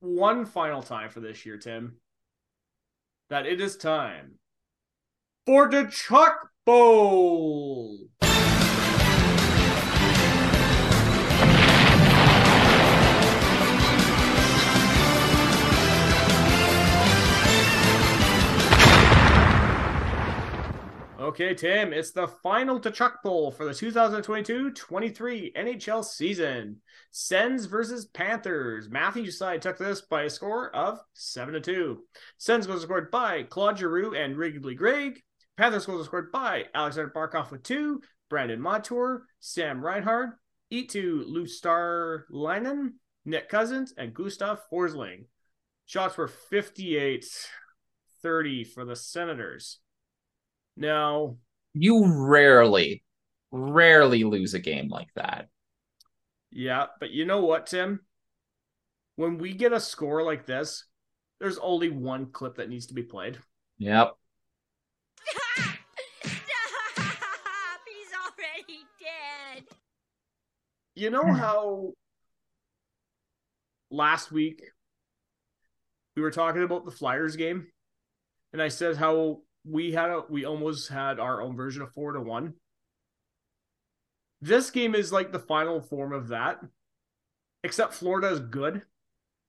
one 0.00 0.44
final 0.44 0.82
time 0.82 1.10
for 1.10 1.20
this 1.20 1.46
year, 1.46 1.56
Tim, 1.56 1.96
that 3.30 3.46
it 3.46 3.60
is 3.60 3.76
time 3.76 4.38
for 5.46 5.68
the 5.68 5.84
Tkachuk 5.84 6.34
Bowl. 6.66 8.08
Okay, 21.24 21.54
Tim, 21.54 21.94
it's 21.94 22.10
the 22.10 22.28
final 22.42 22.78
Tkachuk 22.78 23.22
Bowl 23.22 23.50
for 23.50 23.64
the 23.64 23.70
2022-23 23.70 25.56
NHL 25.56 26.04
season. 26.04 26.82
Sens 27.12 27.64
versus 27.64 28.04
Panthers. 28.04 28.90
Matthew's 28.90 29.38
side 29.38 29.62
took 29.62 29.78
this 29.78 30.02
by 30.02 30.24
a 30.24 30.30
score 30.30 30.68
of 30.76 30.98
7 31.14 31.54
to 31.54 31.62
2. 31.62 32.02
Sens 32.36 32.66
goals 32.66 32.82
scored 32.82 33.10
by 33.10 33.42
Claude 33.44 33.78
Giroux 33.78 34.14
and 34.14 34.36
Ridly 34.36 34.74
Greig. 34.74 35.22
Panthers 35.56 35.86
goals 35.86 36.04
scored 36.04 36.30
by 36.30 36.66
Aleksander 36.74 37.10
Barkov 37.16 37.50
with 37.50 37.62
two, 37.62 38.02
Brandon 38.28 38.60
Montour, 38.60 39.24
Sam 39.40 39.82
Reinhart, 39.82 40.38
Etu 40.70 41.24
Lustar 41.26 42.24
Leinen, 42.30 42.96
Nick 43.24 43.48
Cousins, 43.48 43.94
and 43.96 44.12
Gustav 44.12 44.60
Forsling. 44.70 45.24
Shots 45.86 46.18
were 46.18 46.28
58 46.28 47.24
30 48.22 48.64
for 48.64 48.84
the 48.84 48.96
Senators. 48.96 49.78
Now, 50.76 51.36
You 51.72 52.06
rarely, 52.06 53.02
rarely 53.50 54.24
lose 54.24 54.54
a 54.54 54.58
game 54.58 54.88
like 54.88 55.12
that. 55.14 55.48
yeah, 56.50 56.86
but 57.00 57.10
you 57.10 57.24
know 57.24 57.44
what, 57.44 57.66
Tim? 57.66 58.00
When 59.16 59.38
we 59.38 59.52
get 59.52 59.72
a 59.72 59.80
score 59.80 60.22
like 60.22 60.46
this, 60.46 60.84
there's 61.40 61.58
only 61.58 61.90
one 61.90 62.26
clip 62.26 62.56
that 62.56 62.68
needs 62.68 62.86
to 62.86 62.94
be 62.94 63.02
played. 63.02 63.38
Yep. 63.78 64.12
Stop! 65.24 65.74
He's 66.22 68.12
already 68.12 68.80
dead. 68.98 69.64
You 70.94 71.10
know 71.10 71.22
hmm. 71.22 71.34
how 71.34 71.92
last 73.90 74.32
week 74.32 74.62
we 76.16 76.22
were 76.22 76.30
talking 76.30 76.62
about 76.62 76.84
the 76.84 76.90
Flyers 76.90 77.36
game, 77.36 77.66
and 78.52 78.60
I 78.60 78.68
said 78.68 78.96
how 78.96 79.42
we 79.64 79.92
had 79.92 80.10
a 80.10 80.22
we 80.28 80.44
almost 80.44 80.88
had 80.88 81.18
our 81.18 81.40
own 81.40 81.56
version 81.56 81.82
of 81.82 81.92
four 81.92 82.12
to 82.12 82.20
one. 82.20 82.54
This 84.40 84.70
game 84.70 84.94
is 84.94 85.12
like 85.12 85.32
the 85.32 85.38
final 85.38 85.80
form 85.80 86.12
of 86.12 86.28
that, 86.28 86.60
except 87.62 87.94
Florida 87.94 88.28
is 88.28 88.40
good. 88.40 88.82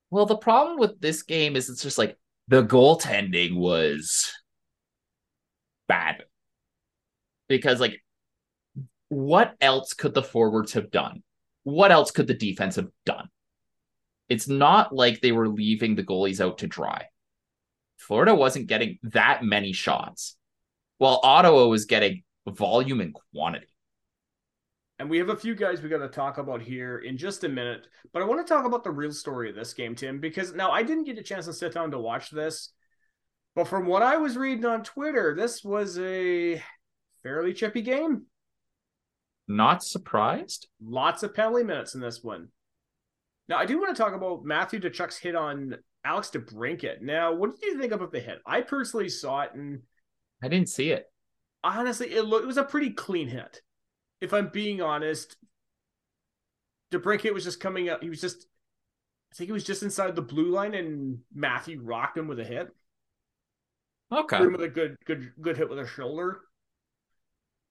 Well, 0.10 0.26
the 0.26 0.38
problem 0.38 0.78
with 0.80 1.02
this 1.02 1.24
game 1.24 1.56
is 1.56 1.70
it's 1.70 1.84
just 1.84 1.98
like 1.98 2.18
the 2.48 2.64
goaltending 2.64 3.58
was 3.58 4.32
bad. 5.88 6.24
Because, 7.48 7.80
like, 7.80 8.02
what 9.10 9.56
else 9.62 9.94
could 9.94 10.14
the 10.14 10.24
forwards 10.24 10.74
have 10.74 10.92
done? 10.92 11.24
What 11.64 11.92
else 11.92 12.12
could 12.12 12.28
the 12.28 12.34
defense 12.34 12.76
have 12.78 12.90
done? 13.06 13.30
It's 14.30 14.48
not 14.48 14.96
like 14.96 15.22
they 15.22 15.32
were 15.32 15.50
leaving 15.50 15.96
the 15.96 16.04
goalies 16.04 16.40
out 16.40 16.60
to 16.60 16.68
dry. 16.68 17.06
Florida 18.08 18.36
wasn't 18.36 18.68
getting 18.68 19.00
that 19.04 19.44
many 19.44 19.72
shots, 19.74 20.38
while 21.00 21.20
Ottawa 21.24 21.66
was 21.66 21.86
getting 21.86 22.24
volume 22.48 23.02
and 23.02 23.16
quantity. 23.34 23.66
And 25.00 25.10
we 25.10 25.18
have 25.18 25.30
a 25.30 25.36
few 25.36 25.56
guys 25.56 25.82
we 25.82 25.90
got 25.90 25.98
to 25.98 26.08
talk 26.08 26.38
about 26.38 26.62
here 26.62 27.00
in 27.00 27.18
just 27.18 27.44
a 27.44 27.50
minute. 27.50 27.88
But 28.14 28.22
I 28.22 28.26
want 28.26 28.46
to 28.46 28.54
talk 28.54 28.66
about 28.66 28.84
the 28.84 28.92
real 28.92 29.12
story 29.12 29.50
of 29.50 29.56
this 29.56 29.74
game, 29.74 29.96
Tim, 29.96 30.20
because 30.20 30.54
now 30.54 30.72
I 30.72 30.84
didn't 30.84 31.06
get 31.06 31.18
a 31.18 31.24
chance 31.24 31.48
to 31.48 31.54
sit 31.54 31.74
down 31.74 31.92
to 31.92 32.00
watch 32.00 32.30
this. 32.30 32.72
But 33.56 33.68
from 33.68 33.88
what 33.88 34.04
I 34.04 34.18
was 34.18 34.38
reading 34.38 34.66
on 34.66 34.84
Twitter, 34.84 35.36
this 35.36 35.64
was 35.64 35.98
a 35.98 36.62
fairly 37.24 37.54
chippy 37.54 37.82
game. 37.82 38.28
Not 39.48 39.84
surprised. 39.84 40.68
Lots 40.80 41.24
of 41.24 41.34
penalty 41.34 41.64
minutes 41.64 41.96
in 41.96 42.02
this 42.02 42.24
one. 42.24 42.50
Now, 43.48 43.58
I 43.58 43.66
do 43.66 43.80
want 43.80 43.96
to 43.96 44.02
talk 44.02 44.14
about 44.14 44.46
Matthew 44.46 44.80
Tkachuk's 44.80 45.18
hit 45.18 45.36
on 45.36 45.76
Alex 46.06 46.30
DeBrincat. 46.30 47.02
Now, 47.02 47.34
what 47.34 47.60
did 47.60 47.66
you 47.66 47.80
think 47.80 47.92
about 47.92 48.12
the 48.12 48.20
hit? 48.20 48.40
I 48.46 48.62
personally 48.62 49.10
saw 49.10 49.42
it, 49.42 49.52
and 49.56 49.82
I 50.42 50.48
didn't 50.48 50.70
see 50.70 50.92
it. 50.92 51.06
honestly, 51.64 52.14
it, 52.14 52.24
lo- 52.24 52.38
it 52.38 52.48
was 52.48 52.58
a 52.58 52.64
pretty 52.64 52.92
clean 52.92 53.28
hit. 53.28 53.62
If 54.22 54.34
I'm 54.34 54.50
being 54.50 54.82
honest, 54.82 55.36
DeBrincat 56.92 57.34
was 57.34 57.44
just 57.44 57.60
coming 57.60 57.90
up. 57.90 58.02
He 58.04 58.10
was 58.10 58.22
just, 58.22 58.46
I 59.32 59.36
think 59.36 59.48
he 59.48 59.52
was 59.54 59.64
just 59.64 59.84
inside 59.84 60.16
the 60.16 60.22
blue 60.22 60.52
line, 60.52 60.76
and 60.76 61.20
Matthew 61.34 61.82
rocked 61.82 62.18
him 62.18 62.28
with 62.28 62.40
a 62.40 62.46
hit. 62.46 62.70
Okay. 64.12 64.46
With 64.46 64.62
a 64.62 64.70
good, 64.70 64.96
good, 65.06 65.32
good 65.42 65.58
hit 65.58 65.70
with 65.70 65.80
a 65.80 65.88
shoulder. 65.88 66.42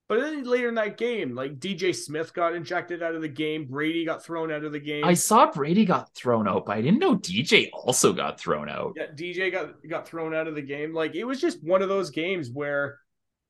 But 0.06 0.20
then 0.20 0.44
later 0.44 0.68
in 0.68 0.74
that 0.74 0.98
game, 0.98 1.34
like 1.34 1.58
DJ 1.58 1.94
Smith 1.94 2.34
got 2.34 2.54
injected 2.54 3.02
out 3.02 3.14
of 3.14 3.22
the 3.22 3.28
game, 3.28 3.66
Brady 3.66 4.04
got 4.04 4.22
thrown 4.22 4.52
out 4.52 4.62
of 4.62 4.72
the 4.72 4.80
game. 4.80 5.04
I 5.04 5.14
saw 5.14 5.50
Brady 5.50 5.86
got 5.86 6.14
thrown 6.14 6.46
out, 6.46 6.66
but 6.66 6.76
I 6.76 6.82
didn't 6.82 6.98
know 6.98 7.16
DJ 7.16 7.70
also 7.72 8.12
got 8.12 8.38
thrown 8.38 8.68
out. 8.68 8.92
Yeah, 8.96 9.06
DJ 9.06 9.50
got 9.50 9.76
got 9.88 10.06
thrown 10.06 10.34
out 10.34 10.46
of 10.46 10.54
the 10.54 10.62
game. 10.62 10.92
Like 10.92 11.14
it 11.14 11.24
was 11.24 11.40
just 11.40 11.64
one 11.64 11.80
of 11.80 11.88
those 11.88 12.10
games 12.10 12.50
where 12.52 12.98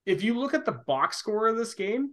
if 0.07 0.23
you 0.23 0.39
look 0.39 0.55
at 0.55 0.65
the 0.65 0.81
box 0.87 1.17
score 1.17 1.49
of 1.49 1.57
this 1.57 1.75
game, 1.75 2.11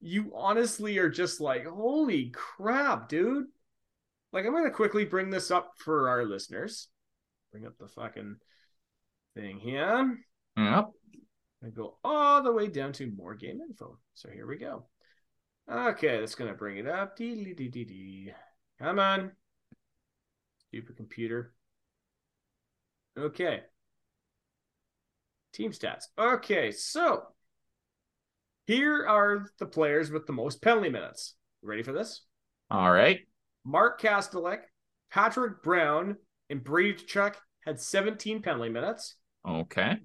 you 0.00 0.32
honestly 0.34 0.98
are 0.98 1.08
just 1.08 1.40
like, 1.40 1.64
holy 1.64 2.30
crap, 2.30 3.08
dude. 3.08 3.46
Like 4.32 4.44
I'm 4.44 4.52
gonna 4.52 4.72
quickly 4.72 5.04
bring 5.04 5.30
this 5.30 5.52
up 5.52 5.74
for 5.78 6.08
our 6.08 6.24
listeners. 6.24 6.88
Bring 7.52 7.64
up 7.64 7.78
the 7.78 7.86
fucking 7.86 8.36
thing 9.36 9.60
here. 9.60 10.18
Yep. 10.56 10.90
I 11.64 11.70
go 11.70 11.96
all 12.04 12.42
the 12.42 12.52
way 12.52 12.66
down 12.66 12.92
to 12.94 13.10
more 13.10 13.34
game 13.34 13.60
info. 13.66 13.98
So 14.12 14.28
here 14.28 14.46
we 14.46 14.58
go. 14.58 14.84
Okay, 15.70 16.20
that's 16.20 16.34
gonna 16.34 16.52
bring 16.52 16.76
it 16.76 16.86
up. 16.86 17.16
Dee, 17.16 17.34
dee, 17.42 17.54
dee, 17.54 17.68
dee, 17.68 17.84
dee. 17.84 18.32
Come 18.78 18.98
on. 18.98 19.32
Stupid 20.68 20.96
computer. 20.96 21.54
Okay. 23.18 23.62
Team 25.54 25.70
stats. 25.70 26.04
Okay, 26.18 26.70
so 26.70 27.22
here 28.66 29.06
are 29.06 29.46
the 29.58 29.66
players 29.66 30.10
with 30.10 30.26
the 30.26 30.32
most 30.32 30.60
penalty 30.60 30.90
minutes. 30.90 31.36
Ready 31.62 31.82
for 31.82 31.92
this? 31.92 32.22
All 32.70 32.90
right. 32.90 33.20
Mark 33.64 34.00
Kastelic, 34.00 34.60
Patrick 35.10 35.62
Brown, 35.62 36.16
and 36.50 36.62
Brady 36.62 36.98
Tkachuk 36.98 37.36
had 37.64 37.80
17 37.80 38.42
penalty 38.42 38.68
minutes. 38.68 39.16
Okay. 39.48 39.98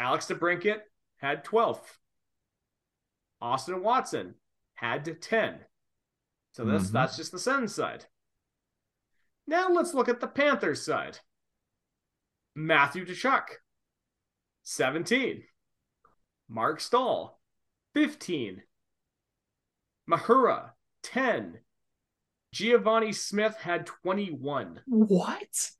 Alex 0.00 0.26
DeBrincat 0.26 0.80
had 1.18 1.44
12. 1.44 1.98
Austin 3.42 3.82
Watson 3.82 4.34
had 4.74 5.20
10. 5.20 5.66
So 6.52 6.64
this 6.64 6.88
Mhm. 6.88 6.92
that's 6.92 7.16
just 7.16 7.32
the 7.32 7.38
Suns 7.38 7.74
side. 7.74 8.06
Now 9.46 9.68
let's 9.68 9.92
look 9.92 10.08
at 10.08 10.20
the 10.20 10.26
Panthers 10.26 10.84
side. 10.84 11.18
Matthew 12.54 13.04
Tkachuk, 13.04 13.46
17. 14.62 15.46
Marc 16.48 16.80
Staal, 16.80 17.40
15. 17.94 18.62
Mahura, 20.08 20.72
10. 21.02 21.62
Givani 22.54 23.14
Smith 23.14 23.54
had 23.56 23.86
21. 23.86 24.82
What? 24.86 25.70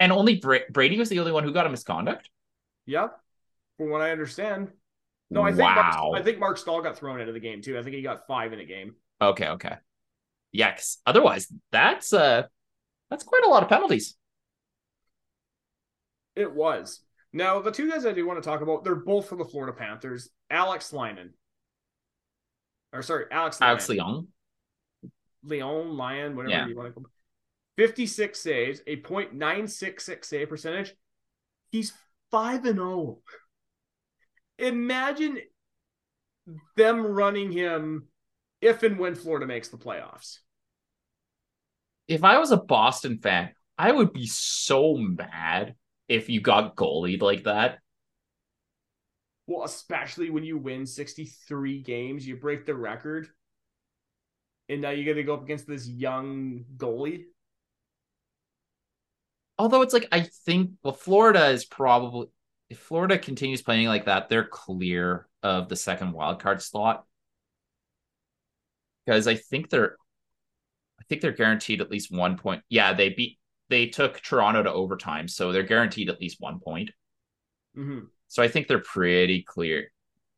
And 0.00 0.10
only 0.12 0.40
Bra- 0.40 0.68
Brady 0.70 0.98
was 0.98 1.08
the 1.08 1.20
only 1.20 1.30
one 1.32 1.44
who 1.44 1.52
got 1.52 1.66
a 1.66 1.70
misconduct? 1.70 2.28
Yep. 2.86 3.18
From 3.78 3.90
what 3.90 4.00
I 4.00 4.10
understand. 4.12 4.72
No, 5.30 5.42
I 5.42 5.50
think 5.50 5.62
wow. 5.62 6.08
Mark, 6.12 6.20
I 6.20 6.24
think 6.24 6.38
Marc 6.38 6.56
Staal 6.56 6.82
got 6.82 6.96
thrown 6.96 7.20
out 7.20 7.28
of 7.28 7.34
the 7.34 7.40
game 7.40 7.60
too. 7.60 7.76
I 7.78 7.82
think 7.82 7.96
he 7.96 8.02
got 8.02 8.26
five 8.26 8.52
in 8.52 8.60
a 8.60 8.64
game. 8.64 8.94
Okay, 9.20 9.48
okay. 9.48 9.76
'cause 10.58 10.98
otherwise 11.04 11.52
that's 11.70 12.12
uh 12.14 12.44
that's 13.10 13.24
quite 13.24 13.44
a 13.44 13.48
lot 13.48 13.62
of 13.62 13.68
penalties. 13.68 14.16
It 16.34 16.52
was. 16.52 17.00
Now, 17.32 17.60
the 17.60 17.70
two 17.70 17.90
guys 17.90 18.06
I 18.06 18.12
do 18.12 18.26
want 18.26 18.42
to 18.42 18.48
talk 18.48 18.60
about, 18.60 18.84
they're 18.84 18.94
both 18.94 19.28
from 19.28 19.38
the 19.38 19.44
Florida 19.44 19.76
Panthers. 19.76 20.28
Alex 20.50 20.92
Lyman. 20.92 21.34
Or 22.92 23.02
sorry, 23.02 23.26
Alex 23.30 23.60
Lyon. 23.60 23.70
Alex 23.70 23.88
Leon. 23.88 24.28
Leon, 25.44 25.96
Lyon, 25.96 26.36
whatever 26.36 26.50
Yeah. 26.50 26.66
you 26.66 26.76
want 26.76 26.88
to 26.88 26.92
call 26.92 27.04
him. 27.04 27.10
56 27.76 28.40
saves, 28.40 28.80
a 28.86 28.96
.966 28.96 30.24
save 30.28 30.48
percentage. 30.48 30.94
He's 31.70 31.92
5 32.36 32.66
and 32.66 32.76
0. 32.76 33.20
Imagine 34.58 35.38
them 36.76 37.06
running 37.06 37.50
him 37.50 38.08
if 38.60 38.82
and 38.82 38.98
when 38.98 39.14
Florida 39.14 39.46
makes 39.46 39.68
the 39.68 39.78
playoffs. 39.78 40.40
If 42.08 42.24
I 42.24 42.36
was 42.36 42.50
a 42.50 42.58
Boston 42.58 43.20
fan, 43.22 43.52
I 43.78 43.90
would 43.90 44.12
be 44.12 44.26
so 44.26 44.96
mad 44.98 45.76
if 46.08 46.28
you 46.28 46.42
got 46.42 46.76
goalied 46.76 47.22
like 47.22 47.44
that. 47.44 47.78
Well, 49.46 49.64
especially 49.64 50.28
when 50.28 50.44
you 50.44 50.58
win 50.58 50.84
63 50.84 51.80
games, 51.80 52.28
you 52.28 52.36
break 52.36 52.66
the 52.66 52.74
record. 52.74 53.28
And 54.68 54.82
now 54.82 54.90
you 54.90 55.06
got 55.06 55.14
to 55.14 55.22
go 55.22 55.36
up 55.36 55.44
against 55.44 55.66
this 55.66 55.88
young 55.88 56.66
goalie. 56.76 57.24
Although 59.58 59.82
it's 59.82 59.94
like 59.94 60.08
I 60.12 60.22
think 60.44 60.72
well, 60.82 60.92
Florida 60.92 61.46
is 61.48 61.64
probably 61.64 62.28
if 62.68 62.78
Florida 62.78 63.18
continues 63.18 63.62
playing 63.62 63.88
like 63.88 64.06
that, 64.06 64.28
they're 64.28 64.44
clear 64.46 65.28
of 65.42 65.68
the 65.68 65.76
second 65.76 66.12
wild 66.12 66.40
card 66.42 66.60
slot. 66.62 67.06
Because 69.04 69.26
I 69.26 69.36
think 69.36 69.70
they're 69.70 69.96
I 71.00 71.04
think 71.08 71.20
they're 71.20 71.32
guaranteed 71.32 71.80
at 71.80 71.90
least 71.90 72.10
one 72.10 72.36
point. 72.36 72.62
Yeah, 72.68 72.92
they 72.92 73.10
beat 73.10 73.38
they 73.68 73.86
took 73.86 74.20
Toronto 74.20 74.62
to 74.62 74.72
overtime, 74.72 75.26
so 75.28 75.50
they're 75.52 75.62
guaranteed 75.62 76.08
at 76.08 76.20
least 76.20 76.40
one 76.40 76.60
point. 76.60 76.90
hmm 77.74 78.08
So 78.28 78.42
I 78.42 78.48
think 78.48 78.66
they're 78.68 78.78
pretty 78.80 79.42
clear. 79.42 79.90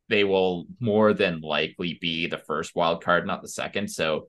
They 0.09 0.25
will 0.25 0.67
more 0.81 1.13
than 1.15 1.41
likely 1.41 1.99
be 2.01 2.27
the 2.27 2.39
first 2.39 2.75
wild 2.77 3.03
card, 3.05 3.27
not 3.27 3.43
the 3.43 3.49
second. 3.49 3.91
So 3.91 4.29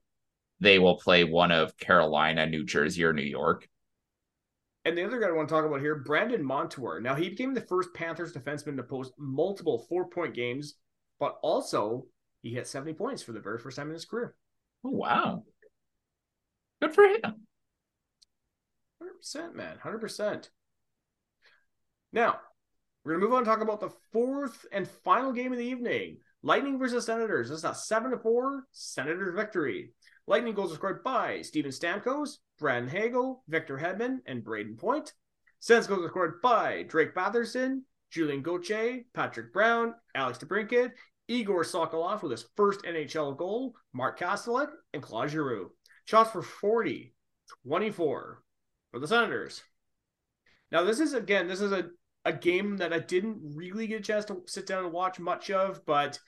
they 0.59 0.79
will 0.79 0.97
play 0.97 1.23
one 1.25 1.51
of 1.51 1.77
Carolina, 1.77 2.45
New 2.47 2.65
Jersey, 2.65 3.03
or 3.03 3.13
New 3.13 3.23
York. 3.23 3.67
And 4.85 4.97
the 4.97 5.05
other 5.05 5.19
guy 5.19 5.27
I 5.27 5.31
want 5.31 5.49
to 5.49 5.53
talk 5.53 5.65
about 5.65 5.81
here, 5.81 5.95
Brandon 5.95 6.43
Montour. 6.43 6.99
Now, 7.01 7.15
he 7.15 7.29
became 7.29 7.53
the 7.53 7.61
first 7.61 7.93
Panthers 7.93 8.33
defenseman 8.33 8.77
to 8.77 8.83
post 8.83 9.13
multiple 9.17 9.85
four 9.89 10.09
point 10.09 10.33
games, 10.33 10.75
but 11.19 11.37
also 11.43 12.05
he 12.41 12.53
hit 12.53 12.67
70 12.67 12.93
points 12.93 13.21
for 13.21 13.33
the 13.33 13.41
very 13.41 13.59
first 13.59 13.77
time 13.77 13.87
in 13.87 13.93
his 13.93 14.05
career. 14.05 14.35
Oh 14.83 14.91
wow. 14.91 15.43
Good 16.81 16.95
for 16.95 17.03
him. 17.03 17.21
100%, 19.03 19.53
man. 19.53 19.77
100%. 19.83 20.49
Now, 22.13 22.39
we're 23.03 23.13
going 23.13 23.21
to 23.21 23.27
move 23.27 23.33
on 23.33 23.39
and 23.39 23.45
talk 23.45 23.61
about 23.61 23.81
the 23.81 23.91
fourth 24.11 24.65
and 24.71 24.87
final 24.87 25.33
game 25.33 25.51
of 25.51 25.57
the 25.57 25.65
evening 25.65 26.17
Lightning 26.41 26.79
versus 26.79 27.05
Senators. 27.05 27.49
This 27.49 27.59
is 27.59 27.63
a 27.65 27.75
7 27.75 28.11
to 28.11 28.17
4 28.17 28.63
Senators 28.71 29.35
victory. 29.35 29.91
Lightning 30.29 30.53
goals 30.53 30.71
are 30.71 30.75
scored 30.75 31.03
by 31.03 31.41
Steven 31.41 31.71
Stamkos, 31.71 32.37
Brandon 32.59 32.87
Hagel, 32.87 33.43
Victor 33.47 33.79
Hedman, 33.79 34.19
and 34.27 34.43
Brayden 34.43 34.77
Point. 34.77 35.11
Sens 35.59 35.87
goals 35.87 36.05
are 36.05 36.09
scored 36.09 36.39
by 36.43 36.83
Drake 36.83 37.15
Batherson, 37.15 37.81
Julien 38.11 38.43
Gauthier, 38.43 38.99
Patrick 39.15 39.51
Brown, 39.51 39.95
Alex 40.13 40.37
DeBrincat, 40.37 40.91
Igor 41.27 41.63
Sokolov 41.63 42.21
with 42.21 42.31
his 42.31 42.45
first 42.55 42.83
NHL 42.83 43.35
goal, 43.37 43.73
Mark 43.91 44.19
Kastelic, 44.19 44.69
and 44.93 45.01
Claude 45.01 45.31
Giroux. 45.31 45.71
Shots 46.05 46.29
for 46.29 46.43
40, 46.43 47.11
24 47.65 48.43
for 48.91 48.99
the 48.99 49.07
Senators. 49.07 49.63
Now, 50.71 50.83
this 50.83 50.99
is 50.99 51.15
again, 51.15 51.47
this 51.47 51.59
is 51.59 51.71
a, 51.71 51.89
a 52.23 52.33
game 52.33 52.77
that 52.77 52.93
I 52.93 52.99
didn't 52.99 53.39
really 53.55 53.87
get 53.87 54.01
a 54.01 54.03
chance 54.03 54.25
to 54.25 54.43
sit 54.45 54.67
down 54.67 54.83
and 54.83 54.93
watch 54.93 55.19
much 55.19 55.49
of, 55.49 55.83
but 55.87 56.19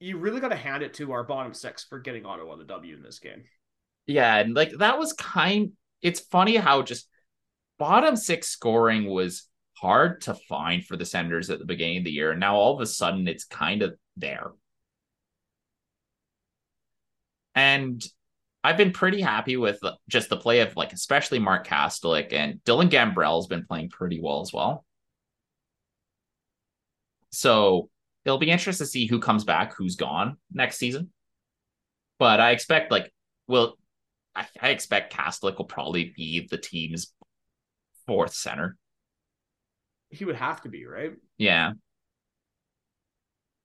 you 0.00 0.16
really 0.16 0.40
got 0.40 0.48
to 0.48 0.56
hand 0.56 0.82
it 0.82 0.94
to 0.94 1.12
our 1.12 1.22
bottom 1.22 1.54
six 1.54 1.84
for 1.84 1.98
getting 1.98 2.26
Ottawa 2.26 2.56
the 2.56 2.64
W 2.64 2.96
in 2.96 3.02
this 3.02 3.18
game. 3.18 3.44
Yeah, 4.06 4.38
and 4.38 4.54
like 4.54 4.72
that 4.78 4.98
was 4.98 5.12
kind 5.12 5.72
it's 6.02 6.20
funny 6.20 6.56
how 6.56 6.82
just 6.82 7.08
bottom 7.78 8.16
six 8.16 8.48
scoring 8.48 9.06
was 9.06 9.46
hard 9.74 10.22
to 10.22 10.34
find 10.34 10.84
for 10.84 10.96
the 10.96 11.04
Senators 11.04 11.50
at 11.50 11.58
the 11.58 11.64
beginning 11.64 11.98
of 11.98 12.04
the 12.04 12.10
year. 12.10 12.30
And 12.32 12.40
now 12.40 12.56
all 12.56 12.74
of 12.74 12.80
a 12.80 12.86
sudden 12.86 13.28
it's 13.28 13.44
kind 13.44 13.82
of 13.82 13.94
there. 14.16 14.52
And 17.54 18.02
I've 18.62 18.76
been 18.76 18.92
pretty 18.92 19.20
happy 19.20 19.56
with 19.56 19.80
just 20.08 20.28
the 20.28 20.36
play 20.36 20.60
of 20.60 20.76
like 20.76 20.92
especially 20.92 21.38
Mark 21.38 21.66
Kastelic 21.66 22.32
and 22.32 22.60
Dylan 22.64 22.90
Gambrell's 22.90 23.46
been 23.46 23.66
playing 23.66 23.90
pretty 23.90 24.20
well 24.20 24.40
as 24.40 24.52
well. 24.52 24.84
So 27.30 27.88
it'll 28.24 28.38
be 28.38 28.50
interesting 28.50 28.84
to 28.84 28.90
see 28.90 29.06
who 29.06 29.20
comes 29.20 29.44
back, 29.44 29.74
who's 29.76 29.96
gone 29.96 30.36
next 30.52 30.78
season. 30.78 31.10
But 32.18 32.40
I 32.40 32.50
expect 32.50 32.90
like 32.90 33.12
well, 33.46 33.78
I, 34.34 34.46
I 34.60 34.68
expect 34.70 35.12
Kastelic 35.12 35.58
will 35.58 35.64
probably 35.64 36.12
be 36.16 36.46
the 36.48 36.58
team's 36.58 37.12
fourth 38.06 38.34
center. 38.34 38.76
He 40.10 40.24
would 40.24 40.36
have 40.36 40.62
to 40.62 40.68
be, 40.68 40.86
right? 40.86 41.12
Yeah. 41.38 41.72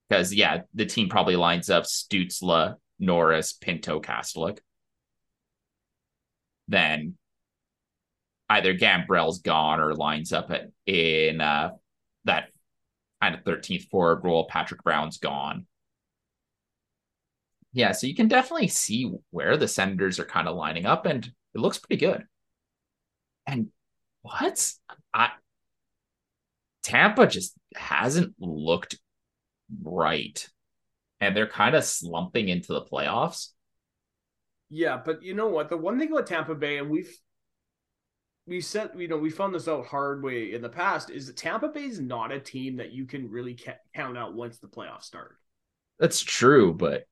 Because 0.09 0.33
yeah, 0.33 0.61
the 0.73 0.85
team 0.85 1.09
probably 1.09 1.35
lines 1.35 1.69
up 1.69 1.83
Stützle, 1.83 2.75
Norris, 2.99 3.53
Pinto, 3.53 3.99
Kastelic. 3.99 4.59
Then 6.67 7.15
either 8.49 8.73
Gambrell's 8.73 9.39
gone 9.39 9.79
or 9.79 9.93
lines 9.95 10.31
up 10.31 10.51
at, 10.51 10.69
in 10.85 11.41
uh, 11.41 11.71
that 12.25 12.49
kind 13.25 13.35
of 13.35 13.43
13th 13.43 13.89
forward 13.89 14.23
role. 14.23 14.47
Patrick 14.47 14.83
Brown's 14.83 15.17
gone. 15.17 15.65
Yeah, 17.73 17.91
so 17.91 18.07
you 18.07 18.15
can 18.15 18.27
definitely 18.27 18.67
see 18.67 19.11
where 19.31 19.57
the 19.57 19.67
Senators 19.67 20.19
are 20.19 20.25
kind 20.25 20.47
of 20.47 20.55
lining 20.55 20.85
up, 20.85 21.05
and 21.05 21.25
it 21.25 21.59
looks 21.59 21.79
pretty 21.79 21.99
good. 21.99 22.23
And 23.47 23.67
what? 24.21 24.71
I 25.13 25.31
Tampa 26.83 27.27
just 27.27 27.55
hasn't 27.75 28.35
looked 28.39 28.99
right. 29.81 30.47
And 31.19 31.35
they're 31.35 31.47
kind 31.47 31.75
of 31.75 31.83
slumping 31.83 32.49
into 32.49 32.73
the 32.73 32.81
playoffs. 32.81 33.49
Yeah, 34.69 35.01
but 35.03 35.23
you 35.23 35.33
know 35.33 35.47
what? 35.47 35.69
The 35.69 35.77
one 35.77 35.99
thing 35.99 36.11
about 36.11 36.27
Tampa 36.27 36.55
Bay, 36.55 36.77
and 36.77 36.89
we've 36.89 37.13
we 38.47 38.61
said, 38.61 38.91
you 38.95 39.07
know, 39.07 39.17
we 39.17 39.29
found 39.29 39.55
this 39.55 39.67
out 39.67 39.85
hard 39.87 40.21
way 40.23 40.53
in 40.53 40.61
the 40.61 40.69
past, 40.69 41.09
is 41.09 41.27
that 41.27 41.37
Tampa 41.37 41.67
Bay 41.69 41.85
is 41.85 41.99
not 41.99 42.31
a 42.31 42.39
team 42.39 42.77
that 42.77 42.91
you 42.91 43.05
can 43.05 43.29
really 43.29 43.55
ca- 43.55 43.79
count 43.95 44.17
out 44.17 44.33
once 44.35 44.59
the 44.59 44.67
playoffs 44.67 45.03
start. 45.03 45.37
That's 45.99 46.21
true, 46.21 46.73
but 46.73 47.07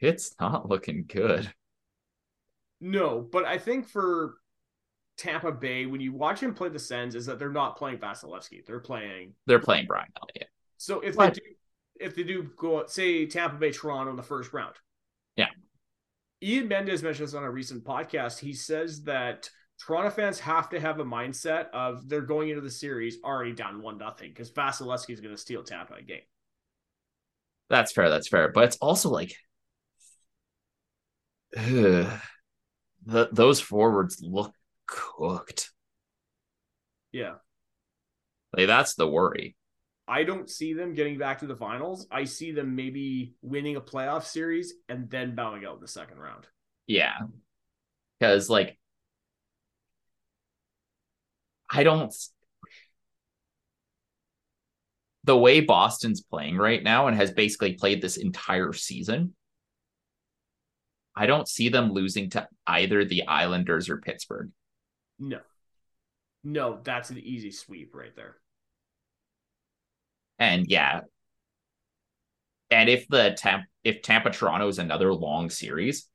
it's 0.00 0.34
not 0.40 0.68
looking 0.68 1.04
good. 1.06 1.50
No, 2.80 3.20
but 3.20 3.44
I 3.44 3.58
think 3.58 3.88
for 3.88 4.34
Tampa 5.16 5.50
Bay, 5.52 5.86
when 5.86 6.00
you 6.00 6.12
watch 6.12 6.40
him 6.40 6.54
play 6.54 6.68
the 6.68 6.78
Sens, 6.78 7.14
is 7.14 7.26
that 7.26 7.38
they're 7.38 7.50
not 7.50 7.76
playing 7.76 7.98
Vasilevskiy. 7.98 8.64
They're 8.66 8.78
playing. 8.78 9.34
They're 9.46 9.58
playing 9.58 9.86
Brian 9.86 10.08
Elliott. 10.20 10.50
So 10.76 11.00
if 11.00 11.16
But- 11.16 11.34
they 11.34 11.40
do, 11.40 11.46
if 12.00 12.14
they 12.14 12.22
do 12.22 12.50
go, 12.56 12.86
say 12.86 13.26
Tampa 13.26 13.56
Bay, 13.56 13.72
Toronto 13.72 14.10
in 14.10 14.16
the 14.16 14.22
first 14.22 14.52
round. 14.52 14.76
Yeah. 15.34 15.48
Ian 16.42 16.68
Mendes 16.68 17.02
mentioned 17.02 17.26
this 17.26 17.34
on 17.34 17.42
a 17.42 17.50
recent 17.50 17.82
podcast. 17.82 18.38
He 18.38 18.52
says 18.52 19.02
that 19.04 19.50
Toronto 19.84 20.10
fans 20.10 20.40
have 20.40 20.68
to 20.70 20.80
have 20.80 20.98
a 20.98 21.04
mindset 21.04 21.70
of 21.70 22.08
they're 22.08 22.20
going 22.20 22.48
into 22.48 22.60
the 22.60 22.70
series 22.70 23.18
already 23.22 23.52
down 23.52 23.80
one 23.80 23.98
nothing 23.98 24.30
because 24.30 24.50
Vasilevskiy 24.50 25.10
is 25.10 25.20
going 25.20 25.34
to 25.34 25.40
steal 25.40 25.62
Tampa 25.62 25.94
a 25.94 26.02
game. 26.02 26.22
That's 27.70 27.92
fair. 27.92 28.10
That's 28.10 28.28
fair. 28.28 28.50
But 28.50 28.64
it's 28.64 28.76
also 28.78 29.10
like 29.10 29.34
ugh, 31.56 32.20
the, 33.06 33.28
those 33.32 33.60
forwards 33.60 34.20
look 34.22 34.52
cooked. 34.86 35.70
Yeah. 37.12 37.34
Like 38.56 38.66
that's 38.66 38.94
the 38.94 39.08
worry. 39.08 39.56
I 40.08 40.24
don't 40.24 40.48
see 40.48 40.72
them 40.72 40.94
getting 40.94 41.18
back 41.18 41.40
to 41.40 41.46
the 41.46 41.56
finals. 41.56 42.06
I 42.10 42.24
see 42.24 42.50
them 42.50 42.74
maybe 42.74 43.34
winning 43.42 43.76
a 43.76 43.80
playoff 43.80 44.24
series 44.24 44.72
and 44.88 45.10
then 45.10 45.34
bowing 45.34 45.66
out 45.66 45.74
in 45.74 45.80
the 45.80 45.88
second 45.88 46.18
round. 46.18 46.46
Yeah. 46.86 47.14
Because 48.18 48.48
like 48.48 48.78
I 51.70 51.82
don't 51.82 52.14
the 55.24 55.36
way 55.36 55.60
Boston's 55.60 56.22
playing 56.22 56.56
right 56.56 56.82
now 56.82 57.06
and 57.06 57.16
has 57.16 57.30
basically 57.30 57.74
played 57.74 58.00
this 58.00 58.16
entire 58.16 58.72
season. 58.72 59.34
I 61.14 61.26
don't 61.26 61.48
see 61.48 61.68
them 61.68 61.92
losing 61.92 62.30
to 62.30 62.48
either 62.66 63.04
the 63.04 63.26
Islanders 63.26 63.90
or 63.90 63.98
Pittsburgh. 63.98 64.50
No. 65.18 65.40
No, 66.44 66.78
that's 66.82 67.10
an 67.10 67.18
easy 67.18 67.50
sweep 67.50 67.94
right 67.94 68.14
there. 68.16 68.36
And 70.38 70.66
yeah. 70.68 71.00
And 72.70 72.88
if 72.88 73.08
the 73.08 73.34
temp 73.36 73.64
if 73.84 74.00
Tampa 74.02 74.30
Toronto 74.30 74.68
is 74.68 74.78
another 74.78 75.12
long 75.12 75.50
series, 75.50 76.08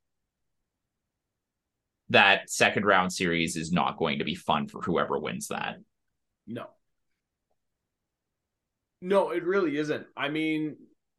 that 2.13 2.49
second 2.49 2.85
round 2.85 3.13
series 3.13 3.55
is 3.55 3.71
not 3.71 3.97
going 3.97 4.19
to 4.19 4.25
be 4.25 4.35
fun 4.35 4.67
for 4.67 4.81
whoever 4.81 5.19
wins 5.19 5.49
that. 5.49 5.77
No. 6.47 6.67
No, 9.01 9.31
it 9.31 9.43
really 9.43 9.77
isn't. 9.77 10.07
I 10.15 10.29
mean, 10.29 10.77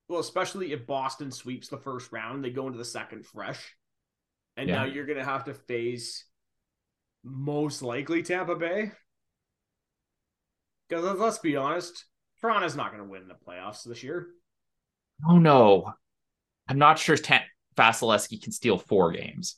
well, 0.09 0.21
especially 0.21 0.73
if 0.73 0.87
Boston 0.87 1.31
sweeps 1.31 1.69
the 1.69 1.77
first 1.79 2.11
round, 2.13 2.43
they 2.43 2.51
go 2.51 2.67
into 2.67 2.79
the 2.79 2.85
second 2.85 3.27
fresh. 3.27 3.75
And 4.57 4.69
Yeah. 4.69 4.77
now 4.77 4.85
you're 4.85 5.07
going 5.07 5.19
to 5.19 5.25
have 5.25 5.45
to 5.45 5.55
face 5.55 6.25
most 7.23 7.83
likely 7.83 8.23
Tampa 8.23 8.55
Bay. 8.57 8.93
Because 10.89 11.19
let's 11.19 11.39
be 11.39 11.57
honest, 11.57 12.05
Toronto's 12.41 12.77
not 12.77 12.93
going 12.93 13.03
to 13.03 13.09
win 13.11 13.29
the 13.29 13.35
playoffs 13.35 13.85
this 13.85 14.03
year. 14.03 14.29
Oh 15.29 15.39
no. 15.39 15.93
I'm 16.69 16.79
not 16.79 16.99
sure 16.99 17.17
Ta- 17.17 17.45
Vasilevskiy 17.77 18.43
can 18.43 18.53
steal 18.53 18.79
four 18.79 19.13
games. 19.13 19.57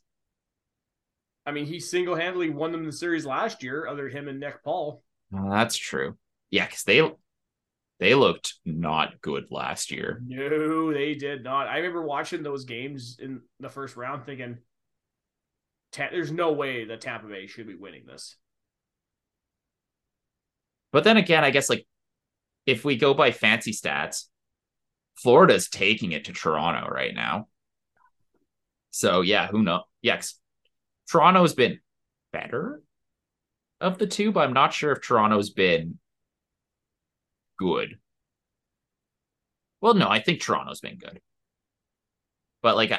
I 1.47 1.53
mean, 1.53 1.67
he 1.67 1.79
single 1.79 2.17
handedly 2.17 2.51
won 2.51 2.73
them 2.73 2.85
the 2.85 2.93
series 2.93 3.25
last 3.25 3.63
year, 3.63 3.87
other 3.87 4.09
him 4.09 4.27
and 4.27 4.41
Nick 4.41 4.65
Paul. 4.65 5.03
Oh, 5.33 5.49
that's 5.51 5.77
true. 5.77 6.17
Yeah, 6.51 6.67
because 6.67 6.83
they 6.83 7.09
they 7.99 8.15
looked 8.15 8.55
not 8.65 9.21
good 9.21 9.47
last 9.51 9.91
year. 9.91 10.23
No, 10.27 10.93
they 10.93 11.15
did 11.15 11.45
not. 11.45 11.69
I 11.69 11.79
remember 11.79 12.03
watching 12.03 12.43
those 12.43 12.65
games 12.65 13.19
in 13.21 13.41
the 13.61 13.69
first 13.71 13.97
round 13.97 14.27
thinking, 14.27 14.59
there's 15.97 16.33
no 16.33 16.53
way 16.53 16.85
that 16.85 17.01
Tampa 17.01 17.27
Bay 17.27 17.47
should 17.47 17.67
be 17.67 17.75
winning 17.75 18.05
this. 18.07 18.37
But 20.93 21.05
then 21.05 21.17
again, 21.17 21.45
I 21.45 21.51
guess 21.51 21.71
like 21.71 21.87
if 22.67 22.85
we 22.85 22.97
go 22.97 23.15
by 23.15 23.31
fancy 23.31 23.73
stats, 23.73 24.25
Florida's 25.15 25.69
taking 25.69 26.13
it 26.13 26.27
to 26.27 26.33
Toronto 26.33 26.89
right 26.89 27.15
now. 27.15 27.49
So 28.91 29.21
yeah, 29.21 29.47
who 29.47 29.63
knows? 29.63 29.83
Yes, 30.03 30.39
Toronto's 31.11 31.55
been 31.55 31.81
better 32.33 32.83
of 33.81 33.99
the 33.99 34.07
two, 34.07 34.33
but 34.33 34.41
I'm 34.41 34.53
not 34.53 34.73
sure 34.73 34.93
if 34.93 35.03
Toronto's 35.03 35.51
been 35.51 35.99
good. 37.59 37.99
Well, 39.81 39.95
no, 39.95 40.09
I 40.09 40.21
think 40.21 40.41
Toronto's 40.41 40.81
been 40.81 40.99
good. 40.99 41.21
But 42.63 42.77
like, 42.77 42.93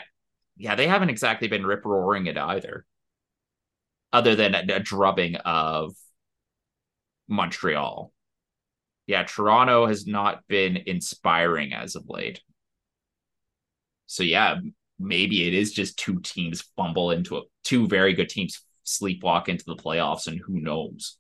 yeah, 0.56 0.76
they 0.76 0.88
haven't 0.88 1.10
exactly 1.10 1.48
been 1.48 1.66
rip 1.66 1.86
roaring 1.86 2.28
it 2.28 2.38
either, 2.38 2.86
other 4.14 4.36
than 4.36 4.56
a, 4.56 4.64
a 4.76 4.80
drubbing 4.80 5.36
of 5.38 5.94
Montreal. 7.28 8.14
Yeah, 9.08 9.24
Toronto 9.24 9.88
has 9.88 10.06
not 10.06 10.48
been 10.48 10.78
inspiring 10.86 11.74
as 11.74 11.96
of 11.96 12.06
late. 12.08 12.42
So 14.06 14.24
yeah, 14.24 14.56
maybe 15.00 15.48
it 15.48 15.54
is 15.54 15.72
just 15.72 15.98
two 15.98 16.20
teams 16.22 16.62
fumble 16.76 17.12
into 17.12 17.38
a 17.38 17.42
two 17.64 17.88
very 17.88 18.14
good 18.14 18.30
teams 18.30 18.62
sleepwalk 18.86 19.50
into 19.50 19.66
the 19.66 19.76
playoffs, 19.76 20.28
and 20.28 20.40
who 20.40 20.60
knows? 20.60 21.18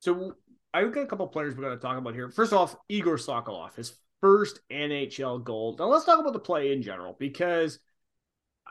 So 0.00 0.34
I've 0.72 0.92
got 0.92 1.02
a 1.02 1.06
couple 1.06 1.26
players 1.28 1.54
we're 1.54 1.64
going 1.64 1.76
to 1.76 1.82
talk 1.82 1.98
about 1.98 2.14
here. 2.14 2.28
First 2.28 2.52
off, 2.52 2.76
Igor 2.88 3.16
Sokolov, 3.16 3.74
his 3.74 3.96
first 4.20 4.60
NHL 4.70 5.42
goal. 5.42 5.76
Now 5.78 5.86
let's 5.86 6.04
talk 6.04 6.18
about 6.18 6.32
the 6.32 6.38
play 6.38 6.72
in 6.72 6.82
general 6.82 7.16
because 7.18 7.78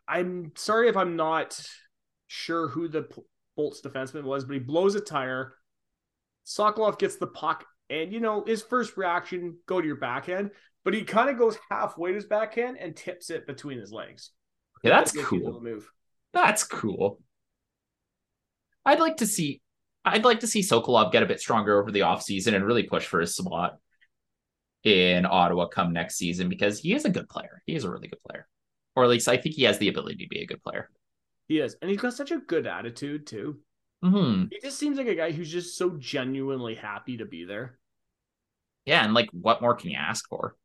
I'm 0.08 0.52
sorry 0.56 0.88
if 0.88 0.98
I'm 0.98 1.16
not 1.16 1.60
sure 2.28 2.68
who 2.68 2.88
the 2.88 3.08
Bolts 3.56 3.82
defenseman 3.82 4.24
was, 4.24 4.46
but 4.46 4.54
he 4.54 4.60
blows 4.60 4.96
a 4.96 5.02
tire. 5.02 5.56
Sokolov 6.46 7.00
gets 7.00 7.16
the 7.16 7.28
puck, 7.28 7.66
and 7.90 8.12
you 8.12 8.20
know 8.20 8.44
his 8.46 8.62
first 8.62 8.98
reaction 8.98 9.58
go 9.66 9.82
to 9.82 9.88
your 9.88 9.98
backhand, 9.98 10.52
but 10.84 10.94
he 10.94 11.04
kind 11.04 11.30
of 11.30 11.38
goes 11.38 11.58
halfway 11.70 12.10
to 12.10 12.16
his 12.16 12.26
backhand 12.26 12.78
and 12.80 12.96
tips 12.96 13.30
it 13.30 13.48
between 13.48 13.80
his 13.80 13.92
legs. 13.92 14.32
Okay, 14.80 14.90
that's 14.90 15.12
cool. 15.12 15.62
move. 15.62 15.90
That's 16.34 16.64
cool. 16.64 17.20
I'd 18.86 19.00
like 19.00 19.18
to 19.18 19.26
see 19.26 19.62
I'd 20.06 20.26
like 20.26 20.42
to 20.42 20.48
see 20.48 20.62
Sokolov 20.62 21.12
get 21.12 21.24
a 21.24 21.28
bit 21.28 21.40
stronger 21.40 21.82
over 21.82 21.92
the 21.92 22.02
offseason 22.02 22.54
and 22.54 22.64
really 22.64 22.84
push 22.84 23.06
for 23.06 23.20
his 23.20 23.36
spot 23.36 23.78
in 24.84 25.26
Ottawa 25.26 25.68
come 25.68 25.94
next 25.94 26.16
season 26.16 26.48
because 26.48 26.80
he 26.80 26.94
is 26.94 27.06
a 27.06 27.10
good 27.10 27.28
player. 27.28 27.64
He 27.66 27.76
is 27.76 27.84
a 27.84 27.90
really 27.90 28.08
good 28.08 28.22
player. 28.30 28.48
Or 28.96 29.04
at 29.04 29.10
least 29.10 29.28
I 29.28 29.38
think 29.38 29.56
he 29.56 29.64
has 29.64 29.80
the 29.80 29.88
ability 29.88 30.24
to 30.24 30.30
be 30.30 30.42
a 30.42 30.46
good 30.46 30.62
player. 30.62 30.90
He 31.48 31.60
is, 31.60 31.76
and 31.82 31.90
he's 31.90 32.00
got 32.00 32.14
such 32.14 32.32
a 32.32 32.38
good 32.38 32.68
attitude 32.68 33.26
too. 33.26 33.58
Hmm 34.04 34.46
He 34.52 34.60
just 34.62 34.78
seems 34.78 34.98
like 34.98 35.08
a 35.08 35.16
guy 35.16 35.32
who's 35.32 35.52
just 35.52 35.78
so 35.78 35.92
genuinely 35.98 36.76
happy 36.76 37.18
to 37.18 37.26
be 37.26 37.46
there. 37.46 37.80
Yeah, 38.86 39.04
and 39.04 39.14
like 39.14 39.30
what 39.32 39.62
more 39.62 39.76
can 39.76 39.90
you 39.90 39.98
ask 39.98 40.28
for? 40.30 40.56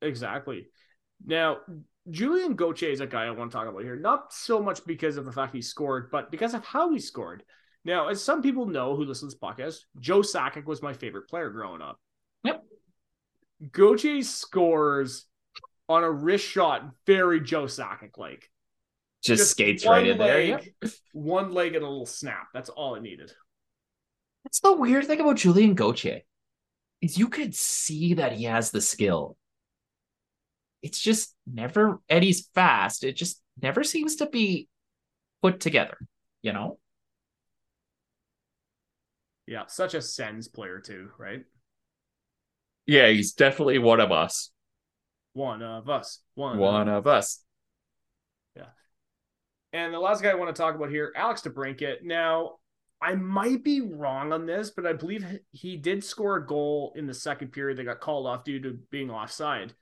Exactly. 0.00 0.66
Now, 1.24 1.58
Julien 2.10 2.54
Gauthier 2.54 2.90
is 2.90 3.00
a 3.00 3.06
guy 3.06 3.24
I 3.24 3.30
want 3.30 3.52
to 3.52 3.56
talk 3.56 3.68
about 3.68 3.82
here, 3.82 3.96
not 3.96 4.32
so 4.32 4.60
much 4.60 4.84
because 4.84 5.16
of 5.16 5.24
the 5.24 5.32
fact 5.32 5.54
he 5.54 5.62
scored, 5.62 6.10
but 6.10 6.30
because 6.30 6.54
of 6.54 6.64
how 6.64 6.90
he 6.90 6.98
scored. 6.98 7.44
Now, 7.84 8.08
as 8.08 8.22
some 8.22 8.42
people 8.42 8.66
know 8.66 8.94
who 8.94 9.04
listen 9.04 9.28
to 9.28 9.34
this 9.34 9.40
podcast, 9.40 9.80
Joe 9.98 10.20
Sakic 10.20 10.66
was 10.66 10.82
my 10.82 10.92
favorite 10.92 11.28
player 11.28 11.50
growing 11.50 11.82
up. 11.82 12.00
Yep. 12.44 12.62
Gauthier 13.70 14.22
scores 14.22 15.26
on 15.88 16.04
a 16.04 16.10
wrist 16.10 16.46
shot, 16.46 16.88
very 17.06 17.40
Joe 17.40 17.64
Sakic 17.64 18.18
like. 18.18 18.50
Just, 19.22 19.40
Just 19.40 19.50
skates 19.52 19.86
right 19.86 20.06
in 20.06 20.18
there. 20.18 20.56
leg. 20.56 20.74
Yep. 20.82 20.92
One 21.12 21.52
leg 21.52 21.76
and 21.76 21.84
a 21.84 21.88
little 21.88 22.06
snap. 22.06 22.48
That's 22.52 22.68
all 22.68 22.96
it 22.96 23.02
needed. 23.02 23.32
That's 24.44 24.58
the 24.58 24.72
weird 24.72 25.06
thing 25.06 25.20
about 25.20 25.36
Julien 25.36 25.74
Gauthier 25.74 26.22
is 27.00 27.16
you 27.18 27.28
could 27.28 27.54
see 27.54 28.14
that 28.14 28.32
he 28.32 28.44
has 28.44 28.72
the 28.72 28.80
skill. 28.80 29.36
It's 30.82 31.00
just 31.00 31.36
never, 31.46 32.00
and 32.08 32.24
he's 32.24 32.48
fast. 32.54 33.04
It 33.04 33.14
just 33.14 33.40
never 33.60 33.84
seems 33.84 34.16
to 34.16 34.26
be 34.26 34.68
put 35.40 35.60
together, 35.60 35.96
you 36.42 36.52
know? 36.52 36.80
Yeah, 39.46 39.66
such 39.66 39.94
a 39.94 40.02
Sens 40.02 40.48
player 40.48 40.80
too, 40.80 41.10
right? 41.18 41.44
Yeah, 42.86 43.08
he's 43.08 43.32
definitely 43.32 43.78
one 43.78 44.00
of 44.00 44.10
us. 44.10 44.50
One 45.34 45.62
of 45.62 45.88
us. 45.88 46.18
One. 46.34 46.58
One 46.58 46.88
of 46.88 47.06
us. 47.06 47.38
And 49.72 49.92
the 49.94 49.98
last 49.98 50.22
guy 50.22 50.30
I 50.30 50.34
want 50.34 50.54
to 50.54 50.60
talk 50.60 50.74
about 50.74 50.90
here, 50.90 51.12
Alex 51.16 51.42
DeBrincat. 51.42 52.02
Now, 52.02 52.56
I 53.00 53.14
might 53.14 53.64
be 53.64 53.80
wrong 53.80 54.32
on 54.32 54.46
this, 54.46 54.70
but 54.70 54.86
I 54.86 54.92
believe 54.92 55.24
he 55.50 55.76
did 55.76 56.04
score 56.04 56.36
a 56.36 56.46
goal 56.46 56.92
in 56.94 57.06
the 57.06 57.14
second 57.14 57.48
period 57.52 57.78
that 57.78 57.84
got 57.84 58.00
called 58.00 58.26
off 58.26 58.44
due 58.44 58.60
to 58.60 58.78
being 58.90 59.10
offside. 59.10 59.72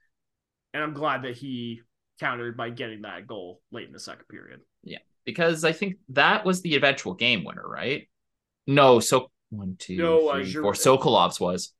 And 0.73 0.83
I'm 0.83 0.95
glad 0.95 1.23
that 1.23 1.37
he 1.37 1.83
countered 2.21 2.57
by 2.57 2.71
getting 2.71 3.03
that 3.03 3.27
goal 3.27 3.61
late 3.73 3.87
in 3.87 3.93
the 3.93 4.01
second 4.01 4.27
period. 4.29 4.61
Yeah, 4.85 4.99
because 5.25 5.65
I 5.65 5.73
think 5.73 5.97
that 6.11 6.45
was 6.45 6.63
the 6.63 6.77
eventual 6.77 7.15
game 7.15 7.45
winner, 7.45 7.67
right? 7.67 8.09
No, 8.67 9.01
so 9.01 9.31
one, 9.51 9.77
two, 9.79 9.97
No, 9.97 10.29
uh, 10.29 10.35
three, 10.37 10.53
Giroud- 10.53 10.63
four. 10.63 10.73
Sokolov's 10.75 11.41
was. 11.41 11.75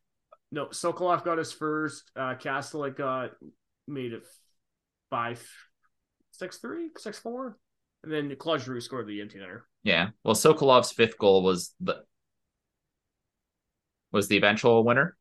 No, 0.51 0.67
Sokolov 0.67 1.25
got 1.25 1.39
his 1.39 1.53
first. 1.53 2.11
Uh, 2.17 2.35
Kastelic 2.35 2.97
got 2.97 3.31
made 3.87 4.13
it 4.13 4.27
five, 5.09 5.47
six, 6.33 6.59
three, 6.59 6.91
six, 6.99 7.19
four, 7.19 7.57
and 8.03 8.13
then 8.13 8.35
Claude 8.37 8.63
Giroux 8.63 8.81
scored 8.81 9.07
the 9.07 9.21
empty 9.21 9.39
netter. 9.39 9.63
Yeah. 9.83 10.11
Well, 10.25 10.35
Sokolov's 10.35 10.93
fifth 10.93 11.19
goal 11.19 11.43
was 11.43 11.75
the 11.81 12.03
was 14.13 14.29
the 14.29 14.37
eventual 14.37 14.85
winner. 14.85 15.17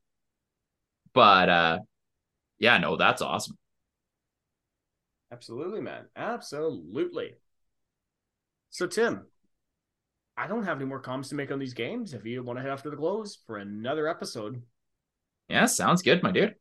But 1.14 1.50
uh 1.50 1.80
yeah, 2.58 2.78
no, 2.78 2.98
that's 2.98 3.22
awesome. 3.22 3.58
Absolutely, 5.32 5.82
man. 5.82 6.06
Absolutely. 6.16 7.36
So, 8.72 8.88
Tim, 8.88 9.26
I 10.38 10.48
don't 10.48 10.64
have 10.64 10.78
any 10.78 10.86
more 10.86 11.00
comments 11.00 11.30
to 11.30 11.36
make 11.36 11.52
on 11.52 11.60
these 11.60 11.74
games. 11.74 12.14
If 12.14 12.26
you 12.26 12.44
want 12.44 12.58
to 12.58 12.64
head 12.64 12.72
after 12.72 12.90
the 12.90 12.96
close 12.96 13.38
for 13.46 13.58
another 13.58 14.08
episode. 14.08 14.62
Yeah, 15.48 15.66
sounds 15.66 16.02
good, 16.02 16.24
my 16.24 16.32
dude. 16.32 16.56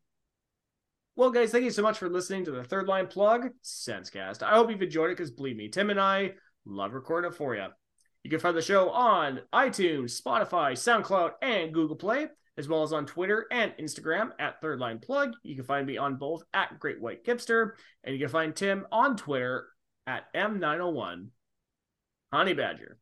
Well, 1.19 1.31
guys, 1.31 1.51
thank 1.51 1.65
you 1.65 1.71
so 1.71 1.81
much 1.81 1.97
for 1.97 2.07
listening 2.07 2.45
to 2.45 2.51
the 2.51 2.63
Third 2.63 2.87
Line 2.87 3.05
Plug 3.05 3.49
Senscast. 3.61 4.41
I 4.41 4.51
hope 4.51 4.71
you've 4.71 4.81
enjoyed 4.81 5.09
it 5.09 5.17
because, 5.17 5.31
believe 5.31 5.57
me, 5.57 5.67
Tim 5.67 5.89
and 5.89 5.99
I 5.99 6.31
love 6.65 6.93
recording 6.93 7.29
it 7.29 7.35
for 7.35 7.53
you. 7.53 7.65
You 8.23 8.29
can 8.29 8.39
find 8.39 8.55
the 8.55 8.61
show 8.61 8.89
on 8.91 9.41
iTunes, 9.53 10.17
Spotify, 10.17 10.71
SoundCloud, 10.71 11.31
and 11.41 11.73
Google 11.73 11.97
Play, 11.97 12.27
as 12.57 12.69
well 12.69 12.83
as 12.83 12.93
on 12.93 13.05
Twitter 13.05 13.47
and 13.51 13.73
Instagram 13.77 14.29
at 14.39 14.61
Third 14.61 14.79
Line 14.79 14.99
Plug. 14.99 15.33
You 15.43 15.57
can 15.57 15.65
find 15.65 15.85
me 15.85 15.97
on 15.97 16.15
both 16.15 16.43
at 16.53 16.79
Great 16.79 17.01
White 17.01 17.25
Kipster, 17.25 17.71
and 18.05 18.15
you 18.15 18.21
can 18.21 18.31
find 18.31 18.55
Tim 18.55 18.87
on 18.89 19.17
Twitter 19.17 19.67
at 20.07 20.33
M901 20.33 21.27
Honey 22.31 22.53
Badger. 22.53 22.97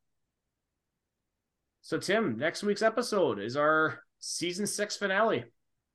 So, 1.82 2.00
Tim, 2.00 2.40
next 2.40 2.64
week's 2.64 2.82
episode 2.82 3.40
is 3.40 3.56
our 3.56 4.00
season 4.18 4.66
six 4.66 4.98
finale 4.98 5.46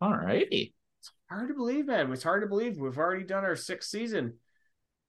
All 0.01 0.15
righty. 0.15 0.77
Hard 1.33 1.49
to 1.49 1.55
believe, 1.55 1.87
man. 1.87 2.13
It's 2.13 2.23
hard 2.23 2.43
to 2.43 2.49
believe 2.49 2.79
we've 2.79 2.99
already 2.99 3.25
done 3.25 3.45
our 3.45 3.57
sixth 3.57 3.91
season. 3.91 4.35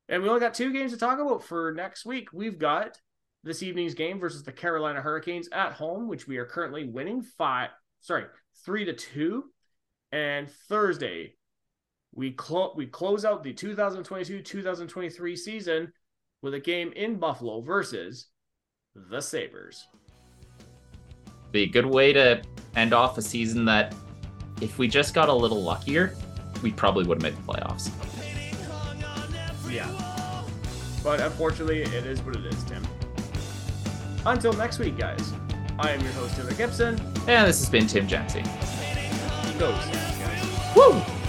And 0.10 0.22
we 0.22 0.30
only 0.30 0.42
got 0.42 0.54
two 0.54 0.74
games 0.74 0.92
to 0.92 0.98
talk 0.98 1.20
about 1.20 1.44
for 1.44 1.74
next 1.74 2.06
week. 2.06 2.30
We've 2.34 2.60
got 2.60 3.00
this 3.44 3.64
evening's 3.64 3.94
game 3.94 4.20
versus 4.20 4.44
the 4.44 4.52
Carolina 4.52 5.02
Hurricanes 5.02 5.50
at 5.52 5.74
home, 5.74 6.08
which 6.08 6.28
we 6.28 6.38
are 6.38 6.46
currently 6.46 6.86
winning 6.86 7.22
five, 7.22 7.70
sorry, 8.02 8.26
three 8.66 8.86
to 8.86 8.94
two. 8.94 9.46
And 10.12 10.50
Thursday, 10.70 11.36
we 12.14 12.32
clo- 12.32 12.74
we 12.76 12.86
close 12.86 13.26
out 13.26 13.44
the 13.44 13.54
2022-2023 13.54 15.38
season 15.38 15.92
with 16.42 16.54
a 16.54 16.60
game 16.60 16.92
in 16.96 17.16
Buffalo 17.16 17.62
versus 17.62 18.28
the 18.96 19.22
Sabres. 19.22 19.88
Be 21.52 21.64
a 21.64 21.68
good 21.68 21.86
way 21.86 22.14
to 22.14 22.42
end 22.76 22.94
off 22.94 23.18
a 23.18 23.22
season 23.22 23.66
that 23.66 23.96
if 24.64 24.78
we 24.80 24.88
just 24.88 25.14
got 25.14 25.28
a 25.30 25.34
little 25.34 25.62
luckier, 25.62 26.16
we 26.62 26.72
probably 26.72 27.06
would 27.06 27.22
have 27.22 27.34
made 27.34 27.38
the 27.38 27.52
playoffs. 27.52 27.92
Yeah. 29.70 29.90
But 31.04 31.20
unfortunately, 31.20 31.82
it 31.82 32.06
is 32.06 32.22
what 32.22 32.36
it 32.36 32.46
is, 32.46 32.64
Tim. 32.64 32.88
Until 34.26 34.54
next 34.54 34.80
week, 34.80 34.98
guys, 34.98 35.34
I 35.78 35.92
am 35.92 36.00
your 36.00 36.14
host, 36.14 36.38
Taylor 36.38 36.54
Gibson. 36.54 37.00
And 37.28 37.48
this 37.48 37.60
has 37.60 37.70
been 37.70 37.88
Tim 37.88 38.08
Jensen. 38.08 38.44
Go, 39.60 39.72
guys. 39.72 40.76
Woo! 40.76 41.23